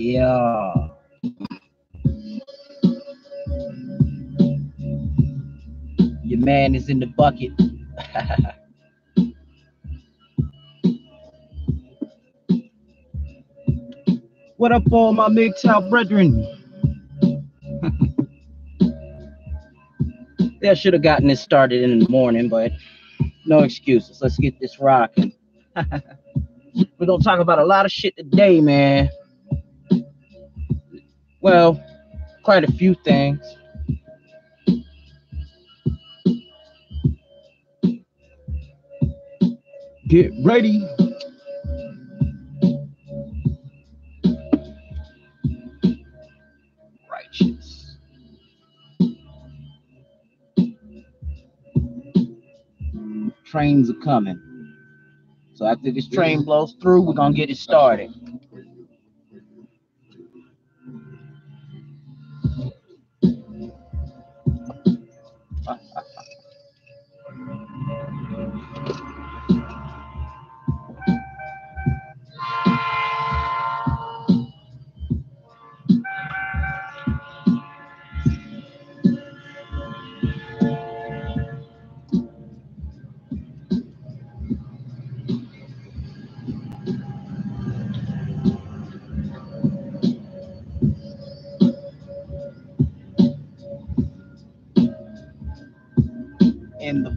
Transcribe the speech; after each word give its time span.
Yeah. 0.00 0.88
Your 6.24 6.38
man 6.38 6.74
is 6.74 6.88
in 6.88 7.00
the 7.00 7.06
bucket. 7.18 7.52
what 14.56 14.72
up, 14.72 14.84
all 14.90 15.12
my 15.12 15.28
MGTOW 15.28 15.90
brethren? 15.90 16.46
yeah, 20.62 20.70
I 20.70 20.74
should 20.74 20.94
have 20.94 21.02
gotten 21.02 21.26
this 21.26 21.42
started 21.42 21.82
in 21.82 21.98
the 21.98 22.08
morning, 22.08 22.48
but 22.48 22.72
no 23.44 23.58
excuses. 23.58 24.22
Let's 24.22 24.38
get 24.38 24.58
this 24.60 24.80
rocking. 24.80 25.34
We're 25.76 27.06
gonna 27.06 27.22
talk 27.22 27.40
about 27.40 27.58
a 27.58 27.66
lot 27.66 27.84
of 27.84 27.92
shit 27.92 28.16
today, 28.16 28.62
man. 28.62 29.10
Well, 31.40 31.82
quite 32.42 32.64
a 32.64 32.72
few 32.72 32.94
things. 32.94 33.40
Get 40.08 40.32
ready. 40.42 40.86
Righteous. 47.10 47.96
Trains 53.44 53.88
are 53.88 53.94
coming. 54.04 54.40
So 55.54 55.66
after 55.66 55.92
this 55.92 56.08
train 56.08 56.42
blows 56.44 56.74
through, 56.82 57.02
we're 57.02 57.14
gonna 57.14 57.34
get 57.34 57.48
it 57.50 57.56
started. 57.56 58.10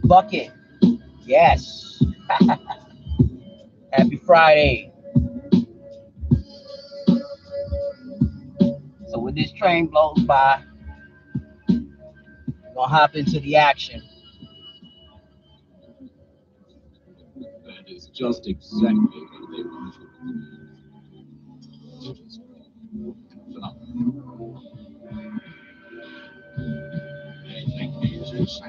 Bucket. 0.04 0.50
Yes. 1.24 2.02
Happy 3.92 4.16
Friday. 4.26 4.92
So 9.08 9.18
when 9.18 9.34
this 9.34 9.52
train 9.52 9.86
blows 9.86 10.18
by, 10.20 10.62
we're 11.68 12.74
gonna 12.74 12.88
hop 12.88 13.14
into 13.14 13.40
the 13.40 13.56
action. 13.56 14.02
That 17.64 17.88
is 17.88 18.06
just 18.08 18.48
exactly 18.48 18.94
what 18.94 19.56
they 19.56 19.62
want 19.62 19.94
to 19.94 20.00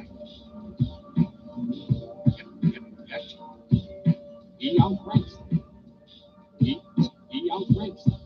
do. 0.02 0.15
He 4.66 4.80
outranks 4.82 5.38
them. 5.38 5.64
He, 6.58 6.82
he 7.30 7.52
outranks 7.54 8.04
them. 8.04 8.20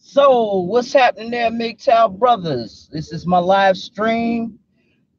So 0.00 0.56
what's 0.62 0.92
happening 0.92 1.30
there, 1.30 1.52
MGTOW 1.52 2.18
brothers? 2.18 2.88
This 2.90 3.12
is 3.12 3.28
my 3.28 3.38
live 3.38 3.76
stream. 3.76 4.58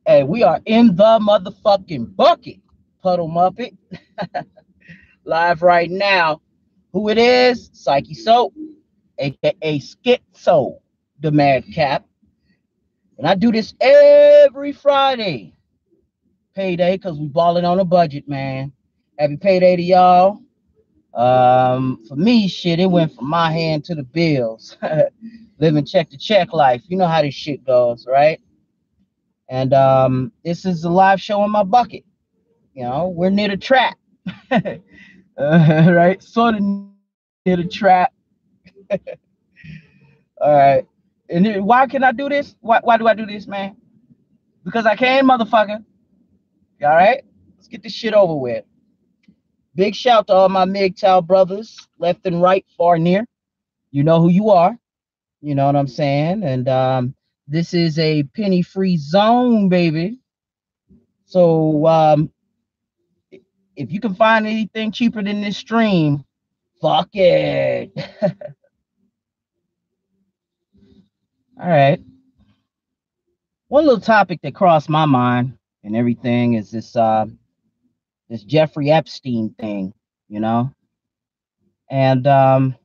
And 0.06 0.28
we 0.28 0.44
are 0.44 0.60
in 0.66 0.98
the 0.98 1.20
motherfucking 1.22 2.14
bucket, 2.18 2.58
Puddle 3.02 3.30
Muppet. 3.30 3.76
live 5.26 5.62
right 5.62 5.90
now. 5.90 6.42
Who 6.94 7.10
it 7.10 7.18
is? 7.18 7.70
Psyche 7.74 8.14
Soap, 8.14 8.54
aka 9.18 9.80
Schizo, 9.80 10.80
the 11.20 11.32
madcap. 11.32 12.06
And 13.18 13.28
I 13.28 13.36
do 13.36 13.52
this 13.52 13.74
every 13.80 14.74
Friday. 14.74 15.54
Payday, 16.56 16.98
because 16.98 17.18
we 17.18 17.28
balling 17.28 17.66
on 17.66 17.80
a 17.80 17.86
budget, 17.86 18.28
man. 18.28 18.74
Happy 19.18 19.38
payday 19.38 19.76
to 19.76 19.82
y'all. 19.82 20.42
Um, 21.14 22.04
for 22.08 22.16
me, 22.16 22.48
shit, 22.48 22.80
it 22.80 22.88
went 22.88 23.14
from 23.14 23.30
my 23.30 23.52
hand 23.52 23.86
to 23.86 23.96
the 23.96 24.04
bills. 24.04 24.76
Living 25.60 25.86
check 25.86 26.10
to 26.10 26.18
check 26.18 26.52
life. 26.52 26.82
You 26.88 26.98
know 26.98 27.08
how 27.08 27.22
this 27.22 27.36
shit 27.36 27.64
goes, 27.66 28.06
right? 28.06 28.42
And 29.48 29.74
um, 29.74 30.32
this 30.44 30.66
is 30.66 30.84
a 30.84 30.90
live 30.90 31.22
show 31.22 31.44
in 31.46 31.52
my 31.52 31.64
bucket. 31.64 32.04
You 32.74 32.84
know, 32.84 33.10
we're 33.10 33.30
near 33.30 33.50
the 33.50 33.58
trap. 33.58 33.98
uh, 34.52 34.60
right? 35.38 36.22
Sort 36.24 36.56
of 36.56 36.62
near 36.62 37.58
the 37.58 37.68
trap. 37.68 38.14
All 40.42 40.54
right. 40.54 40.86
And 41.30 41.66
why 41.66 41.88
can 41.88 42.04
I 42.04 42.12
do 42.12 42.30
this? 42.30 42.56
Why, 42.60 42.80
why 42.84 42.98
do 42.98 43.08
I 43.08 43.14
do 43.14 43.26
this, 43.26 43.48
man? 43.48 43.78
Because 44.64 44.86
I 44.86 44.96
can, 44.96 45.28
motherfucker. 45.28 45.84
All 46.84 46.90
right? 46.90 47.24
Let's 47.58 47.68
get 47.68 47.84
this 47.84 47.94
shit 47.94 48.14
over 48.14 48.36
with. 48.36 48.66
Big 49.76 49.96
shout 49.96 50.28
to 50.28 50.34
all 50.34 50.50
my 50.50 50.66
MGTOW 50.66 51.26
brothers, 51.26 51.78
left 51.98 52.26
and 52.26 52.42
right, 52.42 52.66
far 52.78 52.96
and 52.96 53.06
near. 53.06 53.26
You 53.92 54.04
know 54.04 54.22
who 54.22 54.30
you 54.30 54.50
are. 54.50 54.78
You 55.42 55.56
know 55.56 55.66
what 55.66 55.78
I'm 55.78 55.88
saying? 55.88 56.44
And 56.44 56.68
um, 56.68 57.16
this 57.48 57.74
is 57.74 57.98
a 57.98 58.24
penny 58.24 58.62
free 58.62 58.98
zone, 58.98 59.70
baby. 59.70 60.20
So 61.26 61.88
um, 61.88 62.32
if 63.82 63.92
you 63.92 64.00
can 64.00 64.14
find 64.14 64.46
anything 64.46 64.92
cheaper 64.92 65.24
than 65.24 65.42
this 65.42 65.58
stream, 65.58 66.24
fuck 66.82 67.10
it. 67.14 67.92
All 71.60 71.68
right. 71.68 72.00
One 73.68 73.86
little 73.86 74.00
topic 74.00 74.40
that 74.44 74.54
crossed 74.54 74.90
my 74.90 75.06
mind 75.06 75.58
and 75.84 75.96
everything 75.96 76.54
is 76.54 76.70
this 76.70 76.96
uh, 76.96 77.26
this 78.30 78.44
Jeffrey 78.44 78.92
Epstein 78.92 79.56
thing, 79.60 79.94
you 80.28 80.40
know, 80.40 80.72
and 81.90 82.28
um, 82.28 82.76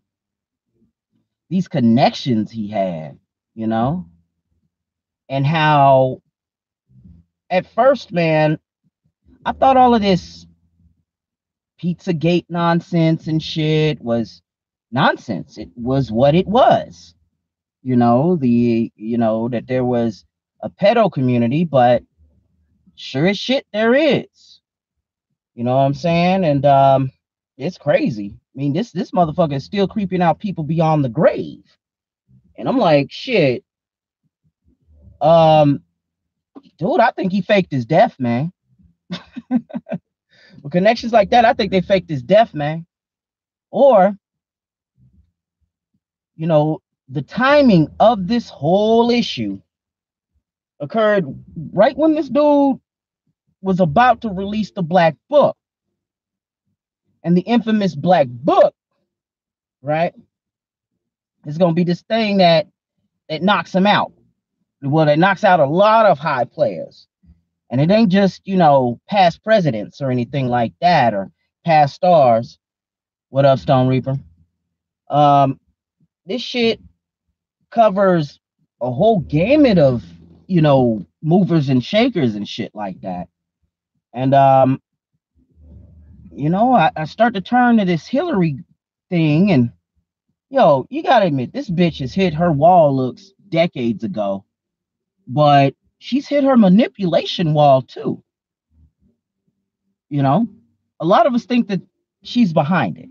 these 1.51 1.69
connections 1.69 2.51
he 2.51 2.69
had, 2.69 3.19
you 3.55 3.67
know, 3.67 4.07
and 5.29 5.47
how 5.47 6.23
at 7.51 7.67
first, 7.67 8.13
man, 8.13 8.59
I 9.45 9.53
thought 9.53 9.77
all 9.77 9.95
of 9.95 10.03
this 10.03 10.46
Pizzagate 11.83 12.47
nonsense 12.49 13.27
and 13.27 13.43
shit 13.43 14.01
was 14.01 14.43
nonsense. 14.91 15.59
It 15.59 15.71
was 15.77 16.11
what 16.11 16.35
it 16.35 16.47
was, 16.47 17.15
you 17.83 17.97
know, 17.97 18.37
the, 18.37 18.93
you 18.97 19.19
know, 19.19 19.49
that 19.49 19.67
there 19.67 19.85
was 19.85 20.25
a 20.63 20.71
pedo 20.71 21.13
community, 21.13 21.65
but 21.65 22.03
sure 22.95 23.27
as 23.27 23.39
shit 23.39 23.67
there 23.73 23.95
is. 23.95 24.61
You 25.55 25.65
know 25.65 25.77
what 25.77 25.83
I'm 25.83 25.95
saying? 25.95 26.45
And 26.45 26.67
um, 26.67 27.11
it's 27.57 27.79
crazy. 27.79 28.37
I 28.37 28.59
mean, 28.59 28.73
this 28.73 28.91
this 28.93 29.11
motherfucker 29.11 29.55
is 29.55 29.65
still 29.65 29.89
creeping 29.89 30.23
out 30.23 30.39
people 30.39 30.65
beyond 30.65 31.05
the 31.05 31.09
grave. 31.09 31.65
And 32.59 32.69
I'm 32.69 32.79
like, 32.79 33.11
shit. 33.11 33.65
Um, 35.21 35.83
dude, 36.79 37.01
I 37.01 37.11
think 37.11 37.33
he 37.33 37.41
faked 37.41 37.73
his 37.73 37.87
death, 37.87 38.17
man. 38.19 38.53
With 40.67 40.73
connections 40.73 41.13
like 41.13 41.31
that, 41.31 41.45
I 41.45 41.53
think 41.53 41.71
they 41.71 41.81
faked 41.81 42.11
his 42.11 42.25
death, 42.25 42.53
man. 42.53 42.87
Or, 43.71 44.19
you 46.35 46.49
know, 46.49 46.83
the 47.09 47.23
timing 47.23 47.89
of 48.01 48.27
this 48.27 48.49
whole 48.49 49.13
issue 49.13 49.61
occurred 50.81 51.25
right 51.73 51.97
when 51.97 52.17
this 52.17 52.29
dude 52.29 52.81
was 53.63 53.79
about 53.79 54.23
to 54.23 54.31
release 54.31 54.73
the 54.73 54.83
black 54.83 55.15
book. 55.31 55.57
And 57.23 57.37
the 57.37 57.43
infamous 57.43 57.95
black 57.95 58.27
book, 58.29 58.75
right, 59.83 60.15
It's 61.47 61.59
gonna 61.59 61.75
be 61.75 61.85
this 61.85 62.03
thing 62.03 62.39
that 62.39 62.67
that 63.29 63.43
knocks 63.43 63.73
him 63.73 63.87
out. 63.87 64.13
Well, 64.83 65.07
that 65.07 65.19
knocks 65.21 65.45
out 65.45 65.61
a 65.61 65.67
lot 65.67 66.07
of 66.07 66.19
high 66.19 66.45
players. 66.45 67.07
And 67.71 67.81
it 67.81 67.91
ain't 67.91 68.13
just, 68.13 68.43
you 68.45 68.57
know, 68.57 69.01
past 69.09 69.43
presidents 69.43 70.01
or 70.01 70.11
anything 70.11 70.49
like 70.49 70.73
that 70.81 71.15
or 71.15 71.31
past 71.65 71.95
stars. 71.95 72.59
What 73.31 73.45
up, 73.45 73.59
Stone 73.59 73.89
Reaper? 73.89 74.17
Um, 75.11 75.59
this 76.27 76.43
shit 76.43 76.81
covers 77.71 78.41
a 78.81 78.91
whole 78.91 79.21
gamut 79.21 79.79
of, 79.79 80.05
you 80.47 80.63
know, 80.63 81.05
movers 81.23 81.69
and 81.69 81.85
shakers 81.85 82.35
and 82.37 82.49
shit 82.49 82.75
like 82.75 83.01
that. 83.01 83.29
And 84.13 84.33
um, 84.33 84.81
you 86.33 86.51
know, 86.51 86.73
I, 86.73 86.91
I 86.97 87.05
start 87.05 87.35
to 87.35 87.41
turn 87.41 87.79
to 87.79 87.85
this 87.85 88.07
Hillary 88.07 88.59
thing 89.11 89.51
and 89.51 89.73
yo, 90.51 90.87
you 90.91 91.03
gotta 91.03 91.27
admit, 91.27 91.53
this 91.53 91.71
bitch 91.71 91.99
has 92.01 92.15
hit 92.15 92.35
her 92.35 92.53
wall 92.53 92.95
looks 92.95 93.33
decades 93.49 94.05
ago, 94.05 94.45
but 95.27 95.75
she's 96.07 96.29
hit 96.29 96.45
her 96.45 96.57
manipulation 96.57 97.53
wall 97.53 97.83
too. 97.83 98.23
You 100.09 100.23
know, 100.23 100.47
a 101.01 101.05
lot 101.05 101.27
of 101.27 101.35
us 101.35 101.47
think 101.47 101.67
that 101.67 101.83
she's 102.23 102.53
behind 102.53 102.97
it. 102.97 103.09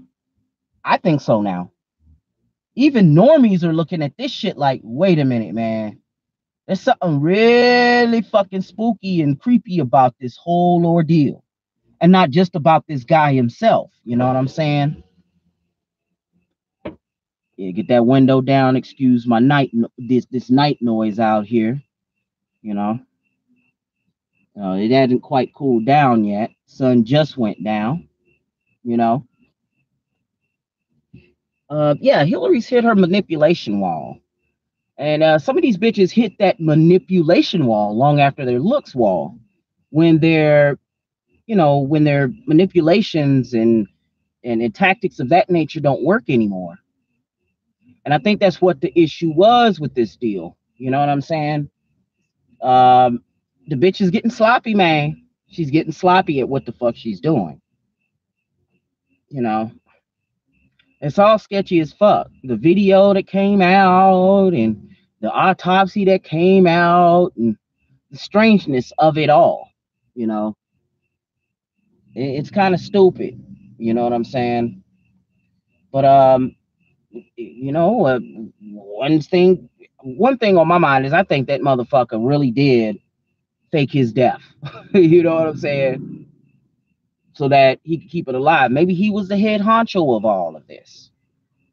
I 0.85 0.97
think 0.97 1.19
so 1.19 1.41
now. 1.41 1.71
Even 2.75 3.13
normies 3.13 3.63
are 3.63 3.73
looking 3.73 4.01
at 4.01 4.15
this 4.17 4.31
shit 4.31 4.57
like, 4.57 4.79
wait 4.83 5.19
a 5.19 5.25
minute, 5.25 5.53
man. 5.53 5.99
There's 6.67 6.79
something 6.81 7.19
really 7.19 8.21
fucking 8.21 8.61
spooky 8.61 9.21
and 9.21 9.39
creepy 9.39 9.79
about 9.79 10.15
this 10.19 10.37
whole 10.37 10.85
ordeal. 10.85 11.43
And 11.99 12.13
not 12.13 12.29
just 12.29 12.55
about 12.55 12.85
this 12.87 13.03
guy 13.03 13.33
himself. 13.33 13.91
You 14.05 14.15
know 14.15 14.27
what 14.27 14.37
I'm 14.37 14.47
saying? 14.47 15.03
Yeah, 17.57 17.71
get 17.71 17.89
that 17.89 18.05
window 18.05 18.39
down. 18.39 18.77
Excuse 18.77 19.27
my 19.27 19.39
night 19.39 19.71
this 19.97 20.25
this 20.31 20.49
night 20.49 20.77
noise 20.81 21.19
out 21.19 21.45
here. 21.45 21.81
You 22.65 22.73
know. 22.73 22.99
Uh, 24.59 24.73
it 24.73 24.89
hadn't 24.89 25.21
quite 25.21 25.53
cooled 25.53 25.85
down 25.85 26.25
yet. 26.25 26.49
Sun 26.65 27.05
just 27.05 27.37
went 27.37 27.63
down. 27.63 28.09
You 28.83 28.97
know. 28.97 29.27
Uh, 31.69 31.93
yeah, 31.99 32.25
Hillary's 32.25 32.67
hit 32.67 32.83
her 32.83 32.95
manipulation 32.95 33.79
wall. 33.79 34.17
And 34.97 35.21
uh, 35.21 35.37
some 35.37 35.57
of 35.57 35.61
these 35.61 35.77
bitches 35.77 36.09
hit 36.09 36.39
that 36.39 36.59
manipulation 36.59 37.67
wall 37.67 37.95
long 37.95 38.19
after 38.19 38.45
their 38.45 38.59
looks 38.59 38.95
wall 38.95 39.37
when 39.91 40.19
their, 40.19 40.79
you 41.45 41.55
know, 41.55 41.79
when 41.79 42.03
their 42.03 42.31
manipulations 42.47 43.53
and, 43.53 43.87
and, 44.43 44.61
and 44.63 44.73
tactics 44.73 45.19
of 45.19 45.29
that 45.29 45.51
nature 45.51 45.81
don't 45.81 46.03
work 46.03 46.23
anymore. 46.29 46.75
And 48.05 48.13
I 48.13 48.17
think 48.17 48.39
that's 48.39 48.61
what 48.61 48.81
the 48.81 48.97
issue 48.99 49.33
was 49.35 49.79
with 49.79 49.93
this 49.93 50.15
deal. 50.15 50.57
You 50.77 50.91
know 50.91 50.99
what 50.99 51.09
I'm 51.09 51.21
saying? 51.21 51.69
Um, 52.65 53.23
the 53.67 53.75
bitch 53.75 54.01
is 54.01 54.09
getting 54.09 54.31
sloppy, 54.31 54.73
man. 54.73 55.23
She's 55.47 55.69
getting 55.69 55.91
sloppy 55.91 56.39
at 56.39 56.49
what 56.49 56.65
the 56.65 56.71
fuck 56.71 56.95
she's 56.95 57.19
doing. 57.19 57.61
You 59.29 59.41
know, 59.41 59.71
it's 61.01 61.19
all 61.19 61.37
sketchy 61.37 61.79
as 61.79 61.93
fuck. 61.93 62.29
The 62.43 62.55
video 62.55 63.13
that 63.13 63.27
came 63.27 63.61
out 63.61 64.53
and 64.53 64.89
the 65.21 65.29
autopsy 65.31 66.05
that 66.05 66.23
came 66.23 66.65
out 66.65 67.33
and 67.37 67.55
the 68.11 68.17
strangeness 68.17 68.91
of 68.97 69.17
it 69.17 69.29
all, 69.29 69.69
you 70.15 70.27
know. 70.27 70.55
It's 72.15 72.49
kind 72.49 72.73
of 72.73 72.79
stupid, 72.79 73.39
you 73.77 73.93
know 73.93 74.03
what 74.03 74.13
I'm 74.13 74.23
saying? 74.23 74.83
But 75.91 76.05
um 76.05 76.55
you 77.35 77.71
know, 77.71 78.05
uh, 78.05 78.19
one 78.61 79.21
thing 79.21 79.69
one 80.05 80.37
thing 80.37 80.57
on 80.57 80.67
my 80.67 80.77
mind 80.77 81.05
is 81.05 81.13
I 81.13 81.23
think 81.23 81.47
that 81.47 81.61
motherfucker 81.61 82.25
really 82.25 82.51
did 82.51 82.99
fake 83.71 83.91
his 83.91 84.13
death. 84.13 84.41
you 84.93 85.23
know 85.23 85.33
what 85.33 85.47
I'm 85.47 85.57
saying? 85.57 86.27
So 87.33 87.49
that 87.49 87.79
he 87.83 87.97
could 87.97 88.09
keep 88.09 88.27
it 88.27 88.35
alive. 88.35 88.71
Maybe 88.71 88.93
he 88.93 89.09
was 89.09 89.27
the 89.27 89.37
head 89.37 89.61
honcho 89.61 90.15
of 90.15 90.23
all 90.23 90.55
of 90.55 90.67
this. 90.67 91.09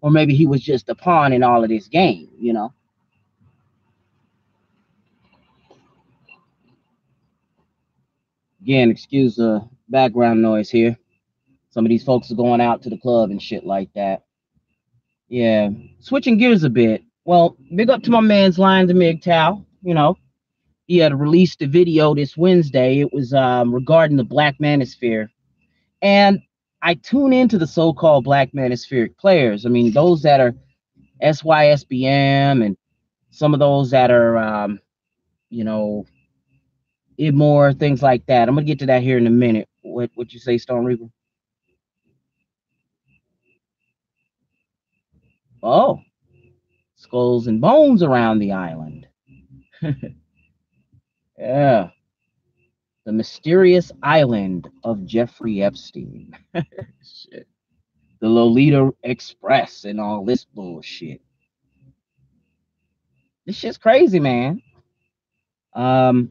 Or 0.01 0.11
maybe 0.11 0.35
he 0.35 0.47
was 0.47 0.63
just 0.63 0.89
a 0.89 0.95
pawn 0.95 1.33
in 1.33 1.43
all 1.43 1.63
of 1.63 1.69
this 1.69 1.87
game, 1.87 2.29
you 2.39 2.53
know? 2.53 2.73
Again, 8.63 8.91
excuse 8.91 9.37
the 9.37 9.69
background 9.89 10.41
noise 10.41 10.71
here. 10.71 10.97
Some 11.71 11.85
of 11.85 11.91
these 11.91 12.05
folks 12.05 12.31
are 12.31 12.37
going 12.37 12.61
out 12.61 12.83
to 12.83 12.91
the 12.91 12.99
club 12.99 13.31
and 13.31 13.41
shit 13.41 13.65
like 13.65 13.93
that. 13.95 14.25
Yeah, 15.29 15.71
switching 16.01 16.39
gears 16.39 16.65
a 16.65 16.71
bit. 16.71 17.03
Well, 17.25 17.57
big 17.75 17.91
up 17.91 18.03
to 18.05 18.11
my 18.11 18.21
man's 18.21 18.59
Lions 18.59 18.91
of 18.91 18.97
MGTOW. 18.97 19.65
You 19.83 19.95
know, 19.95 20.17
he 20.87 20.99
had 20.99 21.19
released 21.19 21.63
a 21.63 21.67
video 21.67 22.15
this 22.15 22.37
Wednesday. 22.37 23.01
It 23.01 23.13
was 23.13 23.33
um, 23.33 23.73
regarding 23.75 24.17
the 24.17 24.25
Black 24.25 24.59
Manosphere. 24.59 25.29
And 26.01 26.41
I 26.83 26.95
tune 26.95 27.33
into 27.33 27.59
the 27.59 27.67
so-called 27.67 28.25
Black 28.25 28.53
Manospheric 28.53 29.17
players. 29.19 29.67
I 29.67 29.69
mean, 29.69 29.93
those 29.93 30.23
that 30.23 30.41
are 30.41 30.55
SYSBM 31.23 32.65
and 32.65 32.77
some 33.31 33.55
of 33.55 33.61
those 33.61 33.91
that 33.93 34.11
are, 34.11 34.37
um, 34.39 34.81
you 35.51 35.65
know, 35.65 36.07
more 37.19 37.73
things 37.73 38.03
like 38.03 38.27
that. 38.27 38.49
I'm 38.49 38.55
gonna 38.57 38.67
get 38.67 38.81
to 38.81 38.87
that 38.87 39.03
here 39.03 39.17
in 39.19 39.29
a 39.29 39.31
minute. 39.31 39.69
What 39.83 40.11
would 40.17 40.33
you 40.33 40.41
say, 40.41 40.59
Stone 40.59 40.85
Reaper? 40.85 41.07
Oh, 45.63 46.01
skulls 47.13 47.47
and 47.47 47.61
bones 47.61 48.03
around 48.03 48.39
the 48.39 48.53
island. 48.53 49.07
yeah. 51.39 51.91
The 53.05 53.13
mysterious 53.13 53.93
island 54.03 54.71
of 54.83 55.05
Jeffrey 55.05 55.63
Epstein. 55.63 56.35
Shit. 56.55 57.47
The 58.21 58.29
Lolita 58.29 58.95
Express 59.03 59.85
and 59.85 60.01
all 60.01 60.25
this 60.25 60.47
bullshit. 60.47 61.21
This 63.45 63.57
shit's 63.57 63.77
crazy, 63.77 64.21
man. 64.21 64.63
Um, 65.75 66.31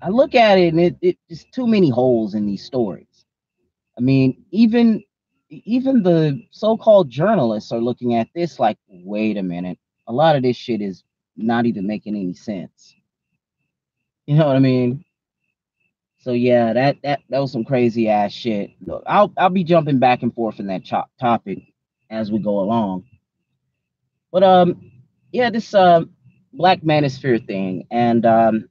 I 0.00 0.08
look 0.10 0.36
at 0.36 0.56
it 0.56 0.72
and 0.72 0.80
it, 0.80 0.96
it 1.00 1.18
there's 1.28 1.46
too 1.52 1.66
many 1.66 1.90
holes 1.90 2.34
in 2.34 2.46
these 2.46 2.64
stories. 2.64 3.24
I 3.98 4.02
mean, 4.02 4.44
even 4.52 5.02
even 5.50 6.02
the 6.02 6.42
so-called 6.50 7.08
journalists 7.10 7.72
are 7.72 7.80
looking 7.80 8.14
at 8.14 8.28
this 8.34 8.58
like, 8.58 8.78
wait 8.88 9.36
a 9.36 9.42
minute, 9.42 9.78
a 10.06 10.12
lot 10.12 10.36
of 10.36 10.42
this 10.42 10.56
shit 10.56 10.80
is 10.80 11.04
not 11.36 11.66
even 11.66 11.86
making 11.86 12.16
any 12.16 12.34
sense. 12.34 12.94
You 14.26 14.36
know 14.36 14.46
what 14.46 14.56
I 14.56 14.60
mean? 14.60 15.04
So 16.20 16.32
yeah, 16.32 16.72
that 16.72 16.98
that 17.02 17.20
that 17.30 17.38
was 17.38 17.52
some 17.52 17.64
crazy 17.64 18.08
ass 18.08 18.32
shit. 18.32 18.72
Look, 18.84 19.02
I'll 19.06 19.32
I'll 19.38 19.48
be 19.48 19.64
jumping 19.64 19.98
back 19.98 20.22
and 20.22 20.34
forth 20.34 20.58
in 20.60 20.66
that 20.66 20.82
topic 21.18 21.58
as 22.10 22.30
we 22.30 22.38
go 22.40 22.60
along. 22.60 23.04
But 24.30 24.42
um, 24.42 24.90
yeah, 25.32 25.48
this 25.48 25.72
uh, 25.72 26.02
Black 26.52 26.82
Manosphere 26.82 27.46
thing, 27.46 27.86
and 27.90 28.26
um, 28.26 28.68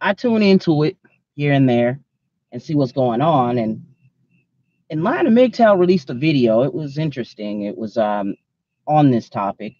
I 0.00 0.14
tune 0.14 0.42
into 0.42 0.82
it 0.82 0.96
here 1.34 1.52
and 1.52 1.68
there 1.68 2.00
and 2.50 2.62
see 2.62 2.74
what's 2.74 2.92
going 2.92 3.20
on. 3.20 3.58
And 3.58 3.84
and 4.94 5.02
Lion 5.02 5.26
of 5.26 5.32
MGTOW 5.32 5.76
released 5.76 6.10
a 6.10 6.14
video. 6.14 6.62
It 6.62 6.72
was 6.72 6.98
interesting. 6.98 7.62
It 7.62 7.76
was 7.76 7.96
um 7.96 8.36
on 8.86 9.10
this 9.10 9.28
topic, 9.28 9.72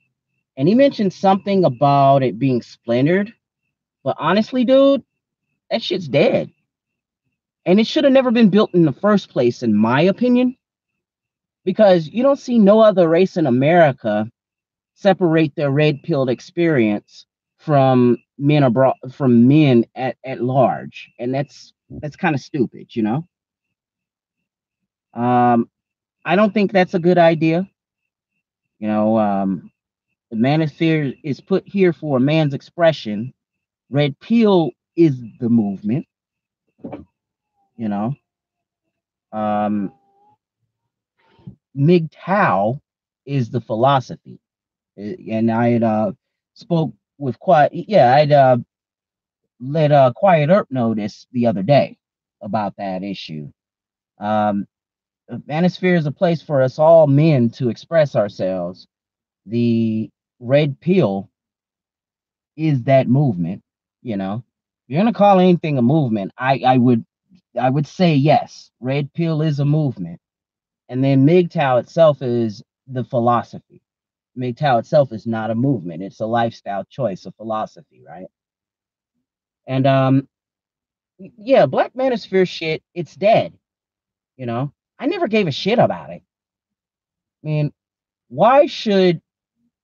and 0.57 0.67
he 0.67 0.75
mentioned 0.75 1.13
something 1.13 1.65
about 1.65 2.25
it 2.25 2.37
being 2.37 2.63
splintered. 2.63 3.33
But 4.03 4.17
honestly, 4.19 4.65
dude, 4.65 5.05
that 5.71 5.85
shit's 5.85 6.09
dead. 6.09 6.51
And 7.65 7.79
it 7.79 7.87
should 7.87 8.03
have 8.03 8.13
never 8.13 8.33
been 8.33 8.51
built 8.51 8.75
in 8.75 8.85
the 8.85 8.93
first 8.93 9.31
place, 9.31 9.63
in 9.63 9.73
my 9.73 10.01
opinion, 10.01 10.57
because 11.65 12.09
you 12.09 12.25
don't 12.25 12.41
see 12.41 12.59
no 12.59 12.81
other 12.81 13.09
race 13.09 13.37
in 13.37 13.47
America 13.47 14.29
separate 14.95 15.55
their 15.55 15.71
red 15.71 16.03
pilled 16.03 16.29
experience 16.29 17.25
from 17.59 18.19
men 18.37 18.65
abroad 18.65 18.97
from 19.13 19.47
men 19.47 19.85
at, 19.95 20.17
at 20.25 20.43
large. 20.43 21.13
And 21.21 21.33
that's 21.33 21.73
that's 21.89 22.17
kind 22.17 22.35
of 22.35 22.41
stupid, 22.41 22.97
you 22.97 23.05
know. 23.05 23.29
Um, 25.15 25.71
I 26.25 26.37
don't 26.37 26.53
think 26.53 26.73
that's 26.73 26.95
a 26.95 26.99
good 26.99 27.19
idea. 27.19 27.69
You 28.79 28.89
know, 28.89 29.19
um, 29.19 29.71
the 30.31 30.37
manosphere 30.37 31.17
is 31.23 31.41
put 31.41 31.67
here 31.67 31.93
for 31.93 32.19
a 32.19 32.21
man's 32.21 32.55
expression. 32.55 33.33
Red 33.91 34.19
pill 34.21 34.73
is 34.97 35.23
the 35.41 35.49
movement. 35.49 36.07
You 37.77 37.89
know, 37.89 38.15
um, 39.33 39.93
MGTOW 41.77 42.81
is 43.27 43.51
the 43.51 43.61
philosophy, 43.61 44.41
and 44.97 45.51
I 45.51 45.71
had 45.71 45.83
uh, 45.83 46.13
spoke 46.55 46.93
with 47.19 47.39
quiet. 47.39 47.73
Yeah, 47.75 48.15
I'd 48.15 48.33
uh, 48.33 48.59
let 49.61 49.93
uh, 49.93 50.13
Quiet 50.15 50.51
Earp 50.51 50.69
this 50.97 51.27
the 51.33 51.47
other 51.47 51.63
day 51.63 51.99
about 52.43 52.77
that 52.77 53.03
issue. 53.03 53.51
Um, 54.19 54.67
manosphere 55.33 55.97
is 55.97 56.07
a 56.07 56.13
place 56.13 56.43
for 56.43 56.63
us 56.63 56.79
all 56.79 57.07
men 57.07 57.51
to 57.51 57.69
express 57.71 58.17
ourselves. 58.17 58.87
The 59.47 60.11
red 60.41 60.81
pill 60.81 61.31
is 62.57 62.83
that 62.85 63.09
movement, 63.09 63.63
you 64.03 64.17
know. 64.17 64.45
If 64.87 64.93
you're 64.95 65.01
gonna 65.01 65.13
call 65.13 65.41
anything 65.41 65.79
a 65.79 65.83
movement, 65.83 66.33
I, 66.39 66.61
I 66.67 66.79
would 66.79 67.05
I 67.61 67.71
would 67.71 67.87
say 67.87 68.15
yes, 68.15 68.71
red 68.81 69.13
pill 69.15 69.43
is 69.43 69.61
a 69.61 69.65
movement. 69.65 70.21
And 70.89 71.03
then 71.03 71.27
MGTOW 71.27 71.81
itself 71.81 72.23
is 72.23 72.63
the 72.87 73.05
philosophy. 73.05 73.83
MGTOW 74.39 74.81
itself 74.81 75.13
is 75.13 75.27
not 75.27 75.51
a 75.51 75.55
movement, 75.55 76.03
it's 76.03 76.21
a 76.21 76.27
lifestyle 76.27 76.85
choice, 76.85 77.27
a 77.27 77.33
philosophy, 77.33 78.03
right? 78.07 78.27
And 79.67 79.87
um 79.87 80.29
yeah, 81.19 81.67
Black 81.67 81.95
Manosphere 81.95 82.49
shit, 82.49 82.83
it's 82.95 83.15
dead. 83.17 83.55
You 84.37 84.47
know, 84.47 84.73
I 84.99 85.07
never 85.07 85.29
gave 85.29 85.47
a 85.47 85.53
shit 85.53 85.79
about 85.79 86.11
it. 86.11 86.23
I 87.43 87.47
mean, 87.47 87.73
why 88.29 88.67
should 88.67 89.21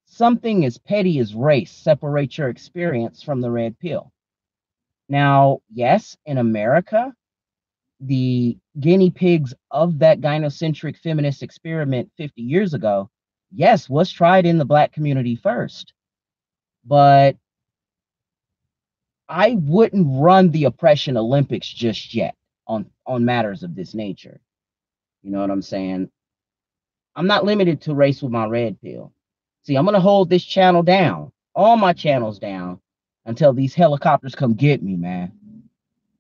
something 0.07 0.64
as 0.64 0.79
petty 0.79 1.19
as 1.19 1.35
race 1.35 1.71
separate 1.71 2.37
your 2.38 2.49
experience 2.49 3.23
from 3.23 3.40
the 3.40 3.50
red 3.50 3.79
pill? 3.79 4.12
Now, 5.09 5.61
yes, 5.73 6.17
in 6.25 6.38
America, 6.38 7.12
the 8.00 8.57
guinea 8.79 9.11
pigs 9.11 9.52
of 9.71 9.99
that 9.99 10.21
gynocentric 10.21 10.97
feminist 10.99 11.43
experiment 11.43 12.11
50 12.17 12.40
years 12.43 12.75
ago, 12.75 13.11
yes, 13.52 13.88
was 13.88 14.11
tried 14.11 14.47
in 14.47 14.59
the 14.59 14.64
black 14.64 14.93
community 14.93 15.37
first. 15.37 15.93
But 16.85 17.37
I 19.29 19.57
wouldn't 19.61 20.07
run 20.21 20.50
the 20.50 20.64
oppression 20.64 21.17
Olympics 21.17 21.69
just 21.69 22.14
yet 22.14 22.35
on 22.67 22.90
on 23.07 23.25
matters 23.25 23.62
of 23.62 23.75
this 23.75 23.95
nature. 23.95 24.40
You 25.22 25.30
know 25.30 25.40
what 25.40 25.50
I'm 25.50 25.62
saying? 25.62 26.10
I'm 27.16 27.26
not 27.26 27.44
limited 27.44 27.82
to 27.82 27.94
race 27.94 28.22
with 28.22 28.32
my 28.32 28.46
red 28.46 28.80
pill. 28.80 29.12
See, 29.64 29.76
I'm 29.76 29.84
gonna 29.84 30.00
hold 30.00 30.30
this 30.30 30.44
channel 30.44 30.82
down, 30.82 31.32
all 31.54 31.76
my 31.76 31.92
channels 31.92 32.38
down, 32.38 32.80
until 33.26 33.52
these 33.52 33.74
helicopters 33.74 34.34
come 34.34 34.54
get 34.54 34.82
me, 34.82 34.96
man. 34.96 35.32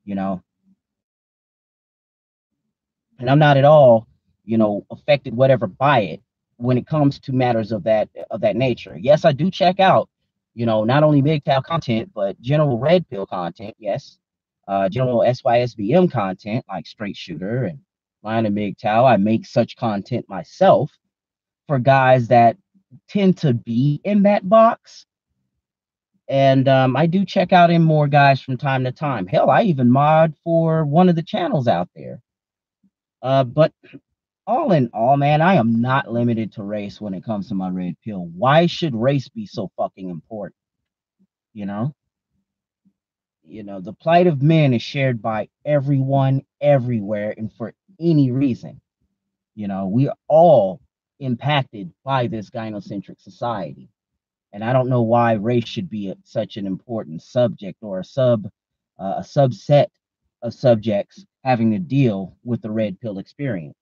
You 0.04 0.14
know. 0.14 0.42
And 3.18 3.30
I'm 3.30 3.38
not 3.38 3.56
at 3.56 3.64
all, 3.64 4.06
you 4.44 4.58
know, 4.58 4.86
affected 4.90 5.34
whatever 5.34 5.66
by 5.66 6.00
it 6.00 6.22
when 6.56 6.78
it 6.78 6.86
comes 6.86 7.18
to 7.20 7.32
matters 7.32 7.72
of 7.72 7.84
that 7.84 8.08
of 8.30 8.40
that 8.42 8.56
nature. 8.56 8.96
Yes, 8.98 9.24
I 9.24 9.32
do 9.32 9.50
check 9.50 9.80
out 9.80 10.08
you 10.54 10.66
know, 10.66 10.84
not 10.84 11.02
only 11.02 11.22
MGTOW 11.22 11.64
content, 11.64 12.10
but 12.14 12.40
general 12.40 12.78
red 12.78 13.08
pill 13.08 13.26
content, 13.26 13.74
yes. 13.78 14.18
Uh, 14.68 14.88
general 14.88 15.20
SYSBM 15.20 16.10
content 16.10 16.64
like 16.68 16.86
Straight 16.86 17.16
Shooter 17.16 17.64
and 17.64 17.78
Lion 18.22 18.46
and 18.46 18.56
MGTOW. 18.56 19.10
I 19.10 19.16
make 19.16 19.46
such 19.46 19.76
content 19.76 20.26
myself 20.28 20.90
for 21.66 21.78
guys 21.78 22.28
that 22.28 22.56
tend 23.08 23.38
to 23.38 23.54
be 23.54 24.00
in 24.04 24.24
that 24.24 24.48
box. 24.48 25.06
And 26.28 26.68
um, 26.68 26.96
I 26.96 27.06
do 27.06 27.24
check 27.24 27.52
out 27.52 27.70
in 27.70 27.82
more 27.82 28.06
guys 28.06 28.40
from 28.40 28.56
time 28.56 28.84
to 28.84 28.92
time. 28.92 29.26
Hell, 29.26 29.50
I 29.50 29.62
even 29.62 29.90
mod 29.90 30.34
for 30.44 30.84
one 30.84 31.08
of 31.08 31.16
the 31.16 31.22
channels 31.22 31.66
out 31.66 31.88
there. 31.94 32.22
Uh, 33.22 33.44
but 33.44 33.72
all 34.46 34.72
in 34.72 34.90
all, 34.92 35.16
man, 35.16 35.42
I 35.42 35.54
am 35.54 35.80
not 35.80 36.12
limited 36.12 36.52
to 36.52 36.62
race 36.62 37.00
when 37.00 37.14
it 37.14 37.24
comes 37.24 37.48
to 37.48 37.54
my 37.54 37.68
red 37.70 37.96
pill. 38.04 38.30
Why 38.36 38.66
should 38.66 38.94
race 38.94 39.28
be 39.28 39.46
so 39.46 39.70
fucking 39.76 40.08
important? 40.08 40.56
You 41.52 41.66
know? 41.66 41.94
You 43.44 43.64
know, 43.64 43.80
the 43.80 43.92
plight 43.92 44.28
of 44.28 44.42
men 44.42 44.72
is 44.72 44.82
shared 44.82 45.20
by 45.20 45.48
everyone 45.64 46.42
everywhere 46.60 47.34
and 47.36 47.52
for 47.52 47.74
any 48.00 48.30
reason. 48.30 48.80
You 49.54 49.68
know, 49.68 49.86
we 49.86 50.08
are 50.08 50.16
all 50.28 50.80
impacted 51.20 51.92
by 52.04 52.26
this 52.26 52.50
gynocentric 52.50 53.20
society. 53.20 53.88
And 54.52 54.64
I 54.64 54.72
don't 54.72 54.88
know 54.88 55.02
why 55.02 55.34
race 55.34 55.68
should 55.68 55.88
be 55.90 56.10
a, 56.10 56.16
such 56.24 56.56
an 56.56 56.66
important 56.66 57.22
subject 57.22 57.78
or 57.82 58.00
a 58.00 58.04
sub 58.04 58.46
uh, 58.98 59.14
a 59.18 59.22
subset 59.22 59.86
of 60.42 60.52
subjects 60.52 61.24
having 61.44 61.70
to 61.70 61.78
deal 61.78 62.36
with 62.44 62.60
the 62.60 62.70
red 62.70 63.00
pill 63.00 63.18
experience. 63.18 63.76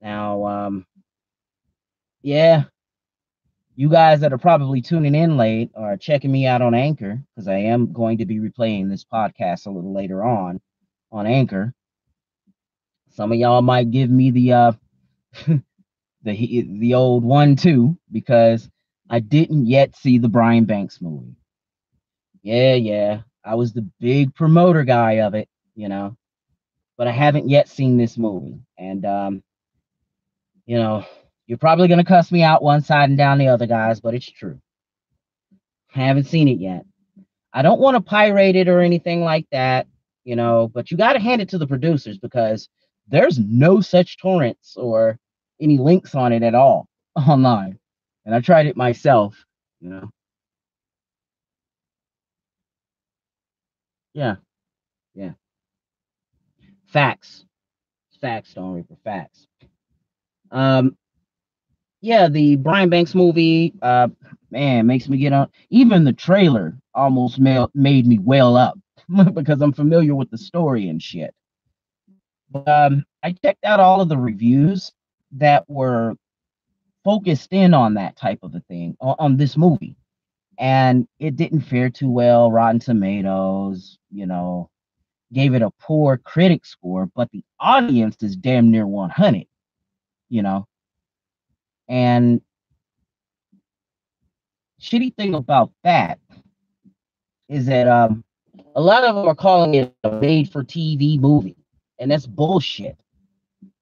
Now, 0.00 0.46
um, 0.46 0.86
yeah, 2.22 2.64
you 3.74 3.88
guys 3.88 4.20
that 4.20 4.32
are 4.32 4.38
probably 4.38 4.82
tuning 4.82 5.14
in 5.14 5.36
late 5.36 5.70
are 5.74 5.96
checking 5.96 6.30
me 6.30 6.46
out 6.46 6.62
on 6.62 6.74
Anchor 6.74 7.22
because 7.34 7.48
I 7.48 7.56
am 7.56 7.92
going 7.92 8.18
to 8.18 8.26
be 8.26 8.38
replaying 8.38 8.88
this 8.88 9.04
podcast 9.04 9.66
a 9.66 9.70
little 9.70 9.92
later 9.92 10.22
on 10.22 10.60
on 11.10 11.26
Anchor. 11.26 11.72
Some 13.12 13.32
of 13.32 13.38
y'all 13.38 13.62
might 13.62 13.90
give 13.90 14.10
me 14.10 14.30
the 14.30 14.52
uh 14.52 14.72
the 15.46 15.58
the 16.24 16.94
old 16.94 17.24
one 17.24 17.56
too 17.56 17.98
because 18.10 18.68
I 19.10 19.20
didn't 19.20 19.66
yet 19.66 19.96
see 19.96 20.18
the 20.18 20.28
Brian 20.28 20.64
Banks 20.64 21.00
movie. 21.00 21.36
Yeah, 22.42 22.74
yeah, 22.74 23.22
I 23.44 23.54
was 23.56 23.72
the 23.72 23.88
big 24.00 24.34
promoter 24.34 24.84
guy 24.84 25.20
of 25.20 25.34
it, 25.34 25.48
you 25.74 25.88
know, 25.88 26.16
but 26.96 27.06
I 27.06 27.12
haven't 27.12 27.48
yet 27.50 27.68
seen 27.68 27.96
this 27.96 28.18
movie, 28.18 28.60
and 28.78 29.04
um, 29.04 29.42
you 30.66 30.78
know, 30.78 31.04
you're 31.46 31.58
probably 31.58 31.88
going 31.88 31.98
to 31.98 32.04
cuss 32.04 32.32
me 32.32 32.42
out 32.42 32.62
one 32.62 32.82
side 32.82 33.08
and 33.10 33.18
down 33.18 33.38
the 33.38 33.48
other, 33.48 33.66
guys, 33.66 34.00
but 34.00 34.14
it's 34.14 34.30
true. 34.30 34.60
I 35.94 36.00
haven't 36.00 36.24
seen 36.24 36.48
it 36.48 36.58
yet. 36.58 36.84
I 37.52 37.62
don't 37.62 37.80
want 37.80 37.96
to 37.96 38.00
pirate 38.00 38.56
it 38.56 38.68
or 38.68 38.80
anything 38.80 39.22
like 39.22 39.46
that, 39.52 39.86
you 40.24 40.36
know, 40.36 40.70
but 40.72 40.90
you 40.90 40.96
got 40.96 41.12
to 41.14 41.18
hand 41.20 41.42
it 41.42 41.50
to 41.50 41.58
the 41.58 41.66
producers 41.66 42.18
because 42.18 42.68
there's 43.12 43.38
no 43.40 43.82
such 43.82 44.18
torrents 44.18 44.76
or 44.76 45.18
any 45.62 45.78
links 45.78 46.16
on 46.16 46.32
it 46.34 46.44
at 46.44 46.56
all 46.56 46.88
online. 47.16 47.78
And 48.26 48.34
I 48.34 48.40
tried 48.40 48.66
it 48.68 48.76
myself, 48.78 49.36
you 49.80 49.90
know. 49.90 50.10
Yeah. 54.14 54.36
Yeah. 55.14 55.32
Facts. 56.86 57.44
Facts, 58.20 58.50
Stone 58.50 58.74
Reaper 58.76 58.96
facts. 59.04 59.46
Um, 60.52 60.96
yeah, 62.02 62.28
the 62.28 62.56
Brian 62.56 62.90
Banks 62.90 63.14
movie, 63.14 63.74
uh, 63.82 64.08
man, 64.50 64.86
makes 64.86 65.08
me 65.08 65.18
get 65.18 65.32
on. 65.34 65.50
Even 65.70 66.04
the 66.04 66.12
trailer 66.12 66.78
almost 66.94 67.40
ma- 67.40 67.68
made 67.74 68.06
me 68.06 68.18
well 68.18 68.56
up 68.56 68.78
because 69.34 69.62
I'm 69.62 69.72
familiar 69.72 70.14
with 70.14 70.30
the 70.30 70.38
story 70.38 70.88
and 70.88 71.02
shit. 71.02 71.34
Um, 72.66 73.04
I 73.22 73.32
checked 73.32 73.64
out 73.64 73.80
all 73.80 74.00
of 74.00 74.08
the 74.08 74.18
reviews 74.18 74.92
that 75.32 75.68
were 75.68 76.14
focused 77.04 77.52
in 77.52 77.74
on 77.74 77.94
that 77.94 78.16
type 78.16 78.40
of 78.42 78.54
a 78.54 78.60
thing 78.60 78.96
on, 79.00 79.16
on 79.18 79.36
this 79.36 79.56
movie, 79.56 79.96
and 80.58 81.08
it 81.18 81.36
didn't 81.36 81.62
fare 81.62 81.90
too 81.90 82.10
well. 82.10 82.50
Rotten 82.52 82.80
Tomatoes, 82.80 83.98
you 84.10 84.26
know, 84.26 84.70
gave 85.32 85.54
it 85.54 85.62
a 85.62 85.70
poor 85.80 86.18
critic 86.18 86.64
score, 86.66 87.08
but 87.14 87.30
the 87.32 87.44
audience 87.60 88.16
is 88.22 88.36
damn 88.36 88.70
near 88.70 88.86
100 88.86 89.46
you 90.32 90.42
know. 90.42 90.66
And 91.88 92.40
shitty 94.80 95.14
thing 95.14 95.34
about 95.34 95.70
that 95.84 96.18
is 97.48 97.66
that 97.66 97.86
um 97.86 98.24
a 98.74 98.80
lot 98.80 99.04
of 99.04 99.14
them 99.14 99.28
are 99.28 99.34
calling 99.34 99.74
it 99.74 99.94
a 100.04 100.10
made 100.10 100.50
for 100.50 100.64
TV 100.64 101.20
movie, 101.20 101.56
and 102.02 102.10
that's 102.10 102.26
bullshit. 102.26 102.98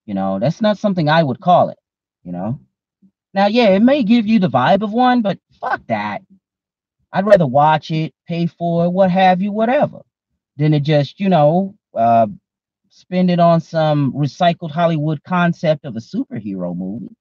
You 0.04 0.14
know, 0.14 0.38
that's 0.38 0.60
not 0.60 0.78
something 0.78 1.08
I 1.08 1.22
would 1.22 1.40
call 1.40 1.70
it, 1.70 1.78
you 2.22 2.32
know. 2.32 2.60
Now, 3.32 3.46
yeah, 3.46 3.70
it 3.70 3.80
may 3.80 4.02
give 4.02 4.26
you 4.26 4.38
the 4.38 4.50
vibe 4.50 4.82
of 4.82 4.92
one, 4.92 5.22
but 5.22 5.38
fuck 5.60 5.80
that. 5.86 6.22
I'd 7.12 7.26
rather 7.26 7.46
watch 7.46 7.90
it, 7.90 8.14
pay 8.28 8.46
for 8.46 8.84
it, 8.84 8.90
what 8.90 9.10
have 9.10 9.40
you, 9.40 9.52
whatever, 9.52 10.02
than 10.56 10.72
to 10.72 10.80
just, 10.80 11.18
you 11.18 11.28
know, 11.28 11.74
uh, 11.94 12.26
spend 12.90 13.30
it 13.30 13.40
on 13.40 13.60
some 13.60 14.12
recycled 14.12 14.70
Hollywood 14.70 15.22
concept 15.24 15.84
of 15.84 15.96
a 15.96 16.00
superhero 16.00 16.76
movie. 16.76 17.16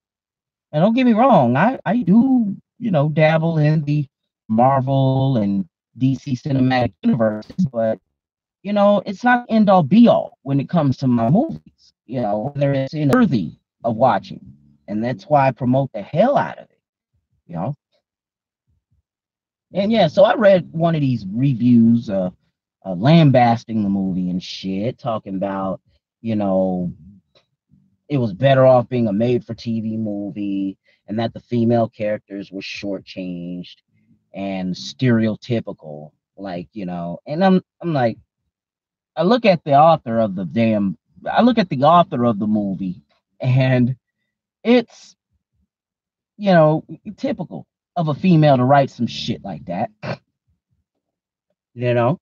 And 0.72 0.84
don't 0.84 0.96
get 0.96 1.06
me 1.06 1.14
wrong, 1.14 1.56
I, 1.56 1.80
I 1.86 1.98
do, 1.98 2.56
you 2.78 2.92
know, 2.92 3.10
dabble 3.10 3.58
in 3.58 3.84
the 3.86 4.06
Marvel 4.48 5.38
and 5.38 5.68
DC 5.98 6.42
cinematic 6.42 6.94
universes, 7.04 7.66
but 7.72 8.00
you 8.62 8.74
know, 8.74 9.02
it's 9.06 9.24
not 9.24 9.46
end 9.50 9.70
all 9.70 9.84
be 9.84 10.08
all 10.08 10.38
when 10.44 10.60
it 10.60 10.70
comes 10.70 10.98
to 10.98 11.08
my 11.08 11.30
movies, 11.30 11.94
you 12.06 12.22
know, 12.22 12.52
whether 12.54 12.74
it's 12.74 12.94
worthy 12.94 13.54
of 13.84 13.96
watching. 13.96 14.42
And 14.88 15.04
that's 15.04 15.26
why 15.26 15.48
I 15.48 15.52
promote 15.52 15.92
the 15.94 16.02
hell 16.02 16.38
out 16.38 16.58
of 16.58 16.66
it, 16.66 16.80
you 17.48 17.56
know. 17.56 17.76
And 19.74 19.92
yeah, 19.92 20.08
so 20.08 20.24
I 20.24 20.34
read 20.36 20.68
one 20.72 20.96
of 20.96 21.02
these 21.02 21.26
reviews, 21.32 22.10
uh, 22.10 22.32
uh, 22.86 22.94
lambasting 22.94 23.84
the 23.84 23.90
movie 23.90 24.30
and 24.30 24.42
shit, 24.42 24.98
talking 24.98 25.36
about, 25.36 25.80
you 26.22 26.36
know, 26.36 26.92
it 28.08 28.18
was 28.18 28.34
better 28.34 28.66
off 28.66 28.90
being 28.90 29.08
a 29.08 29.14
made 29.14 29.46
for 29.46 29.54
TV 29.54 29.98
movie 29.98 30.78
and 31.08 31.20
that 31.20 31.34
the 31.34 31.40
female 31.40 31.88
characters 31.88 32.52
were 32.52 32.62
shortchanged 32.62 33.76
and 34.34 34.74
stereotypical. 34.74 36.12
Like, 36.36 36.70
you 36.74 36.86
know, 36.86 37.20
and 37.28 37.44
I'm 37.44 37.62
I'm 37.82 37.94
like, 37.94 38.18
I 39.20 39.24
look 39.24 39.46
at 39.46 39.66
the 39.66 39.74
author 39.74 40.18
of 40.20 40.34
the 40.34 40.46
damn 40.46 40.98
I 41.30 41.42
look 41.42 41.58
at 41.58 41.68
the 41.68 41.84
author 41.84 42.24
of 42.24 42.40
the 42.40 42.48
movie, 42.48 43.02
and 43.42 43.98
it's 44.64 45.14
you 46.38 46.52
know 46.54 46.86
typical 47.18 47.68
of 47.98 48.08
a 48.08 48.14
female 48.14 48.56
to 48.56 48.64
write 48.64 48.90
some 48.90 49.08
shit 49.08 49.44
like 49.44 49.66
that. 49.66 49.92
You 51.74 51.94
know, 51.94 52.22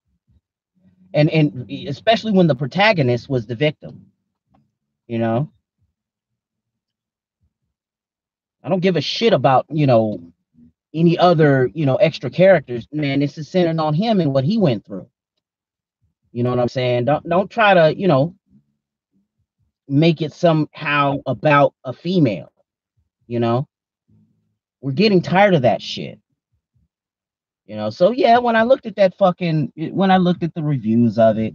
and 1.14 1.30
and 1.30 1.70
especially 1.88 2.32
when 2.32 2.48
the 2.48 2.56
protagonist 2.56 3.30
was 3.30 3.46
the 3.46 3.56
victim. 3.56 4.08
You 5.06 5.20
know, 5.20 5.52
I 8.64 8.70
don't 8.70 8.82
give 8.82 8.96
a 8.96 9.02
shit 9.02 9.34
about 9.34 9.68
you 9.70 9.86
know 9.86 10.20
any 10.96 11.16
other 11.20 11.70
you 11.76 11.86
know 11.86 11.98
extra 11.98 12.32
characters. 12.32 12.88
Man, 12.92 13.20
this 13.20 13.38
is 13.38 13.50
centered 13.50 13.80
on 13.80 13.94
him 13.94 14.20
and 14.20 14.34
what 14.34 14.46
he 14.46 14.58
went 14.58 14.84
through. 14.84 15.08
You 16.32 16.44
know 16.44 16.50
what 16.50 16.60
I'm 16.60 16.68
saying? 16.68 17.06
Don't 17.06 17.28
don't 17.28 17.50
try 17.50 17.74
to 17.74 17.98
you 17.98 18.08
know 18.08 18.36
make 19.88 20.22
it 20.22 20.34
somehow 20.34 21.18
about 21.26 21.74
a 21.84 21.94
female. 21.94 22.52
You 23.28 23.40
know, 23.40 23.68
we're 24.82 24.92
getting 24.92 25.22
tired 25.22 25.54
of 25.54 25.64
that 25.64 25.82
shit. 25.82 26.20
You 27.66 27.76
know, 27.76 27.90
so 27.90 28.12
yeah, 28.12 28.38
when 28.38 28.56
I 28.56 28.64
looked 28.64 28.86
at 28.86 28.96
that 28.96 29.18
fucking, 29.18 29.74
when 29.92 30.10
I 30.10 30.18
looked 30.18 30.44
at 30.44 30.54
the 30.54 30.64
reviews 30.64 31.20
of 31.20 31.38
it, 31.38 31.54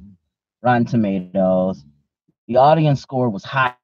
Rotten 0.62 0.85
Tomatoes, 0.85 1.85
the 2.47 2.57
audience 2.57 3.00
score 3.00 3.31
was 3.31 3.45
high. 3.45 3.75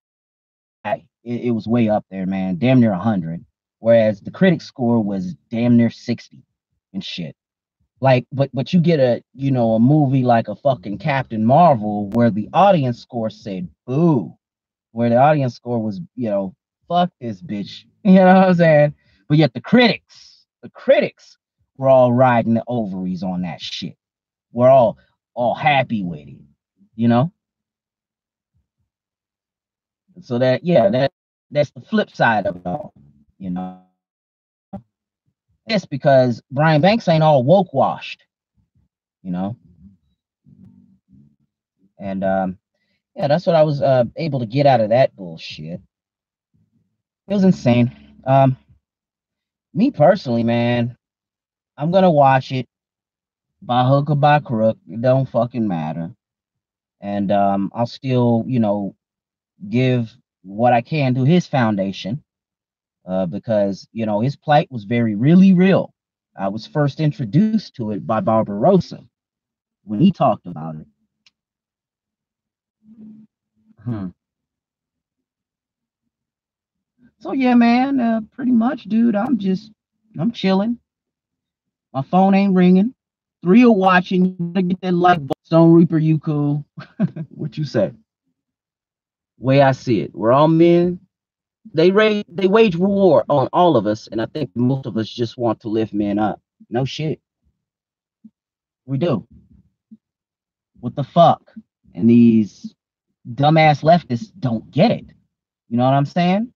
It, 0.85 1.03
it 1.25 1.51
was 1.53 1.67
way 1.67 1.89
up 1.89 2.05
there, 2.11 2.27
man, 2.27 2.57
damn 2.57 2.81
near 2.81 2.91
100. 2.91 3.45
Whereas 3.79 4.21
the 4.21 4.31
critic 4.31 4.61
score 4.61 5.03
was 5.03 5.35
damn 5.51 5.77
near 5.77 5.91
60 5.91 6.43
and 6.93 7.03
shit. 7.03 7.35
Like, 8.01 8.27
but 8.33 8.51
but 8.55 8.73
you 8.73 8.81
get 8.81 9.01
a 9.01 9.23
you 9.35 9.51
know 9.51 9.75
a 9.75 9.81
movie 9.81 10.23
like 10.23 10.49
a 10.49 10.55
fucking 10.57 10.99
Captain 10.99 11.45
Marvel 11.45 12.09
where 12.11 12.31
the 12.31 12.49
audience 12.53 13.01
score 13.01 13.31
said 13.31 13.69
boo, 13.87 14.35
where 14.93 15.09
the 15.09 15.17
audience 15.17 15.57
score 15.57 15.83
was 15.83 16.01
you 16.15 16.31
know 16.31 16.55
fuck 16.89 17.11
this 17.21 17.43
bitch, 17.43 17.85
you 18.05 18.15
know 18.15 18.27
what 18.27 18.49
I'm 18.49 18.55
saying? 18.55 18.95
But 19.29 19.39
yet 19.39 19.53
the 19.55 19.61
critics, 19.61 20.47
the 20.63 20.71
critics 20.71 21.39
we're 21.79 21.89
all 21.89 22.13
riding 22.13 22.55
the 22.55 22.65
ovaries 22.67 23.23
on 23.23 23.43
that 23.43 23.61
shit. 23.61 23.97
We're 24.53 24.69
all 24.69 24.99
all 25.35 25.55
happy 25.55 26.03
with 26.03 26.29
it, 26.29 26.41
you 26.97 27.09
know. 27.09 27.33
So 30.21 30.39
that 30.39 30.65
yeah, 30.65 30.91
that 30.91 31.13
that's 31.51 31.71
the 31.71 31.81
flip 31.81 32.11
side 32.11 32.47
of 32.47 32.57
it 32.57 32.63
all, 32.67 32.93
you 33.39 33.51
know. 33.51 33.81
It's 35.69 35.87
because 35.87 36.43
Brian 36.51 36.81
Banks 36.81 37.09
ain't 37.09 37.23
all 37.23 37.45
woke 37.45 37.75
washed, 37.75 38.25
you 39.23 39.31
know. 39.31 39.57
And 41.99 42.25
um, 42.25 42.59
yeah, 43.17 43.29
that's 43.29 43.47
what 43.47 43.57
I 43.57 43.63
was 43.65 43.83
uh, 43.83 44.05
able 44.17 44.41
to 44.41 44.47
get 44.47 44.67
out 44.67 44.81
of 44.81 44.91
that 44.91 45.15
bullshit. 45.17 45.81
It 47.29 47.35
was 47.35 47.45
insane. 47.45 47.93
Um, 48.25 48.57
me 49.75 49.91
personally, 49.91 50.45
man, 50.45 50.97
I'm 51.77 51.91
gonna 51.91 52.11
watch 52.11 52.53
it 52.53 52.67
by 53.63 53.87
hook 53.87 54.11
or 54.11 54.17
by 54.17 54.41
crook. 54.41 54.79
It 54.89 55.03
don't 55.03 55.29
fucking 55.29 55.67
matter. 55.67 56.13
And 57.01 57.31
um, 57.33 57.71
I'll 57.75 57.87
still, 57.87 58.45
you 58.47 58.61
know, 58.61 58.95
give 59.69 60.15
what 60.43 60.73
I 60.73 60.81
can 60.83 61.15
to 61.15 61.25
his 61.25 61.47
foundation 61.47 62.23
uh, 63.09 63.27
because 63.27 63.89
you 63.93 64.07
know 64.07 64.21
his 64.21 64.37
plight 64.37 64.71
was 64.71 64.85
very 64.85 65.15
really 65.15 65.55
real. 65.55 65.95
I 66.37 66.49
was 66.49 66.67
first 66.67 67.01
introduced 67.01 67.75
to 67.77 67.91
it 67.91 68.07
by 68.07 68.21
Barbarossa 68.21 69.03
when 69.85 69.99
he 70.01 70.13
talked 70.13 70.47
about 70.47 70.77
it. 70.77 70.87
Hmm. 73.85 74.09
So 77.19 77.33
yeah, 77.33 77.55
man, 77.55 77.99
uh, 77.99 78.21
pretty 78.33 78.53
much, 78.53 78.85
dude. 78.85 79.17
I'm 79.17 79.39
just, 79.39 79.73
I'm 80.19 80.31
chilling. 80.31 80.79
My 81.93 82.03
phone 82.03 82.35
ain't 82.35 82.55
ringing. 82.55 82.95
Three 83.43 83.65
are 83.65 83.73
watching. 83.73 84.27
You 84.27 84.37
gotta 84.53 84.63
get 84.63 84.81
that 84.83 84.95
like. 84.95 85.21
Stone 85.45 85.73
Reaper, 85.73 85.99
you 85.99 86.19
cool? 86.19 86.65
what 87.31 87.57
you 87.57 87.65
say? 87.65 87.93
Way 89.39 89.63
I 89.63 89.73
see 89.73 90.01
it, 90.01 90.15
we're 90.15 90.33
all 90.33 90.49
men. 90.49 91.01
They 91.75 91.91
rage, 91.91 92.25
they 92.29 92.47
wage 92.47 92.77
war 92.77 93.25
on 93.29 93.49
all 93.53 93.77
of 93.77 93.87
us, 93.87 94.09
and 94.11 94.21
I 94.21 94.27
think 94.27 94.51
most 94.55 94.87
of 94.87 94.97
us 94.97 95.09
just 95.09 95.37
want 95.37 95.61
to 95.61 95.69
lift 95.69 95.93
men 95.93 96.19
up. 96.19 96.41
No 96.71 96.85
shit. 96.85 97.21
We 98.87 98.99
do. 98.99 99.27
What 100.81 100.97
the 100.97 101.05
fuck? 101.05 101.43
And 101.95 102.09
these 102.09 102.75
dumbass 103.35 103.83
leftists 103.83 104.31
don't 104.39 104.71
get 104.71 104.91
it. 104.91 105.05
You 105.69 105.77
know 105.77 105.85
what 105.85 105.95
I'm 105.95 106.07
saying? 106.07 106.53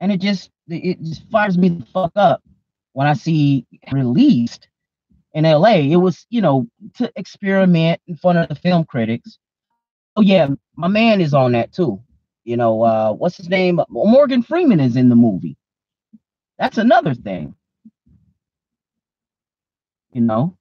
And 0.00 0.12
it 0.12 0.20
just 0.20 0.50
it 0.68 1.02
just 1.02 1.28
fires 1.30 1.58
me 1.58 1.70
the 1.70 1.86
fuck 1.86 2.12
up 2.16 2.42
when 2.92 3.06
I 3.06 3.14
see 3.14 3.66
released 3.90 4.68
in 5.34 5.44
LA. 5.44 5.76
It 5.76 5.96
was, 5.96 6.26
you 6.30 6.40
know, 6.40 6.66
to 6.94 7.10
experiment 7.16 8.00
in 8.06 8.16
front 8.16 8.38
of 8.38 8.48
the 8.48 8.54
film 8.54 8.84
critics. 8.84 9.38
Oh 10.16 10.22
yeah, 10.22 10.48
my 10.76 10.88
man 10.88 11.20
is 11.20 11.34
on 11.34 11.52
that 11.52 11.72
too. 11.72 12.00
You 12.50 12.56
know, 12.56 12.82
uh, 12.82 13.12
what's 13.12 13.36
his 13.36 13.48
name? 13.48 13.80
Morgan 13.88 14.42
Freeman 14.42 14.80
is 14.80 14.96
in 14.96 15.08
the 15.08 15.14
movie. 15.14 15.56
That's 16.58 16.78
another 16.78 17.14
thing. 17.14 17.54
You 20.12 20.22
know, 20.22 20.56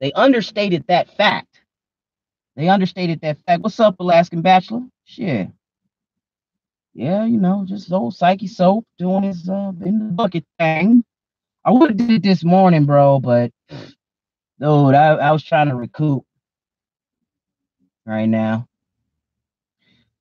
they 0.00 0.10
understated 0.10 0.84
that 0.88 1.16
fact. 1.16 1.60
They 2.56 2.68
understated 2.68 3.20
that 3.20 3.38
fact. 3.46 3.62
What's 3.62 3.78
up, 3.78 4.00
Alaskan 4.00 4.42
Bachelor? 4.42 4.80
Shit. 5.04 5.50
Yeah, 6.94 7.26
you 7.26 7.38
know, 7.38 7.64
just 7.64 7.92
old 7.92 8.16
Psyche 8.16 8.48
Soap 8.48 8.84
doing 8.98 9.22
his 9.22 9.48
uh, 9.48 9.70
in 9.84 10.00
the 10.00 10.06
bucket 10.06 10.44
thing. 10.58 11.04
I 11.64 11.70
would 11.70 11.90
have 11.90 11.96
did 11.96 12.10
it 12.10 12.22
this 12.24 12.42
morning, 12.42 12.86
bro, 12.86 13.20
but 13.20 13.52
dude, 13.68 14.96
I, 14.96 15.14
I 15.14 15.30
was 15.30 15.44
trying 15.44 15.68
to 15.68 15.76
recoup 15.76 16.24
right 18.04 18.26
now. 18.26 18.67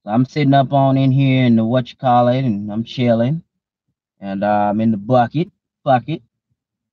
I'm 0.07 0.25
sitting 0.25 0.53
up 0.53 0.73
on 0.73 0.97
in 0.97 1.11
here 1.11 1.45
in 1.45 1.57
the 1.57 1.65
what 1.65 1.91
you 1.91 1.97
call 1.97 2.29
it, 2.29 2.45
and 2.45 2.71
I'm 2.71 2.83
chilling, 2.83 3.43
and 4.19 4.43
uh, 4.43 4.69
I'm 4.71 4.81
in 4.81 4.91
the 4.91 4.97
bucket, 4.97 5.49
bucket. 5.83 6.21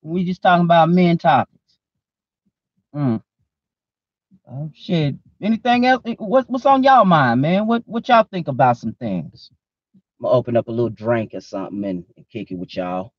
We 0.01 0.25
just 0.25 0.41
talking 0.41 0.65
about 0.65 0.89
men 0.89 1.17
topics. 1.17 1.77
Mm. 2.95 3.21
Oh 4.49 4.71
shit. 4.75 5.15
Anything 5.41 5.85
else? 5.85 6.03
What, 6.17 6.49
what's 6.49 6.65
on 6.65 6.83
y'all 6.83 7.05
mind, 7.05 7.41
man? 7.41 7.67
What 7.67 7.83
what 7.85 8.07
y'all 8.09 8.23
think 8.31 8.47
about 8.47 8.77
some 8.77 8.93
things? 8.93 9.51
I'm 10.19 10.25
gonna 10.25 10.35
open 10.35 10.57
up 10.57 10.67
a 10.67 10.71
little 10.71 10.89
drink 10.89 11.31
or 11.33 11.41
something 11.41 11.83
and, 11.85 12.05
and 12.17 12.29
kick 12.29 12.51
it 12.51 12.55
with 12.57 12.75
y'all 12.75 13.13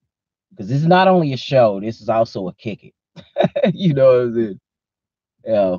because 0.50 0.68
this 0.68 0.80
is 0.80 0.86
not 0.86 1.08
only 1.08 1.32
a 1.32 1.36
show, 1.36 1.80
this 1.80 2.00
is 2.00 2.08
also 2.08 2.48
a 2.48 2.54
kick 2.54 2.84
it. 2.84 3.74
you 3.74 3.94
know 3.94 4.06
what 4.06 4.22
I'm 4.22 4.34
saying? 4.34 4.60
Yeah. 5.46 5.76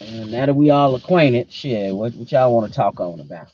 And 0.00 0.32
now 0.32 0.46
that 0.46 0.54
we 0.56 0.70
all 0.70 0.94
acquainted, 0.94 1.52
shit, 1.52 1.94
what, 1.94 2.14
what 2.14 2.32
y'all 2.32 2.54
want 2.54 2.72
to 2.72 2.76
talk 2.76 3.00
on 3.00 3.20
about? 3.20 3.48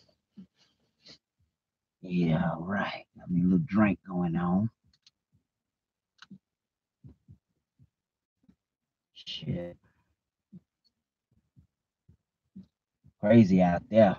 Yeah, 2.02 2.54
right. 2.60 3.04
I 3.18 3.30
mean, 3.32 3.42
a 3.42 3.48
little 3.48 3.64
drink 3.66 3.98
going 4.08 4.36
on. 4.36 4.70
Shit. 9.14 9.76
Crazy 13.20 13.62
out 13.62 13.82
there. 13.90 14.16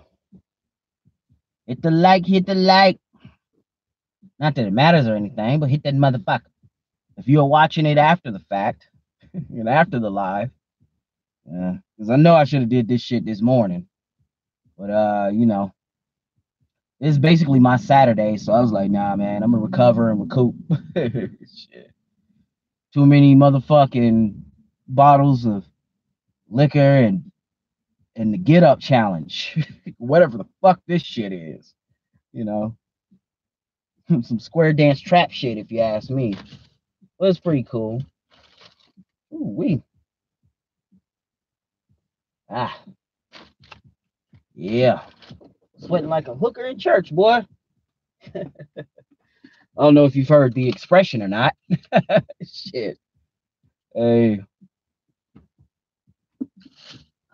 Hit 1.67 1.81
the 1.81 1.91
like, 1.91 2.25
hit 2.25 2.45
the 2.45 2.55
like. 2.55 2.99
Not 4.39 4.55
that 4.55 4.67
it 4.67 4.73
matters 4.73 5.07
or 5.07 5.15
anything, 5.15 5.59
but 5.59 5.69
hit 5.69 5.83
that 5.83 5.95
motherfucker. 5.95 6.41
If 7.17 7.27
you're 7.27 7.45
watching 7.45 7.85
it 7.85 7.97
after 7.97 8.31
the 8.31 8.39
fact, 8.39 8.87
and 9.33 9.69
after 9.69 9.99
the 9.99 10.11
live, 10.11 10.51
yeah, 11.51 11.77
because 11.97 12.09
I 12.09 12.15
know 12.15 12.35
I 12.35 12.43
should 12.43 12.61
have 12.61 12.69
did 12.69 12.87
this 12.87 13.01
shit 13.01 13.25
this 13.25 13.41
morning, 13.41 13.87
but 14.77 14.89
uh, 14.89 15.29
you 15.33 15.45
know, 15.45 15.73
it's 16.99 17.17
basically 17.17 17.59
my 17.59 17.77
Saturday, 17.77 18.37
so 18.37 18.53
I 18.53 18.59
was 18.61 18.71
like, 18.71 18.91
nah, 18.91 19.15
man, 19.15 19.43
I'm 19.43 19.51
gonna 19.51 19.63
recover 19.63 20.09
and 20.09 20.21
recoup. 20.21 20.55
shit. 20.95 21.91
Too 22.93 23.05
many 23.05 23.35
motherfucking 23.35 24.41
bottles 24.87 25.45
of 25.45 25.65
liquor 26.49 26.79
and 26.79 27.31
and 28.15 28.33
the 28.33 28.37
get 28.37 28.63
up 28.63 28.79
challenge, 28.79 29.57
whatever 29.97 30.37
the 30.37 30.45
fuck 30.61 30.79
this 30.87 31.03
shit 31.03 31.33
is, 31.33 31.73
you 32.33 32.43
know. 32.43 32.75
some 34.21 34.39
square 34.39 34.73
dance 34.73 34.99
trap 34.99 35.31
shit, 35.31 35.57
if 35.57 35.71
you 35.71 35.81
ask 35.81 36.09
me. 36.09 36.35
Well, 37.19 37.29
it's 37.29 37.39
pretty 37.39 37.63
cool. 37.63 38.03
Ooh, 39.33 39.53
we. 39.55 39.81
Ah. 42.49 42.77
Yeah. 44.53 45.01
Sweating 45.79 46.09
like 46.09 46.27
a 46.27 46.35
hooker 46.35 46.65
in 46.65 46.79
church, 46.79 47.13
boy. 47.13 47.45
I 48.35 48.43
don't 49.77 49.93
know 49.93 50.05
if 50.05 50.15
you've 50.15 50.27
heard 50.27 50.53
the 50.53 50.67
expression 50.67 51.21
or 51.21 51.27
not. 51.27 51.53
Shit. 52.43 52.97
Hey. 53.93 54.39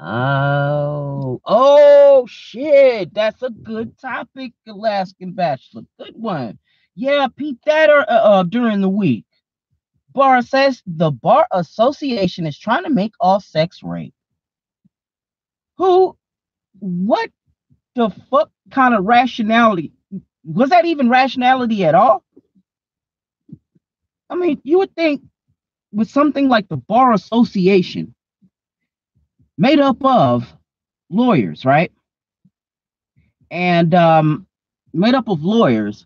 Oh, 0.06 1.40
oh 1.46 2.26
shit! 2.28 3.14
That's 3.14 3.42
a 3.42 3.50
good 3.50 3.98
topic, 3.98 4.52
Alaskan 4.68 5.32
Bachelor. 5.32 5.84
Good 5.98 6.16
one. 6.16 6.60
Yeah, 6.96 7.28
peep 7.34 7.60
that 7.66 7.90
or, 7.90 8.02
uh, 8.02 8.14
uh, 8.14 8.44
during 8.44 8.82
the 8.82 8.90
week. 8.90 9.26
Bar 10.12 10.42
says 10.42 10.84
the 10.86 11.10
Bar 11.10 11.48
Association 11.52 12.46
is 12.46 12.60
trying 12.60 12.84
to 12.84 12.90
make 12.90 13.14
all 13.20 13.40
sex 13.40 13.82
rape. 13.82 14.14
Who? 15.78 16.18
What 16.80 17.30
the 17.96 18.10
fuck 18.30 18.52
kind 18.72 18.94
of 18.94 19.06
rationality? 19.06 19.94
Was 20.46 20.70
that 20.72 20.86
even 20.86 21.10
rationality 21.10 21.86
at 21.86 21.96
all? 21.96 22.24
I 24.30 24.36
mean, 24.36 24.62
you 24.64 24.80
would 24.80 24.96
think 24.96 25.22
with 25.92 26.10
something 26.10 26.50
like 26.50 26.68
the 26.70 26.78
Bar 26.78 27.14
Association, 27.14 28.16
made 29.58 29.80
up 29.80 30.04
of 30.04 30.52
lawyers, 31.10 31.66
right? 31.66 31.92
And 33.52 33.94
um, 33.94 34.48
made 34.94 35.14
up 35.14 35.30
of 35.30 35.44
lawyers, 35.44 36.06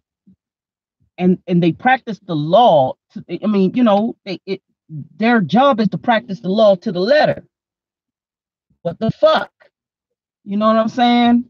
and 1.17 1.39
and 1.47 1.63
they 1.63 1.71
practice 1.71 2.19
the 2.19 2.35
law. 2.35 2.95
To, 3.13 3.23
I 3.43 3.47
mean, 3.47 3.73
you 3.75 3.83
know, 3.83 4.17
they, 4.25 4.39
it, 4.45 4.61
their 5.17 5.41
job 5.41 5.79
is 5.79 5.87
to 5.89 5.97
practice 5.97 6.41
the 6.41 6.49
law 6.49 6.75
to 6.75 6.91
the 6.91 6.99
letter. 6.99 7.45
What 8.81 8.99
the 8.99 9.11
fuck? 9.11 9.51
You 10.47 10.55
know 10.55 10.67
what 10.67 10.77
I'm 10.77 10.87
saying? 10.87 11.43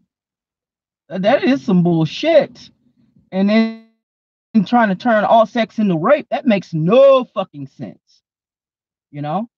That 1.07 1.43
is 1.43 1.63
some 1.63 1.83
bullshit. 1.83 2.71
And 3.31 3.47
then 3.47 3.85
trying 4.65 4.89
to 4.89 4.95
turn 4.95 5.23
all 5.23 5.45
sex 5.45 5.77
into 5.77 5.95
rape, 5.95 6.25
that 6.31 6.47
makes 6.47 6.73
no 6.73 7.23
fucking 7.23 7.67
sense. 7.67 8.23
You 9.11 9.21
know? 9.21 9.49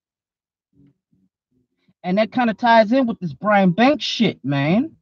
And 2.04 2.18
that 2.18 2.34
kind 2.34 2.50
of 2.50 2.58
ties 2.58 2.92
in 2.92 3.08
with 3.08 3.18
this 3.20 3.32
Brian 3.32 3.72
Banks 3.72 4.04
shit, 4.04 4.44
man. 4.44 4.98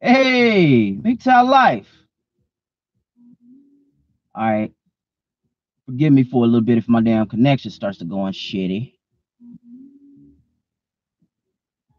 Hey, 0.00 0.92
MGTOW 0.92 1.48
life. 1.48 1.88
All 4.32 4.48
right. 4.48 4.72
Forgive 5.86 6.12
me 6.12 6.22
for 6.22 6.44
a 6.44 6.46
little 6.46 6.60
bit 6.60 6.78
if 6.78 6.88
my 6.88 7.00
damn 7.00 7.26
connection 7.26 7.72
starts 7.72 7.98
to 7.98 8.04
go 8.04 8.20
on 8.20 8.32
shitty. 8.32 8.94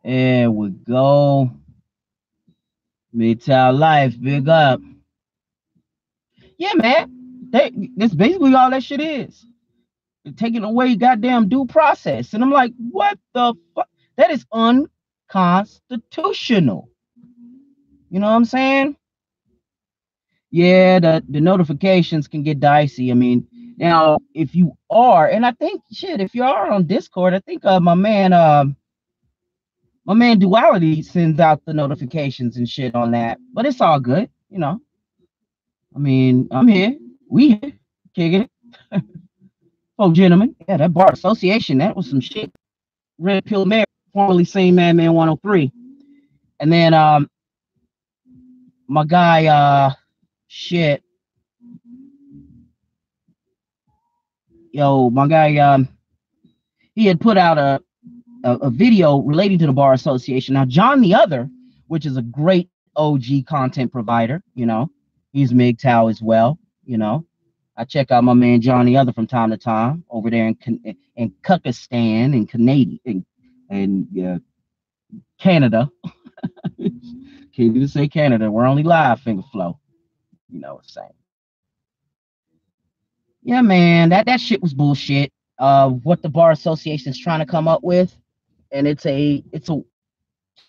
There 0.05 0.49
we 0.49 0.69
go. 0.69 1.51
MGTOW 3.15 3.77
life, 3.77 4.15
big 4.21 4.47
up. 4.49 4.81
Yeah, 6.57 6.73
man. 6.75 7.11
They, 7.51 7.71
that's 7.97 8.15
basically 8.15 8.55
all 8.55 8.69
that 8.71 8.83
shit 8.83 9.01
is. 9.01 9.45
They're 10.23 10.33
taking 10.33 10.63
away 10.63 10.95
goddamn 10.95 11.49
due 11.49 11.65
process. 11.65 12.33
And 12.33 12.43
I'm 12.43 12.51
like, 12.51 12.73
what 12.77 13.17
the 13.33 13.53
fuck? 13.75 13.89
That 14.17 14.31
is 14.31 14.45
unconstitutional. 14.51 16.89
You 18.09 18.19
know 18.19 18.27
what 18.27 18.35
I'm 18.35 18.45
saying? 18.45 18.95
Yeah, 20.51 20.99
the, 20.99 21.23
the 21.27 21.41
notifications 21.41 22.27
can 22.27 22.43
get 22.43 22.59
dicey. 22.59 23.09
I 23.11 23.15
mean, 23.15 23.47
now 23.77 24.19
if 24.35 24.53
you 24.55 24.73
are, 24.89 25.27
and 25.27 25.45
I 25.45 25.51
think 25.51 25.81
shit, 25.91 26.21
if 26.21 26.35
you 26.35 26.43
are 26.43 26.71
on 26.71 26.85
Discord, 26.85 27.33
I 27.33 27.39
think 27.39 27.65
uh 27.65 27.79
my 27.79 27.95
man 27.95 28.33
uh 28.33 28.65
my 30.05 30.13
man 30.13 30.39
Duality 30.39 31.01
sends 31.01 31.39
out 31.39 31.63
the 31.65 31.73
notifications 31.73 32.57
and 32.57 32.67
shit 32.67 32.95
on 32.95 33.11
that, 33.11 33.37
but 33.53 33.65
it's 33.65 33.81
all 33.81 33.99
good, 33.99 34.29
you 34.49 34.59
know. 34.59 34.81
I 35.95 35.99
mean, 35.99 36.47
I'm 36.51 36.67
here, 36.67 36.95
we 37.29 37.55
here, 37.55 37.73
kicking 38.15 38.47
it. 38.91 39.03
oh, 39.99 40.11
gentlemen, 40.11 40.55
yeah, 40.67 40.77
that 40.77 40.93
bar 40.93 41.11
association, 41.11 41.77
that 41.79 41.95
was 41.95 42.09
some 42.09 42.21
shit. 42.21 42.51
Red 43.17 43.45
Pill 43.45 43.65
Mayor 43.65 43.85
formerly 44.13 44.45
seen 44.45 44.75
Madman 44.75 45.13
103. 45.13 45.71
And 46.59 46.71
then 46.71 46.93
um 46.93 47.29
my 48.87 49.05
guy 49.05 49.45
uh 49.47 49.93
shit. 50.47 51.03
Yo, 54.71 55.09
my 55.09 55.27
guy 55.27 55.57
um 55.57 55.87
he 56.95 57.05
had 57.05 57.19
put 57.19 57.37
out 57.37 57.57
a, 57.57 57.81
a, 58.43 58.53
a 58.53 58.69
video 58.69 59.19
relating 59.19 59.57
to 59.59 59.65
the 59.65 59.73
bar 59.73 59.93
association. 59.93 60.53
Now 60.53 60.65
John 60.65 61.01
the 61.01 61.15
other, 61.15 61.49
which 61.87 62.05
is 62.05 62.17
a 62.17 62.21
great 62.21 62.69
OG 62.95 63.45
content 63.47 63.91
provider, 63.91 64.43
you 64.55 64.65
know, 64.65 64.89
he's 65.31 65.51
MGTOW 65.51 66.09
as 66.09 66.21
well, 66.21 66.59
you 66.85 66.97
know. 66.97 67.25
I 67.75 67.85
check 67.85 68.11
out 68.11 68.23
my 68.23 68.33
man 68.33 68.61
Johnny 68.61 68.95
Other 68.95 69.13
from 69.13 69.25
time 69.25 69.49
to 69.49 69.57
time 69.57 70.03
over 70.09 70.29
there 70.29 70.47
in 70.47 70.95
in 71.15 71.33
Kyrgyzstan 71.43 72.33
and 72.33 72.47
Canadian 72.47 73.25
and 73.69 74.07
yeah, 74.11 74.37
Canada. 75.39 75.89
Can't 76.77 76.95
even 77.57 77.87
say 77.87 78.07
Canada. 78.07 78.51
We're 78.51 78.65
only 78.65 78.83
live, 78.83 79.21
finger 79.21 79.43
flow. 79.51 79.79
You 80.49 80.59
know 80.59 80.75
what 80.75 80.83
I'm 80.83 80.89
saying? 80.89 81.13
Yeah, 83.43 83.61
man, 83.61 84.09
that 84.09 84.27
that 84.27 84.39
shit 84.39 84.61
was 84.61 84.73
bullshit. 84.73 85.31
Uh, 85.59 85.89
what 85.89 86.21
the 86.21 86.29
bar 86.29 86.51
association 86.51 87.11
is 87.11 87.19
trying 87.19 87.39
to 87.39 87.45
come 87.45 87.67
up 87.67 87.83
with, 87.83 88.15
and 88.73 88.87
it's 88.87 89.05
a 89.05 89.43
it's 89.53 89.69
a 89.69 89.81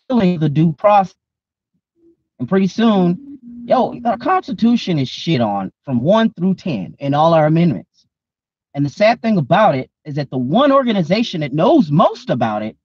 killing 0.09 0.38
the 0.38 0.49
due 0.49 0.73
process. 0.73 1.17
And 2.38 2.49
pretty 2.49 2.67
soon, 2.67 3.38
yo, 3.64 3.99
our 4.05 4.19
Constitution 4.19 4.99
is 4.99 5.09
shit 5.09 5.40
on 5.40 5.73
from 5.85 6.01
one 6.01 6.33
through 6.35 6.55
ten 6.55 6.95
in 6.99 7.14
all 7.14 7.35
our 7.35 7.47
amendments. 7.47 8.07
And 8.75 8.85
the 8.85 8.90
sad 8.90 9.23
thing 9.23 9.38
about 9.38 9.75
it 9.75 9.90
is 10.05 10.17
that 10.17 10.31
the 10.31 10.38
one 10.38 10.71
organization 10.71 11.40
that 11.40 11.53
knows 11.53 11.90
most 11.90 12.29
about 12.29 12.62
it 12.62 12.77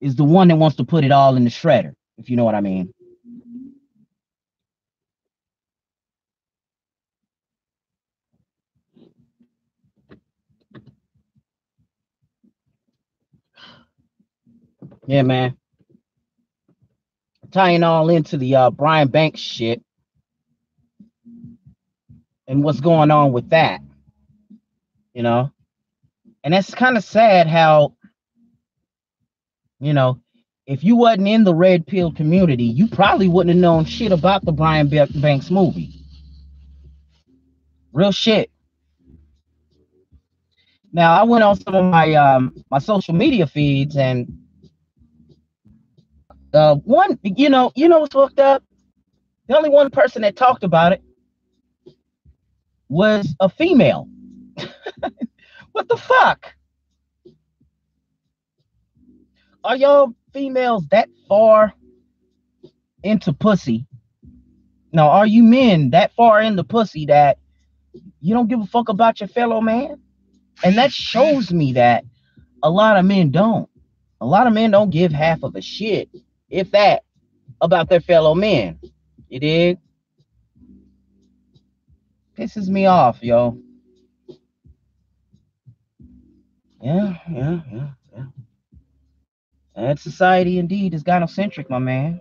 is 0.00 0.16
the 0.16 0.24
one 0.24 0.48
that 0.48 0.56
wants 0.56 0.76
to 0.76 0.84
put 0.84 1.04
it 1.04 1.12
all 1.12 1.36
in 1.36 1.44
the 1.44 1.50
shredder, 1.50 1.92
if 2.18 2.28
you 2.28 2.36
know 2.36 2.44
what 2.44 2.54
I 2.54 2.60
mean. 2.60 2.92
Yeah, 15.10 15.22
man. 15.22 15.56
Tying 17.50 17.82
all 17.82 18.08
into 18.10 18.36
the 18.36 18.54
uh, 18.54 18.70
Brian 18.70 19.08
Banks 19.08 19.40
shit 19.40 19.82
and 22.46 22.62
what's 22.62 22.78
going 22.78 23.10
on 23.10 23.32
with 23.32 23.50
that, 23.50 23.80
you 25.12 25.24
know. 25.24 25.50
And 26.44 26.54
that's 26.54 26.72
kind 26.72 26.96
of 26.96 27.02
sad 27.02 27.48
how 27.48 27.94
you 29.80 29.94
know, 29.94 30.20
if 30.64 30.84
you 30.84 30.94
wasn't 30.94 31.26
in 31.26 31.42
the 31.42 31.56
red 31.56 31.88
pill 31.88 32.12
community, 32.12 32.62
you 32.66 32.86
probably 32.86 33.26
wouldn't 33.26 33.52
have 33.52 33.60
known 33.60 33.86
shit 33.86 34.12
about 34.12 34.44
the 34.44 34.52
Brian 34.52 34.88
Banks 34.88 35.50
movie. 35.50 36.04
Real 37.92 38.12
shit. 38.12 38.48
Now 40.92 41.20
I 41.20 41.24
went 41.24 41.42
on 41.42 41.58
some 41.58 41.74
of 41.74 41.84
my 41.86 42.14
um 42.14 42.62
my 42.70 42.78
social 42.78 43.12
media 43.12 43.48
feeds 43.48 43.96
and 43.96 44.40
uh 46.52 46.76
one 46.76 47.18
you 47.22 47.48
know 47.48 47.72
you 47.74 47.88
know 47.88 48.00
what's 48.00 48.14
fucked 48.14 48.40
up? 48.40 48.62
The 49.48 49.56
only 49.56 49.70
one 49.70 49.90
person 49.90 50.22
that 50.22 50.36
talked 50.36 50.64
about 50.64 50.92
it 50.92 51.02
was 52.88 53.34
a 53.40 53.48
female. 53.48 54.08
what 55.72 55.88
the 55.88 55.96
fuck? 55.96 56.54
are 59.64 59.76
y'all 59.76 60.14
females 60.32 60.86
that 60.90 61.08
far 61.28 61.72
into 63.02 63.32
pussy? 63.32 63.86
Now, 64.92 65.10
are 65.10 65.26
you 65.26 65.42
men 65.42 65.90
that 65.90 66.12
far 66.14 66.40
into 66.40 66.64
pussy 66.64 67.06
that 67.06 67.38
you 68.20 68.34
don't 68.34 68.48
give 68.48 68.60
a 68.60 68.66
fuck 68.66 68.88
about 68.88 69.20
your 69.20 69.28
fellow 69.28 69.60
man? 69.60 70.00
And 70.62 70.76
that 70.76 70.92
shows 70.92 71.52
me 71.52 71.74
that 71.74 72.04
a 72.62 72.70
lot 72.70 72.96
of 72.96 73.04
men 73.04 73.30
don't. 73.30 73.68
A 74.20 74.26
lot 74.26 74.46
of 74.46 74.52
men 74.52 74.70
don't 74.70 74.90
give 74.90 75.12
half 75.12 75.42
of 75.42 75.56
a 75.56 75.62
shit, 75.62 76.10
if 76.50 76.70
that, 76.72 77.04
about 77.60 77.88
their 77.88 78.00
fellow 78.00 78.34
men. 78.34 78.78
You 79.28 79.40
dig? 79.40 79.78
Pisses 82.36 82.68
me 82.68 82.86
off, 82.86 83.22
yo. 83.22 83.58
Yeah, 86.82 87.14
yeah, 87.30 87.60
yeah. 87.72 87.88
Yeah. 88.16 88.24
And 89.74 89.98
society 89.98 90.58
indeed 90.58 90.94
is 90.94 91.04
gynocentric, 91.04 91.70
my 91.70 91.78
man. 91.78 92.20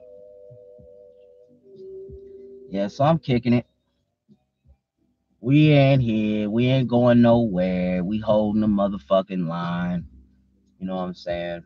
Yeah, 2.70 2.88
so 2.88 3.04
I'm 3.06 3.18
kicking 3.18 3.54
it. 3.54 3.65
We 5.42 5.72
ain't 5.72 6.02
here. 6.02 6.50
We 6.50 6.68
ain't 6.68 6.89
going 6.89 7.22
nowhere. 7.22 8.04
We 8.04 8.20
holding 8.20 8.62
the 8.62 8.68
motherfucking 8.68 9.48
line. 9.48 10.06
You 10.80 10.88
know 10.88 10.98
what 10.98 11.04
I'm 11.04 11.13
saying? 11.13 11.63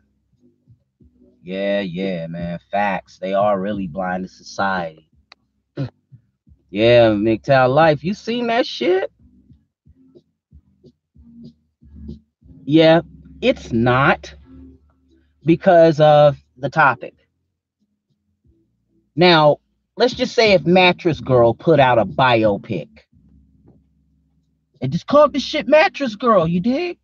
Yeah, 1.44 1.80
yeah, 1.80 2.26
man. 2.26 2.58
Facts. 2.70 3.18
They 3.18 3.34
are 3.34 3.60
really 3.60 3.86
blind 3.86 4.24
to 4.24 4.28
society. 4.30 5.10
yeah, 6.70 7.10
MGTOW 7.10 7.68
life. 7.68 8.02
You 8.02 8.14
seen 8.14 8.46
that 8.46 8.66
shit? 8.66 9.12
Yeah, 12.64 13.02
it's 13.42 13.72
not 13.72 14.34
because 15.44 16.00
of 16.00 16.38
the 16.56 16.70
topic. 16.70 17.14
Now, 19.14 19.58
let's 19.98 20.14
just 20.14 20.34
say 20.34 20.52
if 20.52 20.64
Mattress 20.64 21.20
Girl 21.20 21.52
put 21.52 21.78
out 21.78 21.98
a 21.98 22.06
biopic. 22.06 22.88
It 24.80 24.88
just 24.88 25.06
called 25.06 25.34
the 25.34 25.40
shit 25.40 25.68
Mattress 25.68 26.16
Girl, 26.16 26.48
you 26.48 26.60
dig? 26.60 26.98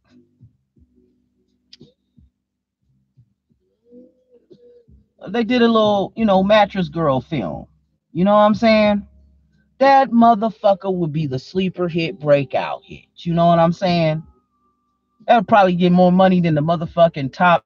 They 5.28 5.44
did 5.44 5.62
a 5.62 5.68
little, 5.68 6.12
you 6.16 6.24
know, 6.24 6.42
Mattress 6.42 6.88
Girl 6.88 7.20
film. 7.20 7.66
You 8.12 8.24
know 8.24 8.32
what 8.32 8.40
I'm 8.40 8.54
saying? 8.54 9.06
That 9.78 10.10
motherfucker 10.10 10.92
would 10.94 11.12
be 11.12 11.26
the 11.26 11.38
sleeper 11.38 11.88
hit 11.88 12.18
breakout 12.20 12.82
hit. 12.84 13.06
You 13.16 13.34
know 13.34 13.46
what 13.46 13.58
I'm 13.58 13.72
saying? 13.72 14.22
That 15.26 15.36
would 15.36 15.48
probably 15.48 15.74
get 15.74 15.92
more 15.92 16.12
money 16.12 16.40
than 16.40 16.54
the 16.54 16.62
motherfucking 16.62 17.32
top. 17.32 17.64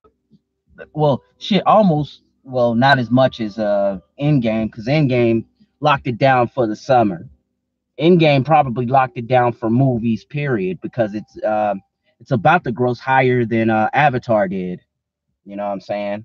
Well, 0.93 1.23
shit, 1.39 1.67
almost. 1.67 2.23
Well, 2.43 2.75
not 2.75 2.99
as 2.99 3.11
much 3.11 3.41
as 3.41 3.59
uh 3.59 4.01
Endgame, 4.21 4.67
because 4.67 4.87
Endgame 4.87 5.47
locked 5.81 6.07
it 6.07 6.19
down 6.19 6.49
for 6.49 6.67
the 6.67 6.77
summer. 6.77 7.29
Endgame 8.01 8.45
probably 8.45 8.87
locked 8.87 9.17
it 9.17 9.27
down 9.29 9.53
for 9.53 9.71
movies, 9.71 10.25
period, 10.25 10.81
because 10.83 11.15
it's 11.15 11.37
uh, 11.43 11.75
it's 12.21 12.33
about 12.33 12.65
to 12.65 12.73
gross 12.73 12.99
higher 12.99 13.45
than 13.45 13.71
uh, 13.71 13.89
Avatar 13.93 14.49
did. 14.49 14.81
You 15.45 15.57
know 15.57 15.65
what 15.65 15.73
I'm 15.73 15.81
saying? 15.81 16.25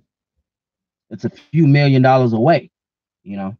It's 1.11 1.25
a 1.25 1.29
few 1.31 1.67
million 1.67 2.01
dollars 2.01 2.33
away, 2.33 2.71
you 3.23 3.37
know. 3.37 3.57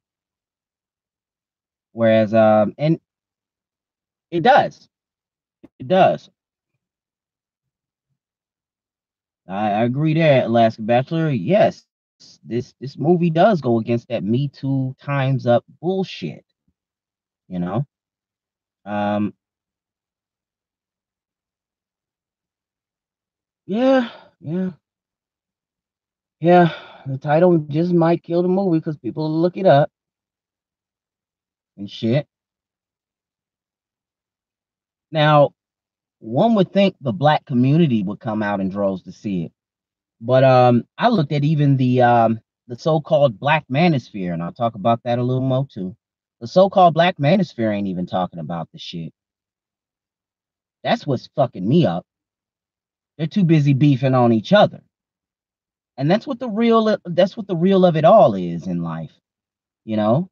Whereas 1.93 2.33
um 2.33 2.73
and 2.77 2.99
it 4.31 4.41
does. 4.43 4.89
It 5.79 5.87
does. 5.87 6.29
I, 9.47 9.71
I 9.71 9.83
agree 9.83 10.13
there, 10.13 10.45
Alaska 10.45 10.81
Bachelor. 10.83 11.29
Yes, 11.31 11.85
this 12.45 12.73
this 12.79 12.97
movie 12.97 13.29
does 13.31 13.61
go 13.61 13.79
against 13.79 14.07
that 14.09 14.23
Me 14.23 14.49
Too 14.49 14.95
times 15.01 15.47
up 15.47 15.65
bullshit. 15.81 16.45
You 17.49 17.59
know? 17.59 17.87
Um 18.85 19.33
Yeah, 23.67 24.09
yeah. 24.41 24.71
Yeah, 26.41 26.73
the 27.05 27.17
title 27.17 27.57
just 27.69 27.91
might 27.93 28.23
kill 28.23 28.43
the 28.43 28.47
movie 28.47 28.79
because 28.79 28.97
people 28.97 29.23
will 29.23 29.41
look 29.41 29.57
it 29.57 29.65
up 29.65 29.91
and 31.77 31.89
shit. 31.89 32.27
Now, 35.11 35.51
one 36.19 36.55
would 36.55 36.71
think 36.73 36.95
the 37.01 37.13
black 37.13 37.45
community 37.45 38.03
would 38.03 38.19
come 38.19 38.43
out 38.43 38.61
in 38.61 38.69
droves 38.69 39.03
to 39.03 39.11
see 39.11 39.45
it. 39.45 39.51
But 40.21 40.43
um, 40.43 40.83
I 40.97 41.09
looked 41.09 41.31
at 41.31 41.43
even 41.43 41.77
the 41.77 42.01
um, 42.01 42.39
the 42.67 42.77
so-called 42.77 43.39
black 43.39 43.65
manosphere, 43.71 44.33
and 44.33 44.43
I'll 44.43 44.53
talk 44.53 44.75
about 44.75 45.01
that 45.03 45.19
a 45.19 45.23
little 45.23 45.41
more 45.41 45.67
too. 45.71 45.95
The 46.41 46.47
so-called 46.47 46.93
black 46.93 47.17
manosphere 47.17 47.75
ain't 47.75 47.87
even 47.87 48.05
talking 48.05 48.39
about 48.39 48.69
the 48.73 48.79
shit. 48.79 49.13
That's 50.83 51.07
what's 51.07 51.29
fucking 51.35 51.67
me 51.67 51.85
up. 51.85 52.05
They're 53.17 53.27
too 53.27 53.43
busy 53.45 53.73
beefing 53.73 54.15
on 54.15 54.33
each 54.33 54.53
other. 54.53 54.81
And 55.99 56.09
that's 56.09 56.25
what 56.25 56.39
the 56.39 56.49
real 56.49 56.97
that's 57.03 57.35
what 57.35 57.45
the 57.45 57.57
real 57.57 57.85
of 57.85 57.97
it 57.97 58.05
all 58.05 58.33
is 58.33 58.67
in 58.67 58.81
life. 58.81 59.11
You 59.83 59.97
know? 59.97 60.29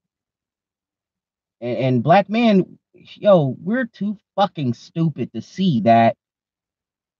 And, 1.59 1.77
and 1.77 2.03
black 2.03 2.29
men, 2.29 2.79
yo, 2.93 3.57
we're 3.61 3.85
too 3.85 4.17
fucking 4.37 4.75
stupid 4.75 5.33
to 5.33 5.41
see 5.41 5.81
that 5.81 6.15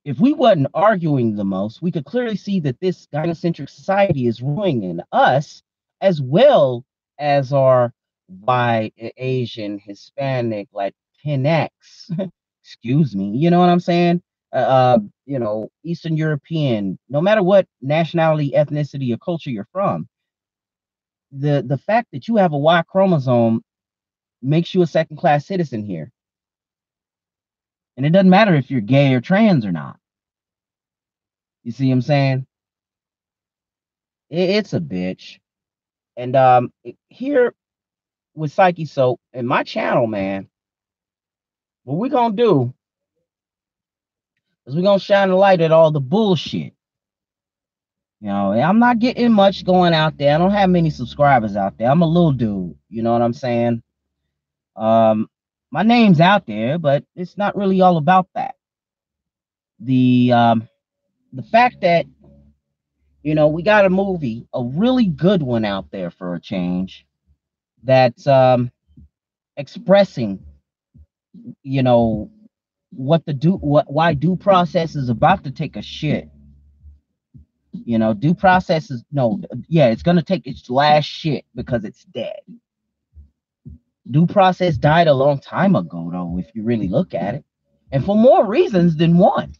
if 0.02 0.18
we 0.18 0.32
wasn't 0.32 0.68
arguing 0.72 1.36
the 1.36 1.44
most, 1.44 1.82
we 1.82 1.92
could 1.92 2.06
clearly 2.06 2.36
see 2.36 2.58
that 2.60 2.80
this 2.80 3.06
gynocentric 3.12 3.68
society 3.68 4.26
is 4.26 4.40
ruining 4.40 5.00
us 5.12 5.62
as 6.00 6.22
well 6.22 6.86
as 7.18 7.52
our 7.52 7.92
white, 8.28 8.94
Asian, 9.18 9.78
Hispanic, 9.78 10.68
Latinx. 10.72 11.68
Excuse 12.64 13.14
me. 13.14 13.36
You 13.36 13.50
know 13.50 13.60
what 13.60 13.68
I'm 13.68 13.80
saying? 13.80 14.22
Uh, 14.54 14.56
uh, 14.56 14.98
you 15.28 15.40
know, 15.40 15.70
Eastern 15.84 16.18
European, 16.18 16.98
no 17.10 17.22
matter 17.22 17.44
what 17.44 17.68
nationality, 17.82 18.52
ethnicity, 18.56 19.14
or 19.14 19.18
culture 19.18 19.50
you're 19.50 19.68
from, 19.72 20.08
the 21.32 21.64
the 21.66 21.78
fact 21.78 22.08
that 22.12 22.28
you 22.28 22.36
have 22.36 22.52
a 22.52 22.58
Y 22.58 22.82
chromosome 22.88 23.62
makes 24.42 24.74
you 24.74 24.82
a 24.82 24.86
second 24.88 25.18
class 25.18 25.46
citizen 25.46 25.84
here. 25.84 26.12
And 27.96 28.06
it 28.06 28.10
doesn't 28.10 28.30
matter 28.30 28.54
if 28.54 28.70
you're 28.70 28.80
gay 28.82 29.14
or 29.14 29.20
trans 29.22 29.66
or 29.66 29.72
not. 29.72 29.98
You 31.64 31.72
see 31.72 31.88
what 31.88 31.94
I'm 31.94 32.02
saying? 32.02 32.46
It, 34.30 34.50
it's 34.50 34.74
a 34.74 34.80
bitch. 34.80 35.38
And 36.16 36.36
um 36.36 36.72
here 37.08 37.54
with 38.34 38.52
Psyche 38.52 38.86
Soap 38.86 39.20
and 39.34 39.48
my 39.48 39.64
channel, 39.64 40.06
man, 40.06 40.48
what 41.84 41.98
we're 41.98 42.10
gonna 42.10 42.36
do 42.36 42.74
is 44.68 44.76
we're 44.76 44.82
gonna 44.82 45.00
shine 45.00 45.30
a 45.30 45.36
light 45.36 45.60
at 45.60 45.72
all 45.72 45.90
the 45.90 46.00
bullshit. 46.00 46.74
You 48.20 48.28
know, 48.28 48.52
I'm 48.52 48.78
not 48.78 48.98
getting 48.98 49.32
much 49.32 49.64
going 49.64 49.94
out 49.94 50.18
there. 50.18 50.34
I 50.34 50.38
don't 50.38 50.50
have 50.50 50.70
many 50.70 50.90
subscribers 50.90 51.56
out 51.56 51.78
there. 51.78 51.90
I'm 51.90 52.02
a 52.02 52.06
little 52.06 52.32
dude, 52.32 52.76
you 52.88 53.02
know 53.02 53.12
what 53.12 53.22
I'm 53.22 53.32
saying? 53.32 53.82
Um, 54.76 55.28
my 55.70 55.82
name's 55.82 56.20
out 56.20 56.46
there, 56.46 56.78
but 56.78 57.04
it's 57.14 57.36
not 57.36 57.56
really 57.56 57.80
all 57.80 57.96
about 57.96 58.28
that. 58.34 58.56
The 59.80 60.32
um, 60.32 60.68
the 61.32 61.42
fact 61.42 61.80
that 61.82 62.06
you 63.22 63.34
know 63.34 63.48
we 63.48 63.62
got 63.62 63.84
a 63.84 63.90
movie, 63.90 64.48
a 64.52 64.64
really 64.64 65.06
good 65.06 65.42
one 65.42 65.64
out 65.64 65.90
there 65.90 66.10
for 66.10 66.34
a 66.34 66.40
change, 66.40 67.06
that's 67.84 68.26
um, 68.26 68.72
expressing, 69.56 70.40
you 71.62 71.82
know, 71.82 72.30
what 72.90 73.24
the 73.26 73.32
do 73.32 73.52
what 73.52 73.92
why 73.92 74.14
due 74.14 74.36
process 74.36 74.96
is 74.96 75.08
about 75.08 75.44
to 75.44 75.50
take 75.50 75.76
a 75.76 75.82
shit. 75.82 76.28
You 77.72 77.98
know, 77.98 78.14
due 78.14 78.34
process 78.34 78.90
is 78.90 79.04
no, 79.12 79.40
yeah, 79.68 79.86
it's 79.88 80.02
gonna 80.02 80.22
take 80.22 80.46
its 80.46 80.68
last 80.70 81.04
shit 81.04 81.44
because 81.54 81.84
it's 81.84 82.04
dead 82.04 82.40
due 84.10 84.26
process 84.26 84.76
died 84.76 85.06
a 85.06 85.14
long 85.14 85.38
time 85.38 85.76
ago, 85.76 86.08
though, 86.10 86.38
if 86.38 86.46
you 86.54 86.62
really 86.62 86.88
look 86.88 87.14
at 87.14 87.34
it, 87.34 87.44
and 87.92 88.04
for 88.04 88.16
more 88.16 88.46
reasons 88.46 88.96
than 88.96 89.18
one, 89.18 89.54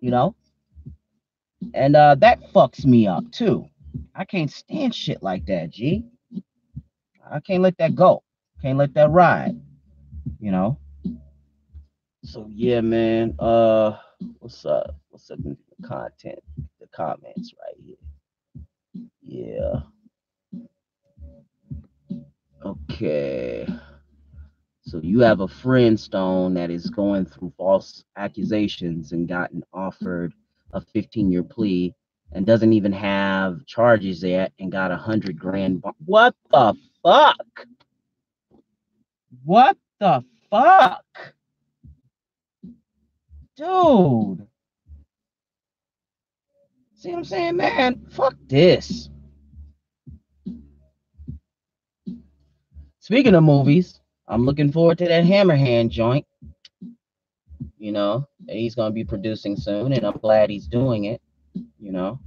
you 0.00 0.10
know. 0.10 0.34
And 1.74 1.94
uh, 1.94 2.14
that 2.16 2.40
fucks 2.52 2.84
me 2.84 3.06
up 3.06 3.30
too. 3.32 3.66
I 4.14 4.24
can't 4.24 4.50
stand 4.50 4.94
shit 4.94 5.22
like 5.22 5.46
that, 5.46 5.70
G. 5.70 6.04
I 7.30 7.40
can't 7.40 7.62
let 7.62 7.76
that 7.78 7.94
go. 7.94 8.22
Can't 8.62 8.78
let 8.78 8.94
that 8.94 9.10
ride, 9.10 9.60
you 10.40 10.50
know. 10.50 10.78
So 12.24 12.46
yeah, 12.52 12.80
man. 12.80 13.34
Uh, 13.38 13.96
what's 14.40 14.64
up? 14.66 14.96
What's 15.08 15.30
up 15.30 15.38
the 15.42 15.56
content, 15.86 16.40
the 16.80 16.86
comments 16.88 17.54
right 17.58 17.76
here? 17.84 17.96
Yeah. 19.22 19.80
Okay. 22.64 23.66
So 24.82 24.98
you 25.02 25.20
have 25.20 25.40
a 25.40 25.48
friend 25.48 25.98
stone 25.98 26.54
that 26.54 26.70
is 26.70 26.90
going 26.90 27.24
through 27.24 27.52
false 27.56 28.04
accusations 28.16 29.12
and 29.12 29.28
gotten 29.28 29.62
offered 29.72 30.34
a 30.72 30.80
15 30.80 31.30
year 31.30 31.42
plea 31.42 31.94
and 32.32 32.46
doesn't 32.46 32.72
even 32.72 32.92
have 32.92 33.64
charges 33.66 34.22
yet 34.22 34.52
and 34.58 34.70
got 34.70 34.90
a 34.90 34.96
hundred 34.96 35.38
grand. 35.38 35.82
What 36.04 36.34
the 36.50 36.74
fuck? 37.02 37.66
What 39.44 39.76
the 40.00 40.22
fuck? 40.50 41.04
Dude. 43.60 44.46
See 46.94 47.10
what 47.10 47.18
I'm 47.18 47.24
saying, 47.24 47.56
man? 47.56 48.06
Fuck 48.08 48.34
this. 48.48 49.10
Speaking 53.00 53.34
of 53.34 53.44
movies, 53.44 54.00
I'm 54.28 54.46
looking 54.46 54.72
forward 54.72 54.96
to 54.98 55.04
that 55.08 55.24
Hammerhand 55.24 55.90
joint. 55.90 56.24
You 57.76 57.92
know, 57.92 58.26
he's 58.48 58.74
gonna 58.74 58.94
be 58.94 59.04
producing 59.04 59.58
soon, 59.58 59.92
and 59.92 60.06
I'm 60.06 60.16
glad 60.16 60.48
he's 60.48 60.66
doing 60.66 61.04
it. 61.04 61.20
You 61.78 61.92
know. 61.92 62.18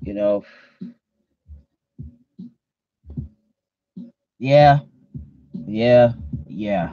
You 0.00 0.14
know. 0.14 0.44
Yeah. 4.40 4.80
Yeah. 5.66 6.14
Yeah. 6.48 6.92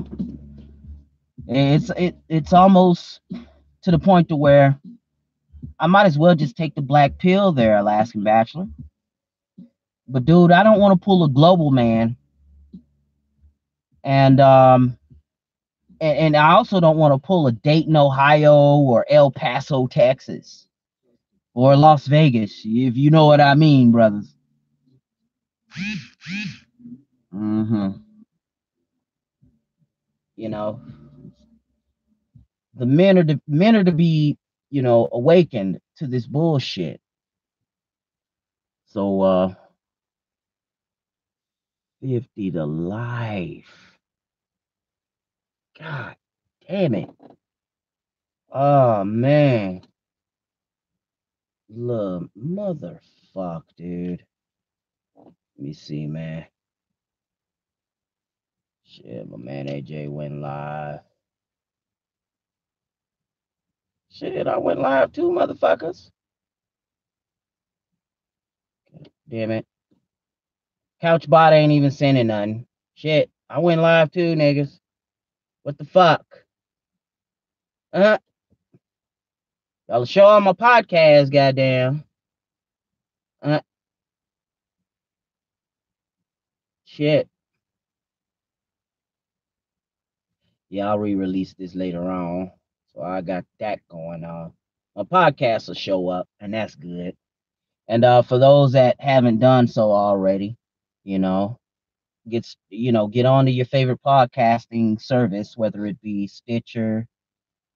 It's 1.47 1.91
it 1.97 2.15
it's 2.27 2.53
almost 2.53 3.21
to 3.83 3.91
the 3.91 3.99
point 3.99 4.29
to 4.29 4.35
where 4.35 4.79
I 5.79 5.87
might 5.87 6.05
as 6.05 6.17
well 6.17 6.35
just 6.35 6.55
take 6.55 6.75
the 6.75 6.81
black 6.81 7.17
pill 7.17 7.51
there, 7.51 7.77
Alaskan 7.77 8.23
Bachelor. 8.23 8.67
But 10.07 10.25
dude, 10.25 10.51
I 10.51 10.63
don't 10.63 10.79
want 10.79 10.99
to 10.99 11.03
pull 11.03 11.23
a 11.23 11.29
global 11.29 11.71
man 11.71 12.17
and 14.03 14.39
um 14.39 14.97
and, 15.99 16.17
and 16.17 16.37
I 16.37 16.51
also 16.51 16.79
don't 16.79 16.97
want 16.97 17.13
to 17.13 17.25
pull 17.25 17.47
a 17.47 17.51
Dayton, 17.51 17.95
Ohio, 17.95 18.55
or 18.55 19.05
El 19.09 19.31
Paso, 19.31 19.87
Texas, 19.87 20.67
or 21.53 21.75
Las 21.75 22.05
Vegas, 22.07 22.61
if 22.65 22.97
you 22.97 23.09
know 23.09 23.25
what 23.25 23.41
I 23.41 23.55
mean, 23.55 23.91
brothers. 23.91 24.33
Mm-hmm. 27.33 27.89
You 30.37 30.49
know, 30.49 30.81
the 32.75 32.85
men 32.87 33.17
are 33.19 33.23
to 33.25 33.41
men 33.47 33.75
are 33.75 33.83
to 33.85 33.91
be, 33.93 34.37
you 34.71 34.81
know, 34.83 35.09
awakened 35.11 35.79
to 35.97 36.07
this 36.07 36.27
bullshit. 36.27 37.01
So 38.87 39.21
uh 39.21 39.53
50 42.01 42.51
to 42.51 42.65
life. 42.65 43.97
God 45.79 46.15
damn 46.69 46.95
it. 46.95 47.09
Oh 48.51 49.03
man. 49.05 49.83
Look, 51.69 52.29
motherfuck, 52.37 53.63
dude. 53.77 54.23
Let 55.57 55.65
me 55.67 55.73
see, 55.73 56.07
man. 56.07 56.45
Shit, 58.95 59.29
my 59.29 59.35
man 59.35 59.67
AJ 59.67 60.09
went 60.09 60.39
live. 60.39 61.01
Shit, 64.09 64.47
I 64.47 64.57
went 64.57 64.79
live 64.79 65.11
too, 65.11 65.31
motherfuckers. 65.31 66.11
Damn 69.27 69.51
it. 69.51 69.67
Couchbot 71.03 71.51
ain't 71.51 71.73
even 71.73 71.91
sending 71.91 72.27
nothing. 72.27 72.67
Shit, 72.93 73.29
I 73.49 73.59
went 73.59 73.81
live 73.81 74.11
too, 74.11 74.33
niggas. 74.33 74.79
What 75.63 75.77
the 75.77 75.83
fuck? 75.83 76.25
Uh, 77.91 78.17
y'all 79.89 80.05
show 80.05 80.27
on 80.27 80.43
my 80.43 80.53
podcast, 80.53 81.33
goddamn. 81.33 82.05
Uh, 83.41 83.59
shit. 86.85 87.27
Yeah, 90.69 90.89
I'll 90.89 90.99
re-release 90.99 91.53
this 91.53 91.75
later 91.75 92.03
on. 92.09 92.51
So 92.93 93.01
I 93.01 93.21
got 93.21 93.45
that 93.59 93.79
going 93.89 94.23
on. 94.23 94.53
My 94.95 95.03
podcast 95.03 95.67
will 95.67 95.75
show 95.75 96.09
up, 96.09 96.27
and 96.39 96.53
that's 96.53 96.75
good. 96.75 97.15
And 97.87 98.03
uh, 98.05 98.21
for 98.23 98.37
those 98.39 98.73
that 98.73 98.99
haven't 98.99 99.39
done 99.39 99.67
so 99.67 99.91
already, 99.91 100.57
you 101.03 101.19
know, 101.19 101.59
get 102.29 102.47
you 102.69 102.91
know 102.91 103.07
get 103.07 103.25
onto 103.25 103.51
your 103.51 103.65
favorite 103.65 104.01
podcasting 104.05 105.01
service, 105.01 105.57
whether 105.57 105.85
it 105.85 106.01
be 106.01 106.27
Stitcher, 106.27 107.07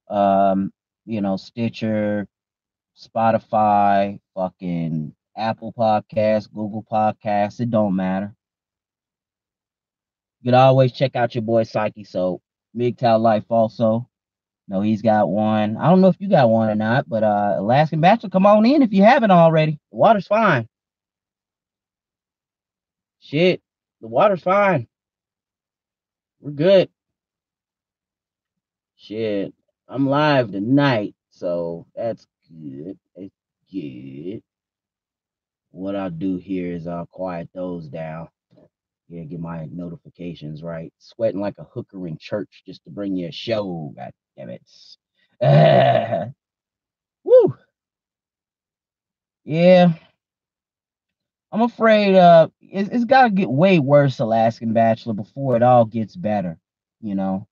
um, 0.10 0.72
you 1.06 1.22
know, 1.22 1.38
Stitcher, 1.38 2.28
Spotify, 2.98 4.20
fucking 4.36 5.16
Apple 5.38 5.74
Podcasts, 5.74 6.52
Google 6.52 6.86
Podcasts. 6.92 7.60
It 7.60 7.70
don't 7.72 7.96
matter. 7.96 8.36
You 10.42 10.52
can 10.52 10.56
always 10.56 10.92
check 10.92 11.16
out 11.16 11.36
your 11.36 11.42
boy 11.44 11.64
Psyche 11.64 12.04
So 12.04 12.42
MGTOW 12.78 13.20
Life 13.22 13.46
also. 13.50 14.08
No, 14.68 14.82
he's 14.82 15.02
got 15.02 15.30
one. 15.30 15.78
I 15.78 15.90
don't 15.90 16.02
know 16.02 16.10
if 16.10 16.18
you 16.20 16.30
got 16.30 16.50
one 16.50 16.70
or 16.70 16.76
not, 16.76 17.10
but 17.10 17.24
uh 17.24 17.56
Alaskan 17.58 18.02
Bachelor, 18.02 18.30
come 18.30 18.46
on 18.46 18.66
in 18.66 18.84
if 18.84 18.94
you 18.94 19.04
haven't 19.04 19.32
already. 19.32 19.80
The 19.92 19.98
water's 19.98 20.28
fine. 20.28 20.68
Shit, 23.20 23.62
the 24.02 24.08
water's 24.08 24.44
fine. 24.44 24.88
We're 26.42 26.52
good. 26.52 26.90
Shit, 28.98 29.54
I'm 29.88 30.08
live 30.08 30.52
tonight, 30.52 31.16
so 31.32 31.88
that's 31.96 32.28
good. 32.50 32.98
It's 33.16 33.36
good. 33.72 34.44
What 35.72 35.96
I'll 35.96 36.10
do 36.12 36.38
here 36.38 36.74
is 36.74 36.88
I'll 36.88 37.08
quiet 37.08 37.50
those 37.54 37.88
down. 37.90 38.30
Yeah, 39.10 39.24
get 39.26 39.42
my 39.42 39.68
notifications 39.72 40.64
right. 40.64 40.94
Sweating 41.00 41.42
like 41.42 41.58
a 41.60 41.66
hooker 41.66 42.08
in 42.08 42.18
church 42.20 42.64
just 42.66 42.84
to 42.86 42.92
bring 42.92 43.16
you 43.16 43.30
a 43.30 43.34
show. 43.34 43.94
God 43.96 44.12
damn 44.38 44.50
it. 44.52 44.64
Woo. 47.26 47.56
Yeah. 49.46 49.94
I'm 51.52 51.62
afraid 51.64 52.16
uh 52.16 52.50
it's, 52.62 52.90
it's 52.90 53.06
gotta 53.06 53.32
get 53.32 53.50
way 53.50 53.80
worse, 53.80 54.20
Alaskan 54.20 54.74
Bachelor, 54.74 55.14
before 55.16 55.56
it 55.58 55.64
all 55.64 55.86
gets 55.86 56.16
better. 56.16 56.60
You 57.02 57.16
know. 57.16 57.48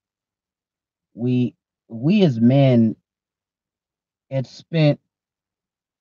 We 1.15 1.55
we 1.89 2.23
as 2.23 2.39
men 2.39 2.95
had 4.31 4.47
spent 4.47 4.99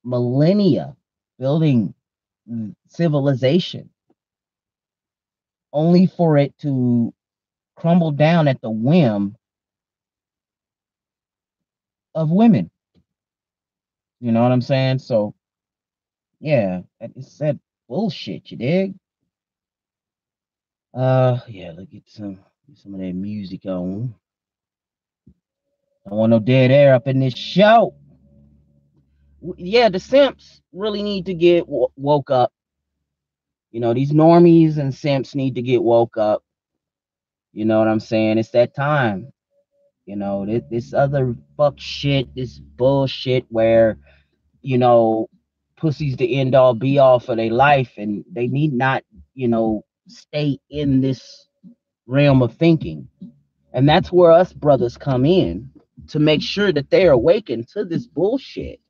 millennia 0.05 0.97
building 1.39 1.95
civilization 2.89 3.91
only 5.77 6.07
for 6.07 6.39
it 6.39 6.57
to 6.59 7.13
crumble 7.77 8.11
down 8.11 8.49
at 8.49 8.63
the 8.63 8.71
whim 8.71 9.37
of 12.15 12.31
women. 12.31 12.71
You 14.21 14.33
know 14.33 14.43
what 14.43 14.53
I'm 14.53 14.63
saying? 14.63 15.01
So, 15.01 15.35
yeah, 16.41 16.81
it's 16.99 17.37
that 17.39 17.59
bullshit, 17.89 18.51
you 18.51 18.57
dig? 18.57 18.95
Uh, 20.95 21.41
yeah, 21.47 21.73
let's 21.77 21.91
get 21.91 22.05
some 22.07 22.37
get 22.67 22.79
some 22.79 22.95
of 22.95 23.01
that 23.01 23.13
music 23.13 23.67
on. 23.67 24.15
I 26.11 26.15
want 26.15 26.31
no 26.31 26.39
dead 26.39 26.71
air 26.71 26.95
up 26.95 27.07
in 27.07 27.21
this 27.21 27.37
show. 27.37 27.95
Yeah, 29.59 29.91
the 29.91 30.01
simps 30.01 30.63
really 30.73 31.03
need 31.03 31.27
to 31.27 31.35
get 31.35 31.65
woke 31.69 32.31
up. 32.31 32.51
You 33.71 33.81
know, 33.81 33.95
these 33.95 34.13
normies 34.13 34.79
and 34.79 34.95
simps 34.95 35.35
need 35.35 35.55
to 35.57 35.63
get 35.63 35.83
woke 35.83 36.17
up. 36.17 36.43
You 37.53 37.65
know 37.65 37.79
what 37.79 37.89
I'm 37.89 38.01
saying? 38.01 38.39
It's 38.39 38.51
that 38.51 38.75
time. 38.75 39.33
You 40.05 40.17
know, 40.17 40.47
this, 40.47 40.63
this 40.71 40.95
other 40.95 41.35
fuck 41.57 41.75
shit, 41.79 42.35
this 42.35 42.59
bullshit 42.59 43.45
where, 43.49 43.99
you 44.63 44.79
know, 44.79 45.29
pussy's 45.77 46.17
the 46.17 46.39
end 46.39 46.55
all 46.55 46.75
be 46.75 46.99
all 46.99 47.19
for 47.19 47.35
their 47.37 47.51
life 47.51 47.93
and 47.97 48.25
they 48.31 48.47
need 48.47 48.73
not, 48.73 49.03
you 49.35 49.49
know, 49.49 49.85
stay 50.09 50.59
in 50.71 51.01
this 51.01 51.49
realm 52.07 52.43
of 52.43 52.55
thinking. 52.55 53.09
And 53.73 53.89
that's 53.89 54.13
where 54.13 54.33
us 54.33 54.53
brothers 54.53 54.97
come 54.97 55.25
in 55.25 55.71
to 56.09 56.19
make 56.19 56.41
sure 56.43 56.73
that 56.73 56.91
they're 56.91 57.13
awakened 57.13 57.69
to 57.69 57.85
this 57.85 58.07
bullshit. 58.07 58.81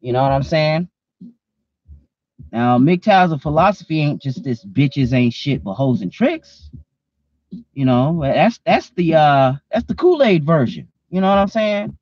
You 0.00 0.12
know 0.12 0.22
what 0.22 0.32
I'm 0.32 0.42
saying? 0.42 0.88
Now, 2.52 2.78
MGTOW's 2.78 3.40
philosophy 3.42 4.00
ain't 4.00 4.22
just 4.22 4.44
this 4.44 4.64
bitches 4.64 5.12
ain't 5.12 5.34
shit 5.34 5.64
but 5.64 5.74
hoes 5.74 6.02
and 6.02 6.12
tricks. 6.12 6.70
You 7.72 7.84
know, 7.84 8.20
that's 8.22 8.60
that's 8.64 8.90
the 8.90 9.14
uh 9.14 9.54
that's 9.70 9.86
the 9.86 9.94
Kool-Aid 9.94 10.44
version. 10.44 10.88
You 11.10 11.20
know 11.20 11.28
what 11.28 11.38
I'm 11.38 11.48
saying? 11.48 11.96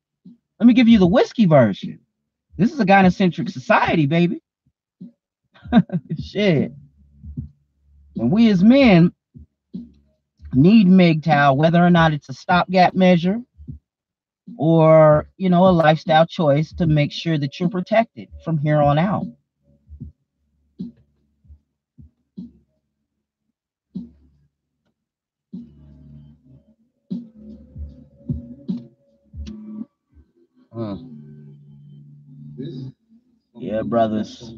Let 0.59 0.67
me 0.67 0.73
give 0.73 0.87
you 0.87 0.99
the 0.99 1.07
whiskey 1.07 1.45
version. 1.45 1.99
This 2.57 2.71
is 2.71 2.79
a 2.79 2.85
gynocentric 2.85 3.49
society, 3.49 4.05
baby. 4.05 4.41
Shit. 6.19 6.71
And 8.15 8.31
we 8.31 8.49
as 8.49 8.63
men 8.63 9.13
need 10.53 10.87
MGTOW, 10.87 11.57
whether 11.57 11.83
or 11.83 11.89
not 11.89 12.13
it's 12.13 12.29
a 12.29 12.33
stopgap 12.33 12.93
measure 12.93 13.41
or, 14.57 15.27
you 15.37 15.49
know, 15.49 15.67
a 15.67 15.71
lifestyle 15.71 16.25
choice 16.25 16.71
to 16.73 16.87
make 16.87 17.11
sure 17.11 17.37
that 17.37 17.59
you're 17.59 17.69
protected 17.69 18.29
from 18.43 18.57
here 18.57 18.81
on 18.81 18.97
out. 18.97 19.25
Hmm. 30.75 30.95
Yeah, 33.55 33.81
brothers. 33.83 34.53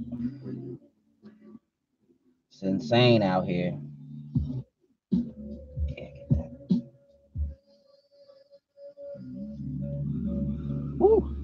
It's 2.49 2.63
insane 2.63 3.21
out 3.21 3.45
here. 3.45 3.77
Woo. 10.97 11.35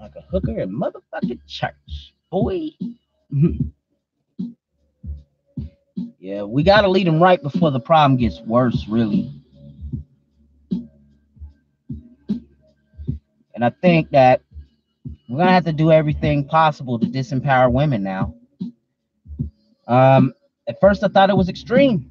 Like 0.00 0.16
a 0.16 0.22
hooker 0.30 0.60
in 0.60 0.70
motherfucking 0.70 1.40
church, 1.46 2.14
boy. 2.30 2.70
yeah, 6.18 6.44
we 6.44 6.62
got 6.62 6.80
to 6.80 6.88
lead 6.88 7.06
them 7.06 7.22
right 7.22 7.42
before 7.42 7.72
the 7.72 7.80
problem 7.80 8.18
gets 8.18 8.40
worse, 8.40 8.88
really. 8.88 9.39
And 13.60 13.66
I 13.66 13.76
think 13.82 14.08
that 14.12 14.40
we're 15.28 15.36
gonna 15.36 15.52
have 15.52 15.66
to 15.66 15.72
do 15.74 15.92
everything 15.92 16.46
possible 16.46 16.98
to 16.98 17.04
disempower 17.04 17.70
women 17.70 18.02
now. 18.02 18.34
Um, 19.86 20.32
at 20.66 20.80
first 20.80 21.04
I 21.04 21.08
thought 21.08 21.28
it 21.28 21.36
was 21.36 21.50
extreme. 21.50 22.10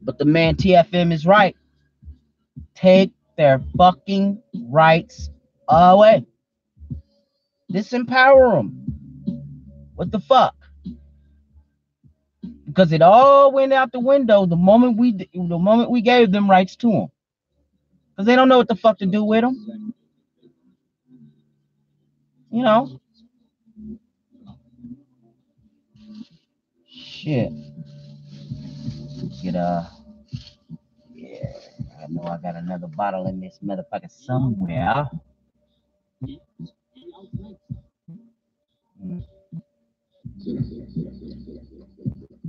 But 0.00 0.16
the 0.16 0.24
man 0.24 0.56
TFM 0.56 1.12
is 1.12 1.26
right. 1.26 1.54
Take 2.74 3.12
their 3.36 3.62
fucking 3.76 4.42
rights 4.70 5.28
away. 5.68 6.24
Disempower 7.70 8.56
them. 8.56 9.42
What 9.94 10.10
the 10.10 10.20
fuck? 10.20 10.56
Because 12.64 12.92
it 12.92 13.02
all 13.02 13.52
went 13.52 13.74
out 13.74 13.92
the 13.92 14.00
window 14.00 14.46
the 14.46 14.56
moment 14.56 14.96
we 14.96 15.12
the 15.12 15.58
moment 15.58 15.90
we 15.90 16.00
gave 16.00 16.32
them 16.32 16.48
rights 16.48 16.76
to 16.76 16.90
them. 16.90 17.08
Because 18.18 18.26
they 18.26 18.34
don't 18.34 18.48
know 18.48 18.58
what 18.58 18.66
the 18.66 18.74
fuck 18.74 18.98
to 18.98 19.06
do 19.06 19.22
with 19.22 19.42
them. 19.42 19.94
You 22.50 22.64
know. 22.64 23.00
Shit. 26.90 27.52
Get 29.40 29.54
uh 29.54 29.84
yeah, 31.14 31.46
I 32.02 32.08
know 32.08 32.24
I 32.24 32.38
got 32.38 32.56
another 32.56 32.88
bottle 32.88 33.28
in 33.28 33.38
this 33.38 33.60
motherfucker 33.64 34.10
somewhere. 34.10 35.06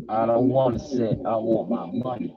I 0.09 0.25
don't 0.25 0.49
want 0.49 0.79
to 0.79 0.83
sit. 0.83 1.19
I 1.27 1.35
want 1.35 1.69
my 1.69 1.85
money. 1.91 2.35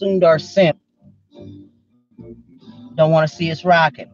Sundar 0.00 0.40
Simp 0.40 0.78
don't 2.94 3.10
want 3.10 3.28
to 3.28 3.34
see 3.34 3.50
us 3.50 3.64
rocking. 3.64 4.10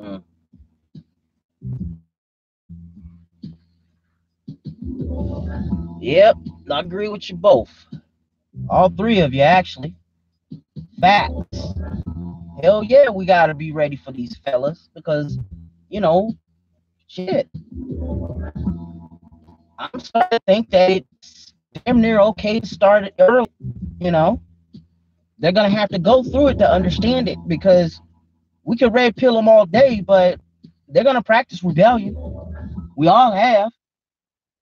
Mm. 0.00 0.22
Yep, 6.00 6.36
I 6.70 6.80
agree 6.80 7.08
with 7.08 7.28
you 7.28 7.36
both. 7.36 7.70
All 8.68 8.88
three 8.90 9.20
of 9.20 9.34
you, 9.34 9.42
actually. 9.42 9.94
Facts. 11.00 11.74
Hell 12.62 12.84
yeah, 12.84 13.10
we 13.10 13.26
gotta 13.26 13.54
be 13.54 13.72
ready 13.72 13.96
for 13.96 14.12
these 14.12 14.36
fellas 14.38 14.88
because, 14.94 15.38
you 15.88 16.00
know, 16.00 16.32
shit. 17.10 17.48
I'm 19.78 19.98
starting 19.98 20.38
to 20.38 20.40
think 20.46 20.70
that 20.70 20.90
it's 20.90 21.52
damn 21.84 22.00
near 22.00 22.20
okay 22.20 22.60
to 22.60 22.66
start 22.66 23.04
it 23.04 23.14
early. 23.18 23.50
You 23.98 24.12
know, 24.12 24.40
they're 25.38 25.52
gonna 25.52 25.70
have 25.70 25.88
to 25.88 25.98
go 25.98 26.22
through 26.22 26.48
it 26.48 26.58
to 26.58 26.70
understand 26.70 27.28
it 27.28 27.38
because 27.48 28.00
we 28.62 28.76
can 28.76 28.92
red 28.92 29.16
pill 29.16 29.34
them 29.34 29.48
all 29.48 29.66
day, 29.66 30.00
but 30.00 30.40
they're 30.88 31.04
gonna 31.04 31.22
practice 31.22 31.64
rebellion. 31.64 32.16
We 32.96 33.08
all 33.08 33.32
have 33.32 33.72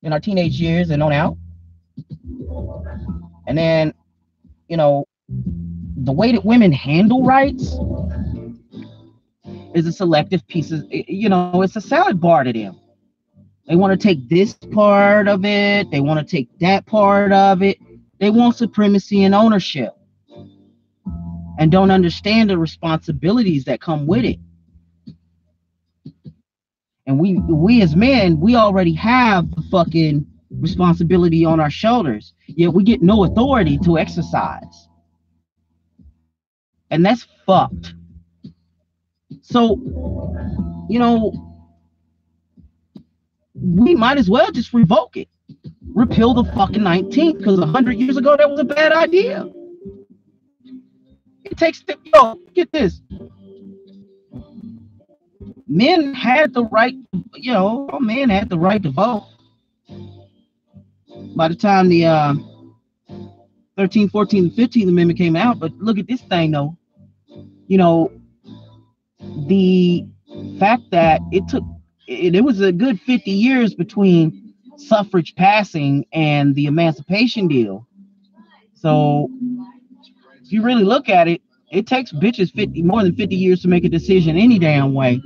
in 0.02 0.12
our 0.14 0.20
teenage 0.20 0.58
years 0.58 0.88
and 0.90 1.02
on 1.02 1.12
out. 1.12 1.36
And 3.46 3.58
then, 3.58 3.92
you 4.68 4.76
know, 4.78 5.04
the 5.28 6.12
way 6.12 6.32
that 6.32 6.44
women 6.46 6.72
handle 6.72 7.24
rights 7.24 7.76
is 9.74 9.86
a 9.86 9.92
selective 9.92 10.46
piece 10.48 10.70
of, 10.70 10.84
you 10.90 11.28
know, 11.28 11.62
it's 11.62 11.76
a 11.76 11.80
salad 11.80 12.20
bar 12.20 12.44
to 12.44 12.52
them. 12.52 12.80
They 13.66 13.76
want 13.76 13.98
to 13.98 14.06
take 14.06 14.28
this 14.28 14.54
part 14.54 15.28
of 15.28 15.44
it, 15.44 15.90
they 15.90 16.00
want 16.00 16.26
to 16.26 16.36
take 16.36 16.48
that 16.60 16.86
part 16.86 17.32
of 17.32 17.62
it. 17.62 17.78
They 18.18 18.30
want 18.30 18.56
supremacy 18.56 19.24
and 19.24 19.34
ownership 19.34 19.94
and 21.58 21.70
don't 21.70 21.90
understand 21.90 22.50
the 22.50 22.58
responsibilities 22.58 23.64
that 23.64 23.80
come 23.80 24.06
with 24.06 24.24
it. 24.24 24.38
And 27.06 27.18
we 27.18 27.34
we 27.34 27.82
as 27.82 27.96
men, 27.96 28.38
we 28.40 28.54
already 28.54 28.92
have 28.94 29.50
the 29.54 29.62
fucking 29.70 30.26
responsibility 30.50 31.44
on 31.44 31.60
our 31.60 31.70
shoulders, 31.70 32.34
yet 32.46 32.72
we 32.72 32.84
get 32.84 33.02
no 33.02 33.24
authority 33.24 33.78
to 33.84 33.98
exercise. 33.98 34.88
And 36.90 37.04
that's 37.04 37.26
fucked. 37.46 37.94
So, 39.50 39.76
you 40.90 40.98
know, 40.98 41.32
we 43.54 43.94
might 43.94 44.18
as 44.18 44.28
well 44.28 44.52
just 44.52 44.74
revoke 44.74 45.16
it. 45.16 45.28
Repeal 45.94 46.34
the 46.34 46.44
fucking 46.52 46.82
19th 46.82 47.38
because 47.38 47.58
100 47.58 47.96
years 47.96 48.18
ago 48.18 48.36
that 48.36 48.48
was 48.48 48.60
a 48.60 48.64
bad 48.64 48.92
idea. 48.92 49.48
It 51.44 51.56
takes 51.56 51.82
the, 51.82 51.96
yo, 52.04 52.38
get 52.54 52.70
this. 52.72 53.00
Men 55.66 56.12
had 56.12 56.52
the 56.52 56.64
right, 56.64 56.94
you 57.34 57.52
know, 57.52 57.88
men 58.00 58.28
had 58.28 58.50
the 58.50 58.58
right 58.58 58.82
to 58.82 58.90
vote. 58.90 59.28
By 61.34 61.48
the 61.48 61.56
time 61.56 61.88
the 61.88 62.04
uh, 62.04 62.34
13, 63.78 64.10
14, 64.10 64.44
and 64.44 64.52
15th 64.52 64.88
Amendment 64.88 65.18
came 65.18 65.36
out, 65.36 65.58
but 65.58 65.72
look 65.78 65.98
at 65.98 66.06
this 66.06 66.20
thing 66.20 66.50
though. 66.50 66.76
You 67.66 67.78
know, 67.78 68.12
the 69.20 70.06
fact 70.58 70.82
that 70.90 71.20
it 71.32 71.46
took 71.48 71.64
it, 72.06 72.34
it 72.34 72.42
was 72.42 72.60
a 72.60 72.72
good 72.72 73.00
50 73.00 73.30
years 73.30 73.74
between 73.74 74.54
suffrage 74.76 75.34
passing 75.34 76.06
and 76.12 76.54
the 76.54 76.66
emancipation 76.66 77.48
deal. 77.48 77.86
So 78.74 79.28
if 80.42 80.52
you 80.52 80.62
really 80.62 80.84
look 80.84 81.08
at 81.08 81.28
it, 81.28 81.42
it 81.70 81.86
takes 81.86 82.12
bitches 82.12 82.52
50 82.54 82.82
more 82.82 83.02
than 83.02 83.14
50 83.14 83.34
years 83.34 83.60
to 83.62 83.68
make 83.68 83.84
a 83.84 83.88
decision 83.88 84.36
any 84.36 84.58
damn 84.58 84.94
way. 84.94 85.20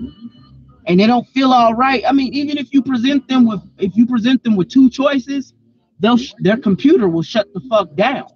And 0.86 0.98
they 0.98 1.06
don't 1.06 1.28
feel 1.28 1.52
all 1.52 1.74
right. 1.74 2.02
I 2.06 2.12
mean, 2.12 2.32
even 2.34 2.58
if 2.58 2.72
you 2.72 2.82
present 2.82 3.28
them 3.28 3.46
with 3.46 3.60
if 3.78 3.94
you 3.94 4.06
present 4.06 4.42
them 4.42 4.56
with 4.56 4.68
two 4.68 4.90
choices, 4.90 5.52
they'll 6.00 6.18
their 6.38 6.56
computer 6.56 7.08
will 7.08 7.22
shut 7.22 7.52
the 7.54 7.60
fuck 7.68 7.94
down. 7.94 8.26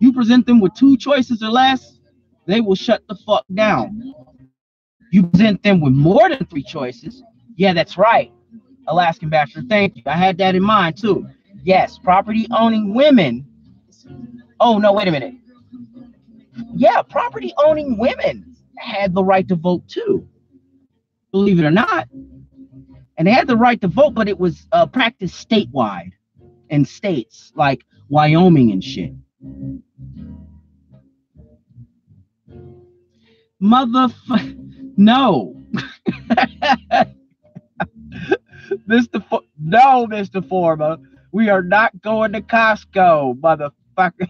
You 0.00 0.12
present 0.12 0.46
them 0.46 0.58
with 0.58 0.74
two 0.74 0.96
choices 0.96 1.42
or 1.42 1.50
less, 1.50 1.98
they 2.46 2.60
will 2.60 2.74
shut 2.74 3.02
the 3.08 3.14
fuck 3.14 3.44
down. 3.54 4.12
You 5.12 5.24
present 5.26 5.62
them 5.62 5.82
with 5.82 5.92
more 5.92 6.30
than 6.30 6.46
three 6.46 6.62
choices, 6.62 7.22
yeah, 7.56 7.74
that's 7.74 7.98
right. 7.98 8.32
Alaskan 8.86 9.28
Bachelor, 9.28 9.62
thank 9.68 9.94
you. 9.94 10.02
I 10.06 10.16
had 10.16 10.38
that 10.38 10.54
in 10.54 10.62
mind 10.62 10.96
too. 10.96 11.28
Yes, 11.62 11.98
property 11.98 12.46
owning 12.50 12.94
women. 12.94 13.46
Oh, 14.58 14.78
no, 14.78 14.94
wait 14.94 15.08
a 15.08 15.10
minute. 15.10 15.34
Yeah, 16.74 17.02
property 17.02 17.52
owning 17.62 17.98
women 17.98 18.56
had 18.78 19.12
the 19.12 19.22
right 19.22 19.46
to 19.48 19.54
vote 19.54 19.86
too, 19.86 20.26
believe 21.30 21.58
it 21.58 21.64
or 21.64 21.70
not. 21.70 22.08
And 23.18 23.28
they 23.28 23.32
had 23.32 23.46
the 23.46 23.56
right 23.56 23.80
to 23.82 23.88
vote, 23.88 24.14
but 24.14 24.28
it 24.28 24.38
was 24.38 24.66
uh, 24.72 24.86
practiced 24.86 25.46
statewide 25.46 26.12
in 26.70 26.86
states 26.86 27.52
like 27.54 27.84
Wyoming 28.08 28.72
and 28.72 28.82
shit. 28.82 29.12
Motherfucker, 33.62 34.71
no. 34.96 35.56
Mr. 38.88 39.26
For- 39.28 39.42
no, 39.58 40.06
Mr. 40.06 40.46
Former, 40.48 40.96
we 41.32 41.48
are 41.48 41.62
not 41.62 42.00
going 42.02 42.32
to 42.32 42.40
Costco, 42.40 43.38
motherfucker. 43.40 44.28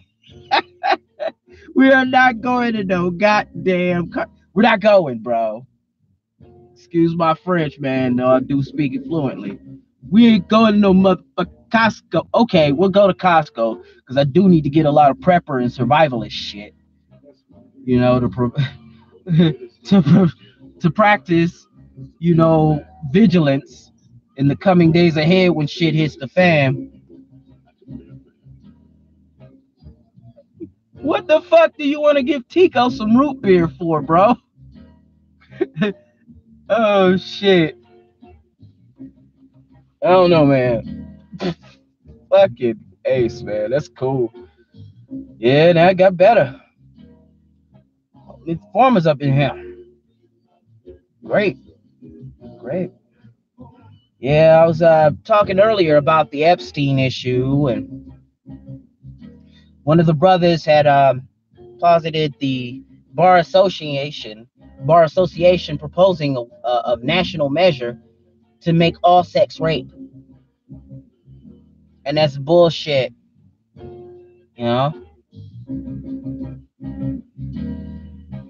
we 1.74 1.90
are 1.90 2.04
not 2.04 2.40
going 2.40 2.72
to 2.74 2.84
no 2.84 3.10
goddamn. 3.10 4.10
Co- 4.10 4.26
We're 4.54 4.62
not 4.62 4.80
going, 4.80 5.20
bro. 5.20 5.66
Excuse 6.74 7.14
my 7.14 7.34
French, 7.34 7.78
man. 7.78 8.16
No, 8.16 8.28
I 8.28 8.40
do 8.40 8.62
speak 8.62 8.94
it 8.94 9.04
fluently. 9.04 9.58
We 10.10 10.26
ain't 10.26 10.48
going 10.48 10.74
to 10.74 10.78
no 10.78 10.92
motherfucker 10.92 11.46
Costco. 11.72 12.26
Okay, 12.34 12.72
we'll 12.72 12.90
go 12.90 13.06
to 13.06 13.14
Costco 13.14 13.82
because 13.96 14.16
I 14.16 14.24
do 14.24 14.48
need 14.48 14.62
to 14.64 14.70
get 14.70 14.84
a 14.86 14.90
lot 14.90 15.10
of 15.10 15.16
prepper 15.18 15.62
and 15.62 15.70
survivalist 15.72 16.32
shit. 16.32 16.74
You 17.84 17.98
know, 17.98 18.20
to 18.20 18.28
pro- 18.28 18.52
to 19.26 20.02
pro- 20.02 20.28
to 20.82 20.90
practice, 20.90 21.66
you 22.18 22.34
know, 22.34 22.84
vigilance 23.10 23.92
in 24.36 24.48
the 24.48 24.56
coming 24.56 24.92
days 24.92 25.16
ahead 25.16 25.50
when 25.50 25.66
shit 25.66 25.94
hits 25.94 26.16
the 26.16 26.28
fan. 26.28 26.90
What 30.92 31.26
the 31.26 31.40
fuck 31.42 31.76
do 31.76 31.86
you 31.86 32.00
want 32.00 32.16
to 32.16 32.22
give 32.22 32.46
Tico 32.48 32.88
some 32.88 33.16
root 33.16 33.40
beer 33.40 33.68
for, 33.68 34.02
bro? 34.02 34.36
oh 36.68 37.16
shit. 37.16 37.76
I 40.04 40.08
don't 40.08 40.30
know, 40.30 40.44
man. 40.44 41.18
Fucking 42.30 42.78
ace, 43.04 43.42
man. 43.42 43.70
That's 43.70 43.88
cool. 43.88 44.32
Yeah, 45.38 45.72
now 45.72 45.86
that 45.86 45.96
got 45.96 46.16
better. 46.16 46.60
The 48.46 48.58
farmers 48.72 49.06
up 49.06 49.20
in 49.20 49.32
here. 49.32 49.71
Great. 51.24 51.56
Great. 52.60 52.90
Yeah, 54.18 54.60
I 54.62 54.66
was 54.66 54.82
uh, 54.82 55.10
talking 55.24 55.58
earlier 55.58 55.96
about 55.96 56.30
the 56.30 56.44
Epstein 56.44 56.98
issue, 56.98 57.68
and 57.68 58.12
one 59.82 59.98
of 59.98 60.06
the 60.06 60.14
brothers 60.14 60.64
had 60.64 60.86
um, 60.86 61.26
posited 61.80 62.34
the 62.38 62.82
bar 63.14 63.38
association 63.38 64.48
bar 64.80 65.04
association 65.04 65.78
proposing 65.78 66.36
a, 66.36 66.40
a, 66.40 66.82
a 66.86 66.96
national 67.02 67.50
measure 67.50 67.98
to 68.60 68.72
make 68.72 68.96
all 69.02 69.24
sex 69.24 69.60
rape, 69.60 69.90
and 72.04 72.16
that's 72.16 72.36
bullshit. 72.36 73.12
You 73.76 74.64
know. 74.64 75.04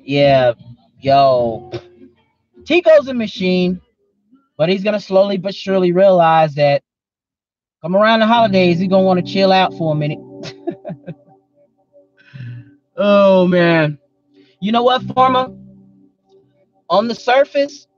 Yeah, 0.05 0.53
yo, 1.01 1.71
Tico's 2.65 3.09
a 3.09 3.15
machine, 3.15 3.81
but 4.57 4.69
he's 4.69 4.85
gonna 4.85 5.01
slowly 5.01 5.39
but 5.39 5.55
surely 5.55 5.93
realize 5.93 6.55
that 6.55 6.83
come 7.81 7.97
around 7.97 8.21
the 8.21 8.27
holidays, 8.27 8.79
he's 8.79 8.89
gonna 8.89 9.03
want 9.03 9.25
to 9.25 9.33
chill 9.33 9.53
out 9.53 9.75
for 9.75 9.93
a 9.93 9.97
minute. 9.97 10.19
oh 12.97 13.47
man. 13.47 13.99
You 14.61 14.73
know 14.73 14.85
what, 14.85 15.03
Former? 15.03 15.49
On 16.89 17.09
the 17.09 17.15
surface, 17.15 17.89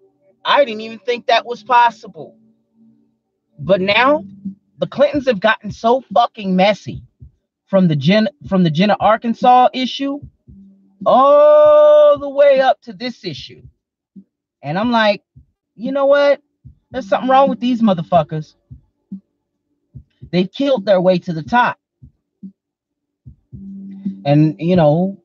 I 0.45 0.65
didn't 0.65 0.81
even 0.81 0.99
think 1.01 1.27
that 1.27 1.45
was 1.45 1.63
possible. 1.63 2.39
But 3.59 3.81
now 3.81 4.25
the 4.79 4.87
Clintons 4.87 5.27
have 5.27 5.41
gotten 5.41 5.71
so 5.71 6.03
fucking 6.13 6.55
messy 6.57 7.03
from 7.67 7.89
the 7.89 7.97
Jen 7.97 8.29
from 8.49 8.63
the 8.65 8.71
Jenna 8.71 8.97
Arkansas 9.01 9.69
issue 9.73 10.21
all 11.07 12.19
the 12.19 12.29
way 12.29 12.61
up 12.61 12.81
to 12.83 12.93
this 12.93 13.25
issue. 13.25 13.63
And 14.65 14.79
I'm 14.79 14.91
like, 14.91 15.23
you 15.77 15.93
know 15.93 16.07
what? 16.07 16.41
There's 16.91 17.07
something 17.07 17.29
wrong 17.29 17.51
with 17.51 17.61
these 17.61 17.83
motherfuckers. 17.83 18.55
They've 20.33 20.51
killed 20.51 20.87
their 20.87 21.03
way 21.03 21.19
to 21.19 21.35
the 21.35 21.43
top. 21.43 21.79
And, 24.25 24.57
you 24.59 24.75
know, 24.75 25.21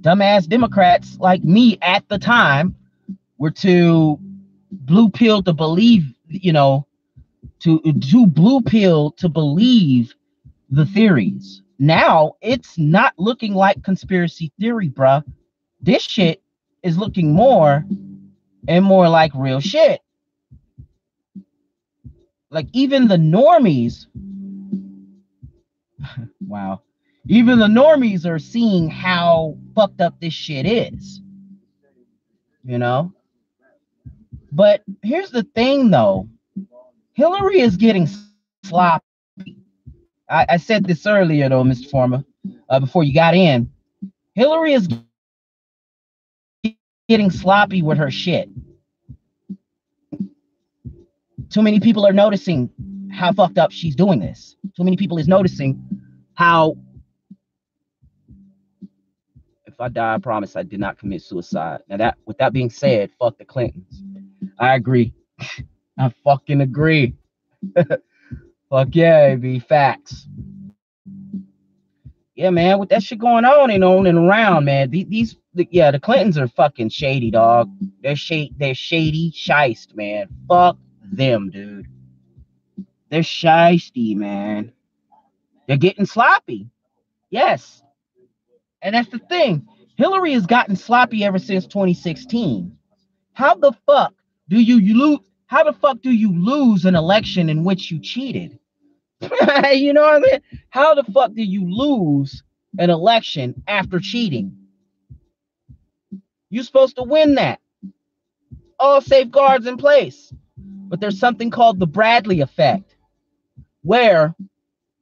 dumbass 0.00 0.46
Democrats 0.46 1.16
like 1.18 1.42
me 1.42 1.78
at 1.80 2.06
the 2.08 2.18
time 2.18 2.76
were 3.38 3.50
too 3.50 4.18
blue 4.70 5.08
pill 5.08 5.42
to 5.44 5.54
believe, 5.54 6.12
you 6.28 6.52
know, 6.52 6.86
to 7.60 7.80
too 8.02 8.26
blue 8.26 8.60
pill 8.60 9.12
to 9.12 9.30
believe 9.30 10.12
the 10.68 10.84
theories. 10.84 11.62
Now 11.78 12.34
it's 12.42 12.76
not 12.76 13.14
looking 13.16 13.54
like 13.54 13.82
conspiracy 13.82 14.52
theory, 14.60 14.90
bruh. 14.90 15.24
This 15.80 16.02
shit 16.02 16.42
is 16.82 16.98
looking 16.98 17.32
more 17.32 17.86
and 18.68 18.84
more 18.84 19.08
like 19.08 19.32
real 19.34 19.60
shit. 19.60 20.00
Like 22.50 22.68
even 22.72 23.08
the 23.08 23.16
normies, 23.16 24.06
wow, 26.46 26.82
even 27.28 27.58
the 27.58 27.66
normies 27.66 28.24
are 28.24 28.38
seeing 28.38 28.88
how 28.88 29.56
fucked 29.74 30.00
up 30.00 30.20
this 30.20 30.32
shit 30.32 30.66
is. 30.66 31.20
You 32.64 32.78
know? 32.78 33.12
But 34.52 34.82
here's 35.02 35.30
the 35.30 35.42
thing 35.42 35.90
though 35.90 36.28
Hillary 37.14 37.60
is 37.60 37.76
getting 37.76 38.08
sloppy. 38.64 39.04
I, 40.28 40.46
I 40.50 40.56
said 40.56 40.84
this 40.84 41.06
earlier 41.06 41.48
though, 41.48 41.64
Mr. 41.64 41.90
Former, 41.90 42.24
uh, 42.68 42.80
before 42.80 43.04
you 43.04 43.14
got 43.14 43.34
in. 43.34 43.70
Hillary 44.34 44.74
is 44.74 44.88
getting 47.08 47.30
sloppy 47.30 47.82
with 47.82 47.98
her 47.98 48.10
shit. 48.10 48.48
Too 51.50 51.62
many 51.62 51.80
people 51.80 52.06
are 52.06 52.12
noticing 52.12 52.70
how 53.12 53.32
fucked 53.32 53.58
up 53.58 53.70
she's 53.70 53.94
doing 53.94 54.18
this. 54.18 54.56
Too 54.76 54.84
many 54.84 54.96
people 54.96 55.18
is 55.18 55.28
noticing 55.28 55.80
how 56.34 56.76
if 59.76 59.80
I 59.80 59.88
die, 59.88 60.14
I 60.14 60.18
promise 60.18 60.56
I 60.56 60.62
did 60.62 60.80
not 60.80 60.98
commit 60.98 61.22
suicide. 61.22 61.80
Now 61.88 61.98
that 61.98 62.18
with 62.26 62.38
that 62.38 62.52
being 62.52 62.70
said, 62.70 63.10
fuck 63.18 63.36
the 63.38 63.44
Clintons. 63.44 64.02
I 64.58 64.74
agree. 64.74 65.12
I 65.98 66.12
fucking 66.24 66.62
agree. 66.62 67.14
fuck 68.70 68.88
yeah, 68.92 69.34
be 69.34 69.58
facts. 69.58 70.26
Yeah, 72.34 72.50
man, 72.50 72.78
with 72.78 72.90
that 72.90 73.02
shit 73.02 73.18
going 73.18 73.44
on 73.44 73.70
and 73.70 73.82
on 73.82 74.06
and 74.06 74.18
around, 74.18 74.66
man. 74.66 74.90
These, 74.90 75.06
these 75.08 75.36
the, 75.56 75.68
yeah, 75.70 75.90
the 75.90 75.98
Clintons 75.98 76.38
are 76.38 76.48
fucking 76.48 76.90
shady, 76.90 77.30
dog. 77.30 77.70
They're 78.02 78.16
shady, 78.16 78.52
they're 78.56 78.74
shady, 78.74 79.32
shiced, 79.34 79.96
man. 79.96 80.28
Fuck 80.48 80.78
them, 81.02 81.50
dude. 81.50 81.86
They're 83.10 83.22
shisty, 83.22 84.14
man. 84.16 84.72
They're 85.66 85.76
getting 85.76 86.06
sloppy. 86.06 86.68
Yes. 87.30 87.82
And 88.82 88.94
that's 88.94 89.08
the 89.08 89.18
thing. 89.18 89.66
Hillary 89.96 90.32
has 90.34 90.46
gotten 90.46 90.76
sloppy 90.76 91.24
ever 91.24 91.38
since 91.38 91.66
2016. 91.66 92.76
How 93.32 93.54
the 93.54 93.72
fuck 93.86 94.12
do 94.48 94.60
you, 94.60 94.76
you 94.76 94.98
lose? 94.98 95.18
How 95.46 95.64
the 95.64 95.72
fuck 95.72 96.02
do 96.02 96.10
you 96.10 96.32
lose 96.32 96.84
an 96.84 96.94
election 96.94 97.48
in 97.48 97.64
which 97.64 97.90
you 97.90 98.00
cheated? 98.00 98.58
you 99.72 99.92
know 99.92 100.02
what 100.02 100.16
I 100.16 100.18
mean? 100.18 100.40
How 100.70 100.94
the 100.94 101.04
fuck 101.04 101.32
do 101.32 101.42
you 101.42 101.64
lose 101.64 102.42
an 102.78 102.90
election 102.90 103.62
after 103.66 104.00
cheating? 104.00 104.65
You're 106.56 106.64
supposed 106.64 106.96
to 106.96 107.02
win 107.02 107.34
that. 107.34 107.60
All 108.78 109.02
safeguards 109.02 109.66
in 109.66 109.76
place. 109.76 110.32
But 110.56 111.00
there's 111.00 111.18
something 111.18 111.50
called 111.50 111.78
the 111.78 111.86
Bradley 111.86 112.40
effect, 112.40 112.96
where, 113.82 114.34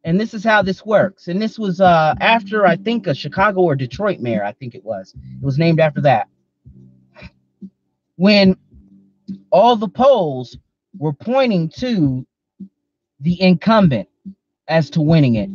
and 0.02 0.18
this 0.18 0.34
is 0.34 0.42
how 0.42 0.62
this 0.62 0.84
works. 0.84 1.28
And 1.28 1.40
this 1.40 1.56
was 1.56 1.80
uh, 1.80 2.16
after, 2.20 2.66
I 2.66 2.74
think, 2.74 3.06
a 3.06 3.14
Chicago 3.14 3.60
or 3.60 3.76
Detroit 3.76 4.18
mayor, 4.18 4.42
I 4.42 4.50
think 4.50 4.74
it 4.74 4.82
was. 4.82 5.14
It 5.14 5.44
was 5.44 5.56
named 5.56 5.78
after 5.78 6.00
that. 6.00 6.26
When 8.16 8.56
all 9.52 9.76
the 9.76 9.86
polls 9.86 10.58
were 10.98 11.12
pointing 11.12 11.68
to 11.76 12.26
the 13.20 13.40
incumbent 13.40 14.08
as 14.66 14.90
to 14.90 15.00
winning 15.00 15.36
it. 15.36 15.50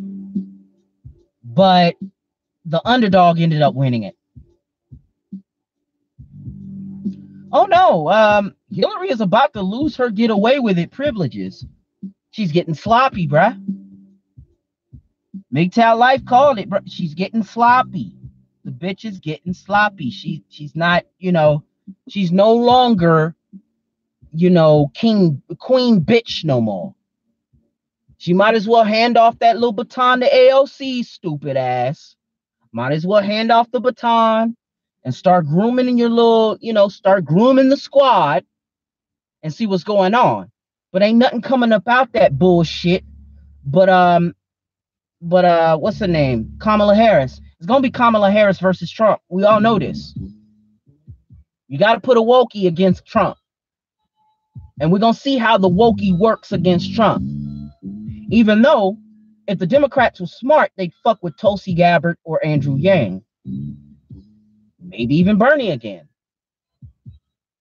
But 1.44 1.98
the 2.64 2.82
underdog 2.88 3.42
ended 3.42 3.62
up 3.62 3.74
winning 3.74 4.04
it. 4.04 4.16
Oh 7.52 7.66
no, 7.66 8.10
um, 8.10 8.56
Hillary 8.72 9.10
is 9.10 9.22
about 9.22 9.54
to 9.54 9.62
lose 9.62 9.96
her 9.96 10.10
get 10.10 10.30
away 10.30 10.60
with 10.60 10.78
it 10.78 10.92
privileges. 10.92 11.66
She's 12.32 12.52
getting 12.52 12.76
sloppy, 12.76 13.28
bruh. 13.28 13.60
MGTOW 15.54 15.98
Life 15.98 16.26
called 16.26 16.60
it, 16.60 16.70
bruh. 16.70 16.84
She's 16.86 17.16
getting 17.16 17.44
sloppy. 17.44 18.14
The 18.66 18.72
bitch 18.72 19.06
is 19.06 19.20
getting 19.20 19.54
sloppy. 19.54 20.12
She 20.12 20.44
she's 20.50 20.76
not, 20.76 21.06
you 21.18 21.32
know, 21.32 21.64
she's 22.08 22.32
no 22.32 22.54
longer, 22.54 23.36
you 24.32 24.52
know, 24.52 24.92
king 24.94 25.42
queen 25.58 26.02
bitch 26.02 26.46
no 26.46 26.62
more. 26.62 26.94
She 28.18 28.34
might 28.34 28.54
as 28.54 28.68
well 28.68 28.84
hand 28.84 29.18
off 29.18 29.40
that 29.40 29.56
little 29.56 29.72
baton 29.72 30.20
to 30.20 30.30
AOC, 30.30 31.06
stupid 31.06 31.58
ass. 31.58 32.16
Might 32.72 32.92
as 32.92 33.08
well 33.08 33.24
hand 33.24 33.52
off 33.52 33.72
the 33.72 33.80
baton 33.80 34.56
and 35.04 35.14
start 35.14 35.48
grooming 35.48 35.88
in 35.88 35.98
your 35.98 36.10
little, 36.10 36.58
you 36.62 36.74
know, 36.74 36.88
start 36.88 37.26
grooming 37.26 37.70
the 37.70 37.78
squad 37.78 38.46
and 39.44 39.54
see 39.54 39.68
what's 39.68 39.84
going 39.84 40.14
on. 40.14 40.52
But 40.92 41.04
ain't 41.04 41.18
nothing 41.18 41.42
coming 41.42 41.72
up 41.72 41.88
out 41.88 42.14
that 42.14 42.38
bullshit. 42.38 43.04
But 43.64 43.90
um, 43.90 44.36
but 45.22 45.46
uh, 45.46 45.78
what's 45.78 46.00
the 46.00 46.08
name? 46.08 46.58
Kamala 46.60 46.96
Harris. 46.96 47.40
It's 47.58 47.68
gonna 47.68 47.82
be 47.82 47.92
Kamala 47.92 48.32
Harris 48.32 48.60
versus 48.60 48.90
Trump. 48.90 49.22
We 49.30 49.44
all 49.44 49.60
know 49.60 49.78
this. 49.78 50.18
You 51.68 51.78
got 51.78 51.96
to 51.96 52.00
put 52.00 52.18
a 52.18 52.22
wokey 52.22 52.68
against 52.68 53.06
Trump, 53.06 53.38
and 54.80 54.92
we're 54.92 55.00
gonna 55.00 55.14
see 55.14 55.38
how 55.38 55.58
the 55.58 55.70
wokey 55.70 56.18
works 56.18 56.52
against 56.52 56.96
Trump. 56.96 57.24
Even 58.32 58.62
though, 58.62 58.98
if 59.48 59.60
the 59.60 59.68
Democrats 59.68 60.20
were 60.20 60.28
smart, 60.28 60.72
they'd 60.78 60.94
fuck 61.04 61.20
with 61.22 61.38
Tulsi 61.38 61.74
Gabbard 61.74 62.18
or 62.24 62.44
Andrew 62.46 62.76
Yang, 62.76 63.24
maybe 64.90 65.16
even 65.16 65.38
Bernie 65.38 65.72
again. 65.72 66.08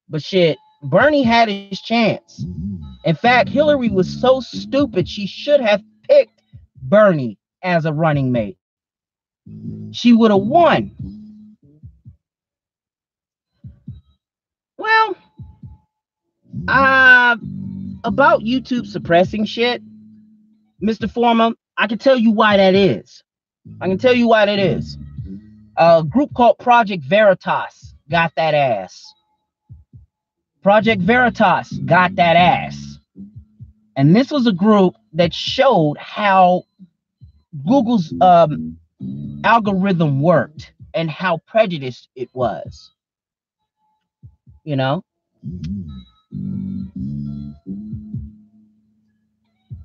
But 0.09 0.23
shit, 0.23 0.59
Bernie 0.83 1.23
had 1.23 1.49
his 1.49 1.81
chance. 1.81 2.45
In 3.05 3.15
fact, 3.15 3.49
Hillary 3.49 3.91
was 3.91 4.21
so 4.21 4.41
stupid 4.41 5.09
she 5.09 5.27
should 5.27 5.61
have 5.61 5.83
picked 6.09 6.43
Bernie 6.83 7.39
as 7.63 7.85
a 7.85 7.93
running 7.93 8.33
mate. 8.33 8.57
She 9.93 10.13
would 10.13 10.31
have 10.31 10.41
won. 10.41 10.93
Well, 14.77 15.17
uh, 16.69 17.37
about 18.05 18.41
YouTube 18.41 18.87
suppressing 18.87 19.45
shit, 19.45 19.83
Mr. 20.83 21.11
Former, 21.11 21.53
I 21.77 21.87
can 21.87 21.99
tell 21.99 22.17
you 22.17 22.31
why 22.31 22.57
that 22.57 22.75
is. 22.75 23.23
I 23.81 23.89
can 23.89 23.99
tell 23.99 24.15
you 24.15 24.29
why 24.29 24.47
that 24.47 24.59
is. 24.59 24.97
A 25.79 26.03
group 26.03 26.35
called 26.35 26.59
Project 26.59 27.05
Veritas 27.05 27.95
got 28.11 28.33
that 28.35 28.53
ass. 28.53 29.15
Project 30.61 31.01
Veritas 31.03 31.71
got 31.87 32.17
that 32.17 32.35
ass. 32.35 32.99
And 33.95 34.15
this 34.15 34.33
was 34.33 34.49
a 34.49 34.53
group 34.53 34.97
that 35.13 35.33
showed 35.33 35.97
how 35.99 36.65
Google's 37.65 38.13
um, 38.21 38.77
algorithm 39.45 40.21
worked 40.21 40.73
and 40.95 41.09
how 41.09 41.39
prejudiced 41.47 42.09
it 42.17 42.29
was. 42.33 42.91
You 44.65 44.75
know? 44.75 45.05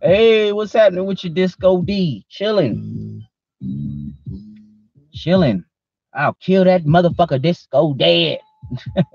Hey, 0.02 0.52
what's 0.52 0.74
happening 0.74 1.06
with 1.06 1.24
your 1.24 1.34
disco 1.34 1.84
D? 1.84 2.26
Chilling. 2.30 3.26
Chilling. 5.14 5.64
I'll 6.16 6.34
kill 6.34 6.64
that 6.66 6.86
motherfucker 6.86 7.42
disco 7.42 7.94
dead. 7.94 8.40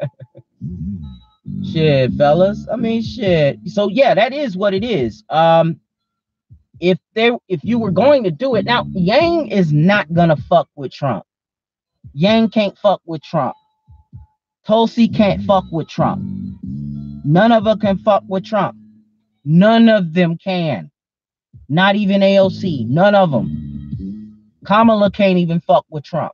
shit, 1.73 2.13
fellas. 2.13 2.67
I 2.71 2.77
mean, 2.77 3.03
shit. 3.03 3.59
So 3.67 3.89
yeah, 3.89 4.15
that 4.15 4.33
is 4.33 4.57
what 4.57 4.75
it 4.75 4.85
is. 4.85 5.25
Um, 5.29 5.81
if 6.81 6.99
there, 7.15 7.37
if 7.49 7.65
you 7.65 7.79
were 7.79 7.91
going 7.91 8.25
to 8.25 8.31
do 8.31 8.55
it 8.55 8.65
now, 8.65 8.87
Yang 8.93 9.49
is 9.49 9.73
not 9.73 10.13
gonna 10.13 10.37
fuck 10.37 10.69
with 10.77 10.93
Trump. 10.93 11.25
Yang 12.13 12.51
can't 12.51 12.79
fuck 12.79 13.01
with 13.05 13.23
Trump. 13.23 13.57
Tulsi 14.67 15.09
can't 15.09 15.43
fuck 15.45 15.65
with 15.73 15.89
Trump. 15.89 16.23
None 17.25 17.53
of 17.53 17.65
them 17.65 17.81
can 17.81 17.99
fuck 17.99 18.23
with 18.29 18.45
Trump. 18.45 18.77
None 19.45 19.89
of 19.89 20.13
them 20.13 20.37
can. 20.37 20.91
Not 21.69 21.97
even 21.97 22.21
AOC. 22.21 22.87
None 22.87 23.15
of 23.15 23.31
them. 23.31 24.37
Kamala 24.65 25.11
can't 25.11 25.39
even 25.39 25.61
fuck 25.61 25.87
with 25.91 26.05
Trump. 26.05 26.33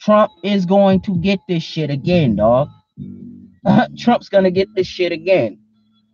Trump 0.00 0.32
is 0.42 0.64
going 0.66 1.00
to 1.02 1.16
get 1.18 1.40
this 1.48 1.62
shit 1.62 1.90
again, 1.90 2.36
dog. 2.36 2.68
Uh-huh. 3.64 3.86
Mm. 3.88 3.98
Trump's 3.98 4.28
gonna 4.28 4.50
get 4.50 4.68
this 4.74 4.86
shit 4.86 5.12
again. 5.12 5.58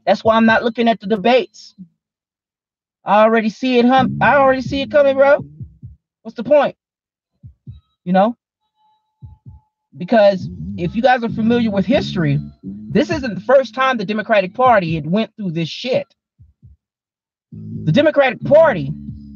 That's 0.07 0.24
why 0.24 0.37
I'm 0.37 0.47
not 0.47 0.62
looking 0.62 0.89
at 0.89 1.01
the 1.01 1.07
debates. 1.07 1.74
I 3.05 3.22
already 3.22 3.51
see 3.51 3.78
it, 3.78 3.85
hum. 3.85 4.18
I 4.20 4.37
already 4.37 4.62
see 4.62 4.80
it 4.80 4.91
coming, 4.91 5.16
bro. 5.16 5.45
What's 6.22 6.37
the 6.37 6.45
point? 6.45 6.76
You 8.05 8.12
know? 8.12 8.37
Because 9.97 10.49
if 10.76 10.97
you 10.97 11.03
guys 11.03 11.22
are 11.22 11.28
familiar 11.28 11.70
with 11.70 11.87
history, 11.87 12.41
this 12.62 13.11
isn't 13.11 13.35
the 13.35 13.41
first 13.43 13.74
time 13.74 13.97
the 13.97 14.05
Democratic 14.05 14.55
Party 14.55 14.95
had 14.95 15.07
went 15.07 15.30
through 15.37 15.53
this 15.53 15.68
shit. 15.68 16.07
The 17.85 17.93
Democratic 17.93 18.41
Party 18.43 18.93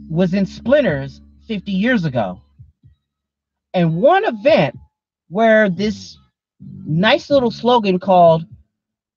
was 0.09 0.35
in 0.35 0.47
splinters 0.47 1.21
50 1.47 1.71
years 1.71 2.05
ago. 2.05 2.41
And 3.79 3.95
one 4.03 4.25
event 4.25 4.77
where 5.29 5.71
this 5.71 6.19
nice 6.85 7.31
little 7.31 7.53
slogan 7.53 8.01
called 8.01 8.45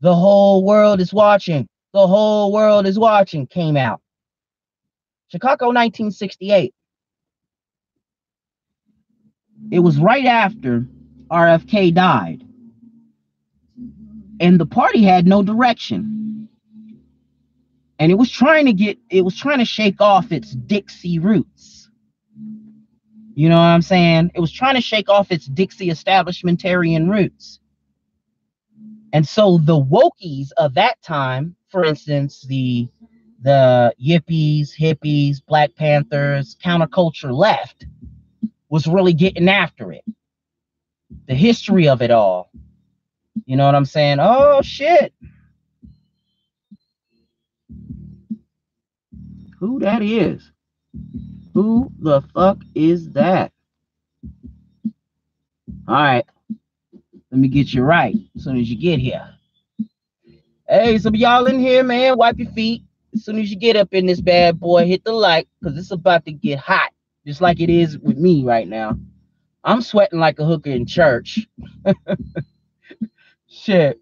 The 0.02 0.16
Whole 0.16 0.64
World 0.64 1.02
is 1.02 1.12
Watching, 1.12 1.68
The 1.94 2.06
Whole 2.06 2.52
World 2.52 2.86
is 2.86 3.00
Watching 3.00 3.48
came 3.48 3.76
out. 3.76 4.02
Chicago 5.30 5.66
1968. 5.70 6.76
It 9.72 9.80
was 9.80 9.98
right 9.98 10.28
after 10.28 10.86
RFK 11.32 11.96
died. 11.96 12.44
And 14.40 14.60
the 14.60 14.68
party 14.68 15.02
had 15.02 15.26
no 15.26 15.42
direction. 15.42 16.48
And 17.98 18.12
it 18.12 18.16
was 18.16 18.30
trying 18.30 18.68
to 18.68 18.74
get, 18.74 19.00
it 19.10 19.24
was 19.24 19.36
trying 19.36 19.58
to 19.58 19.66
shake 19.66 20.02
off 20.02 20.32
its 20.32 20.52
Dixie 20.52 21.18
roots. 21.18 21.61
You 23.34 23.50
know 23.50 23.56
what 23.56 23.62
I'm 23.64 23.82
saying? 23.82 24.32
It 24.36 24.40
was 24.40 24.52
trying 24.52 24.76
to 24.76 24.82
shake 24.82 25.10
off 25.10 25.32
its 25.32 25.46
Dixie 25.46 25.88
establishmentarian 25.90 27.10
roots. 27.10 27.60
And 29.14 29.28
so 29.28 29.58
the 29.58 29.80
wokies 29.80 30.50
of 30.58 30.74
that 30.76 31.02
time, 31.02 31.56
for 31.70 31.84
instance, 31.86 32.42
the 32.42 32.88
the 33.44 33.94
yippies, 34.00 34.70
hippies, 34.78 35.38
Black 35.44 35.76
Panthers, 35.76 36.56
counterculture 36.64 37.34
left, 37.36 37.88
was 38.70 38.86
really 38.86 39.14
getting 39.14 39.50
after 39.50 39.92
it. 39.92 40.04
The 41.28 41.34
history 41.34 41.88
of 41.88 42.02
it 42.02 42.12
all. 42.12 42.52
You 43.46 43.56
know 43.56 43.66
what 43.66 43.76
I'm 43.76 43.86
saying? 43.86 44.20
Oh 44.22 44.62
shit. 44.62 45.14
Who 49.60 49.80
that 49.80 50.02
is? 50.02 50.52
Who 51.54 51.92
the 52.00 52.22
fuck 52.34 52.60
is 52.76 53.12
that? 53.12 53.52
All 55.88 55.96
right. 55.96 56.26
Let 57.32 57.40
me 57.40 57.48
get 57.48 57.74
you 57.74 57.84
right 57.84 58.16
as 58.36 58.44
soon 58.44 58.58
as 58.58 58.70
you 58.70 58.78
get 58.78 59.00
here. 59.00 59.30
Hey, 60.68 60.98
some 60.98 61.16
y'all 61.16 61.48
in 61.48 61.60
here, 61.60 61.84
man. 61.84 62.18
Wipe 62.18 62.40
your 62.40 62.52
feet. 62.52 62.84
As 63.14 63.26
soon 63.26 63.40
as 63.40 63.50
you 63.50 63.58
get 63.58 63.76
up 63.76 63.94
in 63.94 64.06
this 64.06 64.22
bad 64.22 64.60
boy, 64.60 64.86
hit 64.86 65.04
the 65.04 65.12
like 65.12 65.48
because 65.60 65.78
it's 65.78 65.92
about 65.92 66.26
to 66.26 66.32
get 66.32 66.60
hot, 66.60 66.92
just 67.26 67.42
like 67.42 67.60
it 67.60 67.70
is 67.70 67.98
with 68.00 68.18
me 68.18 68.44
right 68.46 68.68
now. 68.68 68.98
I'm 69.64 69.82
sweating 69.82 70.20
like 70.20 70.40
a 70.40 70.46
hooker 70.46 70.72
in 70.72 70.86
church. 70.86 71.46
Shit. 73.48 74.00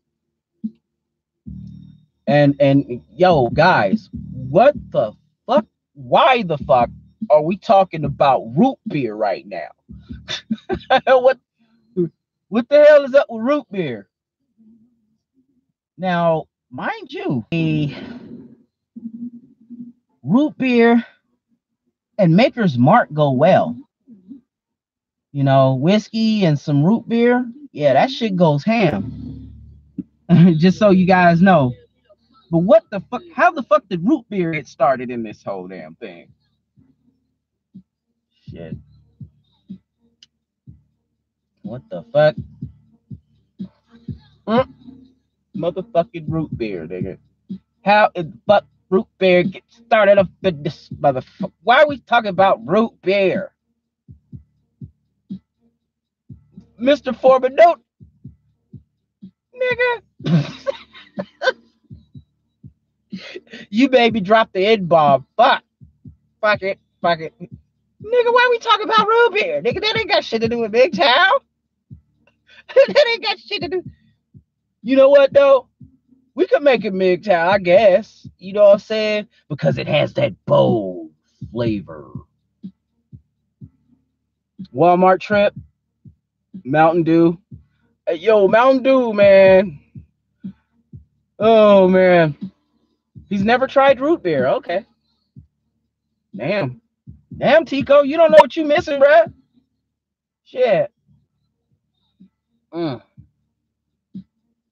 And 2.28 2.56
and 2.60 3.02
yo, 3.10 3.50
guys, 3.50 4.10
what 4.12 4.76
the 4.92 5.14
fuck? 5.48 5.66
Why 5.94 6.44
the 6.44 6.60
fuck 6.60 6.92
are 7.30 7.42
we 7.42 7.58
talking 7.58 8.06
about 8.06 8.44
root 8.56 8.78
beer 8.88 9.16
right 9.16 9.46
now? 9.48 9.70
what 11.06 11.40
what 12.50 12.68
the 12.70 12.84
hell 12.84 13.06
is 13.06 13.14
up 13.14 13.28
with 13.30 13.44
root 13.44 13.66
beer? 13.72 14.10
Now, 15.98 16.46
mind 16.72 17.12
you, 17.12 17.46
a 17.54 17.96
root 20.24 20.58
beer 20.58 21.06
and 22.18 22.36
Maker's 22.36 22.78
Mark 22.78 23.12
go 23.14 23.32
well. 23.32 23.76
You 25.32 25.44
know, 25.44 25.76
whiskey 25.76 26.46
and 26.46 26.60
some 26.60 26.84
root 26.84 27.08
beer, 27.08 27.46
yeah, 27.72 27.94
that 27.94 28.10
shit 28.10 28.36
goes 28.36 28.64
ham. 28.64 29.54
Just 30.58 30.80
so 30.80 30.90
you 30.90 31.06
guys 31.06 31.42
know. 31.42 31.74
But 32.52 32.60
what 32.60 32.84
the 32.92 33.00
fuck? 33.12 33.22
How 33.34 33.52
the 33.52 33.64
fuck 33.64 33.88
did 33.90 34.08
root 34.08 34.26
beer 34.30 34.52
get 34.52 34.68
started 34.68 35.12
in 35.12 35.24
this 35.24 35.44
whole 35.44 35.68
damn 35.68 35.96
thing? 35.96 36.30
Shit. 38.50 38.76
What 41.64 41.82
the 41.90 42.04
fuck? 42.12 42.36
Mm. 44.48 44.74
Motherfucking 45.56 46.26
root 46.28 46.58
beer, 46.58 46.88
nigga. 46.88 47.18
How 47.84 48.10
is 48.16 48.26
fuck 48.48 48.66
root 48.90 49.08
beer 49.20 49.44
get 49.44 49.64
started 49.70 50.18
up 50.18 50.30
in 50.44 50.64
this 50.64 50.90
motherfucker? 50.90 51.52
Why 51.64 51.84
are 51.84 51.88
we 51.88 52.00
talking 52.00 52.30
about 52.30 52.66
root 52.66 52.94
beer? 53.04 53.52
Mr. 56.82 57.16
Foreman, 57.16 57.56
don't 57.56 57.82
nigga. 59.56 60.56
you 63.70 63.90
made 63.90 64.14
me 64.14 64.22
drop 64.22 64.52
the 64.54 64.66
N 64.66 64.86
bomb. 64.86 65.26
Fuck. 65.38 65.64
Fuck 66.42 66.62
it. 66.64 66.80
Fuck 67.02 67.20
it. 67.20 67.34
Nigga, 68.04 68.34
why 68.34 68.48
we 68.50 68.60
talking 68.60 68.86
about 68.86 69.08
root 69.08 69.34
beer? 69.34 69.62
Nigga, 69.62 69.82
that 69.82 69.98
ain't 69.98 70.10
got 70.10 70.24
shit 70.24 70.42
to 70.42 70.48
do 70.48 70.60
with 70.60 70.72
MGTOW. 70.72 71.40
that 72.76 73.08
ain't 73.12 73.24
got 73.24 73.40
shit 73.40 73.62
to 73.64 73.68
do. 73.68 73.84
You 74.82 74.96
know 74.96 75.10
what 75.10 75.34
though? 75.34 75.68
We 76.36 76.48
could 76.48 76.64
make 76.64 76.86
it 76.86 76.94
MGTOW, 76.94 77.48
I 77.50 77.58
guess. 77.58 78.28
You 78.38 78.54
know 78.54 78.64
what 78.64 78.74
I'm 78.74 78.80
saying? 78.80 79.28
Because 79.50 79.78
it 79.78 79.88
has 79.88 80.14
that 80.14 80.34
bold 80.46 81.12
flavor. 81.52 82.06
Walmart 84.74 85.20
trip, 85.20 85.54
Mountain 86.64 87.04
Dew. 87.04 87.38
Hey, 88.08 88.16
yo, 88.16 88.48
Mountain 88.48 88.84
Dew, 88.84 89.14
man. 89.14 89.80
Oh 91.38 91.88
man. 91.88 92.38
He's 93.28 93.44
never 93.44 93.68
tried 93.68 94.00
root 94.00 94.24
beer. 94.24 94.48
Okay. 94.48 94.86
Damn. 96.36 96.82
Damn, 97.38 97.66
Tico, 97.66 98.04
you 98.04 98.18
don't 98.18 98.32
know 98.32 98.38
what 98.40 98.56
you 98.56 98.66
missing, 98.66 99.00
bruh. 99.00 99.32
Shit. 100.44 100.92
Mm. 102.74 103.02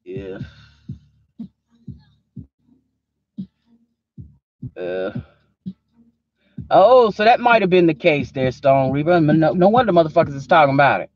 Yeah. 0.03 0.39
Uh. 4.75 5.11
Oh, 6.69 7.11
so 7.11 7.23
that 7.23 7.39
might 7.39 7.61
have 7.61 7.69
been 7.69 7.87
the 7.87 7.93
case 7.93 8.31
there, 8.31 8.51
Stone 8.51 8.91
Reaper. 8.91 9.21
No, 9.21 9.53
no 9.53 9.69
wonder 9.69 9.93
motherfuckers 9.93 10.35
is 10.35 10.47
talking 10.47 10.73
about 10.73 11.01
it. 11.01 11.11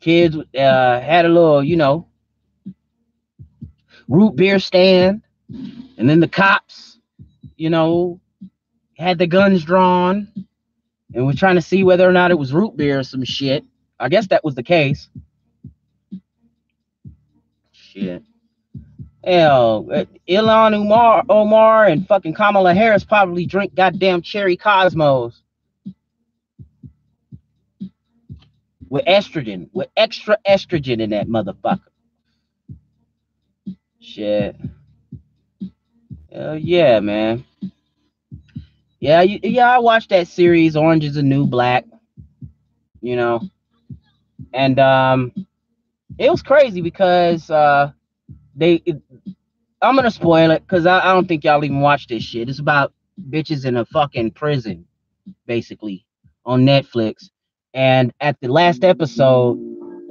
Kids 0.00 0.36
uh, 0.36 1.00
had 1.00 1.24
a 1.26 1.28
little, 1.28 1.62
you 1.62 1.76
know, 1.76 2.08
root 4.08 4.36
beer 4.36 4.58
stand, 4.58 5.22
and 5.48 6.08
then 6.08 6.20
the 6.20 6.28
cops, 6.28 6.98
you 7.56 7.70
know, 7.70 8.20
had 9.04 9.18
the 9.18 9.26
guns 9.26 9.64
drawn 9.64 10.28
and 11.14 11.26
was 11.26 11.36
trying 11.36 11.54
to 11.56 11.62
see 11.62 11.84
whether 11.84 12.08
or 12.08 12.12
not 12.12 12.30
it 12.30 12.38
was 12.38 12.52
root 12.52 12.76
beer 12.76 12.98
or 13.00 13.04
some 13.04 13.24
shit. 13.24 13.64
I 14.00 14.08
guess 14.08 14.26
that 14.28 14.44
was 14.44 14.54
the 14.54 14.62
case. 14.62 15.08
Shit. 17.72 18.22
Hell, 19.24 19.88
uh, 19.92 20.04
Ilhan 20.28 20.74
Omar, 20.74 21.24
Omar 21.28 21.86
and 21.86 22.06
fucking 22.06 22.34
Kamala 22.34 22.74
Harris 22.74 23.04
probably 23.04 23.46
drink 23.46 23.74
goddamn 23.74 24.22
cherry 24.22 24.56
Cosmos. 24.56 25.40
with 28.94 29.04
estrogen, 29.06 29.68
with 29.72 29.88
extra 29.96 30.38
estrogen 30.46 31.00
in 31.00 31.10
that 31.10 31.26
motherfucker. 31.26 31.80
Shit. 34.00 34.54
Hell 36.30 36.56
yeah, 36.56 37.00
man. 37.00 37.44
Yeah, 39.04 39.20
you, 39.20 39.38
yeah, 39.42 39.70
I 39.70 39.80
watched 39.80 40.08
that 40.08 40.28
series, 40.28 40.76
Orange 40.76 41.04
is 41.04 41.16
the 41.16 41.22
New 41.22 41.46
Black. 41.46 41.84
You 43.02 43.16
know, 43.16 43.42
and 44.54 44.78
um, 44.78 45.30
it 46.16 46.30
was 46.30 46.40
crazy 46.40 46.80
because 46.80 47.50
uh, 47.50 47.92
they. 48.56 48.76
It, 48.86 49.02
I'm 49.82 49.94
gonna 49.94 50.10
spoil 50.10 50.50
it 50.52 50.62
because 50.66 50.86
I, 50.86 51.00
I 51.00 51.12
don't 51.12 51.28
think 51.28 51.44
y'all 51.44 51.62
even 51.66 51.80
watch 51.80 52.06
this 52.06 52.22
shit. 52.22 52.48
It's 52.48 52.60
about 52.60 52.94
bitches 53.28 53.66
in 53.66 53.76
a 53.76 53.84
fucking 53.84 54.30
prison, 54.30 54.86
basically, 55.44 56.06
on 56.46 56.64
Netflix. 56.64 57.28
And 57.74 58.10
at 58.22 58.40
the 58.40 58.48
last 58.48 58.84
episode, 58.84 59.58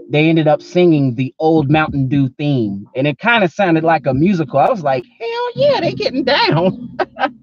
they 0.08 0.30
ended 0.30 0.48
up 0.48 0.62
singing 0.62 1.16
the 1.16 1.34
old 1.40 1.68
Mountain 1.72 2.10
Dew 2.10 2.30
theme, 2.30 2.88
and 2.96 3.08
it 3.08 3.18
kind 3.18 3.44
of 3.44 3.52
sounded 3.52 3.84
like 3.84 4.06
a 4.06 4.14
musical. 4.14 4.60
I 4.60 4.70
was 4.70 4.84
like, 4.84 5.04
hell 5.20 5.50
yeah, 5.56 5.80
they 5.80 5.94
getting 5.94 6.24
down. 6.24 6.96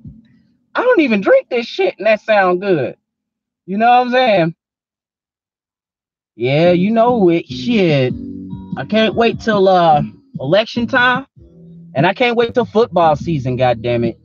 I 0.74 0.82
don't 0.82 1.00
even 1.00 1.20
drink 1.20 1.48
this 1.48 1.66
shit, 1.66 1.96
and 1.98 2.06
that 2.06 2.20
sound 2.20 2.60
good. 2.60 2.96
You 3.66 3.78
know 3.78 3.88
what 3.88 4.06
I'm 4.06 4.10
saying? 4.10 4.54
Yeah, 6.36 6.72
you 6.72 6.90
know 6.90 7.28
it. 7.30 7.46
Shit, 7.48 8.14
I 8.76 8.84
can't 8.84 9.14
wait 9.14 9.40
till 9.40 9.68
uh 9.68 10.02
election 10.38 10.86
time, 10.86 11.26
and 11.94 12.06
I 12.06 12.14
can't 12.14 12.36
wait 12.36 12.54
till 12.54 12.64
football 12.64 13.16
season. 13.16 13.56
God 13.56 13.82
damn 13.82 14.04
it! 14.04 14.18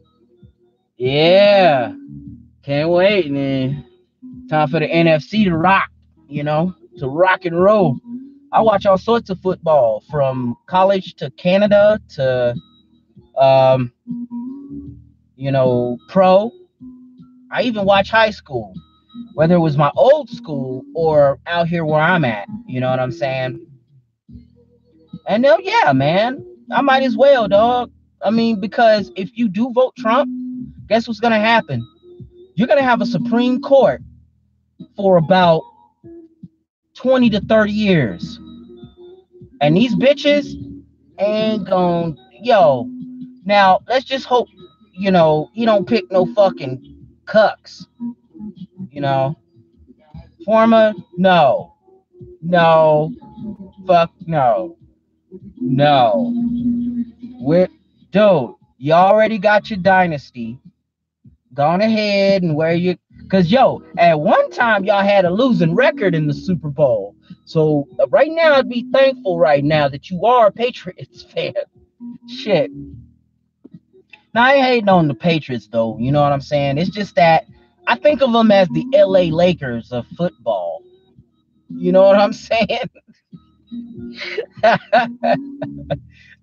Yeah, 0.98 1.94
can't 2.64 2.90
wait, 2.90 3.32
man. 3.32 3.86
Time 4.50 4.68
for 4.70 4.80
the 4.80 4.88
NFC 4.88 5.46
to 5.46 5.58
rock. 5.58 5.90
You 6.30 6.44
know, 6.44 6.76
to 7.00 7.08
rock 7.08 7.46
and 7.46 7.60
roll. 7.62 8.00
I 8.52 8.62
watch 8.62 8.86
all 8.86 8.98
sorts 8.98 9.30
of 9.30 9.40
football 9.42 10.04
from 10.10 10.56
college 10.68 11.16
to 11.16 11.30
Canada 11.32 12.00
to 12.16 12.56
um 13.38 13.92
you 15.36 15.52
know 15.52 15.98
pro. 16.08 16.52
I 17.52 17.62
even 17.64 17.86
watch 17.86 18.10
high 18.10 18.32
school, 18.32 18.74
whether 19.34 19.56
it 19.56 19.60
was 19.60 19.78
my 19.78 19.92
old 19.96 20.30
school 20.30 20.84
or 20.94 21.40
out 21.48 21.68
here 21.68 21.86
where 21.86 22.02
I'm 22.02 22.26
at. 22.26 22.48
You 22.68 22.80
know 22.80 22.90
what 22.90 23.00
I'm 23.00 23.12
saying? 23.12 23.66
And 25.28 25.44
then 25.44 25.60
yeah, 25.62 25.94
man, 25.94 26.46
I 26.72 26.82
might 26.82 27.04
as 27.04 27.16
well, 27.16 27.48
dog. 27.48 27.92
I 28.24 28.32
mean, 28.32 28.60
because 28.60 29.12
if 29.16 29.38
you 29.38 29.48
do 29.48 29.72
vote 29.72 29.96
Trump, 29.98 30.30
guess 30.88 31.08
what's 31.08 31.20
gonna 31.20 31.40
happen? 31.40 31.86
You're 32.56 32.68
gonna 32.68 32.84
have 32.84 33.02
a 33.02 33.06
Supreme 33.06 33.62
Court 33.62 34.02
for 34.96 35.18
about 35.18 35.62
20 36.96 37.30
to 37.32 37.42
30 37.42 37.72
years. 37.72 38.40
And 39.62 39.76
these 39.76 39.96
bitches 39.96 40.54
ain't 41.20 41.68
gonna, 41.68 42.16
yo. 42.42 42.90
Now, 43.46 43.82
let's 43.88 44.06
just 44.06 44.26
hope, 44.26 44.48
you 44.98 45.12
know, 45.12 45.50
he 45.54 45.66
don't 45.66 45.88
pick 45.88 46.12
no 46.12 46.26
fucking 46.34 47.08
cucks. 47.26 47.86
You 48.92 49.02
know, 49.02 49.38
Forma, 50.46 50.94
no, 51.18 51.74
no, 52.42 53.12
fuck 53.86 54.12
no, 54.26 54.78
no. 55.60 56.34
With 57.40 57.70
dude, 58.12 58.56
you 58.78 58.94
already 58.94 59.38
got 59.38 59.70
your 59.70 59.80
dynasty. 59.80 60.60
Gone 61.54 61.82
ahead 61.82 62.44
and 62.44 62.56
where 62.56 62.74
you 62.74 62.98
Cause 63.30 63.50
yo, 63.50 63.82
at 63.98 64.20
one 64.20 64.52
time 64.52 64.86
y'all 64.86 65.04
had 65.04 65.26
a 65.26 65.32
losing 65.32 65.74
record 65.74 66.14
in 66.14 66.28
the 66.28 66.34
Super 66.34 66.70
Bowl. 66.70 67.16
So 67.46 67.88
uh, 68.00 68.08
right 68.10 68.32
now, 68.32 68.56
I'd 68.56 68.70
be 68.70 68.88
thankful 68.92 69.40
right 69.40 69.64
now 69.64 69.88
that 69.90 70.10
you 70.10 70.26
are 70.26 70.48
a 70.48 70.52
Patriots 70.52 71.24
fan. 71.34 71.54
Shit. 72.30 72.72
Now 74.36 74.44
I 74.44 74.54
ain't 74.56 74.66
hating 74.66 74.90
on 74.90 75.08
the 75.08 75.16
Patriots 75.16 75.70
though. 75.72 75.98
You 75.98 76.12
know 76.12 76.22
what 76.22 76.34
I'm 76.34 76.42
saying? 76.42 76.78
It's 76.78 76.90
just 76.90 77.16
that 77.16 77.46
I 77.88 77.96
think 77.96 78.22
of 78.22 78.34
them 78.34 78.52
as 78.52 78.68
the 78.68 78.86
LA 78.94 79.34
Lakers 79.34 79.94
of 79.94 80.06
football. 80.18 80.84
You 81.70 81.94
know 81.94 82.04
what 82.04 82.18
I'm 82.18 82.34
saying? 82.50 82.90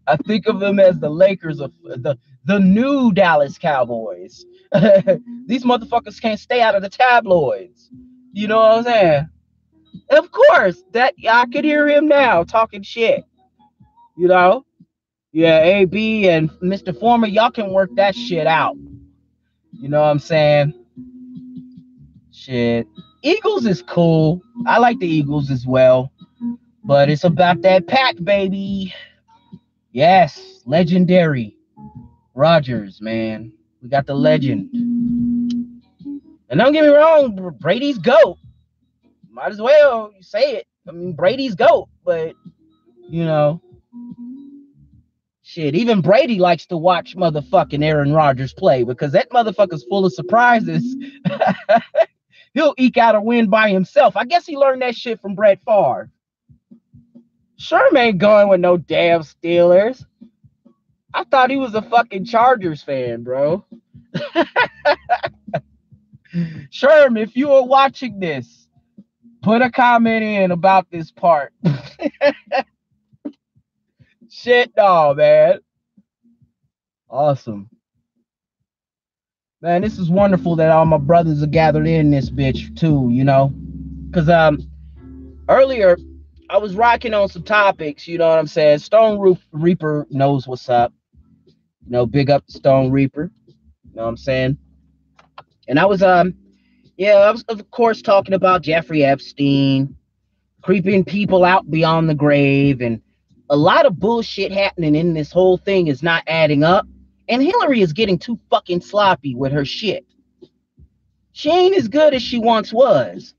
I 0.06 0.16
think 0.26 0.46
of 0.46 0.58
them 0.58 0.80
as 0.80 0.98
the 1.00 1.10
Lakers 1.10 1.60
of 1.60 1.72
the 1.82 2.18
the 2.46 2.58
new 2.58 3.12
Dallas 3.12 3.58
Cowboys. 3.58 4.46
These 5.46 5.64
motherfuckers 5.64 6.20
can't 6.20 6.40
stay 6.40 6.62
out 6.62 6.74
of 6.74 6.80
the 6.80 6.88
tabloids. 6.88 7.90
You 8.32 8.48
know 8.48 8.56
what 8.56 8.78
I'm 8.78 8.84
saying? 8.84 9.28
Of 10.08 10.30
course, 10.32 10.82
that 10.92 11.12
I 11.28 11.44
could 11.52 11.64
hear 11.64 11.86
him 11.88 12.08
now 12.08 12.42
talking 12.42 12.82
shit. 12.82 13.24
You 14.16 14.28
know? 14.28 14.64
Yeah, 15.32 15.62
AB 15.62 16.28
and 16.28 16.50
Mr. 16.60 16.98
Former, 16.98 17.26
y'all 17.26 17.50
can 17.50 17.72
work 17.72 17.90
that 17.96 18.14
shit 18.14 18.46
out. 18.46 18.76
You 19.72 19.88
know 19.88 20.02
what 20.02 20.08
I'm 20.08 20.18
saying? 20.18 20.74
Shit. 22.30 22.86
Eagles 23.22 23.64
is 23.64 23.82
cool. 23.82 24.42
I 24.66 24.78
like 24.78 24.98
the 24.98 25.08
Eagles 25.08 25.50
as 25.50 25.66
well. 25.66 26.12
But 26.84 27.08
it's 27.08 27.24
about 27.24 27.62
that 27.62 27.86
pack, 27.86 28.16
baby. 28.22 28.92
Yes, 29.92 30.60
legendary. 30.66 31.56
Rodgers, 32.34 33.00
man. 33.00 33.52
We 33.82 33.88
got 33.88 34.06
the 34.06 34.14
legend. 34.14 34.68
And 34.74 36.58
don't 36.58 36.72
get 36.72 36.84
me 36.84 36.90
wrong, 36.90 37.56
Brady's 37.58 37.98
GOAT. 37.98 38.38
Might 39.30 39.52
as 39.52 39.60
well 39.60 40.12
you 40.14 40.22
say 40.22 40.56
it. 40.56 40.66
I 40.86 40.92
mean, 40.92 41.14
Brady's 41.14 41.54
GOAT, 41.54 41.88
but 42.04 42.34
you 43.08 43.24
know, 43.24 43.62
shit, 45.52 45.74
even 45.74 46.00
Brady 46.00 46.38
likes 46.38 46.66
to 46.66 46.76
watch 46.76 47.14
motherfucking 47.14 47.84
Aaron 47.84 48.12
Rodgers 48.12 48.54
play 48.54 48.84
because 48.84 49.12
that 49.12 49.30
motherfucker's 49.30 49.84
full 49.84 50.06
of 50.06 50.12
surprises. 50.12 50.96
He'll 52.54 52.74
eke 52.78 52.96
out 52.96 53.14
a 53.14 53.20
win 53.20 53.48
by 53.48 53.70
himself. 53.70 54.16
I 54.16 54.24
guess 54.24 54.46
he 54.46 54.56
learned 54.56 54.82
that 54.82 54.96
shit 54.96 55.20
from 55.20 55.34
Brett 55.34 55.60
Favre. 55.66 56.10
Sherm 57.58 57.96
ain't 57.96 58.18
going 58.18 58.48
with 58.48 58.60
no 58.60 58.76
damn 58.76 59.20
Steelers. 59.20 60.04
I 61.14 61.24
thought 61.24 61.50
he 61.50 61.56
was 61.56 61.74
a 61.74 61.82
fucking 61.82 62.24
Chargers 62.24 62.82
fan, 62.82 63.22
bro. 63.22 63.64
Sherm, 66.70 67.20
if 67.20 67.36
you 67.36 67.52
are 67.52 67.64
watching 67.64 68.18
this, 68.18 68.66
put 69.42 69.60
a 69.60 69.70
comment 69.70 70.24
in 70.24 70.50
about 70.50 70.90
this 70.90 71.10
part. 71.10 71.52
Shit, 74.42 74.74
dog, 74.74 75.18
man. 75.18 75.60
Awesome. 77.08 77.70
Man, 79.60 79.82
this 79.82 80.00
is 80.00 80.10
wonderful 80.10 80.56
that 80.56 80.72
all 80.72 80.84
my 80.84 80.98
brothers 80.98 81.44
are 81.44 81.46
gathered 81.46 81.86
in 81.86 82.10
this 82.10 82.28
bitch 82.28 82.76
too, 82.76 83.08
you 83.12 83.22
know? 83.22 83.54
Cause 84.12 84.28
um 84.28 84.68
earlier 85.48 85.96
I 86.50 86.58
was 86.58 86.74
rocking 86.74 87.14
on 87.14 87.28
some 87.28 87.44
topics, 87.44 88.08
you 88.08 88.18
know 88.18 88.28
what 88.28 88.40
I'm 88.40 88.48
saying? 88.48 88.80
Stone 88.80 89.20
Roof 89.20 89.38
Reaper 89.52 90.08
knows 90.10 90.48
what's 90.48 90.68
up. 90.68 90.92
You 91.46 91.92
know, 91.92 92.04
big 92.04 92.28
up 92.28 92.42
Stone 92.48 92.90
Reaper. 92.90 93.30
You 93.46 93.94
know 93.94 94.02
what 94.02 94.08
I'm 94.08 94.16
saying? 94.16 94.58
And 95.68 95.78
I 95.78 95.84
was 95.84 96.02
um 96.02 96.34
yeah, 96.96 97.18
I 97.18 97.30
was 97.30 97.44
of 97.44 97.70
course 97.70 98.02
talking 98.02 98.34
about 98.34 98.62
Jeffrey 98.62 99.04
Epstein, 99.04 99.94
creeping 100.62 101.04
people 101.04 101.44
out 101.44 101.70
beyond 101.70 102.10
the 102.10 102.14
grave, 102.16 102.80
and 102.80 103.01
a 103.52 103.56
lot 103.56 103.84
of 103.84 104.00
bullshit 104.00 104.50
happening 104.50 104.94
in 104.94 105.12
this 105.12 105.30
whole 105.30 105.58
thing 105.58 105.88
is 105.88 106.02
not 106.02 106.24
adding 106.26 106.64
up. 106.64 106.86
And 107.28 107.42
Hillary 107.42 107.82
is 107.82 107.92
getting 107.92 108.18
too 108.18 108.38
fucking 108.48 108.80
sloppy 108.80 109.34
with 109.34 109.52
her 109.52 109.66
shit. 109.66 110.06
She 111.32 111.50
ain't 111.50 111.76
as 111.76 111.86
good 111.86 112.14
as 112.14 112.22
she 112.22 112.38
once 112.38 112.72
was. 112.72 113.34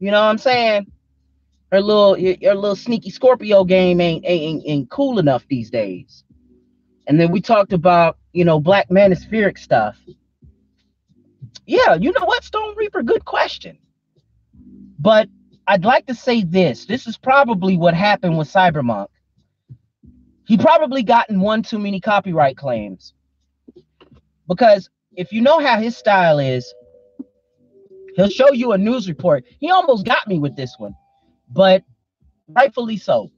You 0.00 0.10
know 0.10 0.20
what 0.20 0.28
I'm 0.28 0.38
saying? 0.38 0.90
Her 1.70 1.80
little 1.80 2.14
her 2.16 2.54
little 2.54 2.74
sneaky 2.74 3.10
Scorpio 3.10 3.62
game 3.64 4.00
ain't 4.00 4.24
ain't, 4.26 4.64
ain't 4.66 4.90
cool 4.90 5.20
enough 5.20 5.46
these 5.48 5.70
days. 5.70 6.24
And 7.06 7.18
then 7.18 7.30
we 7.30 7.40
talked 7.40 7.72
about, 7.72 8.18
you 8.32 8.44
know, 8.44 8.58
black 8.58 8.88
manospheric 8.88 9.58
stuff. 9.58 9.96
Yeah, 11.64 11.94
you 11.94 12.12
know 12.12 12.26
what, 12.26 12.42
Stone 12.42 12.74
Reaper? 12.76 13.04
Good 13.04 13.24
question. 13.24 13.78
But 14.98 15.28
I'd 15.68 15.84
like 15.84 16.06
to 16.06 16.14
say 16.14 16.42
this. 16.42 16.86
This 16.86 17.06
is 17.06 17.16
probably 17.16 17.76
what 17.76 17.94
happened 17.94 18.36
with 18.36 18.52
Cybermonk. 18.52 19.06
He 20.46 20.58
probably 20.58 21.02
gotten 21.04 21.40
one 21.40 21.62
too 21.62 21.78
many 21.78 22.00
copyright 22.00 22.56
claims. 22.56 23.14
Because 24.48 24.90
if 25.16 25.32
you 25.32 25.42
know 25.42 25.60
how 25.60 25.80
his 25.80 25.96
style 25.96 26.38
is, 26.38 26.74
he'll 28.16 28.30
show 28.30 28.52
you 28.52 28.72
a 28.72 28.78
news 28.78 29.08
report. 29.08 29.44
He 29.60 29.70
almost 29.70 30.06
got 30.06 30.26
me 30.28 30.38
with 30.38 30.56
this 30.56 30.74
one, 30.78 30.94
but 31.50 31.84
rightfully 32.48 32.98
so. 32.98 33.30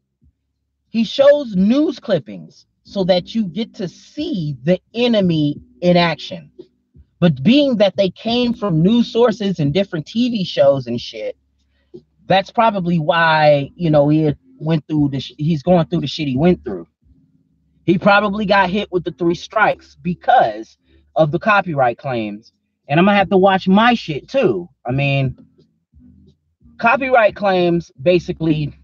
He 0.90 1.04
shows 1.04 1.56
news 1.56 2.00
clippings 2.00 2.66
so 2.84 3.04
that 3.04 3.34
you 3.34 3.46
get 3.46 3.74
to 3.76 3.88
see 3.88 4.56
the 4.64 4.80
enemy 4.94 5.60
in 5.82 5.96
action. 5.96 6.50
But 7.20 7.42
being 7.42 7.78
that 7.78 7.96
they 7.96 8.10
came 8.10 8.54
from 8.54 8.82
news 8.82 9.12
sources 9.12 9.60
and 9.60 9.74
different 9.74 10.06
TV 10.06 10.46
shows 10.46 10.86
and 10.86 11.00
shit, 11.00 11.36
That's 12.26 12.50
probably 12.52 12.98
why 12.98 13.70
you 13.76 13.90
know 13.90 14.08
he 14.08 14.32
went 14.58 14.86
through 14.88 15.10
the 15.10 15.18
he's 15.18 15.62
going 15.62 15.86
through 15.88 16.02
the 16.02 16.06
shit 16.06 16.28
he 16.28 16.36
went 16.36 16.64
through. 16.64 16.86
He 17.86 17.98
probably 17.98 18.46
got 18.46 18.68
hit 18.68 18.90
with 18.90 19.04
the 19.04 19.12
three 19.12 19.36
strikes 19.36 19.96
because 20.02 20.76
of 21.14 21.30
the 21.30 21.38
copyright 21.38 21.98
claims. 21.98 22.52
And 22.88 22.98
I'm 22.98 23.06
gonna 23.06 23.16
have 23.16 23.30
to 23.30 23.36
watch 23.36 23.68
my 23.68 23.94
shit 23.94 24.28
too. 24.28 24.68
I 24.84 24.90
mean, 24.90 25.38
copyright 26.78 27.36
claims 27.36 27.92
basically 28.02 28.76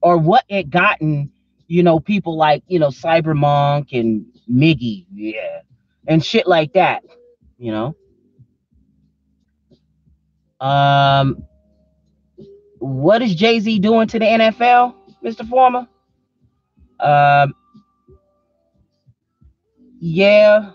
are 0.00 0.16
what 0.16 0.44
it 0.48 0.70
gotten, 0.70 1.32
you 1.66 1.82
know, 1.82 1.98
people 1.98 2.36
like, 2.36 2.62
you 2.68 2.78
know, 2.78 2.88
Cybermonk 2.88 3.88
and 3.92 4.24
Miggy, 4.48 5.06
yeah, 5.12 5.62
and 6.06 6.24
shit 6.24 6.46
like 6.46 6.72
that, 6.74 7.02
you 7.58 7.72
know. 7.72 7.96
Um, 10.64 11.44
what 12.78 13.22
is 13.22 13.34
Jay 13.34 13.58
Z 13.58 13.80
doing 13.80 14.06
to 14.06 14.20
the 14.20 14.24
NFL, 14.24 14.94
Mr. 15.24 15.46
Former? 15.48 15.88
Um, 17.00 17.52
yeah, 20.06 20.70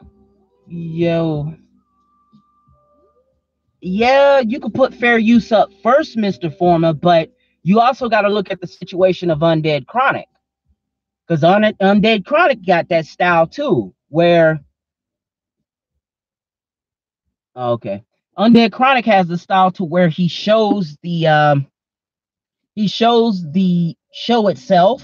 yo, 0.67 1.55
yeah, 3.79 4.39
you 4.39 4.59
could 4.59 4.73
put 4.73 4.93
fair 4.93 5.17
use 5.17 5.53
up 5.53 5.69
first, 5.81 6.17
Mr. 6.17 6.55
Former, 6.57 6.91
but 6.91 7.31
you 7.63 7.79
also 7.79 8.09
got 8.09 8.23
to 8.23 8.29
look 8.29 8.51
at 8.51 8.59
the 8.59 8.67
situation 8.67 9.29
of 9.31 9.39
Undead 9.39 9.87
Chronic. 9.87 10.27
Because 11.25 11.45
Un- 11.45 11.75
Undead 11.81 12.25
Chronic 12.25 12.65
got 12.65 12.89
that 12.89 13.05
style 13.05 13.47
too, 13.47 13.93
where 14.09 14.59
okay. 17.55 18.03
Undead 18.37 18.73
Chronic 18.73 19.05
has 19.05 19.27
the 19.27 19.37
style 19.37 19.71
to 19.71 19.85
where 19.85 20.09
he 20.09 20.27
shows 20.27 20.97
the 21.03 21.27
um 21.27 21.67
he 22.75 22.89
shows 22.89 23.49
the 23.53 23.95
show 24.11 24.49
itself. 24.49 25.03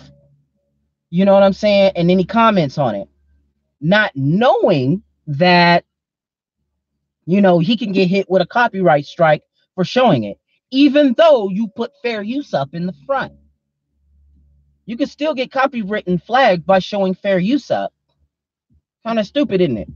You 1.12 1.24
know 1.24 1.34
what 1.34 1.44
I'm 1.44 1.54
saying? 1.54 1.94
And 1.96 2.10
then 2.10 2.20
he 2.20 2.26
comments 2.26 2.78
on 2.78 2.96
it. 2.96 3.08
Not 3.80 4.12
knowing 4.16 5.04
that 5.28 5.86
you 7.28 7.42
know, 7.42 7.60
he 7.60 7.76
can 7.78 7.92
get 7.92 8.08
hit 8.08 8.30
with 8.30 8.42
a 8.42 8.46
copyright 8.46 9.06
strike 9.06 9.44
for 9.76 9.84
showing 9.84 10.24
it, 10.24 10.40
even 10.72 11.14
though 11.18 11.50
you 11.50 11.68
put 11.68 11.92
fair 12.02 12.24
use 12.24 12.54
up 12.54 12.74
in 12.74 12.88
the 12.88 12.96
front. 13.06 13.34
You 14.86 14.96
can 14.96 15.08
still 15.08 15.34
get 15.34 15.52
copywritten 15.52 16.24
flagged 16.24 16.66
by 16.66 16.80
showing 16.80 17.14
fair 17.14 17.38
use 17.38 17.70
up. 17.70 17.94
Kind 19.06 19.20
of 19.20 19.28
stupid, 19.28 19.60
isn't 19.60 19.78
it? 19.78 19.90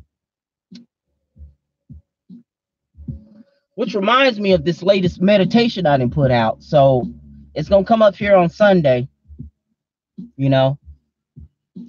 Which 3.76 3.96
reminds 3.96 4.38
me 4.38 4.52
of 4.52 4.66
this 4.66 4.84
latest 4.84 5.22
meditation 5.22 5.86
I 5.86 5.98
didn't 5.98 6.14
put 6.14 6.32
out. 6.32 6.62
So 6.62 7.10
it's 7.56 7.70
gonna 7.70 7.86
come 7.86 8.02
up 8.02 8.16
here 8.16 8.36
on 8.36 8.50
Sunday. 8.50 9.08
You 10.36 10.50
know. 10.50 10.78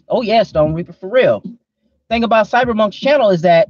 Oh 0.08 0.22
yeah, 0.22 0.44
Stone 0.44 0.74
Reaper 0.74 0.92
for 0.92 1.08
real. 1.08 1.42
Thing 2.12 2.24
about 2.24 2.46
Cybermonk's 2.46 2.98
channel 2.98 3.30
is 3.30 3.40
that 3.40 3.68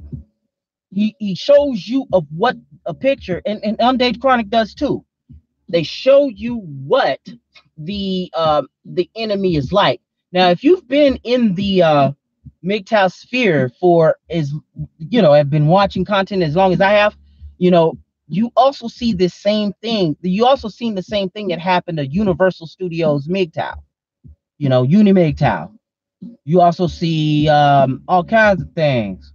he 0.91 1.15
he 1.17 1.33
shows 1.33 1.87
you 1.87 2.05
of 2.11 2.25
what 2.29 2.57
a 2.85 2.93
picture 2.93 3.41
and, 3.45 3.63
and 3.63 3.77
Undead 3.77 4.19
Chronic 4.19 4.49
does 4.49 4.73
too. 4.73 5.05
They 5.69 5.83
show 5.83 6.27
you 6.27 6.57
what 6.57 7.21
the 7.77 8.29
uh, 8.33 8.63
the 8.83 9.09
enemy 9.15 9.55
is 9.55 9.71
like. 9.71 10.01
Now, 10.33 10.49
if 10.49 10.61
you've 10.61 10.85
been 10.89 11.17
in 11.23 11.55
the 11.55 11.83
uh, 11.83 12.11
MGTOW 12.65 13.13
sphere 13.13 13.71
for 13.79 14.17
as 14.29 14.51
you 14.97 15.21
know, 15.21 15.31
have 15.31 15.49
been 15.49 15.67
watching 15.67 16.03
content 16.03 16.43
as 16.43 16.53
long 16.53 16.73
as 16.73 16.81
I 16.81 16.91
have, 16.91 17.15
you 17.59 17.71
know, 17.71 17.97
you 18.27 18.51
also 18.57 18.89
see 18.89 19.13
this 19.13 19.33
same 19.33 19.71
thing. 19.81 20.17
You 20.21 20.45
also 20.45 20.67
seen 20.67 20.95
the 20.95 21.01
same 21.01 21.29
thing 21.29 21.47
that 21.47 21.59
happened 21.59 21.97
to 21.97 22.05
Universal 22.05 22.67
Studios 22.67 23.25
MGTOW, 23.25 23.75
you 24.57 24.67
know, 24.67 24.83
Uni 24.83 25.13
MGTOW. 25.13 25.71
You 26.45 26.61
also 26.61 26.87
see 26.87 27.49
um, 27.49 28.03
all 28.07 28.23
kinds 28.23 28.61
of 28.61 28.71
things. 28.73 29.31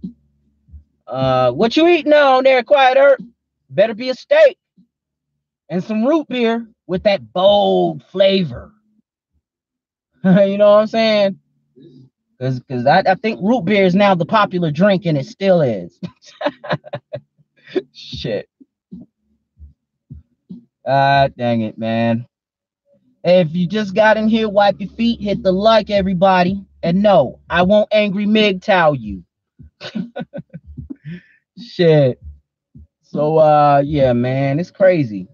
Uh, 1.07 1.51
what 1.51 1.75
you 1.75 1.87
eating 1.87 2.13
on 2.13 2.43
there, 2.43 2.63
Quiet 2.63 2.97
Earth? 2.97 3.21
Better 3.69 3.93
be 3.95 4.09
a 4.09 4.15
steak 4.15 4.57
and 5.69 5.83
some 5.83 6.05
root 6.05 6.27
beer 6.27 6.67
with 6.87 7.03
that 7.03 7.31
bold 7.33 8.03
flavor. 8.05 8.71
you 10.23 10.57
know 10.57 10.71
what 10.71 10.81
I'm 10.81 10.87
saying? 10.87 11.39
Because 12.37 12.59
because 12.59 12.85
I, 12.85 13.03
I 13.05 13.15
think 13.15 13.39
root 13.41 13.65
beer 13.65 13.85
is 13.85 13.95
now 13.95 14.15
the 14.15 14.25
popular 14.25 14.71
drink 14.71 15.05
and 15.05 15.17
it 15.17 15.25
still 15.25 15.61
is. 15.61 15.99
Shit. 17.93 18.49
Ah, 20.87 21.27
dang 21.37 21.61
it, 21.61 21.77
man. 21.77 22.25
If 23.23 23.53
you 23.53 23.67
just 23.67 23.93
got 23.93 24.17
in 24.17 24.27
here, 24.27 24.49
wipe 24.49 24.79
your 24.79 24.89
feet, 24.89 25.21
hit 25.21 25.43
the 25.43 25.51
like, 25.51 25.89
everybody. 25.89 26.65
And 26.81 27.01
no, 27.01 27.39
I 27.49 27.63
won't 27.63 27.89
angry 27.91 28.25
MGTOW 28.25 28.99
you. 28.99 29.23
Shit. 31.61 32.21
So 33.01 33.37
uh 33.37 33.81
yeah, 33.85 34.13
man, 34.13 34.59
it's 34.59 34.71
crazy. 34.71 35.27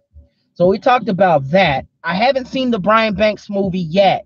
So 0.54 0.68
we 0.68 0.80
talked 0.80 1.10
about 1.10 1.50
that. 1.52 1.86
I 2.04 2.16
haven't 2.16 2.48
seen 2.48 2.72
the 2.72 2.80
Brian 2.80 3.14
Banks 3.14 3.50
movie 3.50 3.80
yet. 3.80 4.26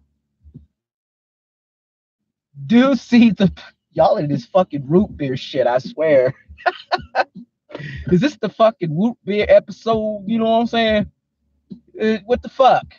Do 2.65 2.95
see 2.95 3.31
the 3.31 3.51
y'all 3.91 4.17
in 4.17 4.29
this 4.29 4.45
fucking 4.45 4.87
root 4.87 5.15
beer 5.17 5.35
shit, 5.35 5.67
I 5.67 5.79
swear. 5.79 6.33
Is 8.11 8.21
this 8.21 8.37
the 8.37 8.49
fucking 8.49 8.97
root 8.97 9.17
beer 9.23 9.45
episode? 9.49 10.23
You 10.27 10.39
know 10.39 10.45
what 10.45 10.59
I'm 10.59 10.67
saying? 10.67 11.11
Uh, 11.99 12.17
what 12.25 12.41
the 12.41 12.49
fuck? 12.49 12.93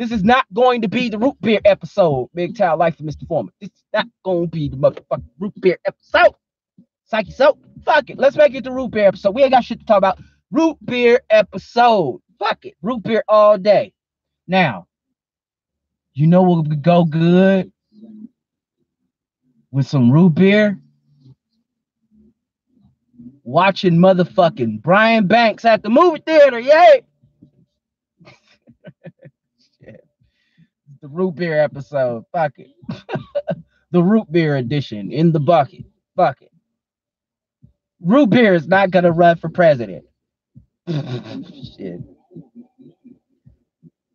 This 0.00 0.12
is 0.12 0.24
not 0.24 0.46
going 0.54 0.80
to 0.80 0.88
be 0.88 1.10
the 1.10 1.18
root 1.18 1.38
beer 1.42 1.60
episode, 1.66 2.30
Big 2.32 2.54
MGTOW 2.54 2.78
Life 2.78 2.98
of 2.98 3.04
Mr. 3.04 3.28
Foreman. 3.28 3.52
This 3.60 3.68
is 3.68 3.84
not 3.92 4.06
going 4.24 4.44
to 4.44 4.50
be 4.50 4.66
the 4.70 4.78
motherfucking 4.78 5.28
root 5.38 5.52
beer 5.60 5.78
episode. 5.84 6.34
Psyche 7.04 7.30
so 7.32 7.58
fuck 7.84 8.08
it. 8.08 8.16
Let's 8.16 8.34
make 8.34 8.54
it 8.54 8.64
the 8.64 8.72
root 8.72 8.92
beer 8.92 9.08
episode. 9.08 9.34
We 9.34 9.42
ain't 9.42 9.52
got 9.52 9.62
shit 9.62 9.78
to 9.80 9.84
talk 9.84 9.98
about. 9.98 10.18
Root 10.50 10.78
beer 10.86 11.20
episode. 11.28 12.22
Fuck 12.38 12.64
it. 12.64 12.76
Root 12.80 13.02
beer 13.02 13.22
all 13.28 13.58
day. 13.58 13.92
Now, 14.48 14.86
you 16.14 16.26
know 16.26 16.44
what 16.44 16.66
would 16.66 16.82
go 16.82 17.04
good 17.04 17.70
with 19.70 19.86
some 19.86 20.10
root 20.10 20.34
beer? 20.34 20.80
Watching 23.42 23.98
motherfucking 23.98 24.80
Brian 24.80 25.26
Banks 25.26 25.66
at 25.66 25.82
the 25.82 25.90
movie 25.90 26.22
theater. 26.24 26.58
Yay! 26.58 27.02
The 31.02 31.08
root 31.08 31.36
beer 31.36 31.58
episode. 31.58 32.24
Fuck 32.32 32.54
it. 32.58 32.70
the 33.90 34.02
root 34.02 34.30
beer 34.30 34.56
edition 34.56 35.10
in 35.10 35.32
the 35.32 35.40
bucket. 35.40 35.84
Fuck 36.16 36.42
it. 36.42 36.52
Root 38.00 38.30
beer 38.30 38.54
is 38.54 38.66
not 38.66 38.90
gonna 38.90 39.12
run 39.12 39.36
for 39.36 39.48
president. 39.48 40.04
Shit. 40.88 42.00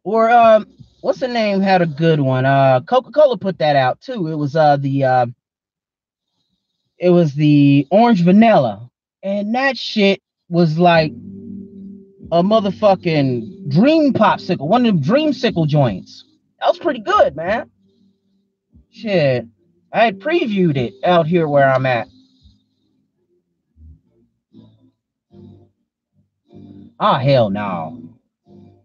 Or 0.04 0.30
um, 0.30 0.68
what's 1.02 1.20
the 1.20 1.28
name 1.28 1.62
had 1.62 1.82
a 1.82 1.88
good 1.88 2.20
one? 2.20 2.46
Uh, 2.46 2.82
Coca 2.82 3.12
Cola 3.12 3.38
put 3.38 3.58
that 3.60 3.76
out 3.76 4.02
too. 4.02 4.28
It 4.28 4.36
was 4.36 4.56
uh 4.56 4.78
the 4.78 5.04
uh, 5.04 5.26
it 7.00 7.10
was 7.10 7.34
the 7.34 7.88
orange 7.90 8.24
vanilla, 8.24 8.90
and 9.24 9.56
that 9.56 9.78
shit 9.78 10.22
was 10.50 10.78
like 10.78 11.12
a 12.32 12.44
motherfucking 12.44 13.70
dream 13.70 14.14
popsicle, 14.14 14.68
one 14.68 14.86
of 14.86 14.96
them 14.96 15.04
dreamsicle 15.04 15.68
joints. 15.68 16.24
That 16.66 16.72
was 16.72 16.80
pretty 16.80 17.02
good, 17.02 17.36
man. 17.36 17.70
Shit, 18.90 19.46
I 19.94 20.06
had 20.06 20.20
previewed 20.20 20.78
it 20.78 20.96
out 21.04 21.28
here 21.28 21.48
where 21.48 21.72
I'm 21.72 21.86
at. 21.86 22.08
Oh 27.00 27.14
hell 27.20 27.52
no. 27.52 28.18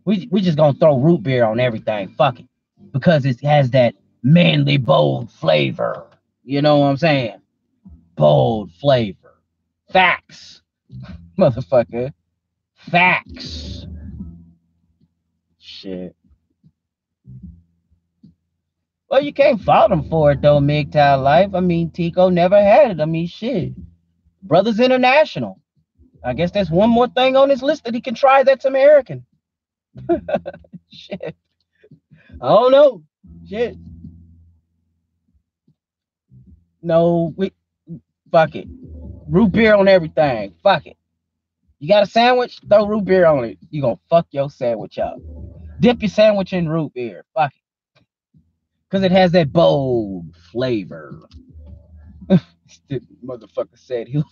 We 0.05 0.29
we 0.31 0.43
just 0.43 0.59
gonna 0.59 0.75
throw 0.75 0.99
root 0.99 1.23
beer 1.23 1.43
on 1.43 1.59
everything. 1.59 2.11
Fuck 2.11 2.41
it. 2.41 2.49
Because 2.93 3.25
it 3.25 3.43
has 3.43 3.71
that 3.71 3.95
manly 4.23 4.77
bold 4.77 5.33
flavor. 5.33 6.07
You 6.45 6.61
know 6.61 6.81
what 6.81 6.89
I'm 6.89 6.97
saying? 6.99 7.41
Bold 8.15 8.73
flavor. 8.73 9.41
Facts. 9.91 10.61
Motherfucker. 11.39 12.13
Facts. 12.75 13.87
Shit. 15.59 16.15
Well, 19.11 19.23
you 19.23 19.33
can't 19.33 19.61
fault 19.61 19.91
them 19.91 20.09
for 20.09 20.33
it 20.33 20.41
though, 20.41 20.61
MGTOW 20.61 21.23
life. 21.23 21.51
I 21.55 21.61
mean, 21.61 21.91
Tico 21.91 22.29
never 22.29 22.61
had 22.63 22.93
it. 22.93 23.01
I 23.01 23.07
mean, 23.07 23.27
shit. 23.27 23.73
Brothers 24.43 24.79
International. 24.81 25.61
I 26.25 26.35
guess 26.35 26.51
that's 26.51 26.71
one 26.71 26.91
more 26.91 27.09
thing 27.09 27.37
on 27.37 27.51
his 27.51 27.63
list 27.63 27.85
that 27.85 27.95
he 27.95 28.01
can 28.01 28.15
try 28.15 28.43
that's 28.43 28.67
American. 28.67 29.25
Shit. 30.93 31.35
I 32.41 32.49
don't 32.49 32.73
know. 32.73 33.03
Shit. 33.49 33.77
No, 36.83 37.33
we 37.37 37.53
fuck 38.31 38.55
it. 38.55 38.69
Root 39.29 39.53
beer 39.53 39.75
on 39.75 39.89
everything. 39.89 40.55
Fuck 40.63 40.87
it. 40.87 40.97
You 41.79 41.89
got 41.89 42.03
a 42.03 42.07
sandwich? 42.07 42.61
Throw 42.69 42.87
root 42.87 43.05
beer 43.05 43.27
on 43.27 43.45
it. 43.45 43.59
You 43.71 43.83
gonna 43.83 43.99
fuck 44.09 44.27
your 44.31 44.51
sandwich 44.51 44.99
up. 44.99 45.17
Dip 45.81 46.03
your 46.03 46.11
sandwich 46.11 46.53
in 46.53 46.69
root 46.69 46.93
beer. 46.93 47.25
Fuck 47.35 47.53
it. 47.53 47.63
Because 48.91 49.05
it 49.05 49.13
has 49.13 49.31
that 49.33 49.53
bold 49.53 50.35
flavor. 50.51 51.21
the 52.29 53.01
motherfucker 53.25 53.77
said 53.79 54.09
he'll. 54.09 54.25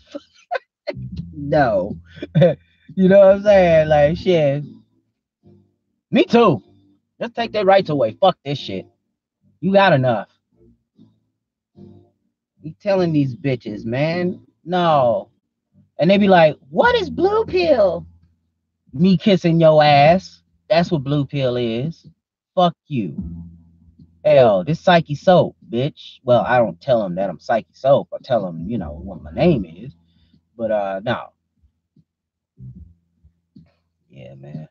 no. 1.33 1.97
you 2.97 3.09
know 3.09 3.21
what 3.21 3.37
I'm 3.37 3.43
saying? 3.45 3.89
Like, 3.89 4.17
shit. 4.17 4.65
Me 6.11 6.25
too. 6.25 6.61
Just 7.21 7.37
take 7.37 7.53
their 7.53 7.65
rights 7.65 7.91
away. 7.91 8.17
Fuck 8.21 8.37
this 8.45 8.59
shit. 8.59 8.87
You 9.61 9.73
got 9.73 9.93
enough. 9.93 10.29
You 12.63 12.75
telling 12.81 13.13
these 13.13 13.37
bitches, 13.37 13.85
man. 13.85 14.41
No. 14.65 15.31
And 15.99 16.11
they 16.11 16.19
be 16.19 16.29
like, 16.29 16.57
what 16.71 16.95
is 16.97 17.11
blue 17.11 17.45
pill? 17.45 18.07
Me 18.93 19.17
kissing 19.17 19.61
your 19.61 19.83
ass. 19.83 20.43
That's 20.69 20.91
what 20.91 21.05
blue 21.05 21.25
pill 21.27 21.57
is. 21.57 22.07
Fuck 22.55 22.75
you. 22.89 23.17
Hell, 24.25 24.65
this 24.65 24.81
Psyche 24.81 25.15
Soap, 25.15 25.57
bitch. 25.71 26.19
Well, 26.25 26.43
I 26.47 26.59
don't 26.59 26.81
tell 26.81 27.05
him 27.05 27.15
that 27.17 27.31
I'm 27.31 27.39
Psyche 27.41 27.73
Soap. 27.73 28.09
I 28.13 28.19
tell 28.23 28.47
him, 28.47 28.69
you 28.69 28.79
know, 28.79 28.93
what 28.93 29.23
my 29.23 29.33
name 29.33 29.65
is. 29.65 29.95
But 30.57 30.71
uh 30.71 31.01
no. 31.05 31.29
Yeah, 34.11 34.35
man. 34.35 34.69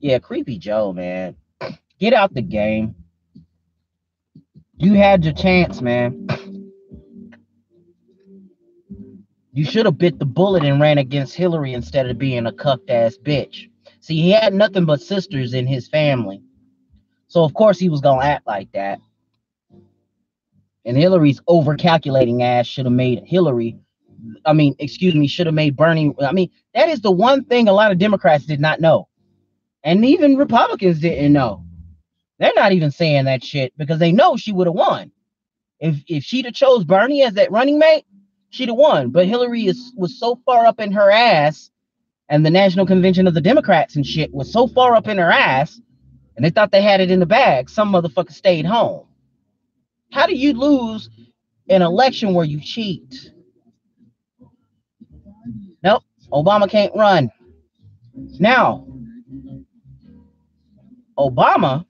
Yeah, 0.00 0.18
creepy 0.20 0.58
Joe, 0.58 0.92
man. 0.92 1.36
Get 1.98 2.14
out 2.14 2.34
the 2.34 2.42
game. 2.42 2.94
You 4.78 4.94
had 4.94 5.24
your 5.24 5.34
chance, 5.34 5.80
man. 5.82 6.28
You 9.52 9.64
should 9.64 9.86
have 9.86 9.98
bit 9.98 10.20
the 10.20 10.24
bullet 10.26 10.62
and 10.62 10.80
ran 10.80 10.98
against 10.98 11.34
Hillary 11.34 11.72
instead 11.72 12.08
of 12.08 12.18
being 12.18 12.46
a 12.46 12.52
cucked 12.52 12.90
ass 12.90 13.18
bitch. 13.20 13.68
See, 14.00 14.22
he 14.22 14.30
had 14.30 14.54
nothing 14.54 14.84
but 14.84 15.00
sisters 15.00 15.54
in 15.54 15.66
his 15.66 15.88
family. 15.88 16.42
So 17.28 17.44
of 17.44 17.54
course 17.54 17.78
he 17.78 17.88
was 17.88 18.00
gonna 18.00 18.24
act 18.24 18.46
like 18.46 18.72
that. 18.72 19.00
And 20.84 20.96
Hillary's 20.96 21.40
overcalculating 21.48 22.42
ass 22.42 22.66
should 22.66 22.86
have 22.86 22.94
made 22.94 23.22
Hillary, 23.24 23.78
I 24.44 24.54
mean, 24.54 24.74
excuse 24.78 25.14
me, 25.14 25.26
should 25.26 25.46
have 25.46 25.54
made 25.54 25.76
Bernie. 25.76 26.14
I 26.20 26.32
mean, 26.32 26.50
that 26.74 26.88
is 26.88 27.00
the 27.00 27.10
one 27.10 27.44
thing 27.44 27.68
a 27.68 27.72
lot 27.72 27.92
of 27.92 27.98
Democrats 27.98 28.46
did 28.46 28.60
not 28.60 28.80
know. 28.80 29.08
And 29.84 30.04
even 30.04 30.36
Republicans 30.36 31.00
didn't 31.00 31.32
know. 31.32 31.64
They're 32.38 32.52
not 32.56 32.72
even 32.72 32.90
saying 32.90 33.24
that 33.24 33.44
shit 33.44 33.72
because 33.76 33.98
they 33.98 34.12
know 34.12 34.36
she 34.36 34.52
would 34.52 34.66
have 34.66 34.74
won. 34.74 35.12
If 35.80 36.02
if 36.08 36.24
she'd 36.24 36.46
have 36.46 36.54
chose 36.54 36.84
Bernie 36.84 37.22
as 37.22 37.34
that 37.34 37.52
running 37.52 37.78
mate, 37.78 38.04
she'd 38.50 38.68
have 38.68 38.76
won. 38.76 39.10
But 39.10 39.26
Hillary 39.26 39.66
is 39.66 39.92
was 39.96 40.18
so 40.18 40.40
far 40.44 40.66
up 40.66 40.80
in 40.80 40.92
her 40.92 41.10
ass, 41.10 41.70
and 42.28 42.44
the 42.44 42.50
National 42.50 42.86
Convention 42.86 43.26
of 43.26 43.34
the 43.34 43.40
Democrats 43.40 43.96
and 43.96 44.06
shit 44.06 44.32
was 44.32 44.52
so 44.52 44.66
far 44.66 44.94
up 44.94 45.08
in 45.08 45.18
her 45.18 45.30
ass, 45.30 45.80
and 46.38 46.44
they 46.44 46.50
thought 46.50 46.70
they 46.70 46.82
had 46.82 47.00
it 47.00 47.10
in 47.10 47.18
the 47.18 47.26
bag. 47.26 47.68
Some 47.68 47.92
motherfucker 47.92 48.30
stayed 48.30 48.64
home. 48.64 49.06
How 50.12 50.24
do 50.24 50.36
you 50.36 50.52
lose 50.52 51.10
an 51.68 51.82
election 51.82 52.32
where 52.32 52.44
you 52.44 52.60
cheat? 52.60 53.32
Nope, 55.82 56.04
Obama 56.32 56.70
can't 56.70 56.94
run. 56.94 57.32
Now, 58.38 58.86
Obama 61.18 61.84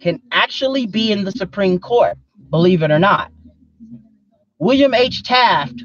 can 0.00 0.22
actually 0.32 0.86
be 0.86 1.12
in 1.12 1.24
the 1.24 1.32
Supreme 1.32 1.78
Court, 1.78 2.16
believe 2.48 2.82
it 2.82 2.90
or 2.90 2.98
not. 2.98 3.30
William 4.58 4.94
H. 4.94 5.24
Taft 5.24 5.82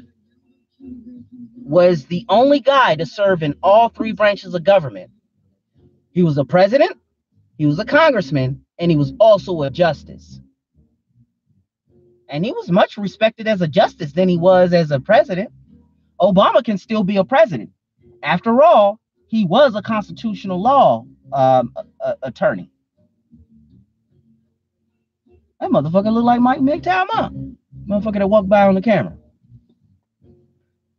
was 1.58 2.06
the 2.06 2.24
only 2.30 2.60
guy 2.60 2.96
to 2.96 3.04
serve 3.04 3.42
in 3.42 3.56
all 3.62 3.90
three 3.90 4.12
branches 4.12 4.54
of 4.54 4.64
government. 4.64 5.10
He 6.12 6.22
was 6.22 6.38
a 6.38 6.46
president, 6.46 6.98
he 7.56 7.66
was 7.66 7.78
a 7.78 7.84
congressman, 7.84 8.64
and 8.78 8.90
he 8.90 8.96
was 8.96 9.12
also 9.20 9.62
a 9.62 9.70
justice. 9.70 10.40
And 12.28 12.44
he 12.44 12.52
was 12.52 12.70
much 12.70 12.96
respected 12.96 13.46
as 13.46 13.60
a 13.60 13.68
justice 13.68 14.12
than 14.12 14.28
he 14.28 14.38
was 14.38 14.72
as 14.72 14.90
a 14.90 14.98
president. 14.98 15.50
Obama 16.20 16.64
can 16.64 16.78
still 16.78 17.04
be 17.04 17.18
a 17.18 17.24
president. 17.24 17.70
After 18.22 18.62
all, 18.62 18.98
he 19.26 19.44
was 19.44 19.74
a 19.74 19.82
constitutional 19.82 20.60
law 20.60 21.04
um, 21.32 21.72
a, 21.76 21.84
a, 22.00 22.16
attorney. 22.22 22.70
That 25.60 25.70
motherfucker 25.70 26.12
looked 26.12 26.26
like 26.26 26.40
Mike 26.40 26.60
MGTOW, 26.60 27.06
huh? 27.10 27.30
Motherfucker 27.88 28.18
that 28.18 28.28
walked 28.28 28.48
by 28.48 28.66
on 28.66 28.74
the 28.74 28.82
camera. 28.82 29.16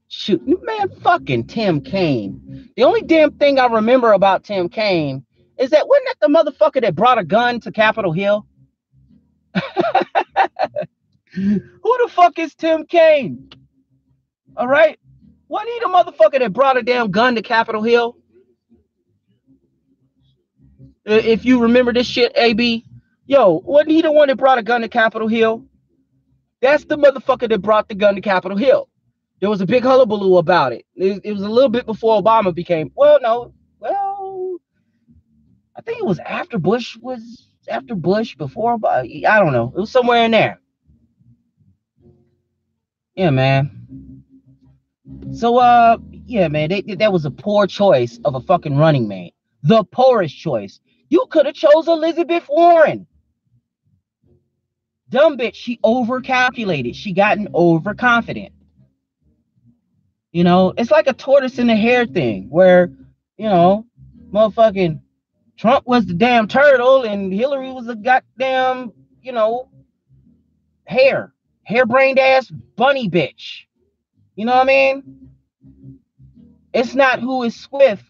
Shoot, 0.08 0.45
man, 0.45 0.89
fucking 1.01 1.47
Tim 1.47 1.82
Kaine. 1.82 2.70
The 2.76 2.84
only 2.84 3.01
damn 3.01 3.32
thing 3.32 3.60
I 3.60 3.66
remember 3.66 4.14
about 4.14 4.43
Tim 4.43 4.70
Kaine 4.70 5.26
is 5.58 5.70
that 5.72 5.88
wasn't 5.88 6.08
that 6.08 6.20
the 6.22 6.28
motherfucker 6.34 6.82
that 6.82 6.95
brought 6.95 7.18
a 7.20 7.24
gun 7.24 7.60
to 7.62 7.72
Capitol 7.72 8.12
Hill? 8.12 8.45
Who 11.34 11.60
the 12.04 12.10
fuck 12.10 12.38
is 12.39 12.56
Tim 12.56 12.86
Kaine? 12.86 13.49
All 14.56 14.68
right. 14.68 14.99
Wasn't 15.47 15.70
he 15.72 15.80
the 15.80 15.88
motherfucker 15.88 16.39
that 16.39 16.54
brought 16.54 16.78
a 16.78 16.84
damn 16.84 17.12
gun 17.12 17.36
to 17.36 17.41
Capitol 17.41 17.84
Hill? 17.84 18.18
If 21.06 21.45
you 21.45 21.62
remember 21.62 21.93
this 21.93 22.08
shit, 22.08 22.32
AB, 22.36 22.86
yo, 23.26 23.62
wasn't 23.66 23.91
he 23.91 24.01
the 24.01 24.12
one 24.12 24.30
that 24.30 24.38
brought 24.38 24.58
a 24.58 24.64
gun 24.64 24.82
to 24.82 24.89
Capitol 24.89 25.28
Hill? 25.28 25.66
That's 26.62 26.86
the 26.86 26.97
motherfucker 26.97 27.49
that 27.49 27.62
brought 27.62 27.89
the 27.89 27.95
gun 27.95 28.16
to 28.16 28.22
Capitol 28.22 28.58
Hill. 28.58 28.89
There 29.41 29.49
was 29.49 29.60
a 29.60 29.66
big 29.66 29.84
hullabaloo 29.84 30.38
about 30.38 30.72
it. 30.72 30.86
It, 30.95 31.22
it 31.26 31.34
was 31.34 31.41
a 31.41 31.49
little 31.49 31.70
bit 31.70 31.86
before 31.86 32.22
Obama 32.22 32.56
became, 32.56 32.91
well, 32.95 33.20
no, 33.22 33.54
I 35.76 35.82
think 35.82 35.99
it 35.99 36.05
was 36.05 36.19
after 36.19 36.59
Bush 36.59 36.97
was 37.01 37.47
after 37.67 37.95
Bush, 37.95 38.36
before 38.36 38.78
Obama. 38.78 39.26
I 39.26 39.39
don't 39.39 39.53
know. 39.53 39.74
It 39.76 39.80
was 39.80 39.91
somewhere 39.91 40.26
in 40.26 40.32
there. 40.32 40.59
Yeah, 43.15 43.30
man. 43.30 44.24
So, 45.34 45.57
uh, 45.57 45.97
yeah, 46.26 46.47
man, 46.47 46.69
they, 46.69 46.82
that 46.82 47.11
was 47.11 47.26
a 47.26 47.32
poor 47.32 47.67
choice 47.67 48.19
of 48.26 48.36
a 48.36 48.41
fucking 48.41 48.78
running 48.78 49.07
mate. 49.07 49.34
The 49.63 49.84
poorest 49.84 50.38
choice. 50.38 50.80
You 51.09 51.26
could 51.30 51.45
have 51.45 51.55
chose 51.55 51.88
Elizabeth 51.88 52.47
Warren. 52.49 53.07
Dumb 55.09 55.38
bitch, 55.38 55.55
she 55.55 55.78
overcalculated. 55.84 56.95
She 56.95 57.13
gotten 57.13 57.49
overconfident. 57.53 58.51
You 60.32 60.43
know, 60.43 60.74
it's 60.76 60.89
like 60.89 61.07
a 61.07 61.13
tortoise 61.13 61.59
and 61.59 61.69
a 61.69 61.76
hare 61.76 62.07
thing 62.07 62.47
where, 62.49 62.91
you 63.38 63.47
know, 63.47 63.86
motherfucking 64.32 65.03
Trump 65.64 65.88
was 65.88 66.05
the 66.05 66.14
damn 66.14 66.49
turtle 66.49 67.03
and 67.03 67.32
Hillary 67.32 67.72
was 67.72 67.88
a 67.88 67.95
goddamn, 67.95 68.91
you 69.22 69.32
know, 69.32 69.70
hair, 70.84 71.34
hare, 71.64 71.78
harebrained 71.86 72.20
ass 72.20 72.51
bunny 72.76 73.09
bitch. 73.09 73.61
You 74.36 74.43
know 74.43 74.55
what 74.55 74.64
I 74.64 74.66
mean? 74.66 75.30
It's 76.74 76.93
not 76.93 77.22
who 77.22 77.43
is 77.43 77.55
swift, 77.55 78.03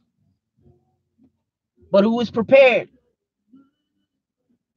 but 1.91 2.03
who 2.03 2.19
is 2.21 2.31
prepared. 2.31 2.89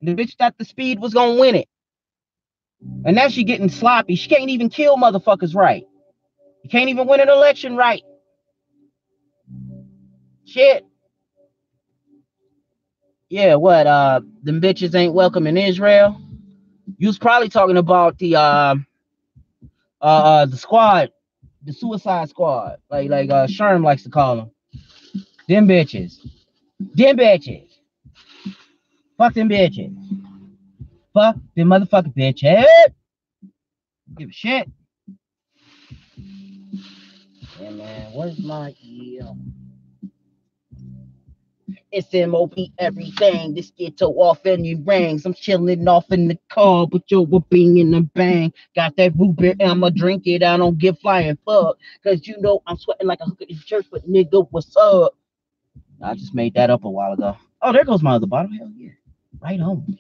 The 0.03 0.15
bitch 0.15 0.37
thought 0.37 0.59
the 0.59 0.67
speed 0.67 1.01
was 1.01 1.15
gonna 1.15 1.41
win 1.41 1.55
it. 1.55 1.69
And 3.07 3.17
now 3.17 3.29
she 3.29 3.45
getting 3.45 3.71
sloppy. 3.71 4.17
She 4.17 4.29
can't 4.29 4.51
even 4.51 4.69
kill 4.69 4.99
motherfuckers 4.99 5.55
right. 5.55 5.87
You 6.63 6.69
can't 6.69 6.91
even 6.91 7.07
win 7.07 7.21
an 7.21 7.31
election 7.31 7.75
right. 7.75 8.03
Shit. 10.45 10.85
Yeah, 13.29 13.57
what? 13.57 13.87
Uh, 13.87 14.21
them 14.43 14.61
bitches 14.61 14.95
ain't 14.95 15.13
welcome 15.15 15.47
in 15.47 15.57
Israel. 15.57 16.21
You 16.99 17.09
was 17.09 17.19
probably 17.19 17.49
talking 17.49 17.77
about 17.77 18.19
the 18.19 18.37
uh, 18.37 18.75
uh, 20.01 20.05
uh 20.05 20.47
the 20.47 20.57
squad, 20.57 21.11
the 21.65 21.73
Suicide 21.73 22.29
Squad, 22.29 22.79
like 22.91 23.11
like 23.11 23.31
uh 23.31 23.47
Sherm 23.49 23.85
likes 23.85 24.05
to 24.05 24.11
call 24.11 24.37
them. 24.37 24.51
Them 25.49 25.67
bitches, 25.67 26.19
them 26.79 27.17
bitches. 27.17 27.69
Fuck 29.19 29.35
them 29.35 29.49
bitches. 29.49 29.97
Fuck 31.13 31.37
them 31.57 31.69
motherfucking 31.69 32.15
bitches. 32.17 32.65
Give 34.17 34.29
a 34.29 34.33
shit. 34.33 34.71
Yeah, 37.61 37.71
man. 37.71 38.13
Where's 38.13 38.39
my 38.39 38.75
yeah? 38.81 39.33
It's 41.97 42.13
MOB 42.13 42.53
everything. 42.79 43.55
This 43.55 43.71
ghetto 43.71 44.11
off 44.11 44.45
any 44.45 44.75
rings. 44.75 45.25
I'm 45.25 45.33
chilling 45.33 45.89
off 45.89 46.13
in 46.13 46.29
the 46.29 46.39
car, 46.51 46.87
but 46.87 47.11
you're 47.11 47.23
whooping 47.23 47.79
in 47.79 47.91
the 47.91 48.03
bang. 48.03 48.53
Got 48.75 48.97
that 48.99 49.17
root 49.17 49.37
beer, 49.37 49.55
I'ma 49.65 49.89
drink 49.89 50.27
it. 50.27 50.43
I 50.43 50.59
don't 50.59 50.77
give 50.77 50.99
flying 50.99 51.39
fuck. 51.47 51.79
Cause 52.05 52.27
you 52.27 52.37
know 52.39 52.63
I'm 52.67 52.77
sweating 52.77 53.07
like 53.07 53.21
a 53.23 53.25
hooker 53.25 53.47
in 53.49 53.59
church, 53.61 53.87
but 53.91 54.07
nigga, 54.07 54.47
what's 54.51 54.77
up? 54.77 55.17
I 56.03 56.15
just 56.15 56.35
made 56.35 56.53
that 56.53 56.69
up 56.69 56.85
a 56.85 56.91
while 56.91 57.15
ago. 57.15 57.35
Oh, 57.63 57.73
there 57.73 57.85
goes 57.85 58.03
my 58.03 58.17
other 58.17 58.27
bottle. 58.27 58.53
Hell 58.53 58.71
yeah. 58.77 58.91
Right 59.41 59.59
on. 59.59 59.99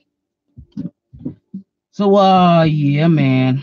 So 1.92 2.14
uh 2.16 2.64
yeah, 2.64 3.09
man. 3.09 3.62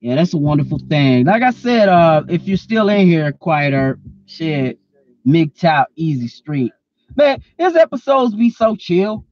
Yeah, 0.00 0.16
that's 0.16 0.34
a 0.34 0.38
wonderful 0.38 0.80
thing. 0.88 1.24
Like 1.24 1.42
I 1.44 1.52
said, 1.52 1.88
uh, 1.88 2.24
if 2.28 2.42
you're 2.42 2.56
still 2.56 2.88
in 2.88 3.06
here, 3.06 3.32
quieter, 3.32 3.98
shit, 4.26 4.78
MGTOW, 5.26 5.86
easy 5.96 6.28
street. 6.28 6.72
Man, 7.16 7.42
his 7.58 7.76
episodes 7.76 8.34
be 8.34 8.50
so 8.50 8.76
chill. 8.76 9.24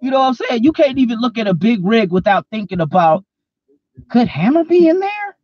You 0.00 0.10
know 0.10 0.20
what 0.20 0.26
I'm 0.26 0.34
saying? 0.34 0.64
You 0.64 0.72
can't 0.72 0.98
even 0.98 1.20
look 1.20 1.38
at 1.38 1.46
a 1.46 1.54
big 1.54 1.84
rig 1.84 2.12
without 2.12 2.46
thinking 2.50 2.80
about 2.80 3.24
could 4.10 4.28
Hammer 4.28 4.64
be 4.64 4.88
in 4.88 5.00
there? 5.00 5.36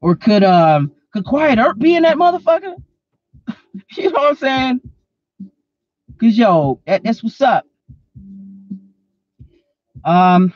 Or 0.00 0.16
could 0.16 0.44
um 0.44 0.92
could 1.12 1.24
Quiet 1.24 1.58
Earp 1.58 1.78
be 1.78 1.94
in 1.96 2.02
that 2.02 2.16
motherfucker? 2.16 2.76
you 3.96 4.10
know 4.10 4.20
what 4.20 4.30
I'm 4.30 4.36
saying? 4.36 4.80
Cause 6.20 6.36
yo, 6.36 6.80
that, 6.86 7.04
that's 7.04 7.22
what's 7.22 7.40
up. 7.40 7.64
Um, 10.04 10.52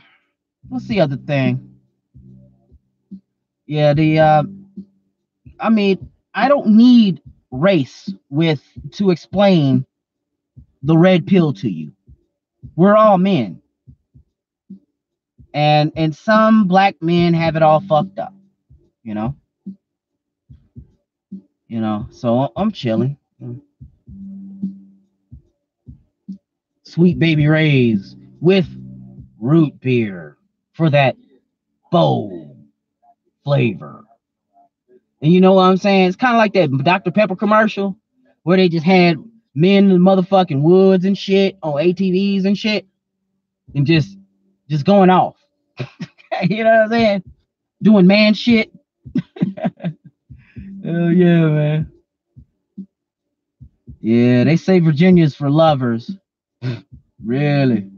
what's 0.68 0.88
the 0.88 1.00
other 1.00 1.16
thing? 1.16 1.78
Yeah, 3.66 3.94
the 3.94 4.18
uh, 4.18 4.42
I 5.60 5.70
mean, 5.70 6.10
I 6.34 6.48
don't 6.48 6.76
need 6.76 7.22
race 7.52 8.12
with 8.30 8.62
to 8.92 9.10
explain 9.10 9.86
the 10.82 10.96
red 10.96 11.26
pill 11.26 11.52
to 11.52 11.70
you. 11.70 11.92
We're 12.74 12.96
all 12.96 13.18
men. 13.18 13.62
And 15.54 15.92
and 15.96 16.16
some 16.16 16.66
black 16.66 16.96
men 17.02 17.34
have 17.34 17.56
it 17.56 17.62
all 17.62 17.80
fucked 17.80 18.18
up, 18.18 18.34
you 19.04 19.14
know. 19.14 19.36
You 21.68 21.80
know, 21.80 22.06
so 22.10 22.52
I'm 22.56 22.72
chilling. 22.72 23.16
Sweet 26.84 27.18
baby 27.18 27.46
rays 27.48 28.16
with 28.40 28.66
root 29.38 29.78
beer 29.80 30.36
for 30.72 30.90
that 30.90 31.16
bold 31.90 32.56
flavor. 33.44 34.04
And 35.22 35.32
you 35.32 35.40
know 35.40 35.54
what 35.54 35.62
I'm 35.62 35.76
saying? 35.76 36.08
It's 36.08 36.16
kind 36.16 36.34
of 36.34 36.38
like 36.38 36.52
that 36.54 36.84
Dr. 36.84 37.12
Pepper 37.12 37.36
commercial 37.36 37.96
where 38.42 38.56
they 38.56 38.68
just 38.68 38.84
had 38.84 39.16
men 39.54 39.84
in 39.84 39.90
the 39.90 39.94
motherfucking 39.94 40.62
woods 40.62 41.04
and 41.04 41.16
shit 41.16 41.56
on 41.62 41.74
ATVs 41.74 42.44
and 42.44 42.58
shit 42.58 42.86
and 43.74 43.86
just 43.86 44.18
just 44.68 44.84
going 44.84 45.10
off. 45.10 45.36
you 46.42 46.64
know 46.64 46.70
what 46.70 46.80
I'm 46.82 46.90
saying? 46.90 47.22
Doing 47.80 48.06
man 48.08 48.34
shit. 48.34 48.72
oh 49.46 51.08
yeah, 51.08 51.46
man. 51.46 51.92
Yeah, 54.00 54.42
they 54.42 54.56
say 54.56 54.80
Virginia's 54.80 55.36
for 55.36 55.48
lovers. 55.48 56.10
really? 57.24 57.88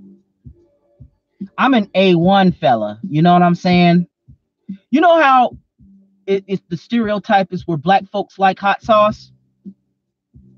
I'm 1.56 1.72
an 1.72 1.86
A1 1.94 2.58
fella. 2.58 3.00
You 3.08 3.22
know 3.22 3.32
what 3.32 3.42
I'm 3.42 3.54
saying? 3.54 4.06
You 4.90 5.00
know 5.00 5.20
how 5.20 5.56
it, 6.26 6.44
it's 6.46 6.62
the 6.68 6.76
stereotype 6.76 7.52
is 7.52 7.66
where 7.66 7.76
black 7.76 8.08
folks 8.10 8.38
like 8.38 8.58
hot 8.58 8.82
sauce? 8.82 9.30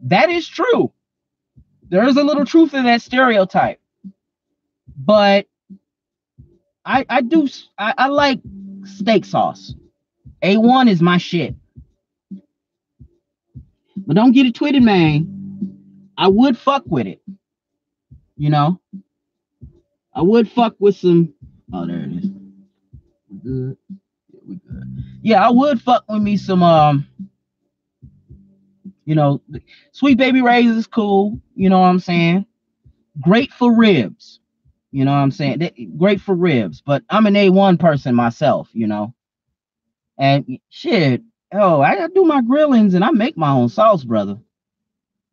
That 0.02 0.30
is 0.30 0.46
true. 0.46 0.92
There 1.88 2.04
is 2.04 2.16
a 2.16 2.24
little 2.24 2.44
truth 2.44 2.74
in 2.74 2.84
that 2.84 3.02
stereotype. 3.02 3.80
But 4.96 5.46
I 6.84 7.04
I 7.08 7.20
do 7.20 7.48
I, 7.78 7.94
I 7.96 8.08
like 8.08 8.40
steak 8.84 9.24
sauce. 9.24 9.74
A1 10.42 10.88
is 10.88 11.02
my 11.02 11.18
shit. 11.18 11.54
But 13.96 14.14
don't 14.16 14.32
get 14.32 14.46
it 14.46 14.54
twisted, 14.54 14.82
man. 14.82 16.10
I 16.16 16.28
would 16.28 16.56
fuck 16.56 16.84
with 16.86 17.06
it. 17.06 17.20
You 18.36 18.50
know, 18.50 18.80
I 20.14 20.22
would 20.22 20.50
fuck 20.50 20.76
with 20.78 20.96
some. 20.96 21.34
Oh, 21.72 21.86
there 21.86 22.00
it 22.00 22.12
is. 22.12 22.30
We 23.30 23.38
good. 23.38 23.76
Yeah, 24.32 24.40
we 24.46 24.56
good. 24.56 25.05
Yeah, 25.26 25.44
I 25.44 25.50
would 25.50 25.82
fuck 25.82 26.04
with 26.08 26.22
me 26.22 26.36
some. 26.36 26.62
Um, 26.62 27.08
you 29.04 29.16
know, 29.16 29.42
Sweet 29.90 30.18
Baby 30.18 30.40
Ray's 30.40 30.70
is 30.70 30.86
cool. 30.86 31.40
You 31.56 31.68
know 31.68 31.80
what 31.80 31.88
I'm 31.88 31.98
saying? 31.98 32.46
Great 33.20 33.52
for 33.52 33.74
ribs. 33.74 34.38
You 34.92 35.04
know 35.04 35.10
what 35.10 35.18
I'm 35.18 35.32
saying? 35.32 35.58
They, 35.58 35.88
great 35.98 36.20
for 36.20 36.32
ribs. 36.32 36.80
But 36.80 37.02
I'm 37.10 37.26
an 37.26 37.34
A1 37.34 37.80
person 37.80 38.14
myself. 38.14 38.68
You 38.72 38.86
know, 38.86 39.14
and 40.16 40.60
shit. 40.68 41.22
Oh, 41.52 41.80
I 41.80 42.06
do 42.06 42.22
my 42.22 42.40
grillings 42.40 42.94
and 42.94 43.04
I 43.04 43.10
make 43.10 43.36
my 43.36 43.50
own 43.50 43.68
sauce, 43.68 44.04
brother. 44.04 44.38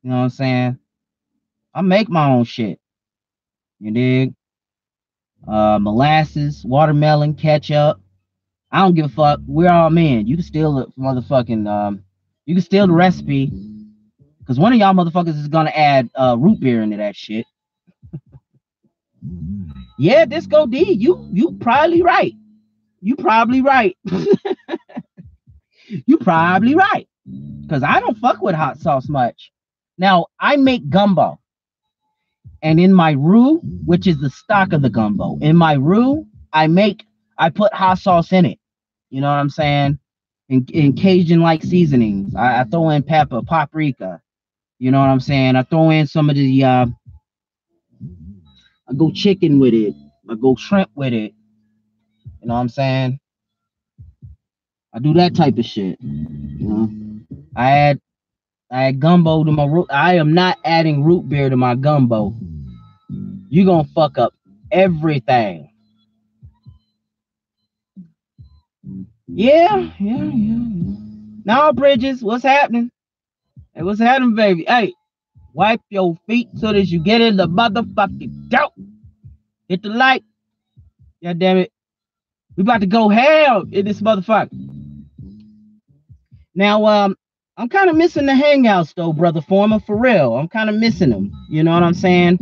You 0.01 0.09
know 0.09 0.15
what 0.15 0.23
I'm 0.23 0.29
saying? 0.31 0.79
I 1.75 1.81
make 1.83 2.09
my 2.09 2.31
own 2.31 2.45
shit. 2.45 2.79
You 3.79 3.91
dig? 3.91 4.33
Uh, 5.47 5.77
molasses, 5.79 6.65
watermelon, 6.65 7.35
ketchup. 7.35 8.02
I 8.74 8.80
don't 8.80 8.95
give 8.95 9.05
a 9.05 9.09
fuck. 9.09 9.39
We're 9.45 9.71
all 9.71 9.91
men. 9.91 10.26
You 10.26 10.36
can 10.36 10.43
steal 10.43 10.74
the 10.74 10.88
motherfucking 10.99 11.67
um, 11.69 12.03
you 12.47 12.55
can 12.55 12.63
steal 12.63 12.88
the 12.88 12.93
recipe. 12.93 13.51
Cause 14.47 14.59
one 14.59 14.74
of 14.74 14.80
y'all 14.80 14.93
motherfuckers 14.93 15.39
is 15.39 15.47
gonna 15.47 15.69
add 15.69 16.09
uh 16.15 16.36
root 16.38 16.59
beer 16.59 16.82
into 16.82 16.97
that 16.97 17.15
shit. 17.15 17.45
yeah, 19.99 20.26
Disco 20.26 20.65
D, 20.65 20.91
you 20.91 21.30
you 21.32 21.55
probably 21.61 22.01
right. 22.01 22.34
You 22.99 23.15
probably 23.15 23.61
right. 23.61 23.95
you 25.88 26.17
probably 26.17 26.74
right. 26.74 27.07
Cause 27.69 27.84
I 27.84 27.99
don't 27.99 28.17
fuck 28.17 28.41
with 28.41 28.55
hot 28.55 28.80
sauce 28.80 29.07
much. 29.07 29.51
Now 29.99 30.26
I 30.39 30.57
make 30.57 30.89
gumbo. 30.89 31.39
And 32.63 32.80
in 32.80 32.93
my 32.93 33.11
roux, 33.11 33.59
which 33.86 34.07
is 34.07 34.19
the 34.19 34.30
stock 34.30 34.74
of 34.74 34.82
the 34.82 34.89
gumbo, 34.89 35.38
in 35.41 35.55
my 35.55 35.74
roux, 35.74 36.26
I 36.51 36.67
make 36.67 37.05
I 37.38 37.49
put 37.49 37.74
hot 37.74 37.99
sauce 37.99 38.32
in 38.32 38.45
it. 38.45 38.59
You 39.14 39.22
know 39.22 39.30
what 39.30 39.39
I'm 39.39 39.49
saying? 39.49 39.99
In, 40.49 40.66
in 40.74 40.93
Cajun 40.93 41.41
like 41.41 41.64
seasonings. 41.64 42.36
I, 42.36 42.61
I, 42.61 42.64
throw 42.64 42.89
in 42.89 43.03
pepper, 43.03 43.41
paprika. 43.43 44.22
You 44.80 44.91
know 44.91 44.99
what 44.99 45.09
I'm 45.09 45.20
saying? 45.20 45.55
I 45.55 45.64
throw 45.64 45.91
in 45.91 46.07
some 46.07 46.30
of 46.30 46.36
the 46.36 46.64
uh 46.64 46.88
I 48.89 48.93
go 48.97 49.11
chicken 49.11 49.59
with 49.59 49.76
it. 49.76 49.93
I 50.30 50.36
go 50.36 50.55
shrimp 50.55 50.89
with 50.95 51.14
it. 51.14 51.34
You 52.41 52.47
know 52.47 52.55
what 52.55 52.61
I'm 52.61 52.70
saying? 52.70 53.20
I 54.93 54.99
do 54.99 55.14
that 55.14 55.36
type 55.36 55.59
of 55.59 55.66
shit. 55.66 55.97
You 56.01 56.68
know, 56.68 56.89
I 57.55 57.72
add 57.72 58.01
I 58.72 58.86
add 58.86 58.99
gumbo 58.99 59.43
to 59.43 59.51
my 59.51 59.66
root. 59.66 59.88
I 59.91 60.16
am 60.16 60.34
not 60.34 60.57
adding 60.66 61.03
root 61.03 61.30
beer 61.30 61.49
to 61.49 61.57
my 61.57 61.76
gumbo 61.76 62.34
you're 63.53 63.68
gonna 63.68 63.88
fuck 63.93 64.18
up 64.18 64.34
everything. 64.72 65.70
Yeah, 69.35 69.89
yeah, 69.99 70.23
yeah. 70.26 70.95
Now, 71.43 71.72
Bridges, 71.72 72.22
what's 72.22 72.43
happening? 72.43 72.91
Hey, 73.73 73.81
what's 73.81 73.99
happening, 73.99 74.35
baby? 74.35 74.64
Hey, 74.68 74.93
wipe 75.53 75.81
your 75.89 76.15
feet 76.27 76.49
so 76.55 76.72
that 76.72 76.85
you 76.85 76.99
get 76.99 77.19
in 77.22 77.38
the 77.38 77.47
motherfucking 77.47 78.49
dope. 78.49 78.73
Hit 79.68 79.81
the 79.81 79.89
light. 79.89 80.23
God 81.23 81.39
damn 81.39 81.57
it. 81.57 81.72
We 82.55 82.61
about 82.61 82.81
to 82.81 82.88
go 82.88 83.10
hell 83.10 83.64
in 83.72 83.85
this 83.85 84.01
motherfucker. 84.01 84.51
Now, 86.53 86.85
um, 86.85 87.15
I'm 87.57 87.69
kind 87.69 87.89
of 87.89 87.95
missing 87.95 88.27
the 88.27 88.34
hangouts 88.34 88.93
though, 88.93 89.14
brother 89.14 89.41
Former, 89.41 89.80
for 89.80 89.97
real. 89.97 90.35
I'm 90.35 90.47
kind 90.47 90.69
of 90.69 90.76
missing 90.76 91.10
them. 91.10 91.31
You 91.49 91.64
know 91.64 91.73
what 91.73 91.81
I'm 91.81 91.95
saying? 91.95 92.38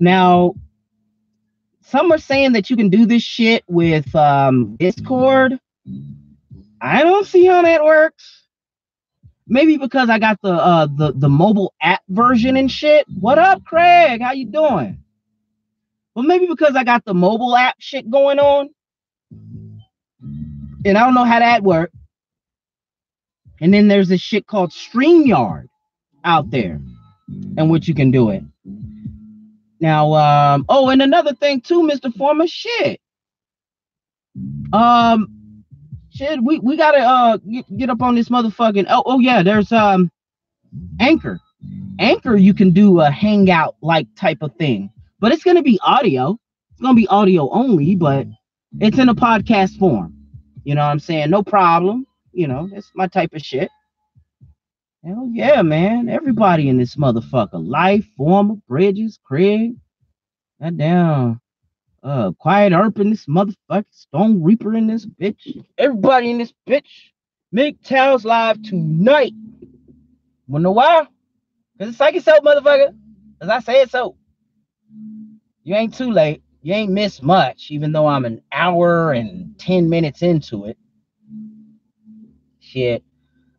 Now, 0.00 0.54
some 1.82 2.10
are 2.10 2.18
saying 2.18 2.52
that 2.52 2.70
you 2.70 2.76
can 2.76 2.88
do 2.88 3.04
this 3.04 3.22
shit 3.22 3.64
with 3.68 4.14
um, 4.16 4.76
Discord. 4.76 5.58
I 6.82 7.04
don't 7.04 7.26
see 7.26 7.46
how 7.46 7.62
that 7.62 7.84
works. 7.84 8.42
Maybe 9.46 9.76
because 9.76 10.10
I 10.10 10.18
got 10.18 10.40
the 10.42 10.52
uh, 10.52 10.86
the 10.86 11.12
the 11.12 11.28
mobile 11.28 11.74
app 11.80 12.02
version 12.08 12.56
and 12.56 12.70
shit. 12.70 13.06
What 13.20 13.38
up, 13.38 13.64
Craig? 13.64 14.20
How 14.20 14.32
you 14.32 14.46
doing? 14.46 14.98
Well, 16.14 16.24
maybe 16.24 16.46
because 16.46 16.74
I 16.74 16.82
got 16.82 17.04
the 17.04 17.14
mobile 17.14 17.56
app 17.56 17.76
shit 17.78 18.10
going 18.10 18.38
on, 18.38 18.70
and 19.30 20.98
I 20.98 21.04
don't 21.04 21.14
know 21.14 21.24
how 21.24 21.38
that 21.38 21.62
works. 21.62 21.94
And 23.60 23.72
then 23.72 23.86
there's 23.86 24.08
this 24.08 24.20
shit 24.20 24.46
called 24.46 24.70
StreamYard 24.70 25.68
out 26.24 26.50
there, 26.50 26.80
and 27.56 27.70
which 27.70 27.86
you 27.86 27.94
can 27.94 28.10
do 28.10 28.30
it. 28.30 28.42
Now, 29.80 30.14
um, 30.14 30.64
oh, 30.68 30.88
and 30.88 31.02
another 31.02 31.34
thing 31.34 31.60
too, 31.60 31.82
Mr. 31.82 32.12
Former, 32.16 32.46
shit. 32.48 33.00
Um, 34.72 35.41
shit, 36.12 36.42
we, 36.42 36.58
we 36.58 36.76
gotta 36.76 36.98
uh 36.98 37.36
get, 37.38 37.76
get 37.76 37.90
up 37.90 38.02
on 38.02 38.14
this 38.14 38.28
motherfucking 38.28 38.86
oh 38.88 39.02
oh 39.06 39.18
yeah, 39.18 39.42
there's 39.42 39.72
um 39.72 40.10
Anchor. 41.00 41.38
Anchor, 41.98 42.36
you 42.36 42.54
can 42.54 42.70
do 42.70 43.00
a 43.00 43.10
hangout 43.10 43.76
like 43.82 44.08
type 44.16 44.38
of 44.42 44.54
thing, 44.56 44.90
but 45.20 45.32
it's 45.32 45.44
gonna 45.44 45.62
be 45.62 45.78
audio. 45.82 46.38
It's 46.70 46.80
gonna 46.80 46.94
be 46.94 47.06
audio 47.08 47.50
only, 47.50 47.94
but 47.94 48.26
it's 48.80 48.98
in 48.98 49.08
a 49.08 49.14
podcast 49.14 49.78
form. 49.78 50.14
You 50.64 50.74
know 50.74 50.82
what 50.82 50.90
I'm 50.90 51.00
saying? 51.00 51.30
No 51.30 51.42
problem. 51.42 52.06
You 52.32 52.48
know, 52.48 52.68
that's 52.72 52.90
my 52.94 53.06
type 53.06 53.34
of 53.34 53.42
shit. 53.42 53.70
Hell 55.04 55.28
yeah, 55.32 55.62
man. 55.62 56.08
Everybody 56.08 56.68
in 56.68 56.78
this 56.78 56.96
motherfucker. 56.96 57.66
Life, 57.66 58.06
Former, 58.16 58.54
Bridges, 58.68 59.18
Craig. 59.24 59.74
That 60.60 60.78
damn 60.78 61.41
uh 62.02 62.32
quiet 62.32 62.72
Earp 62.72 62.98
in 62.98 63.10
this 63.10 63.26
motherfucker. 63.26 63.84
Stone 63.90 64.42
Reaper 64.42 64.74
in 64.74 64.86
this 64.86 65.06
bitch. 65.06 65.64
Everybody 65.78 66.30
in 66.30 66.38
this 66.38 66.52
bitch. 66.68 66.88
Make 67.52 67.82
MGTOW's 67.82 68.24
live 68.24 68.62
tonight. 68.62 69.34
Wanna 70.48 70.62
know 70.64 70.72
why? 70.72 71.06
Because 71.76 71.92
it's 71.92 72.00
like 72.00 72.14
yourself, 72.14 72.44
motherfucker. 72.44 72.94
Cause 73.40 73.50
I 73.50 73.60
said 73.60 73.90
so. 73.90 74.16
You 75.64 75.74
ain't 75.74 75.94
too 75.94 76.10
late. 76.10 76.42
You 76.62 76.74
ain't 76.74 76.92
missed 76.92 77.22
much, 77.22 77.70
even 77.70 77.92
though 77.92 78.06
I'm 78.06 78.24
an 78.24 78.42
hour 78.52 79.12
and 79.12 79.58
10 79.58 79.88
minutes 79.90 80.22
into 80.22 80.66
it. 80.66 80.78
Shit. 82.60 83.04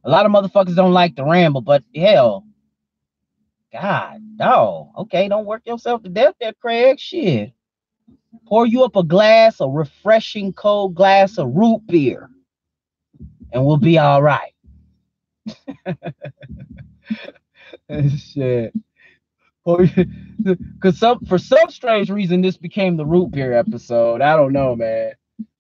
A 0.03 0.09
lot 0.09 0.25
of 0.25 0.31
motherfuckers 0.31 0.75
don't 0.75 0.93
like 0.93 1.15
the 1.15 1.23
ramble, 1.25 1.61
but 1.61 1.83
hell. 1.95 2.45
God, 3.71 4.37
dog. 4.37 4.89
Okay, 4.99 5.27
don't 5.27 5.45
work 5.45 5.63
yourself 5.65 6.03
to 6.03 6.09
death 6.09 6.35
there, 6.39 6.53
Craig. 6.53 6.99
Shit. 6.99 7.53
Pour 8.45 8.65
you 8.65 8.83
up 8.83 8.95
a 8.95 9.03
glass, 9.03 9.59
a 9.59 9.67
refreshing 9.67 10.53
cold 10.53 10.95
glass 10.95 11.37
of 11.37 11.53
root 11.53 11.85
beer, 11.87 12.29
and 13.51 13.65
we'll 13.65 13.77
be 13.77 13.97
all 13.97 14.21
right. 14.21 14.53
Shit. 18.17 18.73
Because 19.65 20.95
some 20.97 21.23
for 21.25 21.37
some 21.37 21.69
strange 21.69 22.09
reason 22.09 22.41
this 22.41 22.57
became 22.57 22.97
the 22.97 23.05
root 23.05 23.31
beer 23.31 23.53
episode. 23.53 24.21
I 24.21 24.35
don't 24.35 24.53
know, 24.53 24.75
man. 24.75 25.13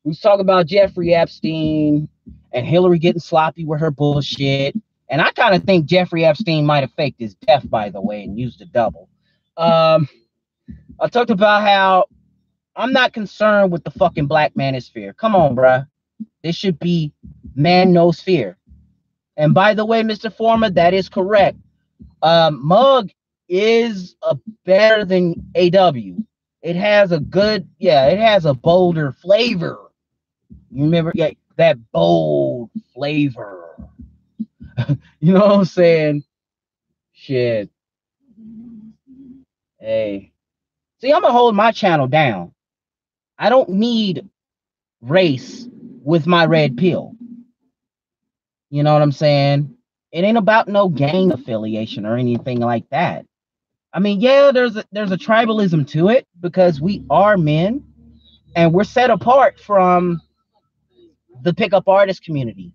We 0.03 0.09
was 0.09 0.19
talking 0.19 0.41
about 0.41 0.67
Jeffrey 0.67 1.13
Epstein 1.13 2.09
and 2.51 2.65
Hillary 2.65 2.99
getting 2.99 3.21
sloppy 3.21 3.63
with 3.63 3.79
her 3.79 3.91
bullshit. 3.91 4.75
And 5.09 5.21
I 5.21 5.31
kind 5.31 5.55
of 5.55 5.63
think 5.63 5.85
Jeffrey 5.85 6.25
Epstein 6.25 6.65
might 6.65 6.81
have 6.81 6.91
faked 6.93 7.19
his 7.19 7.35
death, 7.35 7.69
by 7.69 7.89
the 7.89 8.01
way, 8.01 8.23
and 8.23 8.37
used 8.37 8.61
a 8.61 8.65
double. 8.65 9.07
Um, 9.55 10.09
I 10.99 11.07
talked 11.07 11.29
about 11.29 11.61
how 11.61 12.05
I'm 12.75 12.93
not 12.93 13.13
concerned 13.13 13.71
with 13.71 13.83
the 13.83 13.91
fucking 13.91 14.27
black 14.27 14.53
manosphere. 14.55 15.15
Come 15.15 15.35
on, 15.35 15.55
bruh. 15.55 15.87
This 16.43 16.55
should 16.55 16.79
be 16.79 17.13
man 17.55 17.93
knows 17.93 18.19
fear. 18.21 18.57
And 19.37 19.53
by 19.53 19.73
the 19.73 19.85
way, 19.85 20.01
Mr. 20.03 20.31
Former, 20.33 20.69
that 20.71 20.93
is 20.93 21.09
correct. 21.09 21.57
Um, 22.21 22.65
Mug 22.65 23.09
is 23.49 24.15
a 24.21 24.37
better 24.65 25.05
than 25.05 25.51
A&W. 25.55 26.17
It 26.61 26.75
has 26.75 27.11
a 27.11 27.19
good, 27.19 27.67
yeah, 27.77 28.07
it 28.07 28.19
has 28.19 28.45
a 28.45 28.53
bolder 28.53 29.11
flavor. 29.11 29.79
You 30.71 30.83
remember, 30.85 31.11
yeah, 31.15 31.31
that 31.57 31.77
bold 31.91 32.69
flavor. 32.93 33.75
you 35.19 35.33
know 35.33 35.39
what 35.41 35.51
I'm 35.51 35.65
saying? 35.65 36.23
Shit. 37.13 37.69
Hey. 39.79 40.31
See, 41.01 41.11
I'm 41.11 41.21
gonna 41.21 41.33
hold 41.33 41.55
my 41.55 41.71
channel 41.71 42.07
down. 42.07 42.52
I 43.37 43.49
don't 43.49 43.69
need 43.69 44.29
race 45.01 45.67
with 46.03 46.27
my 46.27 46.45
red 46.45 46.77
pill. 46.77 47.13
You 48.69 48.83
know 48.83 48.93
what 48.93 49.01
I'm 49.01 49.11
saying? 49.11 49.75
It 50.11 50.23
ain't 50.23 50.37
about 50.37 50.67
no 50.67 50.89
gang 50.89 51.31
affiliation 51.31 52.05
or 52.05 52.17
anything 52.17 52.59
like 52.59 52.89
that. 52.89 53.25
I 53.93 53.99
mean, 53.99 54.21
yeah, 54.21 54.51
there's 54.51 54.75
a, 54.75 54.85
there's 54.91 55.11
a 55.11 55.17
tribalism 55.17 55.87
to 55.89 56.09
it 56.09 56.27
because 56.41 56.81
we 56.81 57.03
are 57.09 57.37
men 57.37 57.83
and 58.55 58.73
we're 58.73 58.83
set 58.83 59.09
apart 59.09 59.59
from 59.59 60.21
the 61.43 61.53
pickup 61.53 61.87
artist 61.87 62.23
community, 62.23 62.73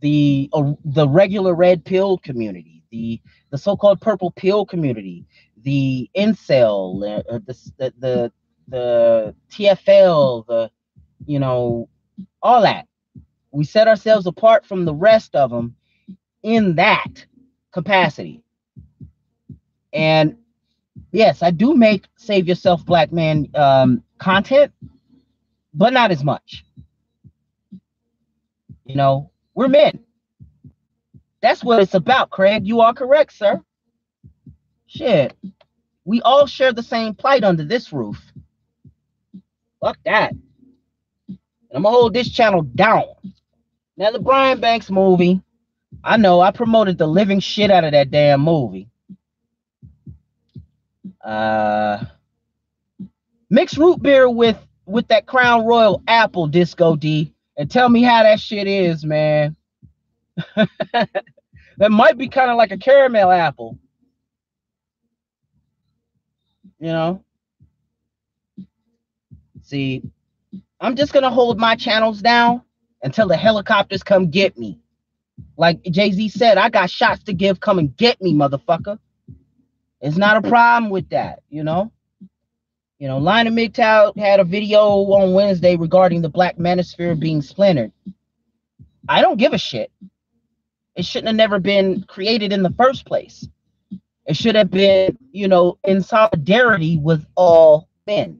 the 0.00 0.50
uh, 0.52 0.72
the 0.84 1.08
regular 1.08 1.54
red 1.54 1.84
pill 1.84 2.18
community, 2.18 2.82
the 2.90 3.20
the 3.50 3.58
so-called 3.58 4.00
purple 4.00 4.30
pill 4.32 4.66
community, 4.66 5.24
the 5.62 6.10
incel, 6.16 7.02
uh, 7.30 7.38
the, 7.46 7.72
the 7.78 7.94
the 7.98 8.32
the 8.70 9.36
TFL, 9.52 10.46
the 10.46 10.72
you 11.26 11.38
know, 11.40 11.88
all 12.42 12.62
that. 12.62 12.86
We 13.52 13.64
set 13.64 13.88
ourselves 13.88 14.26
apart 14.26 14.66
from 14.66 14.84
the 14.84 14.94
rest 14.94 15.36
of 15.36 15.50
them 15.50 15.76
in 16.42 16.76
that 16.76 17.26
capacity. 17.72 18.42
And 19.92 20.36
yes, 21.12 21.42
I 21.42 21.50
do 21.50 21.74
make 21.74 22.06
save 22.16 22.48
yourself 22.48 22.84
black 22.86 23.12
man 23.12 23.48
um, 23.54 24.04
content, 24.18 24.72
but 25.74 25.92
not 25.92 26.10
as 26.10 26.24
much. 26.24 26.64
You 28.86 28.96
know, 28.96 29.30
we're 29.54 29.68
men. 29.68 30.00
That's 31.42 31.64
what 31.64 31.80
it's 31.80 31.94
about, 31.94 32.30
Craig. 32.30 32.66
You 32.66 32.80
are 32.82 32.94
correct, 32.94 33.32
sir. 33.34 33.62
Shit. 34.86 35.36
We 36.04 36.22
all 36.22 36.46
share 36.46 36.72
the 36.72 36.82
same 36.82 37.14
plight 37.14 37.44
under 37.44 37.64
this 37.64 37.92
roof. 37.92 38.29
Fuck 39.80 39.98
that. 40.04 40.32
And 41.28 41.38
I'm 41.72 41.82
gonna 41.82 41.96
hold 41.96 42.14
this 42.14 42.30
channel 42.30 42.62
down. 42.62 43.04
Now 43.96 44.10
the 44.10 44.18
Brian 44.18 44.60
Banks 44.60 44.90
movie, 44.90 45.40
I 46.02 46.16
know 46.16 46.40
I 46.40 46.50
promoted 46.50 46.98
the 46.98 47.06
living 47.06 47.40
shit 47.40 47.70
out 47.70 47.84
of 47.84 47.92
that 47.92 48.10
damn 48.10 48.40
movie. 48.40 48.88
Uh, 51.24 52.04
mix 53.50 53.76
root 53.76 54.02
beer 54.02 54.28
with 54.28 54.58
with 54.86 55.08
that 55.08 55.26
Crown 55.26 55.64
Royal 55.64 56.02
apple 56.08 56.46
disco 56.46 56.96
D 56.96 57.34
and 57.56 57.70
tell 57.70 57.88
me 57.88 58.02
how 58.02 58.22
that 58.22 58.40
shit 58.40 58.66
is, 58.66 59.04
man. 59.04 59.54
that 60.56 61.90
might 61.90 62.16
be 62.16 62.28
kind 62.28 62.50
of 62.50 62.56
like 62.56 62.72
a 62.72 62.78
caramel 62.78 63.30
apple. 63.30 63.78
You 66.78 66.88
know? 66.88 67.24
See, 69.70 70.02
I'm 70.80 70.96
just 70.96 71.12
gonna 71.12 71.30
hold 71.30 71.60
my 71.60 71.76
channels 71.76 72.20
down 72.20 72.62
until 73.04 73.28
the 73.28 73.36
helicopters 73.36 74.02
come 74.02 74.28
get 74.28 74.58
me. 74.58 74.80
Like 75.56 75.80
Jay-Z 75.84 76.30
said, 76.30 76.58
I 76.58 76.70
got 76.70 76.90
shots 76.90 77.22
to 77.24 77.32
give. 77.32 77.60
Come 77.60 77.78
and 77.78 77.96
get 77.96 78.20
me, 78.20 78.34
motherfucker. 78.34 78.98
It's 80.00 80.16
not 80.16 80.44
a 80.44 80.48
problem 80.48 80.90
with 80.90 81.08
that, 81.10 81.44
you 81.50 81.62
know. 81.62 81.92
You 82.98 83.06
know, 83.06 83.18
Lionel 83.18 83.52
MGTOW 83.52 84.18
had 84.18 84.40
a 84.40 84.44
video 84.44 84.80
on 84.80 85.34
Wednesday 85.34 85.76
regarding 85.76 86.20
the 86.20 86.28
Black 86.28 86.56
Manosphere 86.56 87.18
being 87.18 87.40
splintered. 87.40 87.92
I 89.08 89.22
don't 89.22 89.38
give 89.38 89.52
a 89.52 89.58
shit. 89.58 89.92
It 90.96 91.04
shouldn't 91.04 91.28
have 91.28 91.36
never 91.36 91.60
been 91.60 92.02
created 92.02 92.52
in 92.52 92.64
the 92.64 92.74
first 92.76 93.06
place. 93.06 93.46
It 94.26 94.36
should 94.36 94.56
have 94.56 94.70
been, 94.70 95.16
you 95.30 95.46
know, 95.46 95.78
in 95.84 96.02
solidarity 96.02 96.96
with 96.96 97.24
all 97.36 97.88
men. 98.06 98.39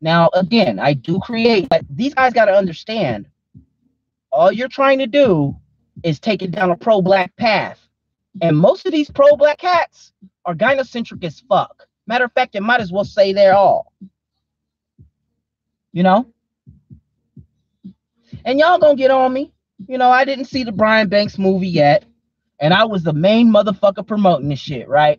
Now, 0.00 0.30
again, 0.34 0.78
I 0.78 0.92
do 0.92 1.18
create, 1.20 1.68
but 1.68 1.82
these 1.88 2.14
guys 2.14 2.32
got 2.32 2.46
to 2.46 2.52
understand 2.52 3.26
all 4.30 4.52
you're 4.52 4.68
trying 4.68 4.98
to 4.98 5.06
do 5.06 5.56
is 6.02 6.20
take 6.20 6.42
it 6.42 6.50
down 6.50 6.70
a 6.70 6.76
pro 6.76 7.00
black 7.00 7.34
path. 7.36 7.80
And 8.42 8.56
most 8.56 8.84
of 8.84 8.92
these 8.92 9.10
pro 9.10 9.34
black 9.36 9.60
hats 9.60 10.12
are 10.44 10.54
gynocentric 10.54 11.24
as 11.24 11.40
fuck. 11.40 11.86
Matter 12.06 12.24
of 12.26 12.32
fact, 12.32 12.54
it 12.54 12.62
might 12.62 12.80
as 12.80 12.92
well 12.92 13.04
say 13.04 13.32
they're 13.32 13.54
all. 13.54 13.92
You 15.92 16.02
know? 16.02 16.26
And 18.44 18.58
y'all 18.58 18.78
gonna 18.78 18.96
get 18.96 19.10
on 19.10 19.32
me. 19.32 19.52
You 19.88 19.98
know, 19.98 20.10
I 20.10 20.24
didn't 20.24 20.44
see 20.46 20.64
the 20.64 20.72
Brian 20.72 21.08
Banks 21.08 21.38
movie 21.38 21.68
yet. 21.68 22.04
And 22.60 22.72
I 22.72 22.84
was 22.84 23.02
the 23.02 23.12
main 23.12 23.50
motherfucker 23.50 24.06
promoting 24.06 24.48
this 24.48 24.58
shit, 24.58 24.88
right? 24.88 25.18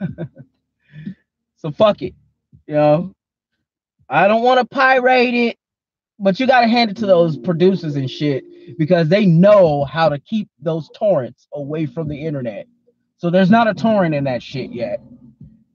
so 1.56 1.70
fuck 1.70 2.02
it. 2.02 2.14
You 2.66 2.74
know, 2.74 3.14
I 4.10 4.26
don't 4.26 4.42
want 4.42 4.58
to 4.58 4.66
pirate 4.66 5.34
it, 5.34 5.56
but 6.18 6.40
you 6.40 6.46
got 6.46 6.62
to 6.62 6.68
hand 6.68 6.90
it 6.90 6.96
to 6.98 7.06
those 7.06 7.38
producers 7.38 7.94
and 7.94 8.10
shit 8.10 8.44
because 8.76 9.08
they 9.08 9.24
know 9.24 9.84
how 9.84 10.08
to 10.08 10.18
keep 10.18 10.48
those 10.60 10.90
torrents 10.96 11.46
away 11.54 11.86
from 11.86 12.08
the 12.08 12.26
internet. 12.26 12.66
So 13.18 13.30
there's 13.30 13.50
not 13.50 13.68
a 13.68 13.74
torrent 13.74 14.14
in 14.14 14.24
that 14.24 14.42
shit 14.42 14.72
yet. 14.72 15.00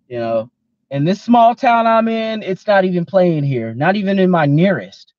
You 0.10 0.20
know, 0.20 0.52
in 0.92 1.06
this 1.06 1.22
small 1.22 1.56
town 1.56 1.88
I'm 1.88 2.10
in, 2.10 2.44
it's 2.44 2.68
not 2.68 2.84
even 2.84 3.06
playing 3.06 3.44
here, 3.44 3.74
not 3.74 3.96
even 3.96 4.20
in 4.20 4.30
my 4.30 4.46
nearest 4.46 5.14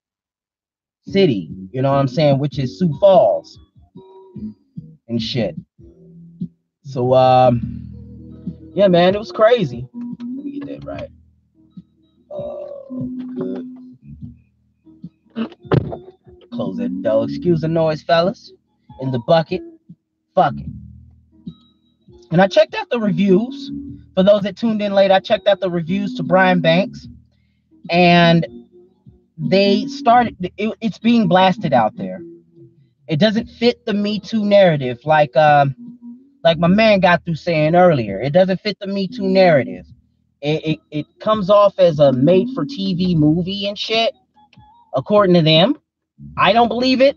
city, 1.08 1.50
you 1.72 1.80
know 1.82 1.90
what 1.92 1.98
I'm 1.98 2.08
saying, 2.08 2.38
which 2.38 2.58
is 2.58 2.78
Sioux 2.78 2.94
Falls 3.00 3.58
and 5.08 5.22
shit. 5.22 5.56
So 6.82 7.14
um 7.14 7.82
yeah, 8.74 8.88
man, 8.88 9.14
it 9.14 9.18
was 9.18 9.32
crazy. 9.32 9.88
Let 9.94 10.44
me 10.44 10.60
get 10.60 10.68
that 10.68 10.84
right. 10.84 11.08
Oh, 12.30 12.65
good. 12.90 13.76
Close 16.52 16.76
that 16.78 17.02
door. 17.02 17.24
Excuse 17.24 17.60
the 17.60 17.68
noise, 17.68 18.02
fellas. 18.02 18.52
In 19.00 19.10
the 19.10 19.18
bucket. 19.20 19.62
Fuck 20.34 20.54
it. 20.58 20.66
And 22.30 22.40
I 22.40 22.48
checked 22.48 22.74
out 22.74 22.88
the 22.90 23.00
reviews. 23.00 23.70
For 24.14 24.22
those 24.22 24.42
that 24.42 24.56
tuned 24.56 24.80
in 24.80 24.92
late, 24.94 25.10
I 25.10 25.20
checked 25.20 25.46
out 25.46 25.60
the 25.60 25.70
reviews 25.70 26.14
to 26.14 26.22
Brian 26.22 26.60
Banks. 26.60 27.06
And 27.90 28.46
they 29.38 29.86
started, 29.86 30.36
it, 30.56 30.74
it's 30.80 30.98
being 30.98 31.28
blasted 31.28 31.72
out 31.72 31.96
there. 31.96 32.20
It 33.08 33.18
doesn't 33.18 33.46
fit 33.46 33.84
the 33.86 33.94
Me 33.94 34.18
Too 34.18 34.44
narrative, 34.44 34.98
like 35.04 35.36
um, 35.36 35.76
like 36.42 36.58
my 36.58 36.68
man 36.68 37.00
got 37.00 37.24
through 37.24 37.36
saying 37.36 37.76
earlier. 37.76 38.20
It 38.20 38.32
doesn't 38.32 38.60
fit 38.60 38.78
the 38.80 38.86
Me 38.86 39.06
Too 39.06 39.26
narrative. 39.28 39.86
It, 40.42 40.66
it, 40.66 40.78
it 40.90 41.06
comes 41.20 41.50
off 41.50 41.78
as 41.78 41.98
a 41.98 42.12
made 42.12 42.48
for 42.54 42.64
TV 42.64 43.16
movie 43.16 43.66
and 43.66 43.78
shit, 43.78 44.14
according 44.94 45.34
to 45.34 45.42
them. 45.42 45.78
I 46.36 46.52
don't 46.52 46.68
believe 46.68 47.00
it. 47.00 47.16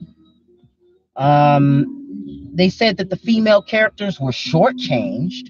Um, 1.15 2.51
they 2.53 2.69
said 2.69 2.97
that 2.97 3.09
the 3.09 3.15
female 3.15 3.61
characters 3.61 4.19
were 4.19 4.31
shortchanged. 4.31 5.49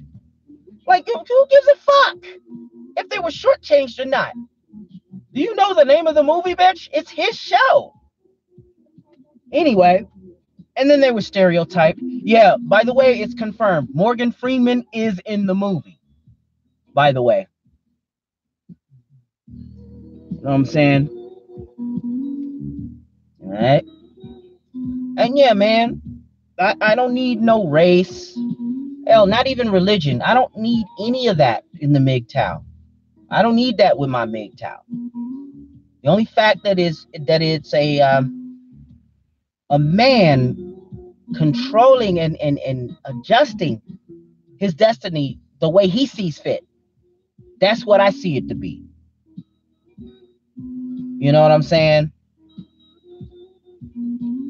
Like, 0.87 1.07
who 1.07 1.47
gives 1.49 1.67
a 1.67 1.75
fuck 1.75 2.17
if 2.97 3.09
they 3.09 3.19
were 3.19 3.29
shortchanged 3.29 3.99
or 3.99 4.05
not? 4.05 4.33
Do 5.33 5.41
you 5.41 5.55
know 5.55 5.73
the 5.73 5.85
name 5.85 6.07
of 6.07 6.15
the 6.15 6.23
movie, 6.23 6.55
bitch? 6.55 6.89
It's 6.91 7.09
his 7.09 7.37
show. 7.37 7.93
Anyway, 9.51 10.07
and 10.75 10.89
then 10.89 11.01
they 11.01 11.11
were 11.11 11.21
stereotyped. 11.21 11.99
Yeah, 12.01 12.55
by 12.59 12.83
the 12.83 12.93
way, 12.93 13.21
it's 13.21 13.33
confirmed. 13.33 13.89
Morgan 13.93 14.31
Freeman 14.31 14.85
is 14.93 15.19
in 15.25 15.45
the 15.45 15.55
movie. 15.55 15.99
By 16.93 17.11
the 17.11 17.21
way. 17.21 17.47
You 20.39 20.45
know 20.45 20.51
what 20.51 20.55
I'm 20.55 20.65
saying? 20.65 21.09
All 23.43 23.51
right. 23.51 23.83
And 25.17 25.37
yeah, 25.37 25.51
man, 25.51 26.01
I, 26.57 26.75
I 26.79 26.95
don't 26.95 27.13
need 27.13 27.41
no 27.41 27.67
race. 27.67 28.39
Hell, 29.05 29.27
not 29.27 29.47
even 29.47 29.69
religion. 29.69 30.21
I 30.21 30.33
don't 30.33 30.55
need 30.55 30.85
any 31.01 31.27
of 31.27 31.37
that 31.37 31.65
in 31.81 31.91
the 31.91 31.99
MGTOW. 31.99 32.63
I 33.29 33.41
don't 33.41 33.57
need 33.57 33.77
that 33.79 33.97
with 33.97 34.09
my 34.09 34.25
MGTOW. 34.25 34.79
The 36.03 36.09
only 36.09 36.23
fact 36.23 36.63
that 36.63 36.79
is 36.79 37.05
that 37.27 37.41
it's 37.41 37.73
a 37.73 37.99
um, 37.99 38.55
a 39.69 39.77
man 39.77 40.55
controlling 41.35 42.17
and, 42.17 42.37
and, 42.37 42.59
and 42.59 42.97
adjusting 43.03 43.81
his 44.57 44.73
destiny 44.73 45.37
the 45.59 45.69
way 45.69 45.87
he 45.87 46.05
sees 46.05 46.39
fit. 46.39 46.65
That's 47.59 47.85
what 47.85 47.99
I 47.99 48.11
see 48.11 48.37
it 48.37 48.47
to 48.47 48.55
be. 48.55 48.88
You 51.19 51.33
know 51.33 51.41
what 51.41 51.51
I'm 51.51 51.61
saying? 51.61 52.11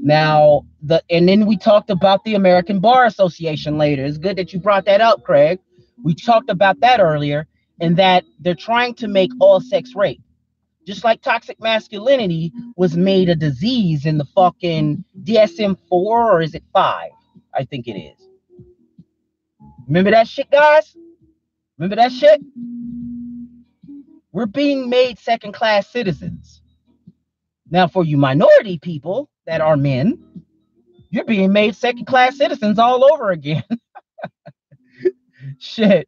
Now, 0.04 0.66
the 0.84 1.04
and 1.10 1.28
then 1.28 1.48
we 1.48 1.58
talked 1.58 1.90
about 1.90 2.24
the 2.24 2.36
American 2.36 2.80
Bar 2.80 3.06
Association 3.06 3.78
later. 3.78 4.06
It's 4.06 4.20
good 4.20 4.38
that 4.38 4.54
you 4.54 4.60
brought 4.60 4.86
that 4.86 5.02
up, 5.02 5.24
Craig. 5.24 5.60
We 6.04 6.14
talked 6.14 6.50
about 6.50 6.80
that 6.82 7.00
earlier, 7.00 7.48
and 7.82 7.98
that 7.98 8.24
they're 8.40 8.54
trying 8.54 8.94
to 8.96 9.08
make 9.08 9.32
all 9.40 9.60
sex 9.60 9.96
rape. 9.96 10.22
Just 10.86 11.04
like 11.04 11.22
toxic 11.22 11.60
masculinity 11.60 12.54
was 12.76 12.96
made 12.96 13.30
a 13.30 13.36
disease 13.36 14.06
in 14.06 14.18
the 14.18 14.26
fucking 14.26 15.04
DSM 15.24 15.78
4 15.90 16.32
or 16.32 16.42
is 16.42 16.56
it 16.56 16.64
5? 16.74 17.10
I 17.54 17.66
think 17.66 17.88
it 17.88 17.98
is. 18.00 18.28
Remember 19.88 20.12
that 20.12 20.28
shit, 20.28 20.50
guys? 20.52 20.96
Remember 21.78 21.96
that 21.96 22.12
shit? 22.12 22.42
We're 24.32 24.46
being 24.46 24.90
made 24.90 25.20
second 25.20 25.54
class 25.54 25.88
citizens. 25.88 26.59
Now, 27.72 27.88
for 27.88 28.04
you 28.06 28.18
minority 28.18 28.80
people 28.80 29.30
that 29.46 29.62
are 29.62 29.78
men, 29.78 30.20
you're 31.10 31.26
being 31.26 31.54
made 31.54 31.76
second 31.76 32.06
class 32.06 32.38
citizens 32.38 32.80
all 32.80 33.12
over 33.14 33.32
again. 33.32 33.64
shit. 35.60 36.08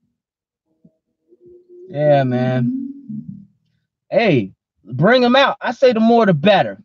Yeah, 1.89 2.23
man. 2.23 2.93
Hey, 4.09 4.53
Bring 4.83 5.21
them 5.21 5.35
out. 5.35 5.57
I 5.61 5.71
say 5.71 5.93
the 5.93 5.99
more 5.99 6.25
the 6.25 6.33
better. 6.33 6.81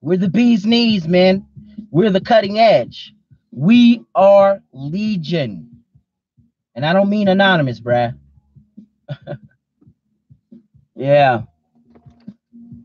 We're 0.00 0.18
the 0.18 0.28
bee's 0.30 0.64
knees, 0.64 1.06
man. 1.06 1.46
We're 1.90 2.10
the 2.10 2.20
cutting 2.20 2.58
edge. 2.58 3.14
We 3.50 4.04
are 4.14 4.62
legion. 4.72 5.82
And 6.74 6.86
I 6.86 6.92
don't 6.92 7.10
mean 7.10 7.28
anonymous, 7.28 7.80
bruh. 7.80 8.16
yeah. 10.96 11.42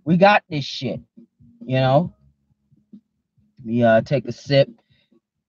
We 0.06 0.18
got 0.18 0.44
this 0.50 0.64
shit. 0.64 1.02
You 1.66 1.80
know? 1.80 2.14
Let 3.60 3.66
me 3.66 3.84
uh 3.84 4.02
take 4.02 4.26
a 4.26 4.32
sip. 4.32 4.70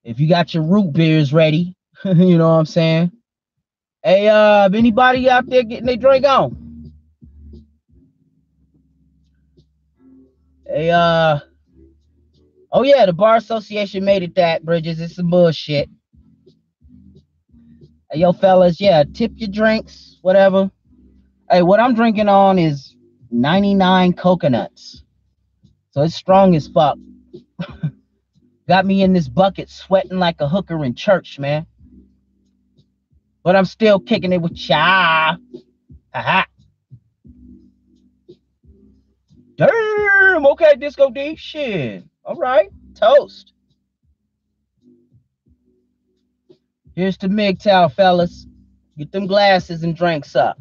If 0.02 0.18
you 0.18 0.28
got 0.28 0.54
your 0.54 0.62
root 0.62 0.92
beers 0.92 1.32
ready, 1.32 1.76
you 2.04 2.38
know 2.38 2.48
what 2.48 2.58
I'm 2.58 2.66
saying? 2.66 3.12
Hey, 4.02 4.28
uh, 4.28 4.68
anybody 4.72 5.28
out 5.28 5.46
there 5.46 5.64
getting 5.64 5.86
their 5.86 5.96
drink 5.96 6.24
on? 6.24 6.92
Hey, 10.64 10.90
uh, 10.90 11.40
oh 12.70 12.84
yeah, 12.84 13.04
the 13.04 13.12
bar 13.12 13.36
association 13.36 14.04
made 14.04 14.22
it 14.22 14.36
that 14.36 14.64
Bridges. 14.64 15.00
It's 15.00 15.16
some 15.16 15.28
bullshit. 15.28 15.90
Hey, 18.12 18.20
yo, 18.20 18.32
fellas, 18.32 18.80
yeah, 18.80 19.02
tip 19.12 19.32
your 19.34 19.48
drinks, 19.50 20.18
whatever. 20.22 20.70
Hey, 21.50 21.62
what 21.62 21.80
I'm 21.80 21.94
drinking 21.94 22.28
on 22.28 22.60
is 22.60 22.85
99 23.30 24.12
coconuts, 24.14 25.02
so 25.90 26.02
it's 26.02 26.14
strong 26.14 26.54
as 26.54 26.68
fuck. 26.68 26.98
Got 28.68 28.86
me 28.86 29.02
in 29.02 29.12
this 29.12 29.28
bucket 29.28 29.70
sweating 29.70 30.18
like 30.18 30.40
a 30.40 30.48
hooker 30.48 30.84
in 30.84 30.94
church, 30.94 31.38
man. 31.38 31.66
But 33.42 33.54
I'm 33.54 33.64
still 33.64 34.00
kicking 34.00 34.32
it 34.32 34.42
with 34.42 34.56
cha. 34.56 35.36
Ha 36.12 36.22
ha. 36.22 36.46
Damn. 39.56 40.46
Okay, 40.46 40.74
Disco 40.76 41.10
D. 41.10 41.36
Shit. 41.36 42.04
All 42.24 42.34
right. 42.34 42.68
Toast. 42.94 43.52
Here's 46.94 47.16
to 47.18 47.28
MGTOW, 47.28 47.92
fellas. 47.92 48.46
Get 48.98 49.12
them 49.12 49.26
glasses 49.26 49.82
and 49.82 49.94
drinks 49.94 50.34
up. 50.34 50.58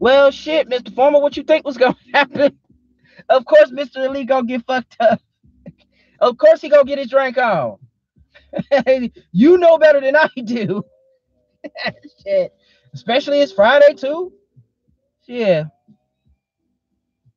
Well, 0.00 0.30
shit, 0.30 0.68
Mr. 0.68 0.92
Former, 0.94 1.20
what 1.20 1.36
you 1.36 1.42
think 1.44 1.64
was 1.64 1.76
gonna 1.76 1.96
happen? 2.14 2.58
Of 3.28 3.44
course, 3.44 3.70
Mr. 3.70 4.04
Elite 4.06 4.26
gonna 4.26 4.46
get 4.46 4.64
fucked 4.66 4.96
up. 4.98 5.20
of 6.20 6.38
course, 6.38 6.62
he 6.62 6.70
gonna 6.70 6.84
get 6.84 6.98
his 6.98 7.10
drink 7.10 7.38
on. 7.38 7.76
you 9.32 9.58
know 9.58 9.78
better 9.78 10.00
than 10.00 10.16
I 10.16 10.28
do. 10.42 10.82
shit, 12.26 12.52
especially 12.94 13.40
it's 13.40 13.52
Friday 13.52 13.94
too. 13.94 14.32
Yeah. 15.28 15.64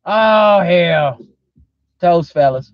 Oh 0.06 0.62
hell. 0.62 1.20
Toast 2.00 2.32
fellas. 2.32 2.72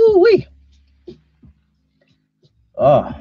Whoo 0.00 0.18
wee. 0.18 0.46
Oh. 2.76 3.14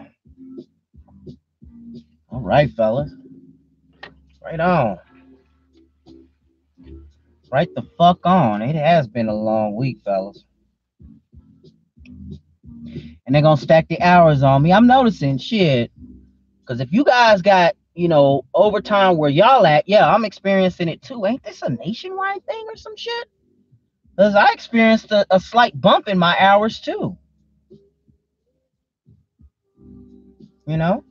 All 2.29 2.41
right, 2.41 2.71
fellas. 2.71 3.11
Right 4.43 4.59
on. 4.59 4.97
Right 7.51 7.69
the 7.75 7.83
fuck 7.97 8.19
on. 8.23 8.61
It 8.61 8.75
has 8.75 9.07
been 9.07 9.27
a 9.27 9.35
long 9.35 9.75
week, 9.75 9.99
fellas 10.05 10.45
and 13.29 13.35
they're 13.35 13.43
gonna 13.43 13.61
stack 13.61 13.87
the 13.87 14.01
hours 14.01 14.41
on 14.41 14.63
me. 14.63 14.73
I'm 14.73 14.87
noticing 14.87 15.37
shit. 15.37 15.91
Cause 16.65 16.79
if 16.79 16.91
you 16.91 17.03
guys 17.03 17.43
got, 17.43 17.75
you 17.93 18.07
know, 18.07 18.43
overtime 18.55 19.17
where 19.17 19.29
y'all 19.29 19.67
at, 19.67 19.87
yeah, 19.87 20.11
I'm 20.11 20.25
experiencing 20.25 20.87
it 20.89 21.03
too. 21.03 21.27
Ain't 21.27 21.43
this 21.43 21.61
a 21.61 21.69
nationwide 21.69 22.43
thing 22.47 22.65
or 22.67 22.75
some 22.75 22.97
shit? 22.97 23.29
Cause 24.19 24.35
I 24.35 24.51
experienced 24.51 25.13
a, 25.13 25.25
a 25.31 25.39
slight 25.39 25.79
bump 25.79 26.09
in 26.09 26.19
my 26.19 26.35
hours 26.37 26.81
too. 26.81 27.17
You 30.67 30.75
know? 30.75 31.05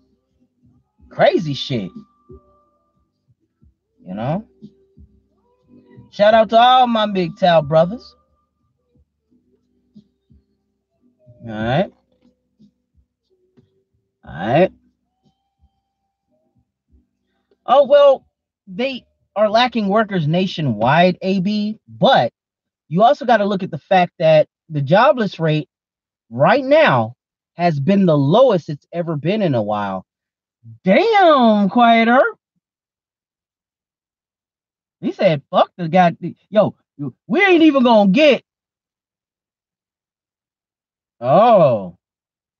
Crazy 1.08 1.54
shit. 1.54 1.90
You 4.06 4.12
know? 4.14 4.46
Shout 6.10 6.34
out 6.34 6.50
to 6.50 6.58
all 6.58 6.86
my 6.86 7.06
MGTOW 7.06 7.66
brothers. 7.66 8.14
All 11.46 11.50
right. 11.50 11.90
All 14.22 14.34
right. 14.34 14.72
Oh, 17.64 17.86
well, 17.86 18.26
they 18.66 19.06
are 19.34 19.48
lacking 19.48 19.88
workers 19.88 20.28
nationwide, 20.28 21.16
AB, 21.22 21.78
but 21.88 22.34
you 22.88 23.02
also 23.02 23.24
got 23.24 23.38
to 23.38 23.44
look 23.44 23.62
at 23.62 23.70
the 23.70 23.78
fact 23.78 24.12
that 24.18 24.48
the 24.68 24.80
jobless 24.82 25.40
rate 25.40 25.68
right 26.30 26.64
now 26.64 27.14
has 27.56 27.80
been 27.80 28.06
the 28.06 28.16
lowest 28.16 28.68
it's 28.68 28.86
ever 28.92 29.16
been 29.16 29.42
in 29.42 29.54
a 29.54 29.62
while. 29.62 30.04
Damn, 30.84 31.68
quieter. 31.68 32.20
He 35.00 35.12
said, 35.12 35.42
fuck 35.50 35.70
the 35.76 35.88
guy. 35.88 36.16
Yo, 36.50 36.74
we 37.26 37.44
ain't 37.44 37.62
even 37.62 37.84
gonna 37.84 38.10
get. 38.10 38.42
Oh, 41.20 41.96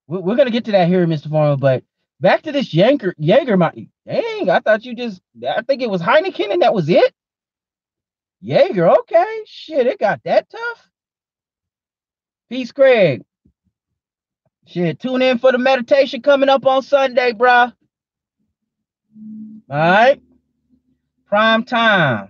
we're 0.07 0.37
gonna 0.37 0.51
get 0.51 0.65
to 0.67 0.73
that 0.73 0.89
here, 0.89 1.07
Mr. 1.07 1.31
Farmer. 1.31 1.57
But 1.57 1.85
back 2.21 2.43
to 2.43 2.53
this 2.53 2.75
Yanker, 2.75 3.15
Jaeger. 3.19 3.57
My 3.57 3.73
dang, 4.07 4.51
I 4.51 4.61
thought 4.61 4.85
you 4.85 4.95
just. 4.95 5.21
I 5.47 5.63
think 5.63 5.83
it 5.83 5.91
was 5.91 6.03
Heineken, 6.03 6.53
and 6.53 6.63
that 6.63 6.75
was 6.75 6.89
it. 6.89 7.13
Jaeger, 8.41 8.89
okay, 9.01 9.43
shit, 9.47 9.87
it 9.87 9.99
got 9.99 10.23
that 10.25 10.49
tough. 10.51 10.89
Peace, 12.49 12.73
Craig. 12.73 13.23
Shit, 14.67 15.01
tune 15.01 15.23
in 15.23 15.39
for 15.39 15.53
the 15.53 15.59
meditation 15.59 16.23
coming 16.23 16.49
up 16.49 16.67
on 16.67 16.83
Sunday, 16.83 17.33
bruh. 17.33 17.73
All 19.71 19.77
right, 19.77 20.23
prime 21.27 21.65
time. 21.65 22.29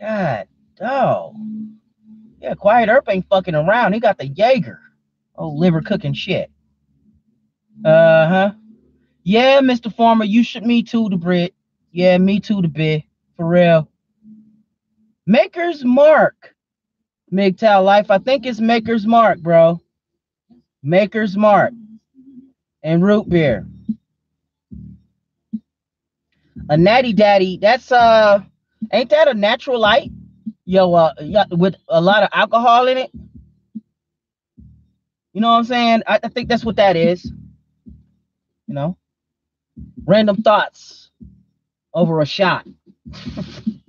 God, 0.00 0.48
oh. 0.80 1.34
Yeah, 2.40 2.54
Quiet 2.54 2.88
Earp 2.88 3.04
ain't 3.08 3.26
fucking 3.28 3.54
around. 3.54 3.94
He 3.94 4.00
got 4.00 4.18
the 4.18 4.26
Jaeger. 4.28 4.80
Oh, 5.36 5.50
liver 5.50 5.80
cooking 5.80 6.14
shit. 6.14 6.50
Uh 7.84 8.26
huh. 8.28 8.52
Yeah, 9.24 9.60
Mr. 9.60 9.94
Farmer, 9.94 10.24
you 10.24 10.42
should 10.42 10.64
me 10.64 10.82
too, 10.82 11.08
the 11.08 11.16
Brit. 11.16 11.54
Yeah, 11.92 12.18
me 12.18 12.40
too, 12.40 12.62
the 12.62 12.68
bit. 12.68 13.02
For 13.36 13.46
real. 13.46 13.88
Maker's 15.28 15.84
Mark. 15.84 16.54
MGTOW 17.30 17.84
Life. 17.84 18.10
I 18.10 18.16
think 18.16 18.46
it's 18.46 18.60
Maker's 18.60 19.06
Mark, 19.06 19.38
bro. 19.40 19.78
Maker's 20.82 21.36
Mark. 21.36 21.74
And 22.82 23.04
root 23.04 23.28
beer. 23.28 23.66
A 26.70 26.78
natty 26.78 27.12
daddy. 27.12 27.58
That's 27.58 27.92
uh 27.92 28.40
ain't 28.90 29.10
that 29.10 29.28
a 29.28 29.34
natural 29.34 29.78
light? 29.78 30.10
Yo, 30.64 30.94
uh 30.94 31.12
with 31.50 31.76
a 31.88 32.00
lot 32.00 32.22
of 32.22 32.30
alcohol 32.32 32.88
in 32.88 32.96
it. 32.96 33.10
You 35.34 35.42
know 35.42 35.50
what 35.50 35.58
I'm 35.58 35.64
saying? 35.64 36.02
I, 36.06 36.20
I 36.24 36.28
think 36.28 36.48
that's 36.48 36.64
what 36.64 36.76
that 36.76 36.96
is. 36.96 37.24
You 38.66 38.74
know, 38.74 38.96
random 40.06 40.42
thoughts 40.42 41.10
over 41.92 42.20
a 42.20 42.26
shot. 42.26 42.66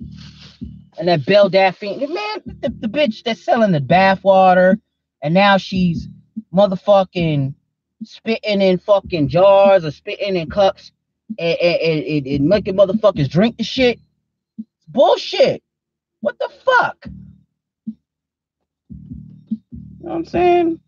and 0.98 1.08
that 1.08 1.24
Belle 1.26 1.48
Delphine, 1.48 2.12
man, 2.12 2.42
the, 2.44 2.68
the 2.68 2.88
bitch 2.88 3.22
that's 3.22 3.44
selling 3.44 3.72
the 3.72 3.80
bath 3.80 4.24
water, 4.24 4.78
and 5.22 5.34
now 5.34 5.56
she's 5.56 6.08
motherfucking 6.52 7.54
spitting 8.04 8.62
in 8.62 8.78
fucking 8.78 9.28
jars 9.28 9.84
or 9.84 9.90
spitting 9.90 10.36
in 10.36 10.48
cups 10.48 10.92
and, 11.38 11.58
and, 11.58 12.04
and, 12.04 12.26
and 12.26 12.48
making 12.48 12.74
motherfuckers 12.74 13.28
drink 13.28 13.58
the 13.58 13.64
shit. 13.64 14.00
Bullshit. 14.88 15.62
What 16.20 16.38
the 16.38 16.50
fuck? 16.64 16.96
You 17.06 17.12
know 20.00 20.10
what 20.10 20.16
I'm 20.16 20.24
saying? 20.24 20.80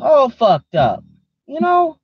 All 0.00 0.30
fucked 0.30 0.74
up. 0.74 1.04
You 1.46 1.60
know? 1.60 1.98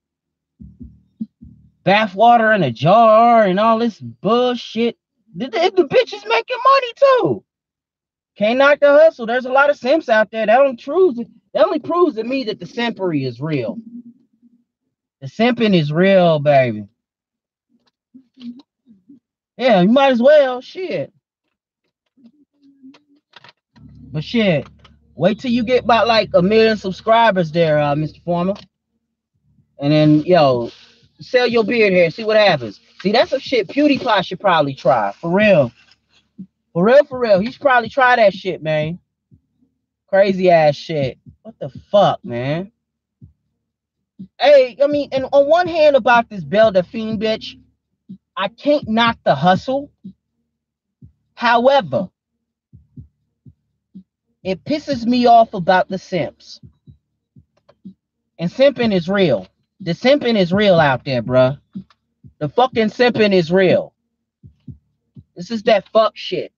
Bath 1.84 2.14
water 2.14 2.52
in 2.52 2.62
a 2.62 2.70
jar 2.70 3.44
and 3.44 3.58
all 3.58 3.78
this 3.78 3.98
bullshit. 3.98 4.96
The, 5.34 5.48
the, 5.48 5.84
bitch 5.84 6.12
is 6.12 6.24
making 6.26 6.56
money 6.64 6.92
too. 6.96 7.44
Can't 8.36 8.58
knock 8.58 8.80
the 8.80 8.90
hustle. 8.90 9.26
There's 9.26 9.46
a 9.46 9.52
lot 9.52 9.70
of 9.70 9.76
simps 9.76 10.08
out 10.08 10.30
there 10.30 10.46
that 10.46 10.60
only 10.60 10.76
proves. 10.76 11.20
That 11.54 11.66
only 11.66 11.80
proves 11.80 12.16
to 12.16 12.24
me 12.24 12.44
that 12.44 12.58
the 12.58 12.66
simpery 12.66 13.26
is 13.26 13.40
real. 13.40 13.78
The 15.20 15.26
simping 15.26 15.74
is 15.74 15.92
real, 15.92 16.38
baby. 16.38 16.86
Yeah, 19.56 19.82
you 19.82 19.88
might 19.88 20.12
as 20.12 20.22
well. 20.22 20.60
Shit. 20.60 21.12
But 24.12 24.24
shit, 24.24 24.66
wait 25.14 25.38
till 25.40 25.50
you 25.50 25.64
get 25.64 25.84
about 25.84 26.06
like 26.06 26.30
a 26.34 26.42
million 26.42 26.76
subscribers 26.76 27.50
there, 27.50 27.78
uh, 27.78 27.94
Mr. 27.94 28.22
Former. 28.24 28.54
And 29.78 29.92
then, 29.92 30.20
yo, 30.24 30.70
sell 31.20 31.46
your 31.46 31.64
beard 31.64 31.92
hair, 31.92 32.10
see 32.10 32.24
what 32.24 32.36
happens. 32.36 32.80
See, 33.02 33.10
that's 33.10 33.30
some 33.30 33.40
shit 33.40 33.66
PewDiePie 33.66 34.24
should 34.24 34.38
probably 34.38 34.74
try. 34.74 35.10
For 35.20 35.28
real. 35.28 35.72
For 36.72 36.84
real, 36.84 37.04
for 37.04 37.18
real. 37.18 37.40
He 37.40 37.50
should 37.50 37.60
probably 37.60 37.88
try 37.88 38.14
that 38.14 38.32
shit, 38.32 38.62
man. 38.62 39.00
Crazy 40.06 40.50
ass 40.50 40.76
shit. 40.76 41.18
What 41.42 41.56
the 41.58 41.68
fuck, 41.90 42.24
man? 42.24 42.70
Hey, 44.38 44.76
I 44.80 44.86
mean, 44.86 45.08
and 45.10 45.24
on 45.32 45.48
one 45.48 45.66
hand 45.66 45.96
about 45.96 46.30
this 46.30 46.44
Belle 46.44 46.70
Delphine 46.70 47.18
bitch, 47.18 47.58
I 48.36 48.46
can't 48.46 48.88
knock 48.88 49.18
the 49.24 49.34
hustle. 49.34 49.90
However, 51.34 52.08
it 54.44 54.64
pisses 54.64 55.04
me 55.04 55.26
off 55.26 55.54
about 55.54 55.88
the 55.88 55.98
simps. 55.98 56.60
And 58.38 58.48
simping 58.48 58.94
is 58.94 59.08
real. 59.08 59.48
The 59.80 59.90
simping 59.90 60.38
is 60.38 60.52
real 60.52 60.78
out 60.78 61.04
there, 61.04 61.20
bruh. 61.20 61.58
The 62.42 62.48
fucking 62.48 62.88
simping 62.88 63.32
is 63.32 63.52
real. 63.52 63.94
This 65.36 65.52
is 65.52 65.62
that 65.62 65.88
fuck 65.90 66.16
shit. 66.16 66.52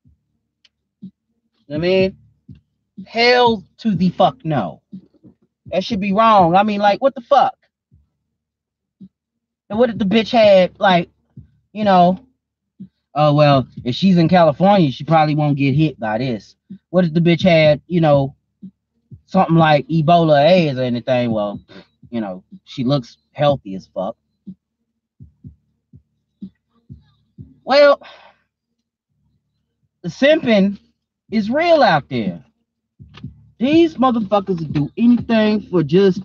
I 1.71 1.77
mean, 1.77 2.17
hell 3.07 3.63
to 3.81 3.95
the 3.95 4.09
fuck 4.09 4.43
no. 4.47 4.81
That 5.67 5.85
should 5.85 6.01
be 6.01 6.15
wrong. 6.15 6.57
I 6.57 6.63
mean, 6.63 6.81
like, 6.81 7.03
what 7.03 7.15
the 7.15 7.21
fuck? 7.21 7.55
And 9.69 9.79
what 9.79 9.91
if 9.91 9.99
the 9.99 10.07
bitch 10.07 10.31
had, 10.31 10.81
like, 10.81 11.11
you 11.75 11.85
know, 11.85 12.19
oh, 13.15 13.35
well, 13.35 13.69
if 13.85 13.95
she's 13.95 14.17
in 14.17 14.31
California, 14.31 14.91
she 14.91 15.05
probably 15.05 15.35
won't 15.35 15.59
get 15.59 15.75
hit 15.75 16.01
by 16.01 16.17
this. 16.17 16.57
What 16.89 17.05
if 17.05 17.13
the 17.13 17.21
bitch 17.21 17.43
had, 17.43 17.83
you 17.89 18.01
know, 18.01 18.35
something 19.27 19.57
like 19.57 19.87
Ebola 19.89 20.49
AIDS 20.49 20.79
or 20.79 20.85
anything? 20.85 21.31
Well, 21.31 21.61
you 22.09 22.23
know, 22.23 22.43
she 22.65 22.85
looks 22.85 23.19
healthy 23.33 23.75
as 23.75 23.87
fuck. 23.87 24.17
Well, 27.65 28.01
the 30.03 30.09
simping 30.09 30.79
is 31.31 31.51
real 31.51 31.83
out 31.83 32.09
there. 32.09 32.45
These 33.59 33.97
motherfuckers 33.97 34.71
do 34.73 34.91
anything 34.97 35.63
for 35.63 35.83
just 35.83 36.23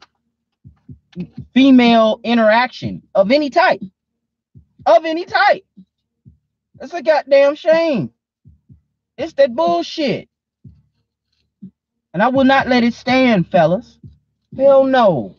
female 1.53 2.19
interaction 2.23 3.03
of 3.15 3.31
any 3.31 3.49
type. 3.49 3.81
Of 4.85 5.05
any 5.05 5.25
type. 5.25 5.65
It's 6.81 6.93
a 6.93 7.01
goddamn 7.01 7.55
shame. 7.55 8.11
It's 9.17 9.33
that 9.33 9.55
bullshit. 9.55 10.29
And 12.13 12.23
I 12.23 12.29
will 12.29 12.45
not 12.45 12.67
let 12.67 12.83
it 12.83 12.93
stand, 12.93 13.47
fellas. 13.47 13.99
Hell 14.55 14.85
no. 14.85 15.35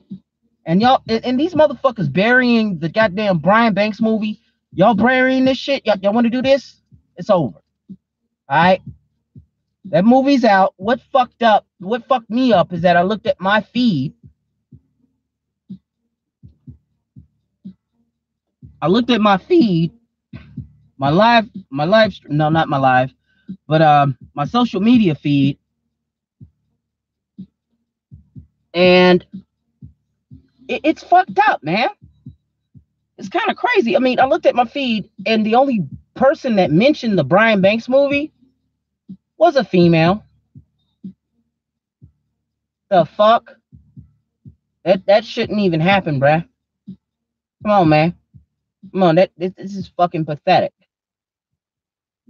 And 0.64 0.80
y'all, 0.80 1.02
and, 1.08 1.24
and 1.24 1.40
these 1.40 1.54
motherfuckers 1.54 2.12
burying 2.12 2.78
the 2.78 2.88
goddamn 2.88 3.38
Brian 3.38 3.74
Banks 3.74 4.00
movie. 4.00 4.40
Y'all 4.72 4.96
praying 4.96 5.44
this 5.46 5.58
shit. 5.58 5.86
Y'all, 5.86 5.98
y'all 6.02 6.12
want 6.14 6.26
to 6.26 6.30
do 6.30 6.42
this? 6.42 6.82
It's 7.16 7.30
over. 7.30 7.58
All 8.48 8.56
right. 8.56 8.82
That 9.86 10.04
movie's 10.04 10.44
out. 10.44 10.74
What 10.78 11.00
fucked 11.12 11.42
up? 11.42 11.66
What 11.80 12.06
fucked 12.08 12.30
me 12.30 12.52
up 12.52 12.72
is 12.72 12.82
that 12.82 12.96
I 12.96 13.02
looked 13.02 13.26
at 13.26 13.40
my 13.40 13.60
feed. 13.60 14.14
I 18.82 18.88
looked 18.88 19.10
at 19.10 19.20
my 19.20 19.38
feed, 19.38 19.92
my 20.98 21.10
live, 21.10 21.48
my 21.70 21.84
live. 21.84 22.14
No, 22.28 22.48
not 22.50 22.68
my 22.68 22.78
live, 22.78 23.12
but 23.68 23.82
um, 23.82 24.18
my 24.34 24.46
social 24.46 24.80
media 24.80 25.14
feed, 25.14 25.58
and 28.74 29.24
it, 30.68 30.82
it's 30.84 31.04
fucked 31.04 31.38
up, 31.48 31.62
man. 31.64 31.90
It's 33.20 33.28
kind 33.28 33.50
of 33.50 33.56
crazy. 33.56 33.96
I 33.96 33.98
mean, 33.98 34.18
I 34.18 34.24
looked 34.24 34.46
at 34.46 34.54
my 34.54 34.64
feed, 34.64 35.10
and 35.26 35.44
the 35.44 35.54
only 35.54 35.86
person 36.14 36.56
that 36.56 36.70
mentioned 36.70 37.18
the 37.18 37.22
Brian 37.22 37.60
Banks 37.60 37.86
movie 37.86 38.32
was 39.36 39.56
a 39.56 39.64
female. 39.64 40.24
The 42.88 43.04
fuck? 43.04 43.52
That 44.86 45.04
that 45.04 45.26
shouldn't 45.26 45.60
even 45.60 45.80
happen, 45.80 46.18
bruh. 46.18 46.48
Come 47.62 47.70
on, 47.70 47.88
man. 47.90 48.14
Come 48.90 49.02
on, 49.02 49.16
that 49.16 49.32
this, 49.36 49.52
this 49.54 49.76
is 49.76 49.92
fucking 49.98 50.24
pathetic. 50.24 50.72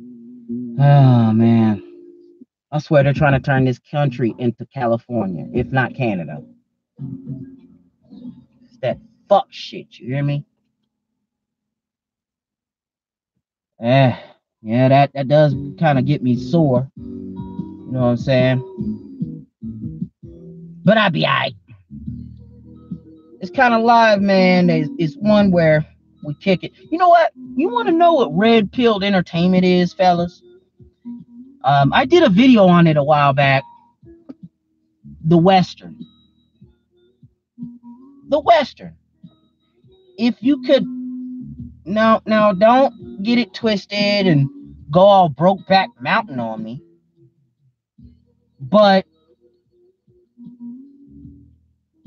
Oh 0.00 1.32
man. 1.32 1.84
I 2.72 2.80
swear 2.80 3.04
they're 3.04 3.12
trying 3.12 3.40
to 3.40 3.46
turn 3.46 3.64
this 3.64 3.78
country 3.78 4.34
into 4.38 4.66
California, 4.66 5.46
if 5.54 5.68
not 5.68 5.94
Canada. 5.94 6.42
It's 8.64 8.78
that 8.82 8.98
fuck 9.28 9.46
shit, 9.50 9.96
you 9.96 10.08
hear 10.08 10.24
me? 10.24 10.44
Eh, 13.82 14.14
yeah, 14.62 14.88
that, 14.88 15.10
that 15.14 15.28
does 15.28 15.54
kind 15.78 15.98
of 15.98 16.04
get 16.04 16.22
me 16.22 16.36
sore. 16.36 16.90
You 16.96 17.88
know 17.90 18.00
what 18.00 18.06
I'm 18.08 18.16
saying? 18.18 19.46
But 20.84 20.98
I'll 20.98 21.10
be 21.10 21.24
alright. 21.24 21.54
It's 23.40 23.50
kind 23.50 23.72
of 23.72 23.82
live, 23.82 24.20
man. 24.20 24.68
It's, 24.68 24.90
it's 24.98 25.14
one 25.14 25.50
where 25.50 25.86
we 26.22 26.34
kick 26.34 26.62
it. 26.62 26.72
You 26.90 26.98
know 26.98 27.08
what? 27.08 27.32
You 27.56 27.70
want 27.70 27.88
to 27.88 27.94
know 27.94 28.12
what 28.12 28.36
red 28.36 28.70
pilled 28.70 29.02
entertainment 29.02 29.64
is, 29.64 29.94
fellas? 29.94 30.42
Um, 31.64 31.92
I 31.92 32.04
did 32.04 32.22
a 32.22 32.28
video 32.28 32.66
on 32.66 32.86
it 32.86 32.98
a 32.98 33.02
while 33.02 33.32
back. 33.32 33.62
The 35.24 35.38
Western. 35.38 35.98
The 38.28 38.40
Western. 38.40 38.94
If 40.18 40.36
you 40.42 40.62
could 40.62 40.84
now 41.90 42.22
now 42.26 42.52
don't 42.52 43.22
get 43.22 43.38
it 43.38 43.52
twisted 43.52 44.26
and 44.26 44.48
go 44.90 45.00
all 45.00 45.28
broke 45.28 45.66
back 45.66 45.88
mountain 46.00 46.40
on 46.40 46.62
me. 46.62 46.82
But 48.60 49.06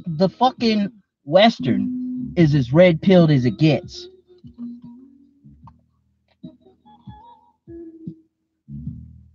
the 0.06 0.30
fucking 0.30 0.92
Western 1.26 2.34
is 2.36 2.56
as 2.56 2.74
red 2.74 3.02
pilled 3.02 3.32
as 3.32 3.46
it 3.46 3.58
gets. 3.58 4.08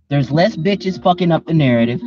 There's 0.09 0.31
less 0.31 0.55
bitches 0.55 1.01
fucking 1.01 1.31
up 1.31 1.45
the 1.45 1.53
narrative. 1.53 2.01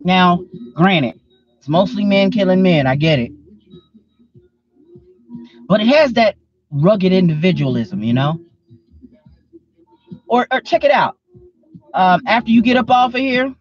Now, 0.00 0.44
granted, 0.74 1.20
it's 1.58 1.68
mostly 1.68 2.04
men 2.04 2.30
killing 2.30 2.62
men. 2.62 2.86
I 2.86 2.96
get 2.96 3.20
it. 3.20 3.32
But 5.68 5.80
it 5.80 5.86
has 5.88 6.12
that 6.14 6.36
rugged 6.70 7.12
individualism, 7.12 8.02
you 8.02 8.12
know? 8.12 8.40
Or, 10.28 10.46
or 10.50 10.60
check 10.60 10.84
it 10.84 10.90
out. 10.90 11.16
Um, 11.94 12.22
after 12.26 12.50
you 12.50 12.62
get 12.62 12.76
up 12.76 12.90
off 12.90 13.14
of 13.14 13.20
here 13.20 13.54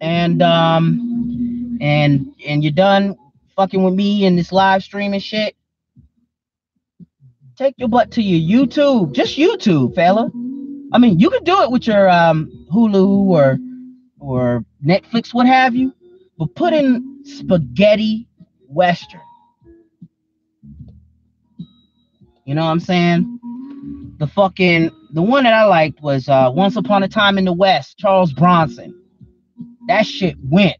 and 0.00 0.42
um 0.42 1.78
and 1.80 2.34
and 2.46 2.62
you're 2.64 2.72
done 2.72 3.16
fucking 3.56 3.82
with 3.82 3.94
me 3.94 4.24
in 4.24 4.36
this 4.36 4.52
live 4.52 4.82
stream 4.82 5.12
and 5.12 5.22
shit, 5.22 5.54
take 7.56 7.74
your 7.76 7.88
butt 7.88 8.10
to 8.12 8.22
your 8.22 8.66
YouTube. 8.66 9.12
Just 9.12 9.36
YouTube, 9.36 9.94
fella. 9.94 10.30
I 10.92 10.98
mean, 10.98 11.18
you 11.18 11.30
could 11.30 11.44
do 11.44 11.62
it 11.62 11.70
with 11.70 11.86
your 11.86 12.08
um 12.08 12.66
Hulu 12.72 13.26
or 13.28 13.58
or 14.18 14.64
Netflix, 14.84 15.34
what 15.34 15.46
have 15.46 15.74
you, 15.74 15.92
but 16.38 16.54
put 16.54 16.72
in 16.72 17.22
spaghetti 17.24 18.28
western. 18.68 19.20
You 22.52 22.56
know 22.56 22.66
what 22.66 22.72
I'm 22.72 22.80
saying? 22.80 23.40
The 24.18 24.26
fucking 24.26 24.90
the 25.14 25.22
one 25.22 25.44
that 25.44 25.54
I 25.54 25.64
liked 25.64 26.02
was 26.02 26.28
uh 26.28 26.52
Once 26.54 26.76
Upon 26.76 27.02
a 27.02 27.08
Time 27.08 27.38
in 27.38 27.46
the 27.46 27.52
West, 27.54 27.96
Charles 27.96 28.34
Bronson. 28.34 28.94
That 29.88 30.04
shit 30.04 30.36
went. 30.38 30.76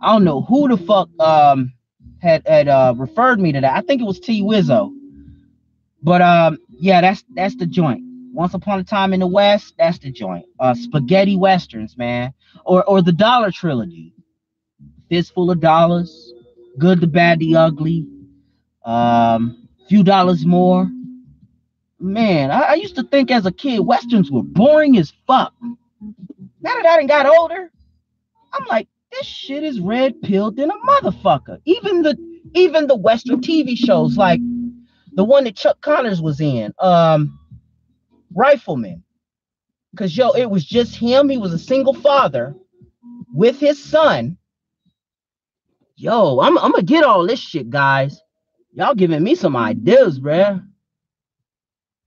I 0.00 0.12
don't 0.12 0.22
know 0.22 0.42
who 0.42 0.68
the 0.68 0.76
fuck 0.76 1.08
um 1.18 1.72
had 2.22 2.46
had 2.46 2.68
uh 2.68 2.94
referred 2.96 3.40
me 3.40 3.50
to 3.50 3.60
that. 3.60 3.76
I 3.76 3.80
think 3.80 4.02
it 4.02 4.04
was 4.04 4.20
T 4.20 4.40
Wizzo. 4.40 4.96
But 6.00 6.22
um 6.22 6.58
yeah, 6.68 7.00
that's 7.00 7.24
that's 7.34 7.56
the 7.56 7.66
joint. 7.66 8.04
Once 8.32 8.54
Upon 8.54 8.78
a 8.78 8.84
Time 8.84 9.12
in 9.12 9.18
the 9.18 9.26
West, 9.26 9.74
that's 9.76 9.98
the 9.98 10.12
joint. 10.12 10.46
Uh 10.60 10.74
spaghetti 10.74 11.34
westerns, 11.34 11.96
man. 11.98 12.32
Or 12.64 12.84
or 12.84 13.02
the 13.02 13.10
Dollar 13.10 13.50
Trilogy. 13.50 14.12
Fistful 15.08 15.50
of 15.50 15.58
Dollars, 15.58 16.32
Good, 16.78 17.00
the 17.00 17.08
Bad, 17.08 17.40
the 17.40 17.56
Ugly, 17.56 18.06
um, 18.84 19.63
Few 19.88 20.02
Dollars 20.02 20.44
More. 20.46 20.90
Man, 22.00 22.50
I, 22.50 22.60
I 22.60 22.74
used 22.74 22.96
to 22.96 23.02
think 23.04 23.30
as 23.30 23.46
a 23.46 23.52
kid 23.52 23.80
westerns 23.80 24.30
were 24.30 24.42
boring 24.42 24.96
as 24.98 25.12
fuck. 25.26 25.54
Now 25.60 26.74
that 26.74 26.86
I 26.86 26.96
done 26.96 27.06
got 27.06 27.26
older, 27.26 27.70
I'm 28.52 28.64
like, 28.66 28.88
this 29.12 29.26
shit 29.26 29.62
is 29.62 29.80
red 29.80 30.20
pilled 30.22 30.56
than 30.56 30.70
a 30.70 30.74
motherfucker. 30.74 31.60
Even 31.64 32.02
the 32.02 32.16
even 32.54 32.86
the 32.86 32.96
western 32.96 33.40
TV 33.40 33.76
shows, 33.76 34.16
like 34.16 34.40
the 35.12 35.24
one 35.24 35.44
that 35.44 35.56
Chuck 35.56 35.80
Connors 35.80 36.20
was 36.20 36.40
in, 36.40 36.72
um, 36.78 37.38
Rifleman. 38.34 39.02
Cause 39.96 40.16
yo, 40.16 40.30
it 40.32 40.50
was 40.50 40.64
just 40.64 40.96
him. 40.96 41.28
He 41.28 41.38
was 41.38 41.52
a 41.52 41.58
single 41.58 41.94
father 41.94 42.56
with 43.32 43.60
his 43.60 43.82
son. 43.82 44.36
Yo, 45.96 46.40
I'm 46.40 46.58
I'm 46.58 46.72
gonna 46.72 46.82
get 46.82 47.04
all 47.04 47.24
this 47.26 47.38
shit, 47.38 47.70
guys. 47.70 48.20
Y'all 48.76 48.94
giving 48.94 49.22
me 49.22 49.36
some 49.36 49.54
ideas, 49.54 50.18
bruh. 50.18 50.66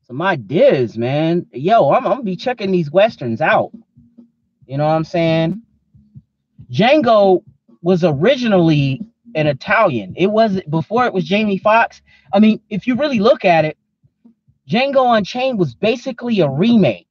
Some 0.03 0.21
ideas, 0.21 0.97
man. 0.97 1.45
Yo, 1.53 1.91
I'm, 1.91 2.05
I'm 2.05 2.11
gonna 2.11 2.23
be 2.23 2.35
checking 2.35 2.71
these 2.71 2.91
westerns 2.91 3.39
out. 3.39 3.71
You 4.65 4.77
know 4.77 4.85
what 4.85 4.91
I'm 4.91 5.05
saying? 5.05 5.61
Django 6.69 7.41
was 7.81 8.03
originally 8.03 9.01
an 9.33 9.47
Italian. 9.47 10.13
It 10.17 10.27
was 10.27 10.59
before 10.69 11.05
it 11.05 11.13
was 11.13 11.23
Jamie 11.23 11.57
Foxx. 11.57 12.01
I 12.33 12.39
mean, 12.39 12.59
if 12.69 12.85
you 12.85 12.95
really 12.95 13.19
look 13.19 13.45
at 13.45 13.63
it, 13.63 13.77
Django 14.69 15.17
Unchained 15.17 15.57
was 15.57 15.73
basically 15.73 16.41
a 16.41 16.49
remake 16.49 17.07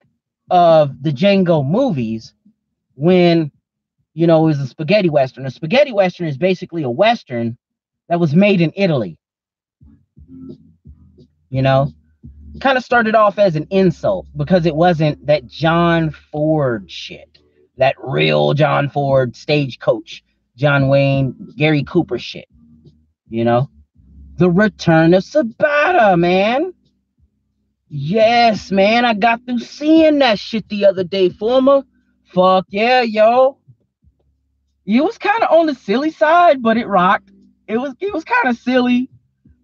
of 0.50 1.02
the 1.02 1.12
Django 1.12 1.66
movies 1.66 2.34
when 2.94 3.50
you 4.12 4.26
know 4.26 4.44
it 4.44 4.48
was 4.48 4.60
a 4.60 4.66
spaghetti 4.66 5.08
western. 5.08 5.46
A 5.46 5.50
spaghetti 5.50 5.92
western 5.92 6.26
is 6.26 6.36
basically 6.36 6.82
a 6.82 6.90
western 6.90 7.56
that 8.10 8.20
was 8.20 8.34
made 8.34 8.60
in 8.60 8.70
Italy. 8.76 9.18
You 11.48 11.62
know, 11.62 11.92
kind 12.60 12.76
of 12.76 12.84
started 12.84 13.14
off 13.14 13.38
as 13.38 13.56
an 13.56 13.66
insult 13.70 14.26
because 14.36 14.66
it 14.66 14.74
wasn't 14.74 15.26
that 15.26 15.46
John 15.46 16.10
Ford 16.10 16.90
shit, 16.90 17.38
that 17.76 17.94
real 18.02 18.54
John 18.54 18.88
Ford 18.88 19.36
stagecoach, 19.36 20.24
John 20.56 20.88
Wayne, 20.88 21.34
Gary 21.56 21.84
Cooper 21.84 22.18
shit. 22.18 22.48
You 23.28 23.44
know, 23.44 23.70
the 24.38 24.50
return 24.50 25.14
of 25.14 25.22
Sabata, 25.24 26.18
man. 26.18 26.72
Yes, 27.88 28.72
man, 28.72 29.04
I 29.04 29.14
got 29.14 29.44
through 29.44 29.60
seeing 29.60 30.18
that 30.18 30.38
shit 30.38 30.68
the 30.68 30.86
other 30.86 31.04
day, 31.04 31.28
former. 31.28 31.82
Fuck 32.34 32.66
yeah, 32.70 33.02
yo. 33.02 33.58
It 34.84 35.02
was 35.02 35.18
kind 35.18 35.42
of 35.42 35.56
on 35.56 35.66
the 35.66 35.74
silly 35.74 36.10
side, 36.10 36.62
but 36.62 36.76
it 36.76 36.86
rocked. 36.86 37.30
It 37.66 37.78
was 37.78 37.94
it 38.00 38.12
was 38.12 38.24
kind 38.24 38.48
of 38.48 38.56
silly, 38.56 39.08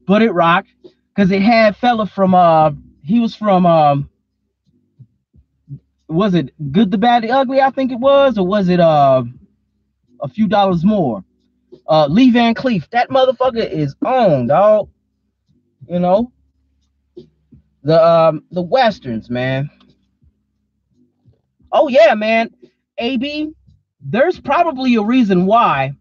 but 0.06 0.22
it 0.22 0.32
rocked 0.32 0.70
because 1.14 1.30
it 1.30 1.42
had 1.42 1.76
fella 1.76 2.06
from 2.06 2.34
uh 2.34 2.70
he 3.04 3.20
was 3.20 3.34
from 3.34 3.66
um 3.66 4.10
was 6.08 6.34
it 6.34 6.50
good 6.72 6.90
the 6.90 6.98
bad 6.98 7.22
the 7.24 7.30
ugly 7.30 7.60
I 7.60 7.70
think 7.70 7.92
it 7.92 8.00
was 8.00 8.38
or 8.38 8.46
was 8.46 8.68
it 8.68 8.80
uh 8.80 9.24
a 10.20 10.28
few 10.28 10.48
dollars 10.48 10.84
more? 10.84 11.24
Uh 11.88 12.06
Lee 12.08 12.30
Van 12.30 12.54
Cleef 12.54 12.88
that 12.90 13.10
motherfucker 13.10 13.68
is 13.68 13.94
on 14.04 14.48
dog 14.48 14.88
you 15.88 15.98
know? 15.98 16.32
The 17.84 18.04
um 18.04 18.44
the 18.50 18.62
westerns 18.62 19.30
man. 19.30 19.70
Oh 21.72 21.88
yeah 21.88 22.14
man. 22.14 22.50
AB 22.98 23.52
there's 24.00 24.40
probably 24.40 24.96
a 24.96 25.02
reason 25.02 25.46
why 25.46 25.94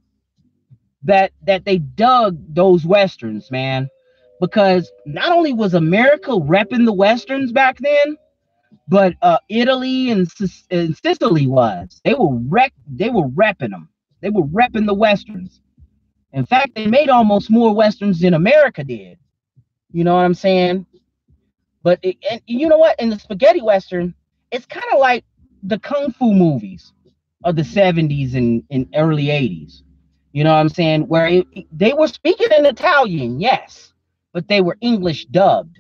that 1.03 1.32
that 1.44 1.65
they 1.65 1.80
dug 1.80 2.38
those 2.53 2.86
westerns 2.86 3.52
man 3.52 3.90
because 4.41 4.91
not 5.06 5.32
only 5.34 5.53
was 5.53 5.73
America 5.76 6.32
repping 6.32 6.86
the 6.86 6.94
westerns 6.94 7.52
back 7.52 7.78
then, 7.80 8.18
but 8.88 9.15
uh, 9.23 9.40
Italy 9.49 10.11
and, 10.11 10.28
and 10.72 10.98
Sicily 10.98 11.48
was. 11.48 12.02
They 12.06 12.14
were 12.15 12.36
rec- 12.49 12.73
They 12.88 13.10
were 13.10 13.28
repping 13.30 13.72
them. 13.72 13.90
They 14.22 14.30
were 14.32 14.44
repping 14.45 14.88
the 14.88 14.95
westerns. 14.95 15.61
In 16.34 16.45
fact, 16.45 16.76
they 16.76 16.88
made 16.88 17.10
almost 17.10 17.49
more 17.52 17.76
westerns 17.76 18.19
than 18.22 18.34
America 18.36 18.84
did. 18.84 19.19
You 19.91 20.03
know 20.03 20.15
what 20.15 20.26
I'm 20.26 20.36
saying? 20.36 20.86
But 21.84 21.99
it, 22.03 22.18
and 22.30 22.41
you 22.48 22.68
know 22.69 22.78
what? 22.78 22.99
In 22.99 23.10
the 23.10 23.19
spaghetti 23.19 23.61
western, 23.61 24.15
it's 24.52 24.65
kind 24.65 24.86
of 24.94 24.99
like 24.99 25.26
the 25.64 25.80
kung 25.80 26.11
fu 26.11 26.34
movies 26.34 26.94
of 27.44 27.56
the 27.56 27.64
70s 27.64 28.36
and, 28.36 28.64
and 28.72 28.88
early 28.95 29.26
80s. 29.26 29.84
You 30.34 30.44
know 30.44 30.52
what 30.52 30.60
I'm 30.60 30.70
saying? 30.70 31.08
Where 31.08 31.28
it, 31.28 31.48
they 31.72 31.94
were 31.94 32.08
speaking 32.08 32.48
in 32.58 32.66
Italian, 32.66 33.40
yes 33.40 33.91
but 34.34 34.48
they 34.48 34.62
were 34.62 34.78
English 34.82 35.26
dubbed. 35.26 35.80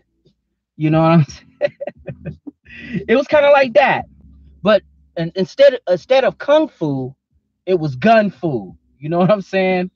You 0.75 0.89
know 0.89 1.01
what 1.01 1.11
I'm 1.11 1.25
saying? 1.25 2.37
it 3.07 3.15
was 3.15 3.27
kind 3.27 3.45
of 3.45 3.51
like 3.53 3.73
that. 3.73 4.05
But 4.61 4.83
and 5.17 5.31
instead 5.35 5.79
instead 5.89 6.23
of 6.23 6.37
kung 6.37 6.67
fu, 6.67 7.15
it 7.65 7.79
was 7.79 7.95
gun 7.95 8.29
fu. 8.29 8.75
You 8.99 9.09
know 9.09 9.19
what 9.19 9.31
I'm 9.31 9.41
saying? 9.41 9.91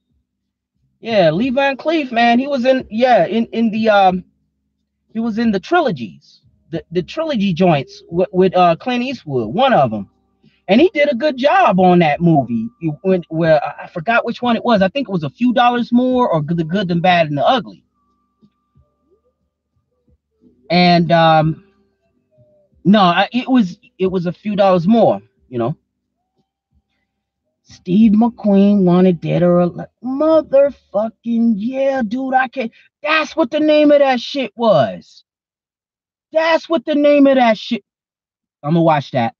Yeah, 0.99 1.31
Lee 1.31 1.49
Van 1.51 1.77
Cleef, 1.77 2.11
man, 2.11 2.39
he 2.39 2.47
was 2.47 2.65
in 2.65 2.87
yeah 2.89 3.25
in 3.25 3.45
in 3.47 3.69
the 3.71 3.89
um 3.89 4.23
he 5.13 5.19
was 5.19 5.37
in 5.37 5.51
the 5.51 5.59
trilogies, 5.59 6.41
the 6.71 6.83
the 6.91 7.03
trilogy 7.03 7.53
joints 7.53 8.03
with, 8.09 8.29
with 8.31 8.55
uh 8.55 8.75
Clint 8.77 9.03
Eastwood, 9.03 9.53
one 9.53 9.73
of 9.73 9.91
them, 9.91 10.09
and 10.67 10.81
he 10.81 10.89
did 10.93 11.11
a 11.11 11.15
good 11.15 11.37
job 11.37 11.79
on 11.79 11.99
that 11.99 12.21
movie. 12.21 12.69
When 13.01 13.23
where 13.29 13.63
I 13.63 13.87
forgot 13.87 14.25
which 14.25 14.41
one 14.41 14.55
it 14.55 14.65
was. 14.65 14.81
I 14.81 14.87
think 14.89 15.07
it 15.07 15.11
was 15.11 15.23
a 15.23 15.29
few 15.29 15.53
dollars 15.53 15.91
more 15.91 16.29
or 16.29 16.41
the 16.41 16.63
good, 16.63 16.91
and 16.91 17.01
bad, 17.01 17.27
and 17.27 17.37
the 17.37 17.45
ugly 17.45 17.85
and 20.69 21.11
um 21.11 21.63
no 22.83 23.25
it 23.31 23.47
was 23.49 23.77
it 23.99 24.07
was 24.07 24.25
a 24.25 24.31
few 24.33 24.55
dollars 24.55 24.87
more 24.87 25.21
you 25.49 25.57
know 25.57 25.75
steve 27.63 28.11
mcqueen 28.13 28.83
wanted 28.83 29.21
dead 29.21 29.43
or 29.43 29.59
alive 29.59 29.87
motherfucking 30.03 31.53
yeah 31.55 32.01
dude 32.07 32.33
i 32.33 32.47
can't 32.47 32.71
that's 33.01 33.35
what 33.35 33.51
the 33.51 33.59
name 33.59 33.91
of 33.91 33.99
that 33.99 34.19
shit 34.19 34.51
was 34.55 35.23
that's 36.31 36.67
what 36.67 36.85
the 36.85 36.95
name 36.95 37.27
of 37.27 37.35
that 37.35 37.57
shit 37.57 37.83
i'm 38.63 38.71
gonna 38.71 38.81
watch 38.81 39.11
that 39.11 39.35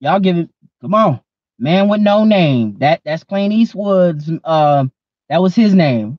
y'all 0.00 0.20
give 0.20 0.38
it 0.38 0.50
come 0.82 0.94
on 0.94 1.20
man 1.58 1.88
with 1.88 2.00
no 2.00 2.24
name 2.24 2.76
that 2.78 3.00
that's 3.04 3.24
Clint 3.24 3.52
eastwood's 3.52 4.30
uh, 4.44 4.84
that 5.28 5.42
was 5.42 5.54
his 5.54 5.74
name 5.74 6.18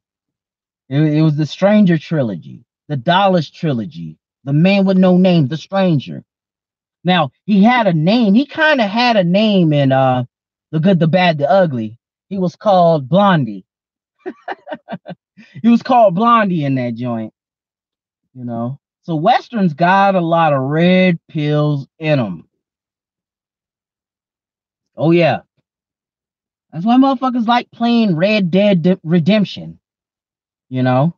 it, 0.90 1.02
it 1.02 1.22
was 1.22 1.38
the 1.38 1.46
stranger 1.46 1.98
trilogy 1.98 2.64
the 2.90 2.98
Dollars 2.98 3.50
trilogy, 3.52 4.18
The 4.44 4.52
Man 4.52 4.84
with 4.84 4.98
No 4.98 5.16
Name, 5.18 5.48
The 5.48 5.58
Stranger. 5.58 6.24
Now, 7.04 7.32
he 7.46 7.64
had 7.64 7.88
a 7.88 7.94
name. 7.94 8.34
He 8.34 8.48
kind 8.48 8.82
of 8.82 8.90
had 8.90 9.16
a 9.16 9.24
name 9.24 9.72
in 9.72 9.92
uh 9.94 10.26
The 10.72 10.80
Good, 10.82 11.00
the 11.00 11.08
Bad, 11.08 11.38
the 11.38 11.50
Ugly. 11.50 12.00
He 12.30 12.40
was 12.40 12.56
called 12.56 13.08
Blondie. 13.08 13.66
he 15.64 15.70
was 15.70 15.84
called 15.84 16.16
Blondie 16.16 16.66
in 16.66 16.76
that 16.76 16.96
joint. 16.96 17.34
You 18.34 18.46
know. 18.46 18.80
So 19.04 19.16
westerns 19.16 19.74
got 19.76 20.16
a 20.16 20.22
lot 20.22 20.54
of 20.54 20.62
red 20.62 21.20
pills 21.30 21.88
in 22.00 22.20
them. 22.20 22.49
Oh 25.00 25.12
yeah. 25.12 25.42
That's 26.74 26.86
why 26.86 26.98
motherfuckers 26.98 27.48
like 27.48 27.72
playing 27.72 28.16
Red 28.16 28.52
Dead 28.52 28.84
De- 28.84 29.00
Redemption. 29.04 29.80
You 30.70 30.84
know? 30.84 31.16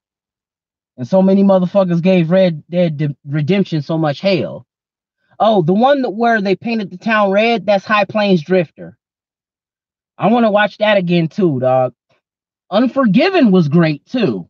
And 0.97 1.07
so 1.07 1.21
many 1.21 1.43
motherfuckers 1.43 2.01
gave 2.01 2.31
Red 2.31 2.63
Dead 2.69 2.97
De- 2.97 3.17
Redemption 3.25 3.81
so 3.81 3.97
much 3.97 4.21
hell. 4.21 4.67
Oh, 5.39 5.63
the 5.63 5.73
one 5.73 6.03
that 6.03 6.11
where 6.11 6.41
they 6.41 6.55
painted 6.55 6.91
the 6.91 6.97
town 6.97 7.31
red, 7.31 7.65
that's 7.65 7.85
High 7.85 8.05
Plains 8.05 8.43
Drifter. 8.43 8.97
I 10.17 10.27
want 10.27 10.45
to 10.45 10.51
watch 10.51 10.77
that 10.79 10.97
again 10.97 11.29
too, 11.29 11.59
dog. 11.59 11.93
Unforgiven 12.71 13.51
was 13.51 13.69
great 13.69 14.05
too. 14.05 14.49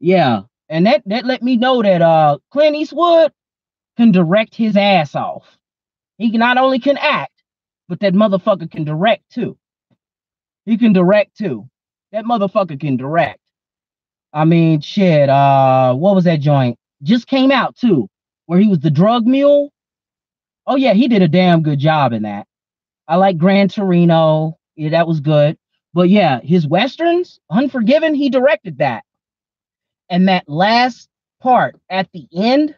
Yeah, 0.00 0.42
and 0.68 0.86
that 0.86 1.02
that 1.06 1.26
let 1.26 1.42
me 1.42 1.56
know 1.56 1.82
that 1.82 2.02
uh 2.02 2.38
Clint 2.52 2.76
Eastwood 2.76 3.32
can 3.96 4.12
direct 4.12 4.54
his 4.54 4.76
ass 4.76 5.14
off. 5.14 5.58
He 6.18 6.30
not 6.30 6.58
only 6.58 6.80
can 6.80 6.98
act, 6.98 7.31
but 7.92 8.00
that 8.00 8.14
motherfucker 8.14 8.70
can 8.70 8.84
direct 8.84 9.30
too. 9.30 9.54
He 10.64 10.78
can 10.78 10.94
direct 10.94 11.36
too. 11.36 11.68
That 12.10 12.24
motherfucker 12.24 12.80
can 12.80 12.96
direct. 12.96 13.38
I 14.32 14.46
mean, 14.46 14.80
shit. 14.80 15.28
Uh, 15.28 15.92
what 15.92 16.14
was 16.14 16.24
that 16.24 16.40
joint? 16.40 16.78
Just 17.02 17.26
came 17.26 17.52
out 17.52 17.76
too, 17.76 18.08
where 18.46 18.58
he 18.58 18.66
was 18.66 18.78
the 18.78 18.90
drug 18.90 19.26
mule. 19.26 19.70
Oh 20.66 20.76
yeah, 20.76 20.94
he 20.94 21.06
did 21.06 21.20
a 21.20 21.28
damn 21.28 21.62
good 21.62 21.78
job 21.80 22.14
in 22.14 22.22
that. 22.22 22.46
I 23.08 23.16
like 23.16 23.36
Gran 23.36 23.68
Torino. 23.68 24.56
Yeah, 24.74 24.88
that 24.88 25.06
was 25.06 25.20
good. 25.20 25.58
But 25.92 26.08
yeah, 26.08 26.40
his 26.40 26.66
westerns, 26.66 27.40
Unforgiven, 27.50 28.14
he 28.14 28.30
directed 28.30 28.78
that. 28.78 29.04
And 30.08 30.28
that 30.28 30.48
last 30.48 31.10
part 31.42 31.76
at 31.90 32.10
the 32.12 32.26
end, 32.34 32.74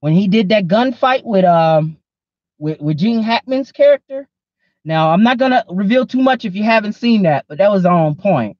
when 0.00 0.14
he 0.14 0.26
did 0.26 0.48
that 0.48 0.68
gunfight 0.68 1.22
with 1.22 1.44
um 1.44 1.98
with, 2.62 2.80
with 2.80 2.96
Gene 2.98 3.22
Hackman's 3.22 3.72
character. 3.72 4.28
Now 4.84 5.10
I'm 5.10 5.22
not 5.22 5.38
gonna 5.38 5.64
reveal 5.68 6.06
too 6.06 6.22
much 6.22 6.44
if 6.44 6.54
you 6.54 6.62
haven't 6.64 6.94
seen 6.94 7.22
that, 7.22 7.44
but 7.48 7.58
that 7.58 7.70
was 7.70 7.84
on 7.84 8.14
point. 8.14 8.56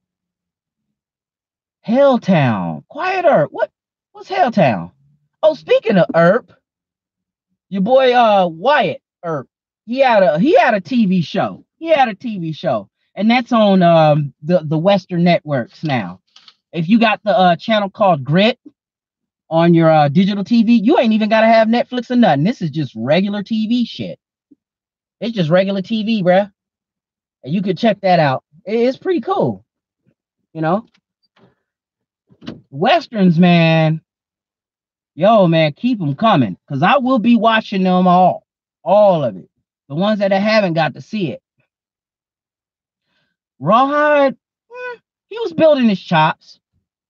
Helltown, 1.87 2.83
Quiet 2.87 3.25
Earp. 3.25 3.51
What 3.51 3.71
what's 4.11 4.29
Helltown? 4.29 4.91
Oh, 5.41 5.53
speaking 5.53 5.97
of 5.97 6.07
Earp, 6.15 6.51
your 7.69 7.81
boy 7.81 8.13
uh 8.13 8.47
Wyatt 8.47 9.01
Earp, 9.25 9.47
he 9.85 9.99
had 9.99 10.23
a 10.23 10.39
he 10.39 10.57
had 10.57 10.73
a 10.73 10.81
TV 10.81 11.23
show. 11.23 11.65
He 11.77 11.87
had 11.87 12.09
a 12.09 12.15
TV 12.15 12.55
show, 12.55 12.89
and 13.15 13.29
that's 13.29 13.51
on 13.51 13.81
um 13.83 14.33
the 14.43 14.61
the 14.63 14.77
Western 14.77 15.23
networks 15.23 15.83
now. 15.83 16.21
If 16.73 16.89
you 16.89 16.99
got 16.99 17.21
the 17.23 17.37
uh 17.37 17.55
channel 17.57 17.89
called 17.89 18.23
Grit 18.23 18.59
on 19.53 19.75
your 19.75 19.91
uh, 19.91 20.09
digital 20.09 20.43
TV, 20.43 20.79
you 20.83 20.97
ain't 20.97 21.13
even 21.13 21.29
gotta 21.29 21.45
have 21.45 21.67
Netflix 21.67 22.09
or 22.09 22.15
nothing. 22.15 22.43
This 22.43 22.59
is 22.63 22.71
just 22.71 22.91
regular 22.95 23.43
TV 23.43 23.87
shit. 23.87 24.17
It's 25.21 25.35
just 25.35 25.51
regular 25.51 25.83
TV, 25.83 26.23
bruh. 26.23 26.51
And 27.43 27.53
you 27.53 27.61
could 27.61 27.77
check 27.77 28.01
that 28.01 28.19
out. 28.19 28.43
It's 28.65 28.97
pretty 28.97 29.21
cool. 29.21 29.63
You 30.53 30.61
know, 30.61 30.87
westerns, 32.71 33.37
man. 33.37 34.01
Yo, 35.13 35.45
man, 35.45 35.73
keep 35.73 35.99
them 35.99 36.15
coming, 36.15 36.57
cause 36.67 36.81
I 36.81 36.97
will 36.97 37.19
be 37.19 37.35
watching 37.35 37.83
them 37.83 38.07
all, 38.07 38.47
all 38.83 39.23
of 39.23 39.37
it. 39.37 39.47
The 39.87 39.93
ones 39.93 40.17
that 40.17 40.33
I 40.33 40.39
haven't 40.39 40.73
got 40.73 40.95
to 40.95 41.01
see 41.01 41.31
it. 41.31 41.43
Rawhide, 43.59 44.33
eh, 44.33 44.99
he 45.27 45.37
was 45.37 45.53
building 45.53 45.87
his 45.87 46.01
chops. 46.01 46.59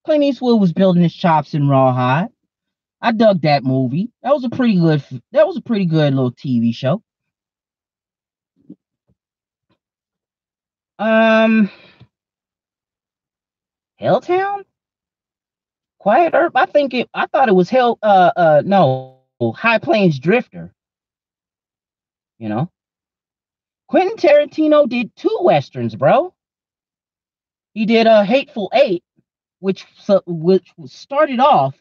Clint 0.03 0.25
Eastwood 0.25 0.59
was 0.59 0.73
building 0.73 1.03
his 1.03 1.15
chops 1.15 1.53
in 1.53 1.69
Rawhide. 1.69 2.32
I 3.03 3.11
dug 3.11 3.41
that 3.41 3.65
movie. 3.65 4.09
That 4.23 4.33
was 4.33 4.45
a 4.45 4.49
pretty 4.49 4.77
good. 4.79 5.03
That 5.33 5.45
was 5.45 5.57
a 5.57 5.61
pretty 5.61 5.85
good 5.85 6.15
little 6.15 6.31
TV 6.31 6.73
show. 6.73 7.03
Um, 10.97 11.69
Helltown, 13.99 14.63
Quiet 15.99 16.33
Earp. 16.33 16.53
I 16.55 16.65
think 16.65 16.93
it. 16.93 17.09
I 17.13 17.27
thought 17.27 17.49
it 17.49 17.55
was 17.55 17.69
Hell. 17.69 17.99
Uh, 18.01 18.31
uh, 18.37 18.61
no, 18.65 19.19
High 19.53 19.79
Plains 19.79 20.17
Drifter. 20.17 20.73
You 22.39 22.47
know, 22.47 22.71
Quentin 23.89 24.15
Tarantino 24.15 24.87
did 24.87 25.13
two 25.17 25.39
westerns, 25.41 25.93
bro. 25.93 26.33
He 27.73 27.85
did 27.85 28.07
a 28.07 28.11
uh, 28.11 28.23
Hateful 28.23 28.71
Eight, 28.73 29.03
which 29.59 29.85
which 30.25 30.71
started 30.85 31.41
off. 31.41 31.75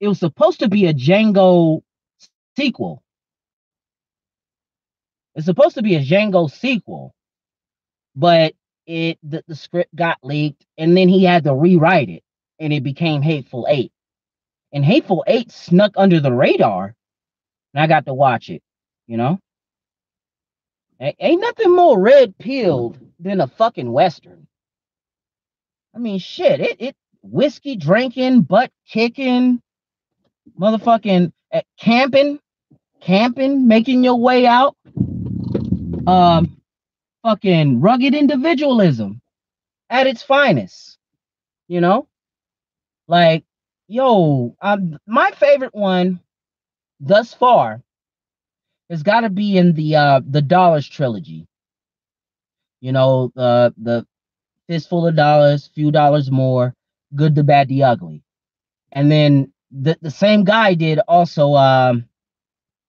It 0.00 0.08
was 0.08 0.18
supposed 0.18 0.60
to 0.60 0.68
be 0.68 0.86
a 0.86 0.94
Django 0.94 1.82
sequel. 2.56 3.02
It's 5.34 5.46
supposed 5.46 5.76
to 5.76 5.82
be 5.82 5.94
a 5.94 6.00
Django 6.04 6.50
sequel, 6.50 7.14
but 8.16 8.54
it 8.86 9.18
the, 9.22 9.44
the 9.46 9.54
script 9.54 9.94
got 9.94 10.18
leaked, 10.22 10.66
and 10.78 10.96
then 10.96 11.08
he 11.08 11.24
had 11.24 11.44
to 11.44 11.54
rewrite 11.54 12.08
it, 12.08 12.22
and 12.58 12.72
it 12.72 12.82
became 12.82 13.22
Hateful 13.22 13.66
Eight. 13.68 13.92
And 14.72 14.84
Hateful 14.84 15.24
Eight 15.26 15.52
snuck 15.52 15.92
under 15.96 16.20
the 16.20 16.32
radar, 16.32 16.94
and 17.74 17.82
I 17.82 17.86
got 17.86 18.06
to 18.06 18.14
watch 18.14 18.50
it. 18.50 18.62
You 19.06 19.18
know, 19.18 19.38
ain't 21.00 21.40
nothing 21.40 21.74
more 21.74 22.00
red 22.00 22.36
pilled 22.38 22.98
than 23.18 23.40
a 23.40 23.46
fucking 23.46 23.90
western. 23.90 24.46
I 25.94 25.98
mean, 25.98 26.18
shit, 26.18 26.60
it 26.60 26.76
it 26.80 26.96
whiskey 27.22 27.76
drinking, 27.76 28.42
butt 28.42 28.70
kicking, 28.88 29.60
motherfucking 30.58 31.32
uh, 31.52 31.60
camping, 31.78 32.38
camping, 33.00 33.66
making 33.66 34.04
your 34.04 34.16
way 34.16 34.46
out. 34.46 34.76
Um, 36.06 36.60
fucking 37.22 37.80
rugged 37.80 38.14
individualism 38.14 39.20
at 39.90 40.06
its 40.06 40.22
finest. 40.22 40.98
You 41.68 41.80
know, 41.80 42.08
like 43.08 43.44
yo, 43.88 44.56
um, 44.60 44.98
my 45.06 45.30
favorite 45.32 45.74
one 45.74 46.20
thus 47.00 47.34
far 47.34 47.82
has 48.90 49.02
got 49.02 49.20
to 49.20 49.30
be 49.30 49.56
in 49.58 49.72
the 49.74 49.96
uh 49.96 50.20
the 50.28 50.42
Dollars 50.42 50.88
trilogy. 50.88 51.46
You 52.80 52.92
know, 52.92 53.32
the 53.34 53.74
the 53.78 54.06
fistful 54.68 55.06
of 55.06 55.16
dollars, 55.16 55.70
few 55.74 55.90
dollars 55.90 56.30
more, 56.30 56.74
good, 57.14 57.34
the 57.34 57.44
bad, 57.44 57.68
the 57.68 57.84
ugly. 57.84 58.22
And 58.92 59.10
then 59.10 59.52
the, 59.70 59.98
the 60.02 60.10
same 60.10 60.44
guy 60.44 60.74
did 60.74 60.98
also 61.08 61.54
um 61.54 62.06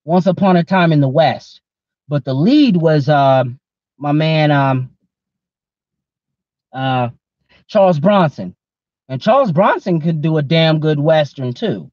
Once 0.04 0.26
Upon 0.26 0.56
a 0.56 0.64
Time 0.64 0.92
in 0.92 1.00
the 1.00 1.08
West. 1.08 1.60
But 2.08 2.24
the 2.24 2.34
lead 2.34 2.76
was 2.76 3.08
uh, 3.08 3.44
my 3.98 4.12
man 4.12 4.50
um 4.50 4.90
uh 6.72 7.10
Charles 7.68 8.00
Bronson. 8.00 8.54
And 9.08 9.20
Charles 9.20 9.52
Bronson 9.52 10.00
could 10.00 10.22
do 10.22 10.38
a 10.38 10.42
damn 10.42 10.80
good 10.80 11.00
western 11.00 11.52
too. 11.54 11.90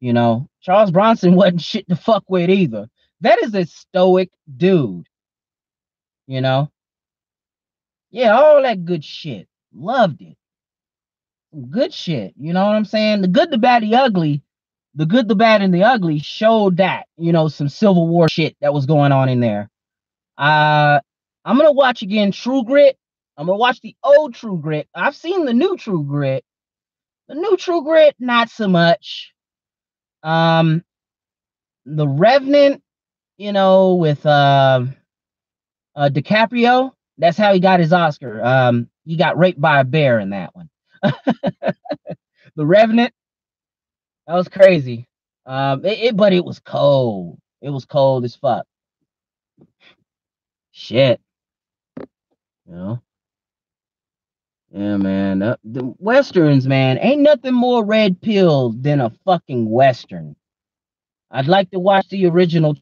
You 0.00 0.12
know, 0.12 0.48
Charles 0.62 0.90
Bronson 0.90 1.34
wasn't 1.36 1.62
shit 1.62 1.88
to 1.88 1.96
fuck 1.96 2.24
with 2.28 2.50
either. 2.50 2.88
That 3.20 3.42
is 3.42 3.54
a 3.54 3.66
stoic 3.66 4.30
dude. 4.56 5.08
You 6.26 6.40
know, 6.40 6.70
yeah, 8.10 8.38
all 8.38 8.62
that 8.62 8.86
good 8.86 9.04
shit. 9.04 9.48
Loved 9.74 10.22
it. 10.22 10.37
Good 11.70 11.94
shit. 11.94 12.34
You 12.38 12.52
know 12.52 12.66
what 12.66 12.76
I'm 12.76 12.84
saying? 12.84 13.22
The 13.22 13.28
good, 13.28 13.50
the 13.50 13.58
bad, 13.58 13.82
the 13.82 13.96
ugly. 13.96 14.42
The 14.96 15.06
good, 15.06 15.28
the 15.28 15.36
bad, 15.36 15.62
and 15.62 15.74
the 15.74 15.84
ugly 15.84 16.18
showed 16.20 16.78
that, 16.78 17.06
you 17.16 17.32
know, 17.32 17.48
some 17.48 17.68
Civil 17.68 18.08
War 18.08 18.28
shit 18.28 18.56
that 18.60 18.74
was 18.74 18.86
going 18.86 19.12
on 19.12 19.28
in 19.28 19.40
there. 19.40 19.70
Uh 20.38 21.00
I'm 21.44 21.56
gonna 21.56 21.72
watch 21.72 22.02
again 22.02 22.32
True 22.32 22.64
Grit. 22.64 22.98
I'm 23.36 23.46
gonna 23.46 23.58
watch 23.58 23.80
the 23.80 23.96
old 24.02 24.34
True 24.34 24.58
Grit. 24.58 24.88
I've 24.94 25.16
seen 25.16 25.44
the 25.44 25.54
new 25.54 25.76
True 25.76 26.04
Grit. 26.04 26.44
The 27.28 27.36
new 27.36 27.56
True 27.56 27.84
Grit, 27.84 28.16
not 28.20 28.50
so 28.50 28.68
much. 28.68 29.32
Um 30.22 30.84
the 31.86 32.08
Revenant, 32.08 32.82
you 33.38 33.52
know, 33.52 33.94
with 33.94 34.24
uh, 34.26 34.84
uh 35.96 36.10
DiCaprio. 36.12 36.92
That's 37.18 37.38
how 37.38 37.54
he 37.54 37.60
got 37.60 37.80
his 37.80 37.92
Oscar. 37.92 38.44
Um, 38.44 38.88
he 39.06 39.16
got 39.16 39.38
raped 39.38 39.60
by 39.60 39.80
a 39.80 39.84
bear 39.84 40.20
in 40.20 40.30
that 40.30 40.54
one. 40.56 40.70
the 42.56 42.66
Revenant. 42.66 43.12
That 44.26 44.34
was 44.34 44.48
crazy. 44.48 45.06
Um, 45.46 45.84
it, 45.84 45.98
it, 45.98 46.16
but 46.16 46.32
it 46.32 46.44
was 46.44 46.60
cold. 46.60 47.38
It 47.62 47.70
was 47.70 47.84
cold 47.84 48.24
as 48.24 48.36
fuck. 48.36 48.66
Shit. 50.72 51.20
You 52.68 52.74
know. 52.74 53.02
Yeah, 54.70 54.98
man. 54.98 55.42
Uh, 55.42 55.56
the 55.64 55.94
westerns, 55.98 56.66
man, 56.66 56.98
ain't 56.98 57.22
nothing 57.22 57.54
more 57.54 57.84
red 57.84 58.20
pill 58.20 58.72
than 58.72 59.00
a 59.00 59.10
fucking 59.24 59.68
western. 59.70 60.36
I'd 61.30 61.48
like 61.48 61.70
to 61.70 61.78
watch 61.78 62.08
the 62.08 62.26
original 62.26 62.76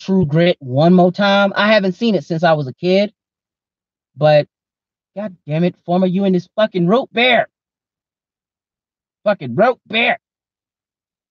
True 0.00 0.26
Grit 0.26 0.56
one 0.60 0.94
more 0.94 1.12
time. 1.12 1.52
I 1.56 1.72
haven't 1.72 1.92
seen 1.94 2.14
it 2.14 2.24
since 2.24 2.42
I 2.44 2.52
was 2.54 2.66
a 2.66 2.74
kid. 2.74 3.12
But 4.16 4.48
god 5.16 5.36
damn 5.46 5.64
it, 5.64 5.76
former 5.86 6.06
you 6.06 6.24
and 6.24 6.34
this 6.34 6.48
fucking 6.56 6.86
rope 6.86 7.10
bear. 7.12 7.48
Fucking 9.24 9.54
rope 9.54 9.80
bear. 9.86 10.18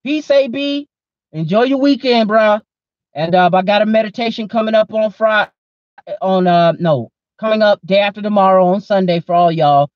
Peace, 0.04 0.30
AB. 0.30 0.88
Enjoy 1.32 1.64
your 1.64 1.80
weekend, 1.80 2.28
bro. 2.28 2.60
And 3.14 3.34
uh, 3.34 3.50
I 3.52 3.62
got 3.62 3.82
a 3.82 3.86
meditation 3.86 4.48
coming 4.48 4.74
up 4.74 4.92
on 4.94 5.12
Friday. 5.12 5.46
on 6.22 6.46
uh 6.46 6.72
no 6.80 7.10
coming 7.40 7.62
up 7.62 7.80
day 7.86 7.98
after 8.00 8.22
tomorrow 8.22 8.66
on 8.66 8.80
Sunday 8.82 9.20
for 9.20 9.34
all 9.34 9.52
y'all 9.52 9.90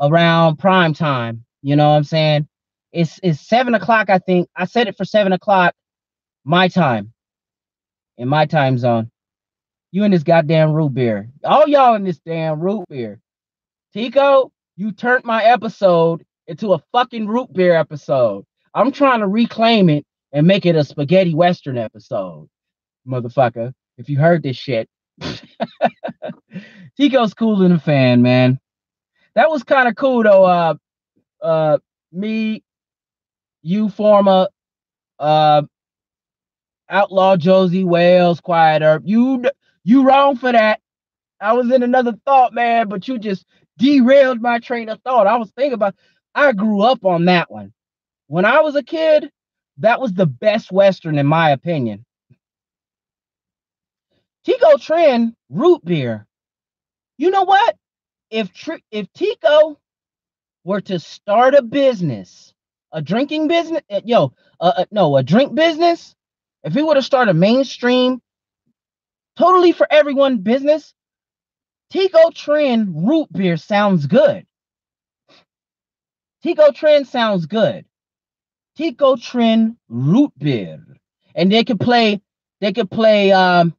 around 0.00 0.58
prime 0.58 0.94
time. 0.94 1.44
You 1.62 1.76
know 1.76 1.90
what 1.90 1.96
I'm 1.96 2.04
saying? 2.04 2.48
It's 2.92 3.20
it's 3.22 3.40
seven 3.40 3.74
o'clock, 3.74 4.10
I 4.10 4.18
think. 4.18 4.48
I 4.56 4.66
set 4.66 4.88
it 4.88 4.96
for 4.96 5.04
seven 5.04 5.32
o'clock 5.32 5.74
my 6.44 6.68
time 6.68 7.12
in 8.18 8.28
my 8.28 8.46
time 8.46 8.78
zone. 8.78 9.10
You 9.92 10.04
in 10.04 10.12
this 10.12 10.24
goddamn 10.24 10.72
root 10.72 10.94
beer. 10.94 11.30
All 11.44 11.68
y'all 11.68 11.94
in 11.96 12.04
this 12.04 12.20
damn 12.20 12.60
root 12.60 12.84
beer. 12.90 13.20
Tico, 13.92 14.52
you 14.76 14.92
turned 14.92 15.24
my 15.24 15.42
episode 15.44 16.24
into 16.46 16.72
a 16.72 16.82
fucking 16.92 17.26
root 17.26 17.52
beer 17.52 17.74
episode. 17.74 18.44
I'm 18.74 18.92
trying 18.92 19.20
to 19.20 19.26
reclaim 19.26 19.88
it 19.88 20.06
and 20.32 20.46
make 20.46 20.64
it 20.64 20.76
a 20.76 20.84
spaghetti 20.84 21.34
western 21.34 21.76
episode. 21.76 22.48
Motherfucker. 23.06 23.72
If 23.98 24.08
you 24.08 24.18
heard 24.18 24.42
this 24.42 24.56
shit. 24.56 24.88
Tico's 26.96 27.34
cool 27.34 27.62
in 27.62 27.72
the 27.72 27.78
fan, 27.78 28.22
man. 28.22 28.58
That 29.34 29.50
was 29.50 29.62
kind 29.62 29.88
of 29.88 29.96
cool 29.96 30.22
though. 30.22 30.44
Uh 30.44 30.74
uh 31.42 31.78
me, 32.12 32.62
you 33.62 33.88
former 33.88 34.48
uh 35.18 35.62
outlaw 36.88 37.36
Josey 37.36 37.84
Wales, 37.84 38.40
quiet. 38.40 39.02
You 39.04 39.44
you 39.84 40.04
wrong 40.04 40.36
for 40.36 40.52
that. 40.52 40.80
I 41.40 41.54
was 41.54 41.70
in 41.70 41.82
another 41.82 42.14
thought, 42.26 42.52
man, 42.52 42.88
but 42.88 43.08
you 43.08 43.18
just 43.18 43.46
derailed 43.80 44.40
my 44.40 44.60
train 44.60 44.88
of 44.88 45.00
thought. 45.02 45.26
I 45.26 45.36
was 45.36 45.50
thinking 45.52 45.74
about 45.74 45.96
I 46.34 46.52
grew 46.52 46.82
up 46.82 47.04
on 47.04 47.24
that 47.24 47.50
one. 47.50 47.72
When 48.28 48.44
I 48.44 48.60
was 48.60 48.76
a 48.76 48.82
kid, 48.82 49.30
that 49.78 50.00
was 50.00 50.12
the 50.12 50.26
best 50.26 50.70
Western, 50.70 51.18
in 51.18 51.26
my 51.26 51.50
opinion. 51.50 52.04
Tico 54.44 54.76
Tren 54.76 55.34
root 55.50 55.84
beer. 55.84 56.26
You 57.18 57.30
know 57.30 57.44
what? 57.44 57.76
If 58.30 58.50
if 58.90 59.12
Tico 59.12 59.78
were 60.64 60.80
to 60.82 60.98
start 60.98 61.54
a 61.54 61.62
business, 61.62 62.54
a 62.92 63.02
drinking 63.02 63.48
business, 63.48 63.82
eh, 63.90 64.00
yo, 64.04 64.32
uh, 64.60 64.72
uh, 64.78 64.84
no, 64.90 65.16
a 65.16 65.22
drink 65.22 65.54
business, 65.54 66.14
if 66.64 66.74
he 66.74 66.82
were 66.82 66.94
to 66.94 67.02
start 67.02 67.28
a 67.28 67.34
mainstream, 67.34 68.20
totally 69.36 69.72
for 69.72 69.86
everyone 69.90 70.38
business, 70.38 70.94
Tico 71.90 72.30
Tren 72.30 72.92
root 72.94 73.32
beer 73.32 73.56
sounds 73.56 74.06
good. 74.06 74.46
Tico 76.42 76.70
Tren 76.70 77.06
sounds 77.06 77.46
good. 77.46 77.84
Tico 78.76 79.16
Tren 79.16 79.76
root 79.88 80.32
beer. 80.38 80.84
And 81.34 81.52
they 81.52 81.64
could 81.64 81.80
play, 81.80 82.20
they 82.60 82.72
could 82.72 82.90
play 82.90 83.32
um 83.32 83.74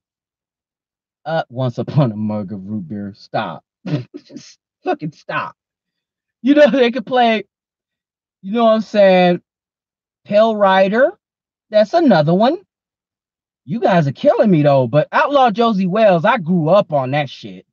uh 1.25 1.43
once 1.49 1.77
upon 1.77 2.11
a 2.11 2.15
mug 2.15 2.51
of 2.53 2.65
root 2.67 2.87
beer. 2.87 3.13
Stop. 3.15 3.63
Just 4.25 4.59
fucking 4.83 5.13
stop. 5.13 5.55
You 6.41 6.55
know, 6.55 6.69
they 6.71 6.91
could 6.91 7.05
play, 7.05 7.45
you 8.41 8.53
know 8.53 8.65
what 8.65 8.71
I'm 8.73 8.81
saying? 8.81 9.41
Pale 10.25 10.55
Rider. 10.55 11.13
That's 11.69 11.93
another 11.93 12.33
one. 12.33 12.59
You 13.65 13.79
guys 13.79 14.07
are 14.07 14.11
killing 14.13 14.51
me 14.51 14.63
though, 14.63 14.87
but 14.87 15.07
Outlaw 15.11 15.51
Josey 15.51 15.87
Wales, 15.87 16.25
I 16.25 16.37
grew 16.37 16.69
up 16.69 16.93
on 16.93 17.11
that 17.11 17.29
shit. 17.29 17.65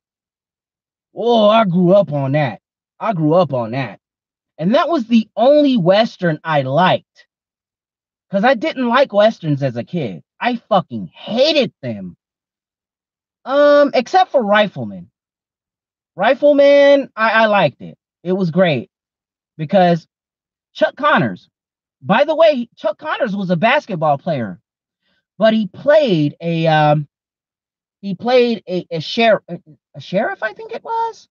Oh, 1.15 1.49
I 1.49 1.65
grew 1.65 1.93
up 1.93 2.11
on 2.13 2.33
that. 2.33 2.61
I 2.99 3.13
grew 3.13 3.33
up 3.33 3.53
on 3.53 3.71
that. 3.71 3.99
And 4.57 4.75
that 4.75 4.89
was 4.89 5.07
the 5.07 5.29
only 5.35 5.77
Western 5.77 6.39
I 6.43 6.63
liked. 6.63 7.27
Because 8.29 8.43
I 8.43 8.53
didn't 8.55 8.87
like 8.87 9.13
Westerns 9.13 9.63
as 9.63 9.75
a 9.77 9.83
kid. 9.83 10.23
I 10.39 10.57
fucking 10.69 11.07
hated 11.13 11.73
them. 11.81 12.17
Um, 13.45 13.91
except 13.93 14.31
for 14.31 14.43
Rifleman. 14.43 15.09
Rifleman, 16.15 17.09
I, 17.15 17.31
I 17.31 17.45
liked 17.47 17.81
it. 17.81 17.97
It 18.23 18.33
was 18.33 18.51
great. 18.51 18.89
Because 19.57 20.07
Chuck 20.73 20.95
Connors, 20.95 21.49
by 22.01 22.23
the 22.25 22.35
way, 22.35 22.69
Chuck 22.77 22.97
Connors 22.97 23.35
was 23.35 23.49
a 23.49 23.55
basketball 23.57 24.17
player, 24.17 24.59
but 25.37 25.53
he 25.53 25.67
played 25.67 26.35
a 26.41 26.67
um 26.67 27.07
he 28.01 28.15
played 28.15 28.63
a, 28.69 28.85
a 28.91 29.01
sheriff 29.01 29.43
a 29.95 30.01
sheriff, 30.01 30.43
I 30.43 30.53
think 30.53 30.71
it 30.73 30.83
was. 30.83 31.27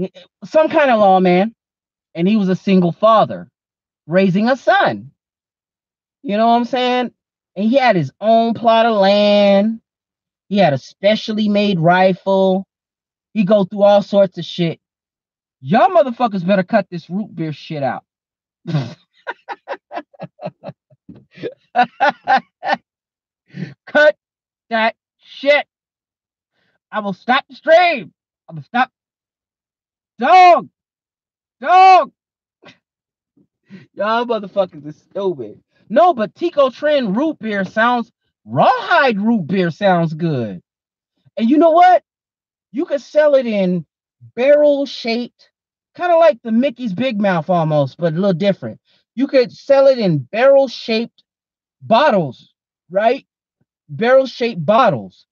Eh, 0.00 0.08
some 0.44 0.68
kind 0.68 0.90
of 0.90 1.00
lawman. 1.00 1.54
And 2.14 2.28
he 2.28 2.36
was 2.36 2.48
a 2.48 2.56
single 2.56 2.92
father 2.92 3.48
raising 4.06 4.48
a 4.48 4.56
son. 4.56 5.12
You 6.22 6.36
know 6.36 6.46
what 6.48 6.56
I'm 6.56 6.64
saying? 6.64 7.12
And 7.56 7.70
he 7.70 7.76
had 7.76 7.96
his 7.96 8.12
own 8.20 8.54
plot 8.54 8.86
of 8.86 8.96
land. 8.96 9.80
He 10.48 10.58
had 10.58 10.72
a 10.72 10.78
specially 10.78 11.48
made 11.48 11.78
rifle. 11.80 12.66
He 13.34 13.44
go 13.44 13.64
through 13.64 13.82
all 13.82 14.02
sorts 14.02 14.38
of 14.38 14.44
shit. 14.44 14.80
Y'all 15.60 15.90
motherfuckers 15.90 16.46
better 16.46 16.62
cut 16.62 16.86
this 16.90 17.10
root 17.10 17.34
beer 17.34 17.52
shit 17.52 17.82
out. 17.82 18.04
cut 23.86 24.16
that 24.70 24.96
shit. 25.18 25.66
I 26.92 27.00
will 27.00 27.12
stop 27.12 27.44
the 27.48 27.56
stream. 27.56 28.12
I 28.48 28.54
will 28.54 28.62
stop. 28.62 28.90
Dog. 30.18 30.68
Dog. 31.60 32.12
Y'all 33.94 34.26
motherfuckers 34.26 34.86
is 34.86 34.96
stupid. 34.98 35.62
No, 35.90 36.14
but 36.14 36.34
Tico 36.34 36.70
Trend 36.70 37.16
root 37.16 37.38
beer 37.40 37.64
sounds 37.64 38.12
rawhide 38.44 39.20
root 39.20 39.46
beer 39.48 39.70
sounds 39.70 40.14
good. 40.14 40.62
And 41.36 41.50
you 41.50 41.58
know 41.58 41.72
what? 41.72 42.02
You 42.72 42.84
could 42.84 43.00
sell 43.00 43.34
it 43.34 43.46
in 43.46 43.86
barrel 44.36 44.86
shaped, 44.86 45.50
kind 45.94 46.12
of 46.12 46.18
like 46.18 46.38
the 46.42 46.52
Mickey's 46.52 46.92
Big 46.94 47.20
Mouth 47.20 47.50
almost, 47.50 47.96
but 47.98 48.12
a 48.12 48.16
little 48.16 48.32
different. 48.32 48.80
You 49.14 49.26
could 49.26 49.52
sell 49.52 49.86
it 49.86 49.98
in 49.98 50.18
barrel 50.18 50.68
shaped 50.68 51.24
bottles, 51.82 52.54
right? 52.90 53.26
Barrel 53.90 54.26
shaped 54.26 54.66
bottles. 54.66 55.27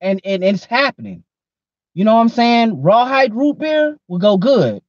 And, 0.00 0.20
and 0.24 0.44
it's 0.44 0.64
happening. 0.64 1.24
You 1.94 2.04
know 2.04 2.14
what 2.14 2.22
I'm 2.22 2.28
saying? 2.28 2.82
Rawhide 2.82 3.34
root 3.34 3.58
beer 3.58 3.98
will 4.08 4.18
go 4.18 4.38
good. 4.38 4.82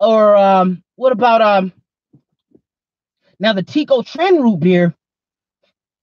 Or 0.00 0.36
um, 0.36 0.82
what 0.96 1.12
about 1.12 1.42
um 1.42 1.72
now 3.40 3.52
the 3.54 3.62
Tico 3.62 4.02
Tren 4.02 4.42
root 4.42 4.60
beer? 4.60 4.94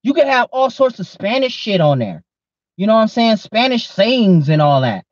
You 0.04 0.14
could 0.14 0.28
have 0.28 0.50
all 0.52 0.70
sorts 0.70 1.00
of 1.00 1.08
Spanish 1.08 1.54
shit 1.54 1.82
on 1.82 2.00
there. 2.00 2.24
You 2.78 2.88
know 2.88 2.96
what 2.96 3.02
I'm 3.02 3.08
saying? 3.10 3.38
Spanish 3.38 3.88
sayings 3.90 4.50
and 4.50 4.62
all 4.62 4.82
that. 4.82 5.06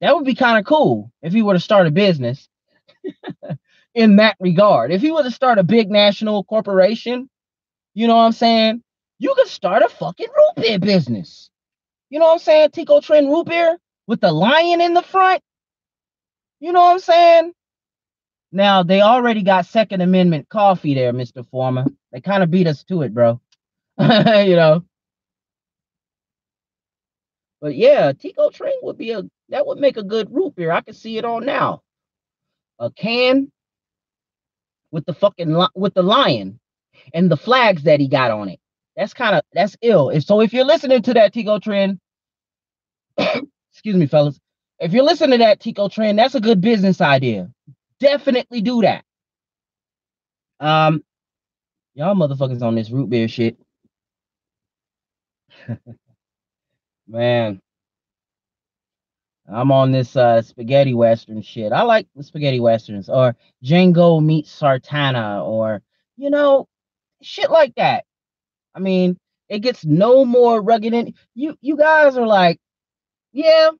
That 0.00 0.14
would 0.16 0.24
be 0.26 0.34
kind 0.34 0.58
of 0.58 0.64
cool 0.66 1.12
if 1.22 1.32
he 1.32 1.42
were 1.42 1.54
to 1.54 1.60
start 1.60 1.86
a 1.86 1.90
business 1.92 2.48
in 3.94 4.16
that 4.16 4.36
regard. 4.40 4.92
If 4.92 5.02
he 5.02 5.12
were 5.12 5.24
to 5.24 5.30
start 5.30 5.58
a 5.58 5.64
big 5.64 5.90
national 5.90 6.44
corporation, 6.44 7.30
you 7.94 8.08
know 8.08 8.16
what 8.16 8.24
I'm 8.24 8.32
saying? 8.32 8.82
You 9.20 9.34
could 9.36 9.48
start 9.48 9.82
a 9.84 9.90
fucking 9.90 10.28
root 10.28 10.64
beer 10.64 10.80
business. 10.80 11.50
You 12.12 12.18
know 12.18 12.26
what 12.26 12.32
I'm 12.34 12.38
saying? 12.40 12.70
Tico 12.72 13.00
Tren 13.00 13.30
root 13.30 13.46
beer 13.46 13.78
with 14.06 14.20
the 14.20 14.30
lion 14.30 14.82
in 14.82 14.92
the 14.92 15.00
front. 15.00 15.40
You 16.60 16.70
know 16.72 16.82
what 16.82 16.92
I'm 16.92 16.98
saying? 16.98 17.52
Now 18.52 18.82
they 18.82 19.00
already 19.00 19.42
got 19.42 19.64
Second 19.64 20.02
Amendment 20.02 20.46
coffee 20.50 20.92
there, 20.92 21.14
Mr. 21.14 21.48
Former. 21.48 21.86
They 22.12 22.20
kind 22.20 22.42
of 22.42 22.50
beat 22.50 22.66
us 22.66 22.84
to 22.84 23.00
it, 23.00 23.14
bro. 23.14 23.40
you 23.98 24.56
know. 24.56 24.84
But 27.62 27.76
yeah, 27.76 28.12
Tico 28.12 28.50
Tren 28.50 28.72
would 28.82 28.98
be 28.98 29.12
a 29.12 29.22
that 29.48 29.66
would 29.66 29.78
make 29.78 29.96
a 29.96 30.02
good 30.02 30.30
root 30.30 30.54
beer. 30.54 30.70
I 30.70 30.82
can 30.82 30.92
see 30.92 31.16
it 31.16 31.24
all 31.24 31.40
now. 31.40 31.80
A 32.78 32.90
can 32.90 33.50
with 34.90 35.06
the 35.06 35.14
fucking 35.14 35.58
with 35.74 35.94
the 35.94 36.02
lion 36.02 36.60
and 37.14 37.30
the 37.30 37.38
flags 37.38 37.84
that 37.84 38.00
he 38.00 38.08
got 38.08 38.30
on 38.30 38.50
it. 38.50 38.60
That's 38.96 39.14
kind 39.14 39.36
of 39.36 39.42
that's 39.52 39.76
ill. 39.82 40.10
If 40.10 40.24
so, 40.24 40.40
if 40.40 40.52
you're 40.52 40.64
listening 40.64 41.02
to 41.02 41.14
that 41.14 41.32
Tico 41.32 41.58
trend, 41.58 41.98
excuse 43.18 43.96
me, 43.96 44.06
fellas. 44.06 44.38
If 44.78 44.92
you're 44.92 45.04
listening 45.04 45.38
to 45.38 45.44
that 45.44 45.60
Tico 45.60 45.88
trend, 45.88 46.18
that's 46.18 46.34
a 46.34 46.40
good 46.40 46.60
business 46.60 47.00
idea. 47.00 47.50
Definitely 48.00 48.62
do 48.62 48.82
that. 48.82 49.04
Um, 50.60 51.02
y'all 51.94 52.14
motherfuckers 52.14 52.62
on 52.62 52.74
this 52.74 52.90
root 52.90 53.08
beer 53.10 53.28
shit. 53.28 53.56
Man, 57.08 57.60
I'm 59.52 59.72
on 59.72 59.92
this 59.92 60.16
uh, 60.16 60.42
spaghetti 60.42 60.94
western 60.94 61.42
shit. 61.42 61.72
I 61.72 61.82
like 61.82 62.06
the 62.16 62.22
spaghetti 62.22 62.60
westerns 62.60 63.08
or 63.08 63.36
Django 63.64 64.22
meets 64.24 64.58
Sartana 64.58 65.44
or 65.44 65.82
you 66.16 66.30
know 66.30 66.68
shit 67.22 67.50
like 67.50 67.74
that. 67.76 68.04
I 68.74 68.80
mean, 68.80 69.18
it 69.48 69.60
gets 69.60 69.84
no 69.84 70.24
more 70.24 70.62
rugged 70.62 70.94
in 70.94 71.14
you. 71.34 71.56
You 71.60 71.76
guys 71.76 72.16
are 72.16 72.26
like, 72.26 72.58
yeah, 73.32 73.70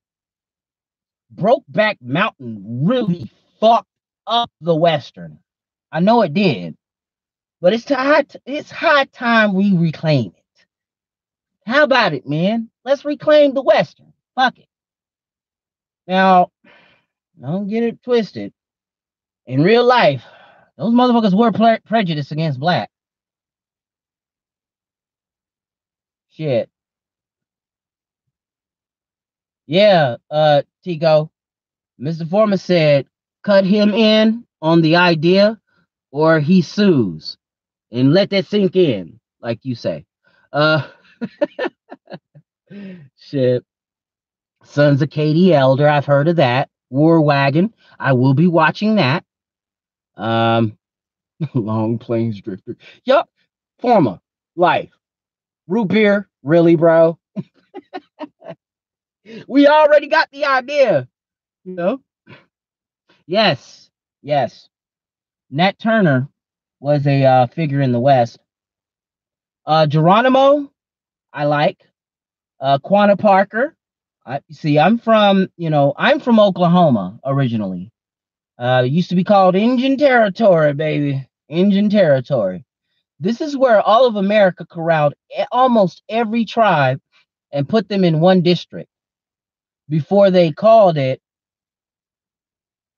Brokeback 1.35 1.98
Mountain 2.02 2.85
really 2.86 3.31
fucked 3.60 3.89
up 4.27 4.51
the 4.60 4.74
western. 4.77 5.39
I 5.93 6.01
know 6.01 6.23
it 6.23 6.35
did, 6.35 6.77
but 7.60 7.73
it's 7.74 7.89
high. 7.89 8.27
It's 8.47 8.70
high 8.70 9.05
time 9.06 9.55
we 9.55 9.77
reclaim 9.77 10.32
it. 10.36 10.43
How 11.66 11.85
about 11.85 12.14
it, 12.14 12.28
man? 12.28 12.70
Let's 12.85 13.05
reclaim 13.05 13.55
the 13.55 13.62
Western. 13.62 14.12
Fuck 14.35 14.59
it. 14.59 14.69
Now, 16.06 16.51
don't 17.40 17.69
get 17.69 17.85
it 17.85 18.02
twisted. 18.05 18.52
In 19.47 19.62
real 19.62 19.85
life, 19.85 20.24
those 20.78 20.94
motherfuckers 20.94 21.39
were 21.39 21.52
pre- 21.52 21.81
prejudiced 21.86 22.32
against 22.32 22.60
black. 22.60 22.90
Shit. 26.33 26.71
Yeah, 29.67 30.17
uh, 30.31 30.63
Tico. 30.85 31.31
Mr. 32.01 32.29
Foreman 32.29 32.59
said, 32.59 33.07
cut 33.45 33.65
him 33.65 33.95
in 33.95 34.45
on 34.61 34.83
the 34.83 34.97
idea 34.97 35.61
or 36.11 36.41
he 36.41 36.63
sues. 36.63 37.39
And 37.93 38.13
let 38.13 38.31
that 38.31 38.47
sink 38.47 38.77
in, 38.77 39.21
like 39.41 39.61
you 39.65 39.75
say. 39.75 40.07
Uh 40.53 40.89
shit. 43.17 43.65
Sons 44.65 45.03
of 45.03 45.11
Katie 45.11 45.55
Elder, 45.55 45.89
I've 45.89 46.07
heard 46.07 46.29
of 46.29 46.37
that. 46.37 46.71
War 46.91 47.21
Wagon, 47.21 47.75
I 47.99 48.13
will 48.15 48.35
be 48.35 48.47
watching 48.47 48.97
that. 48.97 49.25
Um 50.17 50.79
Long 51.55 51.99
Plains 51.99 52.41
Drifter. 52.41 52.77
Yup. 53.05 53.29
Forma, 53.81 54.21
life. 54.57 54.91
Root 55.69 55.89
beer, 55.89 56.29
really, 56.43 56.77
bro? 56.77 57.19
we 59.47 59.67
already 59.67 60.09
got 60.09 60.29
the 60.33 60.45
idea. 60.45 61.09
You 61.65 61.75
know? 61.75 62.01
Yes, 63.27 63.91
yes. 64.23 64.69
Nat 65.51 65.79
Turner 65.79 66.29
was 66.81 67.07
a 67.07 67.25
uh, 67.25 67.47
figure 67.47 67.81
in 67.81 67.93
the 67.93 68.01
West. 68.01 68.39
Uh, 69.65 69.87
Geronimo, 69.87 70.71
I 71.33 71.45
like. 71.45 71.79
Uh, 72.61 72.79
Quanah 72.79 73.19
Parker. 73.19 73.77
I 74.27 74.41
see. 74.51 74.79
I'm 74.79 74.99
from, 74.99 75.49
you 75.57 75.71
know, 75.71 75.95
I'm 75.97 76.21
from 76.21 76.41
Oklahoma 76.41 77.19
originally. 77.25 77.91
Uh, 78.59 78.85
used 78.87 79.11
to 79.11 79.17
be 79.17 79.25
called 79.25 79.57
Indian 79.57 79.97
Territory, 79.97 80.73
baby. 80.75 81.27
Indian 81.49 81.91
Territory. 81.91 82.65
This 83.23 83.40
is 83.40 83.57
where 83.57 83.81
all 83.81 84.07
of 84.07 84.16
America 84.16 84.66
corralled 84.66 85.15
almost 85.53 86.03
every 86.09 86.44
tribe 86.44 87.01
and 87.53 87.69
put 87.69 87.89
them 87.89 88.03
in 88.03 88.19
one 88.19 88.43
district 88.43 88.90
before 89.89 90.32
they 90.32 90.51
called 90.51 90.99
it 90.99 91.23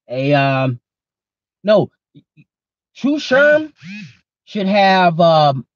a 0.08 0.32
um 0.32 0.80
no 1.62 1.90
True 2.96 3.16
Sherm 3.16 3.72
should 4.44 4.66
have 4.66 5.20
um 5.20 5.66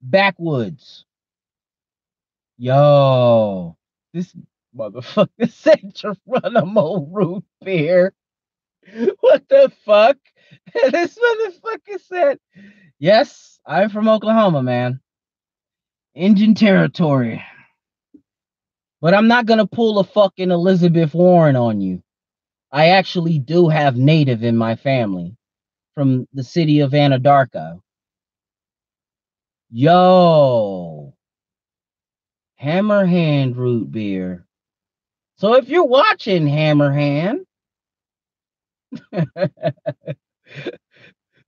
backwoods. 0.00 1.04
Yo, 2.56 3.76
this 4.14 4.34
motherfucker 4.74 5.50
said 5.52 5.94
Geronimo 5.94 7.06
root 7.10 7.44
beer. 7.62 8.14
What 9.20 9.46
the 9.50 9.70
fuck? 9.84 10.16
this 10.92 11.18
motherfucker 11.18 12.00
said, 12.06 12.38
Yes, 12.98 13.57
I'm 13.68 13.90
from 13.90 14.08
Oklahoma, 14.08 14.64
man. 14.64 15.00
Indian 16.14 16.54
territory. 16.54 17.44
But 19.00 19.14
I'm 19.14 19.28
not 19.28 19.46
gonna 19.46 19.66
pull 19.66 19.98
a 20.00 20.04
fucking 20.04 20.50
Elizabeth 20.50 21.14
Warren 21.14 21.56
on 21.56 21.80
you. 21.80 22.02
I 22.72 22.90
actually 22.90 23.38
do 23.38 23.68
have 23.68 23.96
native 23.96 24.44
in 24.44 24.56
my 24.56 24.76
family 24.76 25.36
from 25.94 26.28
the 26.34 26.44
city 26.44 26.80
of 26.80 26.92
Anadarko. 26.92 27.80
Yo, 29.70 31.14
Hammerhand 32.62 33.56
root 33.56 33.92
beer. 33.92 34.46
So 35.36 35.54
if 35.54 35.68
you're 35.68 35.84
watching 35.86 36.46
Hammerhand, 36.46 37.40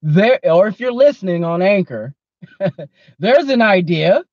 there, 0.03 0.41
or 0.45 0.69
if 0.69 0.81
you're 0.81 0.93
listening 0.93 1.45
on 1.45 1.63
Anchor, 1.63 2.15
there's 3.19 3.49
an 3.49 3.63
idea. 3.63 4.25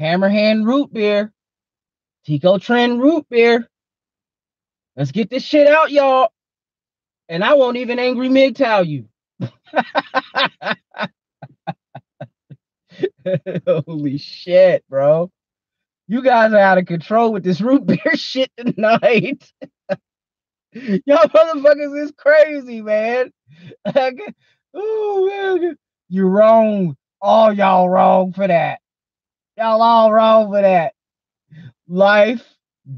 Hammerhand 0.00 0.64
root 0.66 0.92
beer, 0.92 1.32
Tico 2.24 2.58
Trend 2.58 3.00
root 3.00 3.26
beer. 3.28 3.68
Let's 4.96 5.12
get 5.12 5.30
this 5.30 5.44
shit 5.44 5.66
out, 5.66 5.90
y'all. 5.90 6.30
And 7.28 7.44
I 7.44 7.54
won't 7.54 7.76
even 7.76 7.98
angry 7.98 8.28
MGTOW 8.28 8.86
you. 8.86 9.08
Holy 13.86 14.18
shit, 14.18 14.84
bro. 14.88 15.30
You 16.08 16.22
guys 16.22 16.52
are 16.52 16.58
out 16.58 16.78
of 16.78 16.86
control 16.86 17.32
with 17.32 17.44
this 17.44 17.60
root 17.60 17.86
beer 17.88 18.16
shit 18.16 18.50
tonight. 18.56 19.52
Y'all 20.72 21.28
motherfuckers 21.28 22.04
is 22.04 22.12
crazy, 22.16 22.80
man. 22.82 23.32
Oh 24.74 25.28
man, 25.60 25.76
you're 26.08 26.28
wrong. 26.28 26.96
All 27.20 27.52
y'all 27.52 27.88
wrong 27.90 28.32
for 28.32 28.48
that. 28.48 28.80
Y'all 29.58 29.82
all 29.82 30.12
wrong 30.12 30.50
for 30.50 30.62
that. 30.62 30.94
Life 31.88 32.46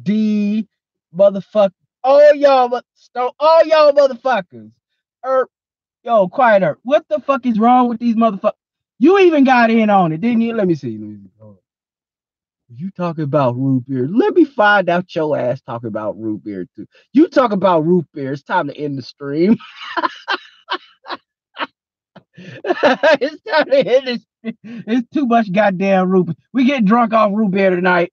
D 0.02 0.68
motherfucker. 1.16 1.72
All 2.04 2.34
y'all 2.34 2.80
all 3.40 3.66
y'all 3.66 3.92
motherfuckers. 3.92 4.72
Er, 5.26 5.48
yo, 6.04 6.28
quiet 6.28 6.62
her. 6.62 6.78
What 6.84 7.06
the 7.08 7.20
fuck 7.20 7.46
is 7.46 7.58
wrong 7.58 7.88
with 7.88 8.00
these 8.00 8.16
motherfuckers? 8.16 8.52
You 8.98 9.18
even 9.20 9.44
got 9.44 9.70
in 9.70 9.90
on 9.90 10.12
it, 10.12 10.20
didn't 10.22 10.42
you? 10.42 10.54
Let 10.54 10.68
me 10.68 10.74
see. 10.76 10.98
Let 10.98 11.08
me 11.08 11.16
see. 11.16 11.54
You 12.74 12.90
talking 12.92 13.24
about 13.24 13.56
root 13.56 13.86
beer? 13.88 14.08
Let 14.10 14.34
me 14.34 14.44
find 14.44 14.88
out 14.88 15.14
your 15.14 15.38
ass 15.38 15.60
talking 15.62 15.88
about 15.88 16.18
root 16.20 16.44
beer 16.44 16.66
too. 16.76 16.86
You 17.12 17.28
talk 17.28 17.52
about 17.52 17.86
root 17.86 18.06
beer. 18.14 18.32
It's 18.32 18.42
time 18.42 18.68
to 18.68 18.76
end 18.76 18.98
the 18.98 19.02
stream. 19.02 19.56
it's 23.20 23.42
time 23.42 23.66
to 23.70 23.82
hit 23.84 24.04
this. 24.04 24.26
It's 24.64 25.09
too 25.10 25.26
much 25.26 25.52
goddamn 25.52 26.10
root. 26.10 26.36
We 26.52 26.64
get 26.64 26.84
drunk 26.84 27.12
off 27.12 27.30
root 27.32 27.52
beer 27.52 27.70
tonight. 27.70 28.12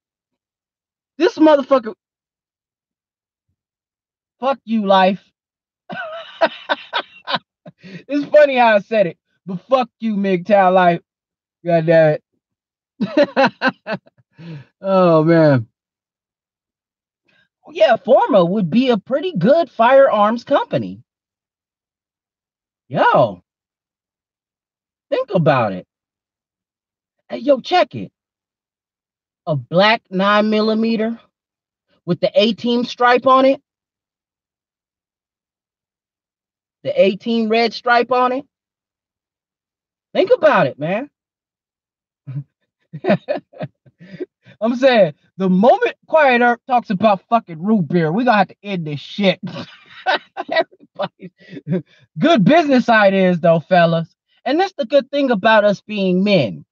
This 1.17 1.37
motherfucker. 1.37 1.95
Fuck 4.39 4.59
you, 4.65 4.85
life. 4.85 5.23
it's 7.81 8.25
funny 8.29 8.57
how 8.57 8.75
I 8.75 8.79
said 8.79 9.07
it, 9.07 9.17
but 9.45 9.61
fuck 9.61 9.89
you, 9.99 10.15
MGTOW 10.15 10.73
life. 10.73 11.01
God 11.65 11.85
damn 11.87 12.19
it. 12.99 14.01
oh 14.81 15.23
man. 15.23 15.67
Yeah, 17.71 17.97
Forma 17.97 18.45
would 18.45 18.69
be 18.69 18.89
a 18.89 18.97
pretty 18.97 19.33
good 19.37 19.69
firearms 19.71 20.43
company. 20.43 21.01
Yo, 22.87 23.43
think 25.09 25.29
about 25.33 25.73
it. 25.73 25.87
Hey, 27.29 27.37
yo, 27.39 27.59
check 27.59 27.95
it. 27.95 28.11
A 29.45 29.55
black 29.55 30.01
nine 30.09 30.49
millimeter 30.49 31.19
with 32.05 32.19
the 32.19 32.31
A 32.35 32.53
team 32.53 32.83
stripe 32.83 33.27
on 33.27 33.45
it. 33.45 33.61
The 36.83 37.01
18 37.01 37.49
red 37.49 37.73
stripe 37.73 38.11
on 38.11 38.31
it. 38.31 38.45
Think 40.13 40.31
about 40.33 40.67
it, 40.67 40.79
man. 40.79 41.09
I'm 44.61 44.75
saying 44.75 45.13
the 45.37 45.49
moment 45.49 45.95
Quiet 46.07 46.41
Earth 46.41 46.59
talks 46.67 46.89
about 46.89 47.21
fucking 47.29 47.61
root 47.61 47.87
beer, 47.87 48.11
we're 48.11 48.25
gonna 48.25 48.37
have 48.37 48.47
to 48.49 48.55
end 48.63 48.87
this 48.87 48.99
shit. 48.99 49.39
good 52.19 52.43
business 52.43 52.89
ideas, 52.89 53.39
though, 53.39 53.59
fellas. 53.59 54.15
And 54.45 54.59
that's 54.59 54.73
the 54.77 54.85
good 54.85 55.11
thing 55.11 55.31
about 55.31 55.65
us 55.65 55.81
being 55.81 56.23
men. 56.23 56.65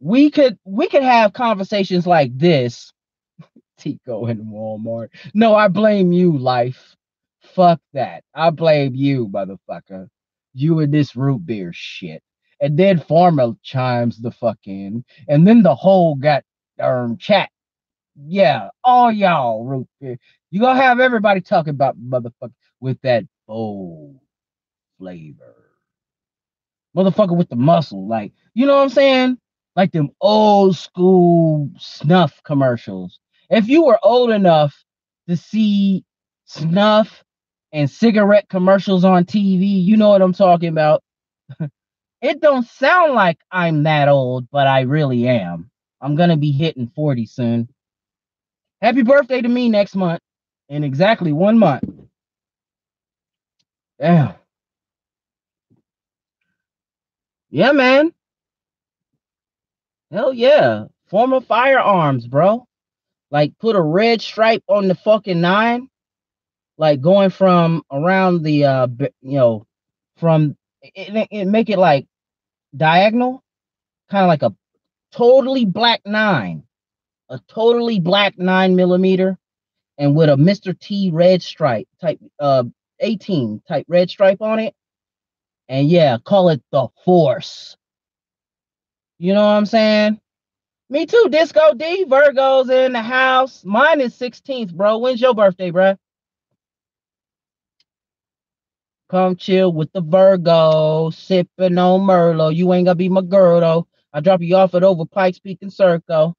We 0.00 0.30
could 0.30 0.58
we 0.64 0.88
could 0.88 1.02
have 1.04 1.32
conversations 1.34 2.06
like 2.06 2.36
this. 2.38 2.92
Tico 3.78 4.26
in 4.26 4.46
Walmart. 4.46 5.08
No, 5.34 5.54
I 5.54 5.68
blame 5.68 6.12
you, 6.12 6.36
life. 6.38 6.96
Fuck 7.42 7.80
that. 7.94 8.24
I 8.34 8.50
blame 8.50 8.94
you, 8.94 9.28
motherfucker. 9.28 10.08
You 10.54 10.80
and 10.80 10.92
this 10.94 11.16
root 11.16 11.46
beer 11.46 11.72
shit 11.74 12.22
and 12.60 12.78
then 12.78 13.00
Forma 13.00 13.56
chimes 13.62 14.18
the 14.18 14.32
fuck 14.32 14.58
in, 14.66 15.04
and 15.28 15.46
then 15.48 15.62
the 15.64 15.76
whole 15.76 16.16
got 16.16 16.44
um 16.80 17.18
chat. 17.18 17.50
Yeah, 18.16 18.70
all 18.84 19.12
y'all 19.12 19.64
root 19.64 19.88
beer. 20.00 20.18
You 20.50 20.60
gonna 20.60 20.80
have 20.82 21.00
everybody 21.00 21.42
talking 21.42 21.72
about 21.72 21.98
motherfucker 21.98 22.52
with 22.80 23.00
that 23.02 23.24
bold 23.48 24.20
flavor. 24.98 25.65
Motherfucker 26.96 27.36
with 27.36 27.48
the 27.48 27.56
muscle, 27.56 28.08
like 28.08 28.32
you 28.54 28.66
know 28.66 28.76
what 28.76 28.82
I'm 28.84 28.88
saying? 28.90 29.38
Like 29.76 29.92
them 29.92 30.10
old 30.20 30.76
school 30.76 31.70
snuff 31.78 32.42
commercials. 32.44 33.18
If 33.50 33.68
you 33.68 33.84
were 33.84 33.98
old 34.02 34.30
enough 34.30 34.84
to 35.28 35.36
see 35.36 36.04
snuff 36.46 37.22
and 37.72 37.90
cigarette 37.90 38.48
commercials 38.48 39.04
on 39.04 39.24
TV, 39.24 39.84
you 39.84 39.96
know 39.96 40.10
what 40.10 40.22
I'm 40.22 40.32
talking 40.34 40.70
about. 40.70 41.02
It 42.22 42.40
don't 42.40 42.66
sound 42.66 43.14
like 43.14 43.38
I'm 43.52 43.84
that 43.84 44.08
old, 44.08 44.50
but 44.50 44.66
I 44.66 44.80
really 44.80 45.28
am. 45.28 45.70
I'm 46.00 46.16
gonna 46.16 46.36
be 46.38 46.50
hitting 46.50 46.90
40 46.96 47.26
soon. 47.26 47.68
Happy 48.80 49.02
birthday 49.02 49.42
to 49.42 49.48
me 49.48 49.68
next 49.68 49.94
month 49.94 50.20
in 50.68 50.84
exactly 50.84 51.32
one 51.32 51.58
month. 51.58 51.84
Damn. 54.00 54.34
Yeah, 57.56 57.72
man. 57.72 58.12
Hell 60.10 60.34
yeah. 60.34 60.88
Former 61.06 61.40
firearms, 61.40 62.26
bro. 62.26 62.66
Like 63.30 63.58
put 63.58 63.76
a 63.76 63.80
red 63.80 64.20
stripe 64.20 64.62
on 64.68 64.88
the 64.88 64.94
fucking 64.94 65.40
nine. 65.40 65.88
Like 66.76 67.00
going 67.00 67.30
from 67.30 67.82
around 67.90 68.42
the 68.42 68.66
uh 68.66 68.88
you 69.22 69.38
know 69.38 69.66
from 70.18 70.54
it, 70.82 71.28
it 71.30 71.46
make 71.46 71.70
it 71.70 71.78
like 71.78 72.06
diagonal, 72.76 73.42
kind 74.10 74.24
of 74.24 74.28
like 74.28 74.42
a 74.42 74.54
totally 75.10 75.64
black 75.64 76.02
nine, 76.04 76.62
a 77.30 77.40
totally 77.48 78.00
black 78.00 78.38
nine 78.38 78.76
millimeter, 78.76 79.38
and 79.96 80.14
with 80.14 80.28
a 80.28 80.36
Mr. 80.36 80.78
T 80.78 81.10
red 81.10 81.40
stripe 81.42 81.88
type 82.02 82.20
uh 82.38 82.64
18 83.00 83.62
type 83.66 83.86
red 83.88 84.10
stripe 84.10 84.42
on 84.42 84.58
it. 84.58 84.74
And 85.68 85.88
yeah, 85.88 86.18
call 86.24 86.50
it 86.50 86.62
the 86.72 86.88
force. 87.04 87.76
You 89.18 89.34
know 89.34 89.42
what 89.42 89.52
I'm 89.52 89.66
saying? 89.66 90.20
Me 90.88 91.06
too, 91.06 91.28
Disco 91.30 91.74
D. 91.74 92.04
Virgo's 92.04 92.70
in 92.70 92.92
the 92.92 93.02
house. 93.02 93.64
Mine 93.64 94.00
is 94.00 94.14
16th, 94.14 94.72
bro. 94.74 94.98
When's 94.98 95.20
your 95.20 95.34
birthday, 95.34 95.70
bro? 95.70 95.96
Come 99.08 99.36
chill 99.36 99.72
with 99.72 99.92
the 99.92 100.00
Virgo, 100.00 101.10
sipping 101.10 101.78
on 101.78 102.00
Merlot. 102.00 102.56
You 102.56 102.72
ain't 102.72 102.86
gonna 102.86 102.96
be 102.96 103.08
my 103.08 103.22
girl 103.22 103.60
though. 103.60 103.86
I 104.12 104.20
drop 104.20 104.40
you 104.42 104.56
off 104.56 104.74
at 104.74 104.82
over 104.84 105.04
Pikes 105.04 105.38
Peak 105.38 105.58
and 105.62 105.72
Circle. 105.72 106.34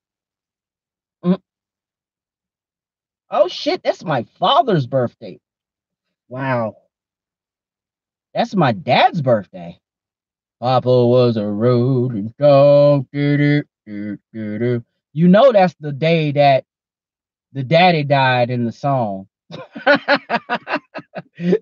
Mm. 1.23 1.39
Oh 3.31 3.47
shit, 3.47 3.83
that's 3.83 4.03
my 4.03 4.23
father's 4.39 4.87
birthday. 4.87 5.39
Wow. 6.29 6.75
That's 8.33 8.55
my 8.55 8.71
dad's 8.71 9.21
birthday. 9.21 9.79
Papa 10.59 11.07
was 11.07 11.37
a 11.37 11.45
rolling 11.45 12.29
stone. 12.29 13.07
You 15.13 15.27
know 15.27 15.51
that's 15.51 15.75
the 15.79 15.91
day 15.91 16.31
that 16.33 16.65
the 17.53 17.63
daddy 17.63 18.03
died 18.03 18.49
in 18.49 18.65
the 18.65 18.71
song. 18.71 19.27
you 21.37 21.57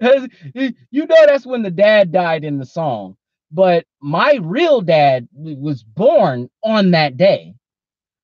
know 1.05 1.25
that's 1.27 1.45
when 1.45 1.63
the 1.63 1.71
dad 1.71 2.11
died 2.11 2.43
in 2.43 2.57
the 2.57 2.65
song. 2.65 3.17
But 3.51 3.85
my 4.01 4.39
real 4.41 4.81
dad 4.81 5.27
was 5.33 5.83
born 5.83 6.49
on 6.63 6.91
that 6.91 7.17
day. 7.17 7.55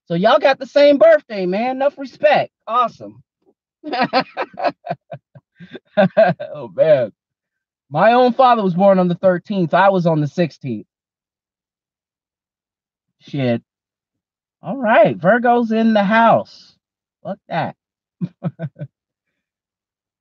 So 0.05 0.15
y'all 0.15 0.39
got 0.39 0.59
the 0.59 0.67
same 0.67 0.97
birthday, 0.97 1.45
man. 1.45 1.77
Enough 1.77 1.97
respect. 1.97 2.51
Awesome. 2.67 3.23
oh 5.97 6.69
man. 6.75 7.11
My 7.91 8.13
own 8.13 8.31
father 8.31 8.63
was 8.63 8.73
born 8.73 8.99
on 8.99 9.09
the 9.09 9.15
13th. 9.15 9.73
I 9.73 9.89
was 9.89 10.05
on 10.07 10.21
the 10.21 10.27
16th. 10.27 10.85
Shit. 13.19 13.61
All 14.63 14.77
right. 14.77 15.17
Virgo's 15.17 15.73
in 15.73 15.93
the 15.93 16.03
house. 16.03 16.77
Fuck 17.21 17.37
that. 17.49 17.75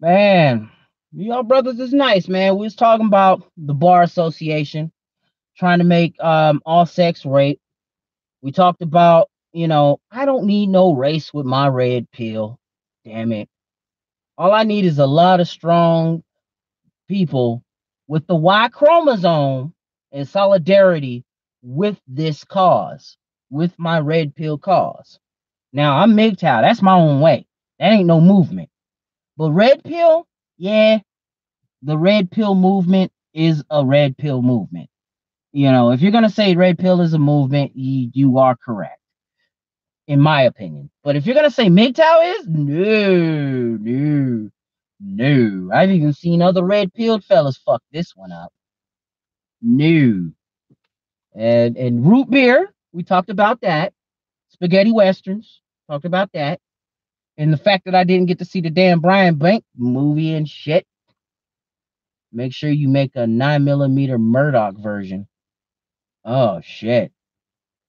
man, 0.00 0.68
y'all 1.12 1.44
brothers 1.44 1.78
is 1.78 1.92
nice, 1.92 2.26
man. 2.26 2.56
We 2.56 2.66
was 2.66 2.74
talking 2.74 3.06
about 3.06 3.48
the 3.56 3.74
bar 3.74 4.02
association 4.02 4.90
trying 5.56 5.78
to 5.78 5.84
make 5.84 6.14
um 6.20 6.60
all 6.66 6.86
sex 6.86 7.24
rape. 7.24 7.60
We 8.42 8.50
talked 8.50 8.82
about, 8.82 9.30
you 9.52 9.68
know, 9.68 10.00
I 10.10 10.24
don't 10.24 10.46
need 10.46 10.68
no 10.70 10.92
race 10.94 11.32
with 11.32 11.46
my 11.46 11.68
red 11.68 12.10
pill. 12.10 12.58
Damn 13.04 13.32
it. 13.32 13.48
All 14.36 14.52
I 14.52 14.64
need 14.64 14.86
is 14.86 14.98
a 14.98 15.06
lot 15.06 15.40
of 15.40 15.48
strong 15.48 16.24
people 17.10 17.64
with 18.06 18.24
the 18.28 18.36
Y 18.36 18.68
chromosome 18.68 19.74
in 20.12 20.24
solidarity 20.24 21.24
with 21.60 22.00
this 22.06 22.44
cause, 22.44 23.18
with 23.50 23.76
my 23.78 23.98
red 23.98 24.34
pill 24.36 24.56
cause. 24.56 25.18
Now 25.72 25.98
I'm 25.98 26.12
MGTOW. 26.12 26.62
That's 26.62 26.82
my 26.82 26.94
own 26.94 27.20
way. 27.20 27.46
That 27.80 27.92
ain't 27.92 28.06
no 28.06 28.20
movement. 28.20 28.70
But 29.36 29.50
red 29.50 29.82
pill, 29.82 30.28
yeah, 30.56 31.00
the 31.82 31.98
red 31.98 32.30
pill 32.30 32.54
movement 32.54 33.12
is 33.34 33.64
a 33.70 33.84
red 33.84 34.16
pill 34.16 34.40
movement. 34.40 34.88
You 35.52 35.72
know, 35.72 35.90
if 35.90 36.00
you're 36.00 36.12
gonna 36.12 36.30
say 36.30 36.54
red 36.54 36.78
pill 36.78 37.00
is 37.00 37.12
a 37.14 37.18
movement, 37.18 37.72
you, 37.74 38.10
you 38.14 38.38
are 38.38 38.56
correct, 38.56 39.00
in 40.06 40.20
my 40.20 40.42
opinion. 40.42 40.90
But 41.02 41.16
if 41.16 41.26
you're 41.26 41.34
gonna 41.34 41.50
say 41.50 41.66
MGTOW 41.66 42.38
is, 42.38 42.46
no, 42.48 43.78
no, 43.80 44.50
no. 45.00 45.70
I've 45.72 45.90
even 45.90 46.12
seen 46.12 46.42
other 46.42 46.64
red 46.64 46.92
pilled 46.92 47.24
fellas 47.24 47.56
fuck 47.56 47.82
this 47.92 48.14
one 48.14 48.32
up. 48.32 48.52
No. 49.62 50.30
And 51.34 51.76
and 51.76 52.06
root 52.06 52.30
beer, 52.30 52.72
we 52.92 53.02
talked 53.02 53.30
about 53.30 53.62
that. 53.62 53.92
Spaghetti 54.50 54.92
westerns, 54.92 55.62
talked 55.88 56.04
about 56.04 56.32
that. 56.32 56.60
And 57.38 57.52
the 57.52 57.56
fact 57.56 57.86
that 57.86 57.94
I 57.94 58.04
didn't 58.04 58.26
get 58.26 58.40
to 58.40 58.44
see 58.44 58.60
the 58.60 58.70
damn 58.70 59.00
Brian 59.00 59.36
Bank 59.36 59.64
movie 59.76 60.34
and 60.34 60.48
shit. 60.48 60.86
Make 62.32 62.52
sure 62.52 62.70
you 62.70 62.88
make 62.88 63.12
a 63.16 63.26
nine 63.26 63.64
millimeter 63.64 64.18
Murdock 64.18 64.76
version. 64.76 65.26
Oh 66.24 66.60
shit. 66.62 67.12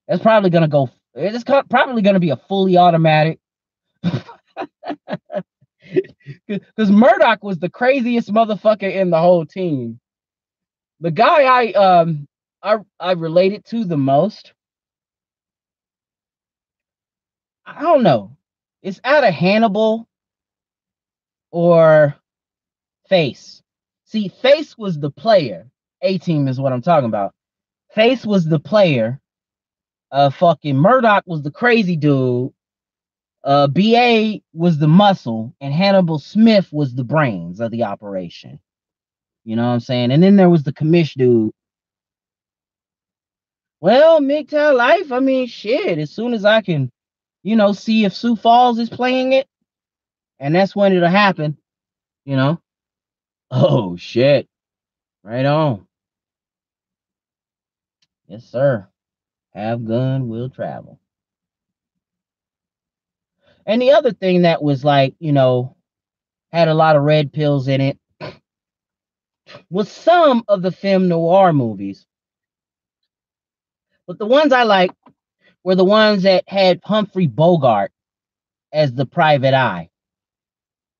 That's 0.07 0.21
probably 0.21 0.49
gonna 0.49 0.67
go. 0.67 0.89
It's 1.13 1.43
probably 1.43 2.01
gonna 2.01 2.19
be 2.19 2.29
a 2.29 2.37
fully 2.37 2.77
automatic. 2.77 3.39
Because 6.47 6.91
Murdock 6.91 7.43
was 7.43 7.59
the 7.59 7.69
craziest 7.69 8.31
motherfucker 8.33 8.93
in 8.93 9.09
the 9.09 9.19
whole 9.19 9.45
team. 9.45 9.99
The 10.99 11.11
guy 11.11 11.43
I 11.43 11.71
um 11.73 12.27
I 12.63 12.77
I 12.99 13.13
related 13.13 13.65
to 13.67 13.85
the 13.85 13.97
most. 13.97 14.53
I 17.65 17.81
don't 17.81 18.03
know. 18.03 18.37
It's 18.83 19.01
out 19.03 19.23
of 19.23 19.33
Hannibal 19.33 20.07
or 21.51 22.15
Face. 23.09 23.61
See, 24.05 24.29
Face 24.29 24.77
was 24.77 24.99
the 24.99 25.11
player. 25.11 25.69
A 26.01 26.17
team 26.17 26.47
is 26.47 26.59
what 26.59 26.73
I'm 26.73 26.81
talking 26.81 27.07
about. 27.09 27.33
Face 27.95 28.25
was 28.25 28.45
the 28.45 28.59
player. 28.59 29.19
Uh, 30.11 30.29
fucking 30.29 30.75
Murdock 30.77 31.23
was 31.27 31.41
the 31.43 31.51
crazy 31.51 31.95
dude. 31.95 32.51
Uh, 33.43 33.67
BA 33.67 34.41
was 34.53 34.77
the 34.77 34.87
muscle, 34.87 35.55
and 35.61 35.73
Hannibal 35.73 36.19
Smith 36.19 36.71
was 36.71 36.93
the 36.93 37.03
brains 37.03 37.59
of 37.59 37.71
the 37.71 37.83
operation. 37.83 38.59
You 39.43 39.55
know 39.55 39.63
what 39.67 39.73
I'm 39.73 39.79
saying? 39.79 40.11
And 40.11 40.21
then 40.21 40.35
there 40.35 40.49
was 40.49 40.63
the 40.63 40.73
commish 40.73 41.15
dude. 41.15 41.51
Well, 43.79 44.21
MGTOW 44.21 44.75
life, 44.77 45.11
I 45.11 45.19
mean, 45.19 45.47
shit. 45.47 45.97
As 45.97 46.11
soon 46.11 46.35
as 46.35 46.45
I 46.45 46.61
can, 46.61 46.91
you 47.41 47.55
know, 47.55 47.73
see 47.73 48.05
if 48.05 48.13
Sioux 48.13 48.35
Falls 48.35 48.77
is 48.77 48.89
playing 48.89 49.33
it, 49.33 49.47
and 50.39 50.53
that's 50.53 50.75
when 50.75 50.93
it'll 50.93 51.09
happen. 51.09 51.57
You 52.25 52.35
know. 52.37 52.61
Oh 53.53 53.97
shit! 53.97 54.47
Right 55.23 55.45
on. 55.45 55.85
Yes, 58.27 58.45
sir. 58.45 58.87
Have 59.53 59.85
gun, 59.85 60.29
will 60.29 60.49
travel. 60.49 61.00
And 63.65 63.81
the 63.81 63.91
other 63.91 64.11
thing 64.11 64.43
that 64.43 64.63
was 64.63 64.83
like, 64.83 65.15
you 65.19 65.31
know, 65.31 65.75
had 66.51 66.67
a 66.67 66.73
lot 66.73 66.95
of 66.95 67.03
red 67.03 67.31
pills 67.33 67.67
in 67.67 67.81
it 67.81 67.97
was 69.69 69.91
some 69.91 70.43
of 70.47 70.61
the 70.61 70.71
film 70.71 71.07
noir 71.07 71.53
movies. 71.53 72.05
But 74.07 74.19
the 74.19 74.25
ones 74.25 74.51
I 74.53 74.63
like 74.63 74.91
were 75.63 75.75
the 75.75 75.85
ones 75.85 76.23
that 76.23 76.43
had 76.47 76.81
Humphrey 76.83 77.27
Bogart 77.27 77.91
as 78.73 78.93
the 78.93 79.05
private 79.05 79.53
eye. 79.53 79.89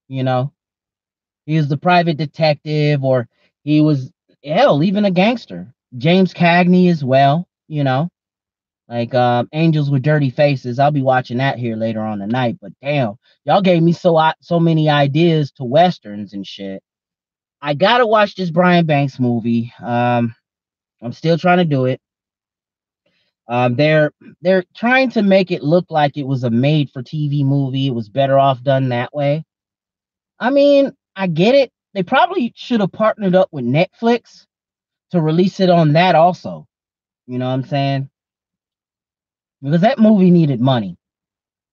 You 0.08 0.24
know, 0.24 0.54
he 1.46 1.58
was 1.58 1.70
the 1.70 1.78
private 1.78 2.18
detective, 2.18 3.04
or 3.04 3.28
he 3.64 3.82
was 3.82 4.12
hell, 4.44 4.84
even 4.84 5.06
a 5.06 5.12
gangster. 5.12 5.74
James 5.98 6.34
Cagney 6.34 6.90
as 6.90 7.04
well, 7.04 7.48
you 7.68 7.84
know. 7.84 8.10
Like 8.92 9.16
um, 9.16 9.48
Angels 9.54 9.90
with 9.90 10.04
Dirty 10.04 10.30
Faces. 10.30 10.78
I'll 10.78 10.92
be 10.92 11.02
watching 11.02 11.38
that 11.38 11.58
here 11.58 11.78
later 11.78 12.02
on 12.02 12.20
tonight. 12.20 12.58
But 12.62 12.74
damn, 12.82 13.16
y'all 13.46 13.62
gave 13.62 13.82
me 13.82 13.94
so 13.94 14.22
so 14.42 14.60
many 14.60 14.90
ideas 14.90 15.54
to 15.54 15.64
westerns 15.64 16.34
and 16.34 16.46
shit. 16.46 16.84
I 17.62 17.74
gotta 17.74 18.06
watch 18.06 18.36
this 18.36 18.52
Brian 18.52 18.86
Banks 18.86 19.18
movie. 19.18 19.74
Um, 19.82 20.36
I'm 21.02 21.14
still 21.14 21.38
trying 21.38 21.60
to 21.60 21.66
do 21.66 21.86
it. 21.86 22.02
Um, 23.48 23.78
they're 23.78 24.12
they're 24.42 24.66
trying 24.76 25.10
to 25.12 25.22
make 25.22 25.52
it 25.52 25.64
look 25.64 25.86
like 25.90 26.18
it 26.18 26.28
was 26.28 26.44
a 26.44 26.50
made 26.50 26.90
for 26.92 27.02
TV 27.02 27.46
movie. 27.46 27.88
It 27.88 27.96
was 27.96 28.10
better 28.10 28.38
off 28.38 28.62
done 28.62 28.90
that 28.90 29.16
way. 29.16 29.46
I 30.38 30.50
mean, 30.50 30.92
I 31.16 31.28
get 31.28 31.56
it. 31.56 31.72
They 31.94 32.04
probably 32.04 32.52
should 32.58 32.82
have 32.82 32.92
partnered 32.92 33.36
up 33.36 33.50
with 33.54 33.66
Netflix 33.66 34.48
to 35.12 35.22
release 35.22 35.62
it 35.62 35.70
on 35.70 35.94
that 35.94 36.16
also. 36.16 36.68
You 37.28 37.40
know 37.40 37.48
what 37.48 37.54
I'm 37.54 37.64
saying? 37.66 38.11
Because 39.62 39.82
that 39.82 40.00
movie 40.00 40.32
needed 40.32 40.62
money. 40.62 40.98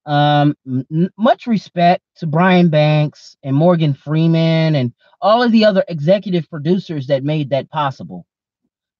Um, 0.07 0.57
m- 0.67 1.11
much 1.19 1.47
respect 1.47 2.03
to 2.17 2.27
Brian 2.27 2.71
Banks 2.71 3.37
and 3.43 3.57
Morgan 3.57 3.95
Freeman 3.95 4.75
and 4.75 4.93
all 5.21 5.43
of 5.43 5.53
the 5.53 5.65
other 5.67 5.85
executive 5.89 6.49
producers 6.51 7.09
that 7.09 7.25
made 7.25 7.51
that 7.51 7.71
possible. 7.71 8.27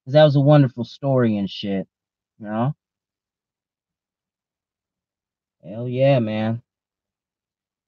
Because 0.05 0.15
that 0.15 0.25
was 0.25 0.37
a 0.37 0.41
wonderful 0.41 0.85
story 0.85 1.39
and 1.39 1.51
shit, 1.51 1.87
you 2.39 2.47
know? 2.47 2.75
Hell 5.65 5.89
yeah, 5.89 6.21
man. 6.21 6.63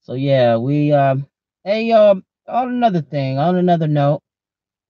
So 0.02 0.14
yeah, 0.14 0.56
we 0.56 0.92
um 0.92 1.26
hey 1.64 1.92
um 1.92 2.24
on 2.48 2.70
another 2.70 3.02
thing, 3.02 3.38
on 3.38 3.56
another 3.56 3.88
note, 3.88 4.22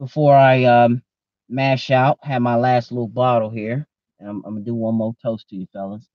before 0.01 0.37
I 0.37 0.65
um 0.65 1.03
mash 1.49 1.91
out, 1.91 2.19
have 2.23 2.43
my 2.43 2.57
last 2.57 2.93
little 2.93 3.09
bottle 3.09 3.51
here. 3.51 3.87
And 4.21 4.31
I'm, 4.31 4.37
I'm 4.47 4.55
gonna 4.57 4.67
do 4.67 4.75
one 4.77 4.97
more 4.97 5.15
toast 5.23 5.49
to 5.51 5.57
you 5.57 5.69
fellas. 5.73 6.09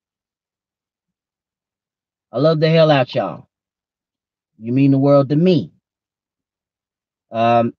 I 2.32 2.40
love 2.40 2.60
the 2.62 2.70
hell 2.70 2.92
out 2.92 3.16
y'all. 3.16 3.50
You 4.60 4.74
mean 4.74 4.92
the 4.92 5.00
world 5.00 5.30
to 5.30 5.38
me. 5.38 5.72
Um, 7.32 7.74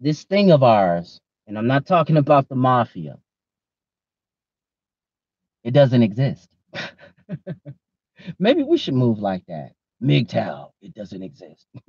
this 0.00 0.24
thing 0.24 0.50
of 0.52 0.62
ours, 0.62 1.20
and 1.46 1.58
I'm 1.58 1.66
not 1.66 1.86
talking 1.86 2.16
about 2.18 2.48
the 2.48 2.56
mafia. 2.56 3.18
It 5.64 5.72
doesn't 5.72 6.02
exist. 6.02 6.48
Maybe 8.38 8.62
we 8.64 8.78
should 8.78 8.94
move 8.94 9.18
like 9.20 9.44
that. 9.48 9.72
MGTOW, 10.02 10.70
it 10.82 10.94
doesn't 10.94 11.22
exist. 11.22 11.66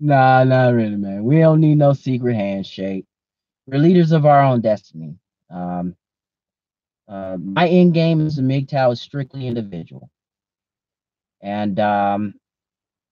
nah, 0.00 0.44
not 0.44 0.74
really, 0.74 0.96
man. 0.96 1.24
We 1.24 1.40
don't 1.40 1.60
need 1.60 1.78
no 1.78 1.92
secret 1.94 2.34
handshake. 2.36 3.06
We're 3.66 3.78
leaders 3.78 4.12
of 4.12 4.26
our 4.26 4.42
own 4.42 4.60
destiny. 4.62 5.16
Um, 5.50 5.96
uh, 7.08 7.36
my 7.40 7.68
end 7.68 7.94
game 7.94 8.24
as 8.26 8.38
a 8.38 8.42
MGTOW 8.42 8.92
is 8.92 9.00
strictly 9.00 9.46
individual. 9.46 10.10
And 11.42 11.78
um, 11.80 12.34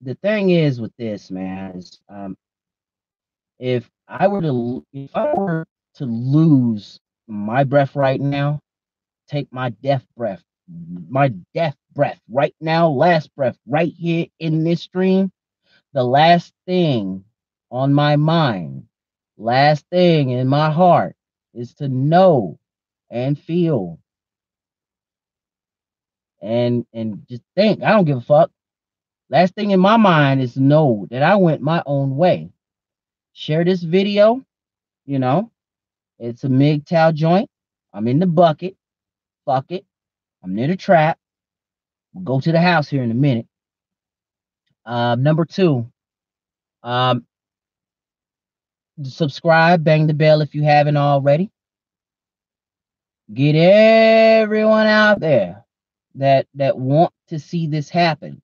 the 0.02 0.14
thing 0.16 0.51
is 0.51 0.81
with 0.81 0.93
this, 0.98 1.31
man, 1.31 1.77
is 1.77 2.01
um, 2.09 2.36
if 3.59 3.90
I 4.09 4.28
were 4.28 4.43
to 4.43 4.85
if 4.93 5.16
I 5.16 5.35
were 5.35 5.66
to 5.97 6.06
lose 6.06 7.01
my 7.28 7.64
breath 7.64 7.97
right 7.97 8.20
now, 8.20 8.60
take 9.28 9.52
my 9.52 9.70
death 9.70 10.06
breath, 10.16 10.43
my 11.09 11.28
death 11.55 11.77
breath 11.94 12.20
right 12.31 12.55
now, 12.60 12.89
last 12.90 13.35
breath 13.36 13.59
right 13.66 13.93
here 13.93 14.27
in 14.40 14.64
this 14.64 14.82
stream, 14.82 15.31
the 15.94 16.05
last 16.05 16.55
thing 16.66 17.24
on 17.70 17.94
my 17.94 18.16
mind, 18.16 18.85
last 19.40 19.86
thing 19.90 20.30
in 20.30 20.48
my 20.48 20.70
heart 20.70 21.16
is 21.54 21.74
to 21.76 21.88
know 21.88 22.58
and 23.10 23.38
feel 23.38 23.98
and 26.42 26.86
and 26.94 27.26
just 27.28 27.42
think. 27.56 27.82
I 27.82 27.92
don't 27.92 28.06
give 28.06 28.18
a 28.18 28.22
fuck. 28.22 28.50
Last 29.30 29.54
thing 29.54 29.72
in 29.72 29.80
my 29.80 29.96
mind 29.98 30.42
is 30.42 30.56
know 30.56 31.06
that 31.10 31.22
i 31.22 31.36
went 31.36 31.62
my 31.62 31.82
own 31.86 32.16
way. 32.16 32.50
Share 33.34 33.64
this 33.64 33.82
video 33.82 34.42
you 35.06 35.18
know. 35.18 35.50
It's 36.20 36.44
a 36.44 36.48
MGTOW 36.48 37.14
joint. 37.14 37.50
I'm 37.92 38.08
in 38.08 38.20
the 38.20 38.26
bucket. 38.26 38.76
Fuck 39.46 39.72
it. 39.72 39.84
I'm 40.44 40.54
near 40.54 40.68
the 40.68 40.76
trap. 40.76 41.18
We'll 42.14 42.24
go 42.24 42.40
to 42.40 42.52
the 42.52 42.60
house 42.60 42.88
here 42.88 43.02
in 43.02 43.10
a 43.10 43.14
minute. 43.14 43.46
Um 44.86 45.22
number 45.22 45.44
two 45.44 45.90
um 46.82 47.26
subscribe 49.09 49.85
bang 49.85 50.06
the 50.06 50.14
bell 50.14 50.40
if 50.43 50.55
you 50.55 50.62
haven't 50.62 50.97
already. 50.97 51.51
Get 53.32 53.55
everyone 53.55 54.86
out 54.86 55.20
there 55.20 55.64
that 56.16 56.47
that 56.55 56.77
want 56.77 57.12
to 57.28 57.39
see 57.39 57.68
this 57.68 57.89
happen 57.89 58.43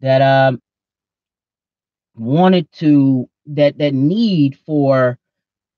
that 0.00 0.22
um 0.22 0.60
wanted 2.16 2.70
to 2.72 3.28
that 3.46 3.78
that 3.78 3.94
need 3.94 4.58
for 4.66 5.18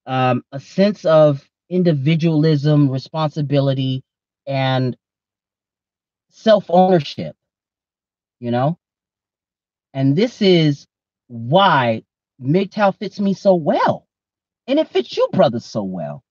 um 0.06 0.42
a 0.52 0.60
sense 0.60 1.04
of 1.04 1.46
individualism 1.68 2.90
responsibility 2.90 4.02
and 4.46 4.96
self-ownership 6.30 7.36
you 8.40 8.50
know? 8.50 8.78
And 9.94 10.16
this 10.16 10.42
is 10.42 10.86
why 11.28 12.04
MGTOW 12.42 12.98
fits 12.98 13.20
me 13.20 13.34
so 13.34 13.54
well 13.54 14.06
and 14.66 14.78
it 14.78 14.88
fits 14.88 15.16
you 15.16 15.28
brothers 15.32 15.64
so 15.64 15.82
well 15.82 16.22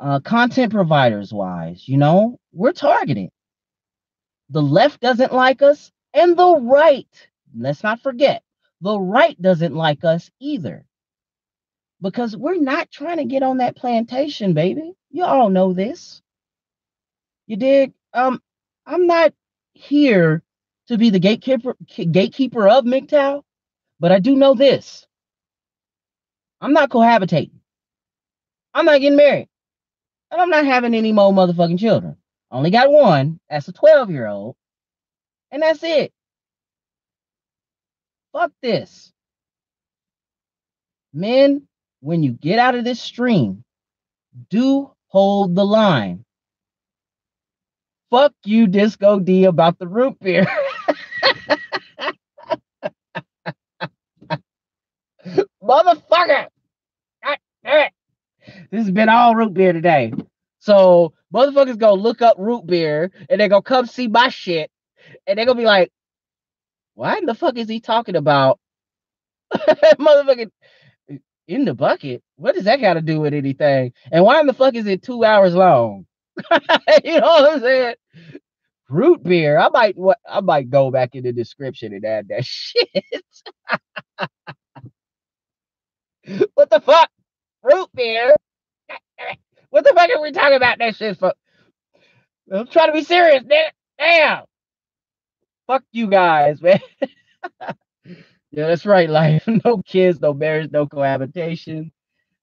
uh, 0.00 0.20
content 0.20 0.72
providers 0.72 1.32
wise, 1.32 1.88
you 1.88 1.96
know, 1.96 2.38
we're 2.52 2.72
targeted. 2.72 3.30
The 4.50 4.62
left 4.62 5.00
doesn't 5.00 5.32
like 5.32 5.60
us, 5.62 5.90
and 6.14 6.36
the 6.36 6.56
right, 6.56 7.08
let's 7.56 7.82
not 7.82 8.00
forget, 8.00 8.42
the 8.80 8.98
right 8.98 9.40
doesn't 9.40 9.74
like 9.74 10.04
us 10.04 10.30
either. 10.40 10.84
Because 12.00 12.36
we're 12.36 12.60
not 12.60 12.90
trying 12.90 13.16
to 13.16 13.24
get 13.24 13.42
on 13.42 13.58
that 13.58 13.76
plantation, 13.76 14.54
baby. 14.54 14.92
You 15.10 15.24
all 15.24 15.50
know 15.50 15.72
this. 15.72 16.22
You 17.46 17.56
dig? 17.56 17.92
Um, 18.14 18.40
I'm 18.86 19.06
not 19.08 19.34
here 19.72 20.42
to 20.86 20.96
be 20.96 21.10
the 21.10 21.18
gatekeeper 21.18 21.76
gatekeeper 21.88 22.68
of 22.68 22.84
MGTOW, 22.84 23.42
but 24.00 24.12
I 24.12 24.18
do 24.20 24.36
know 24.36 24.54
this. 24.54 25.06
I'm 26.60 26.72
not 26.72 26.90
cohabitating. 26.90 27.52
I'm 28.74 28.86
not 28.86 29.00
getting 29.00 29.16
married. 29.16 29.48
And 30.30 30.40
I'm 30.40 30.50
not 30.50 30.66
having 30.66 30.94
any 30.94 31.12
more 31.12 31.32
motherfucking 31.32 31.78
children. 31.78 32.16
Only 32.50 32.70
got 32.70 32.90
one. 32.90 33.40
That's 33.50 33.68
a 33.68 33.72
12 33.72 34.10
year 34.10 34.26
old. 34.26 34.56
And 35.50 35.62
that's 35.62 35.82
it. 35.82 36.12
Fuck 38.32 38.52
this. 38.62 39.12
Men, 41.14 41.66
when 42.00 42.22
you 42.22 42.32
get 42.32 42.58
out 42.58 42.74
of 42.74 42.84
this 42.84 43.00
stream, 43.00 43.64
do 44.50 44.90
hold 45.08 45.54
the 45.54 45.64
line. 45.64 46.24
Fuck 48.10 48.32
you, 48.44 48.66
Disco 48.66 49.20
D, 49.20 49.44
about 49.44 49.78
the 49.78 49.88
root 49.88 50.18
beer. 50.20 50.46
Motherfucker! 55.68 56.48
God 57.24 57.38
damn 57.64 57.86
it. 57.86 57.92
This 58.70 58.84
has 58.84 58.90
been 58.92 59.08
all 59.08 59.34
root 59.36 59.54
beer 59.54 59.72
today. 59.72 60.12
So 60.60 61.14
motherfuckers 61.34 61.78
go 61.78 61.94
look 61.94 62.22
up 62.22 62.36
root 62.38 62.66
beer 62.66 63.12
and 63.30 63.40
they 63.40 63.48
go 63.48 63.62
come 63.62 63.86
see 63.86 64.08
my 64.08 64.28
shit. 64.30 64.70
And 65.26 65.38
they're 65.38 65.46
gonna 65.46 65.58
be 65.58 65.66
like, 65.66 65.92
why 66.94 67.18
in 67.18 67.26
the 67.26 67.34
fuck 67.34 67.56
is 67.58 67.68
he 67.68 67.80
talking 67.80 68.16
about 68.16 68.60
motherfucking 69.58 70.50
in 71.48 71.64
the 71.64 71.74
bucket? 71.74 72.22
What 72.36 72.54
does 72.54 72.64
that 72.64 72.80
got 72.80 72.94
to 72.94 73.02
do 73.02 73.20
with 73.20 73.34
anything? 73.34 73.92
And 74.12 74.24
why 74.24 74.40
in 74.40 74.46
the 74.46 74.54
fuck 74.54 74.74
is 74.74 74.86
it 74.86 75.02
two 75.02 75.24
hours 75.24 75.54
long? 75.54 76.06
you 77.04 77.20
know 77.20 77.26
what 77.26 77.52
I'm 77.54 77.60
saying? 77.60 77.94
Root 78.90 79.22
beer. 79.24 79.58
I 79.58 79.68
might 79.70 79.96
what 79.98 80.18
I 80.28 80.40
might 80.40 80.70
go 80.70 80.90
back 80.90 81.14
in 81.14 81.24
the 81.24 81.32
description 81.32 81.94
and 81.94 82.04
add 82.04 82.28
that 82.28 82.44
shit. 82.46 82.92
What 86.54 86.70
the 86.70 86.80
fuck? 86.80 87.10
Root 87.62 87.90
beer. 87.94 88.36
What 89.70 89.84
the 89.84 89.92
fuck 89.94 90.10
are 90.10 90.22
we 90.22 90.32
talking 90.32 90.56
about 90.56 90.78
that 90.78 90.96
shit 90.96 91.18
for? 91.18 91.34
I'm 92.52 92.66
trying 92.68 92.88
to 92.88 92.92
be 92.94 93.04
serious, 93.04 93.42
nigga. 93.44 93.70
Damn. 93.98 94.44
Fuck 95.66 95.84
you 95.92 96.08
guys, 96.08 96.62
man. 96.62 96.80
yeah, 98.50 98.68
that's 98.68 98.86
right. 98.86 99.10
Life. 99.10 99.48
No 99.64 99.82
kids, 99.82 100.20
no 100.20 100.34
marriage, 100.34 100.70
no 100.72 100.86
cohabitation, 100.86 101.92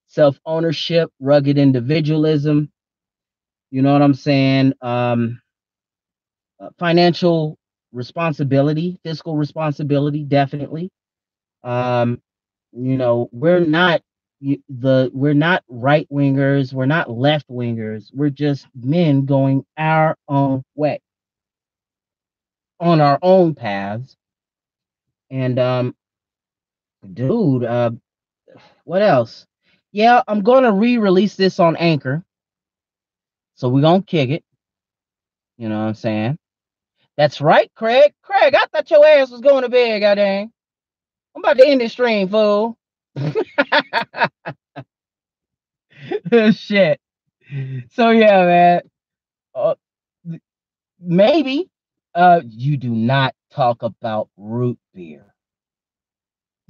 self 0.08 0.40
ownership, 0.46 1.12
rugged 1.20 1.58
individualism. 1.58 2.72
You 3.72 3.82
know 3.84 3.94
what 3.94 4.02
I'm 4.04 4.14
saying? 4.16 4.74
Um, 4.82 5.42
uh, 6.60 6.70
financial 6.80 7.58
responsibility, 7.94 9.00
fiscal 9.04 9.38
responsibility, 9.38 10.24
definitely. 10.24 10.92
Um, 11.64 12.22
you 12.76 12.98
know, 12.98 13.30
we're 13.34 13.62
not 13.62 14.02
the 14.42 15.12
we're 15.14 15.34
not 15.36 15.64
right 15.70 16.08
wingers, 16.12 16.74
we're 16.74 16.86
not 16.88 17.12
left 17.12 17.50
wingers. 17.50 18.10
We're 18.14 18.32
just 18.32 18.68
men 18.76 19.26
going 19.26 19.66
our 19.78 20.18
own 20.30 20.64
way 20.76 21.02
on 22.80 23.02
our 23.02 23.20
own 23.22 23.56
paths. 23.56 24.16
And 25.32 25.60
um 25.60 25.96
dude, 27.14 27.66
uh 27.66 27.92
what 28.86 29.02
else? 29.04 29.46
Yeah, 29.94 30.22
I'm 30.28 30.42
gonna 30.44 30.74
re-release 30.74 31.36
this 31.36 31.60
on 31.60 31.76
Anchor. 31.78 32.24
So 33.56 33.70
we're 33.70 33.82
gonna 33.82 34.04
kick 34.04 34.30
it. 34.32 34.44
You 35.58 35.70
know 35.70 35.80
what 35.80 35.90
I'm 35.90 35.96
saying? 35.96 36.38
That's 37.18 37.42
right, 37.42 37.72
Craig. 37.76 38.14
Craig, 38.24 38.56
I 38.56 38.66
thought 38.72 38.90
your 38.92 39.06
ass 39.06 39.30
was 39.32 39.42
going 39.42 39.64
to 39.64 39.70
bed, 39.70 40.00
goddamn. 40.00 40.52
I'm 41.36 41.42
about 41.44 41.58
to 41.58 41.68
end 41.68 41.82
this 41.82 41.92
stream, 41.92 42.30
fool. 42.30 42.78
Shit. 46.54 47.00
So 47.92 48.10
yeah, 48.12 48.46
man. 48.46 48.82
Uh, 49.54 49.76
maybe. 51.00 51.70
Uh, 52.14 52.42
you 52.48 52.78
do 52.78 52.90
not 52.90 53.36
talk 53.52 53.84
about 53.84 54.30
root 54.38 54.80
beer. 54.94 55.34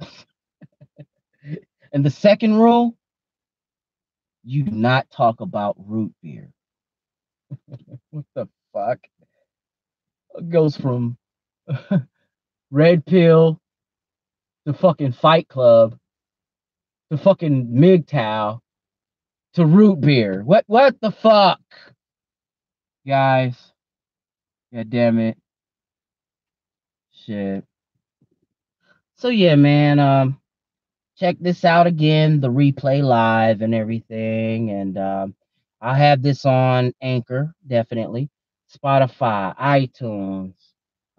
and 1.92 2.04
the 2.04 2.10
second 2.10 2.56
rule, 2.56 2.96
you 4.42 4.64
do 4.64 4.72
not 4.72 5.08
talk 5.10 5.40
about 5.40 5.76
root 5.78 6.12
beer. 6.20 6.50
what 8.10 8.24
the 8.34 8.48
fuck? 8.72 8.98
It 10.36 10.50
goes 10.50 10.76
from 10.76 11.16
red 12.72 13.06
pill 13.06 13.60
to 14.66 14.74
fucking 14.74 15.12
fight 15.12 15.48
club 15.48 15.98
to 17.10 17.18
fucking 17.18 17.68
MGTOW 17.68 18.60
to 19.54 19.66
root 19.66 20.00
beer. 20.00 20.42
What 20.44 20.64
what 20.66 21.00
the 21.00 21.12
fuck? 21.12 21.60
Guys. 23.06 23.56
God 24.74 24.90
damn 24.90 25.18
it. 25.18 25.38
Shit. 27.26 27.64
So 29.16 29.28
yeah, 29.28 29.56
man, 29.56 29.98
um 30.00 30.40
check 31.18 31.36
this 31.40 31.64
out 31.64 31.86
again, 31.86 32.40
the 32.40 32.50
replay 32.50 33.02
live 33.02 33.62
and 33.62 33.74
everything. 33.74 34.70
And 34.70 34.98
um 34.98 35.34
I'll 35.80 35.94
have 35.94 36.22
this 36.22 36.46
on 36.46 36.94
Anchor, 37.02 37.54
definitely. 37.66 38.30
Spotify, 38.76 39.56
iTunes, 39.58 40.55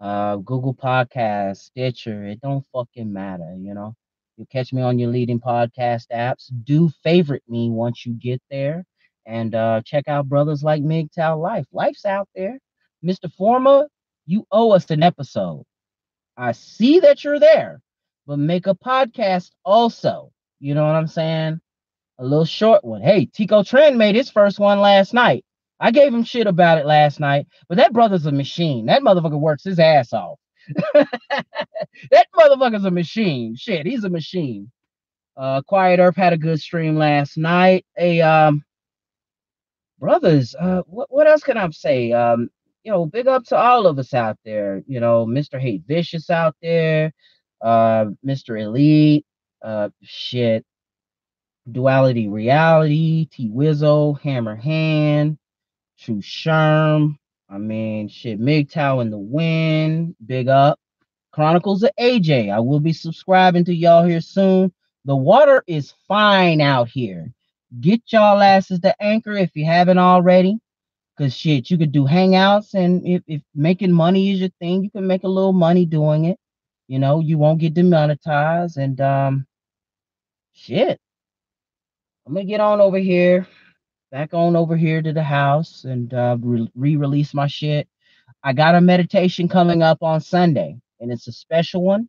uh, 0.00 0.36
Google 0.36 0.74
Podcasts, 0.74 1.58
Stitcher. 1.64 2.26
It 2.26 2.40
don't 2.40 2.64
fucking 2.72 3.12
matter, 3.12 3.54
you 3.58 3.74
know. 3.74 3.94
You'll 4.36 4.46
catch 4.46 4.72
me 4.72 4.82
on 4.82 4.98
your 4.98 5.10
leading 5.10 5.40
podcast 5.40 6.04
apps. 6.12 6.50
Do 6.64 6.90
favorite 7.02 7.42
me 7.48 7.70
once 7.70 8.06
you 8.06 8.14
get 8.14 8.40
there. 8.50 8.84
And 9.26 9.54
uh, 9.54 9.82
check 9.84 10.08
out 10.08 10.28
brothers 10.28 10.62
like 10.62 10.82
MGTOW 10.82 11.40
Life. 11.40 11.66
Life's 11.72 12.04
out 12.06 12.28
there. 12.34 12.58
Mr. 13.04 13.32
Former. 13.32 13.86
you 14.26 14.46
owe 14.52 14.72
us 14.72 14.90
an 14.90 15.02
episode. 15.02 15.64
I 16.36 16.52
see 16.52 17.00
that 17.00 17.24
you're 17.24 17.40
there, 17.40 17.80
but 18.26 18.38
make 18.38 18.66
a 18.66 18.74
podcast 18.74 19.50
also. 19.64 20.30
You 20.60 20.74
know 20.74 20.84
what 20.86 20.94
I'm 20.94 21.08
saying? 21.08 21.60
A 22.18 22.24
little 22.24 22.44
short 22.44 22.84
one. 22.84 23.02
Hey, 23.02 23.26
Tico 23.26 23.62
Trend 23.62 23.98
made 23.98 24.14
his 24.16 24.30
first 24.30 24.58
one 24.58 24.80
last 24.80 25.14
night. 25.14 25.44
I 25.80 25.90
gave 25.90 26.12
him 26.12 26.24
shit 26.24 26.46
about 26.46 26.78
it 26.78 26.86
last 26.86 27.20
night, 27.20 27.46
but 27.68 27.76
that 27.76 27.92
brother's 27.92 28.26
a 28.26 28.32
machine. 28.32 28.86
That 28.86 29.02
motherfucker 29.02 29.38
works 29.38 29.64
his 29.64 29.78
ass 29.78 30.12
off. 30.12 30.38
that 30.94 32.26
motherfucker's 32.34 32.84
a 32.84 32.90
machine. 32.90 33.54
Shit, 33.56 33.86
he's 33.86 34.04
a 34.04 34.10
machine. 34.10 34.70
Uh, 35.36 35.62
Quiet 35.62 36.00
Earth 36.00 36.16
had 36.16 36.32
a 36.32 36.38
good 36.38 36.60
stream 36.60 36.96
last 36.96 37.38
night. 37.38 37.86
A 37.96 38.20
um, 38.20 38.64
brothers. 39.98 40.54
Uh, 40.58 40.82
what 40.86 41.10
what 41.10 41.28
else 41.28 41.42
can 41.42 41.56
I 41.56 41.70
say? 41.70 42.12
Um, 42.12 42.50
you 42.82 42.90
know, 42.90 43.06
big 43.06 43.28
up 43.28 43.44
to 43.44 43.56
all 43.56 43.86
of 43.86 43.98
us 43.98 44.14
out 44.14 44.38
there. 44.44 44.82
You 44.86 45.00
know, 45.00 45.26
Mr. 45.26 45.60
Hate 45.60 45.82
Vicious 45.86 46.28
out 46.30 46.56
there. 46.60 47.12
Uh, 47.62 48.06
Mr. 48.26 48.60
Elite. 48.60 49.26
Uh, 49.62 49.90
shit. 50.02 50.64
Duality 51.70 52.28
Reality. 52.28 53.26
T 53.26 53.48
Wizzle, 53.48 54.20
Hammer 54.20 54.56
Hand. 54.56 55.38
True 55.98 56.20
Sherm. 56.20 57.18
I 57.48 57.58
mean, 57.58 58.08
shit, 58.08 58.40
MGTOW 58.40 59.02
in 59.02 59.10
the 59.10 59.18
wind, 59.18 60.14
big 60.24 60.48
up. 60.48 60.78
Chronicles 61.32 61.82
of 61.82 61.90
AJ. 61.98 62.52
I 62.52 62.60
will 62.60 62.80
be 62.80 62.92
subscribing 62.92 63.64
to 63.64 63.74
y'all 63.74 64.04
here 64.04 64.20
soon. 64.20 64.72
The 65.04 65.16
water 65.16 65.64
is 65.66 65.94
fine 66.06 66.60
out 66.60 66.88
here. 66.88 67.32
Get 67.80 68.02
y'all 68.12 68.40
asses 68.40 68.80
to 68.80 68.94
anchor 69.02 69.32
if 69.32 69.50
you 69.54 69.64
haven't 69.64 69.98
already. 69.98 70.58
Cause 71.16 71.34
shit, 71.34 71.68
you 71.70 71.76
could 71.78 71.90
do 71.90 72.04
hangouts 72.04 72.74
and 72.74 73.04
if, 73.06 73.22
if 73.26 73.42
making 73.52 73.90
money 73.90 74.30
is 74.32 74.40
your 74.40 74.50
thing, 74.60 74.84
you 74.84 74.90
can 74.90 75.06
make 75.06 75.24
a 75.24 75.28
little 75.28 75.52
money 75.52 75.84
doing 75.84 76.26
it. 76.26 76.38
You 76.86 77.00
know, 77.00 77.18
you 77.18 77.38
won't 77.38 77.58
get 77.58 77.74
demonetized 77.74 78.76
and 78.76 79.00
um 79.00 79.46
shit. 80.52 81.00
I'm 82.26 82.34
gonna 82.34 82.44
get 82.44 82.60
on 82.60 82.80
over 82.80 82.98
here 82.98 83.48
back 84.10 84.34
on 84.34 84.56
over 84.56 84.76
here 84.76 85.02
to 85.02 85.12
the 85.12 85.22
house 85.22 85.84
and 85.84 86.12
uh, 86.14 86.36
re-release 86.74 87.34
my 87.34 87.46
shit. 87.46 87.88
I 88.42 88.52
got 88.52 88.74
a 88.74 88.80
meditation 88.80 89.48
coming 89.48 89.82
up 89.82 90.02
on 90.02 90.20
Sunday, 90.20 90.76
and 91.00 91.12
it's 91.12 91.28
a 91.28 91.32
special 91.32 91.82
one. 91.82 92.08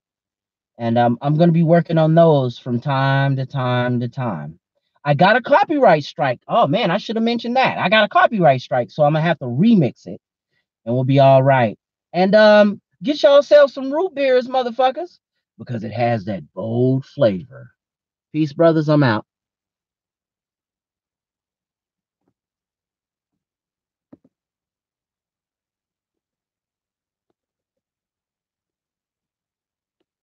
And 0.78 0.98
um, 0.98 1.18
I'm 1.22 1.36
going 1.36 1.50
to 1.50 1.54
be 1.54 1.64
working 1.64 1.98
on 1.98 2.16
those 2.16 2.58
from 2.58 2.80
time 2.80 3.36
to 3.36 3.46
time 3.46 4.00
to 4.00 4.08
time. 4.08 4.60
I 5.04 5.14
got 5.14 5.36
a 5.38 5.42
copyright 5.42 6.04
strike. 6.04 6.42
Oh 6.48 6.68
man, 6.68 6.92
I 6.92 6.98
should 6.98 7.16
have 7.16 7.24
mentioned 7.24 7.56
that. 7.56 7.78
I 7.78 7.90
got 7.90 8.04
a 8.04 8.10
copyright 8.10 8.62
strike, 8.62 8.92
so 8.92 9.04
I'm 9.04 9.14
gonna 9.14 9.24
have 9.24 9.40
to 9.40 9.46
remix 9.46 10.06
it, 10.06 10.22
and 10.86 10.94
we'll 10.94 11.06
be 11.06 11.20
all 11.20 11.42
right. 11.42 11.80
And 12.14 12.36
um, 12.36 12.82
get 13.02 13.24
yourself 13.24 13.72
some 13.72 13.92
root 13.92 14.14
beers, 14.14 14.48
motherfuckers, 14.48 15.20
because 15.58 15.84
it 15.84 15.94
has 15.94 16.26
that 16.26 16.44
bold 16.54 17.06
flavor. 17.06 17.72
Peace, 18.34 18.54
brothers. 18.54 18.90
I'm 18.90 19.04
out. 19.04 19.26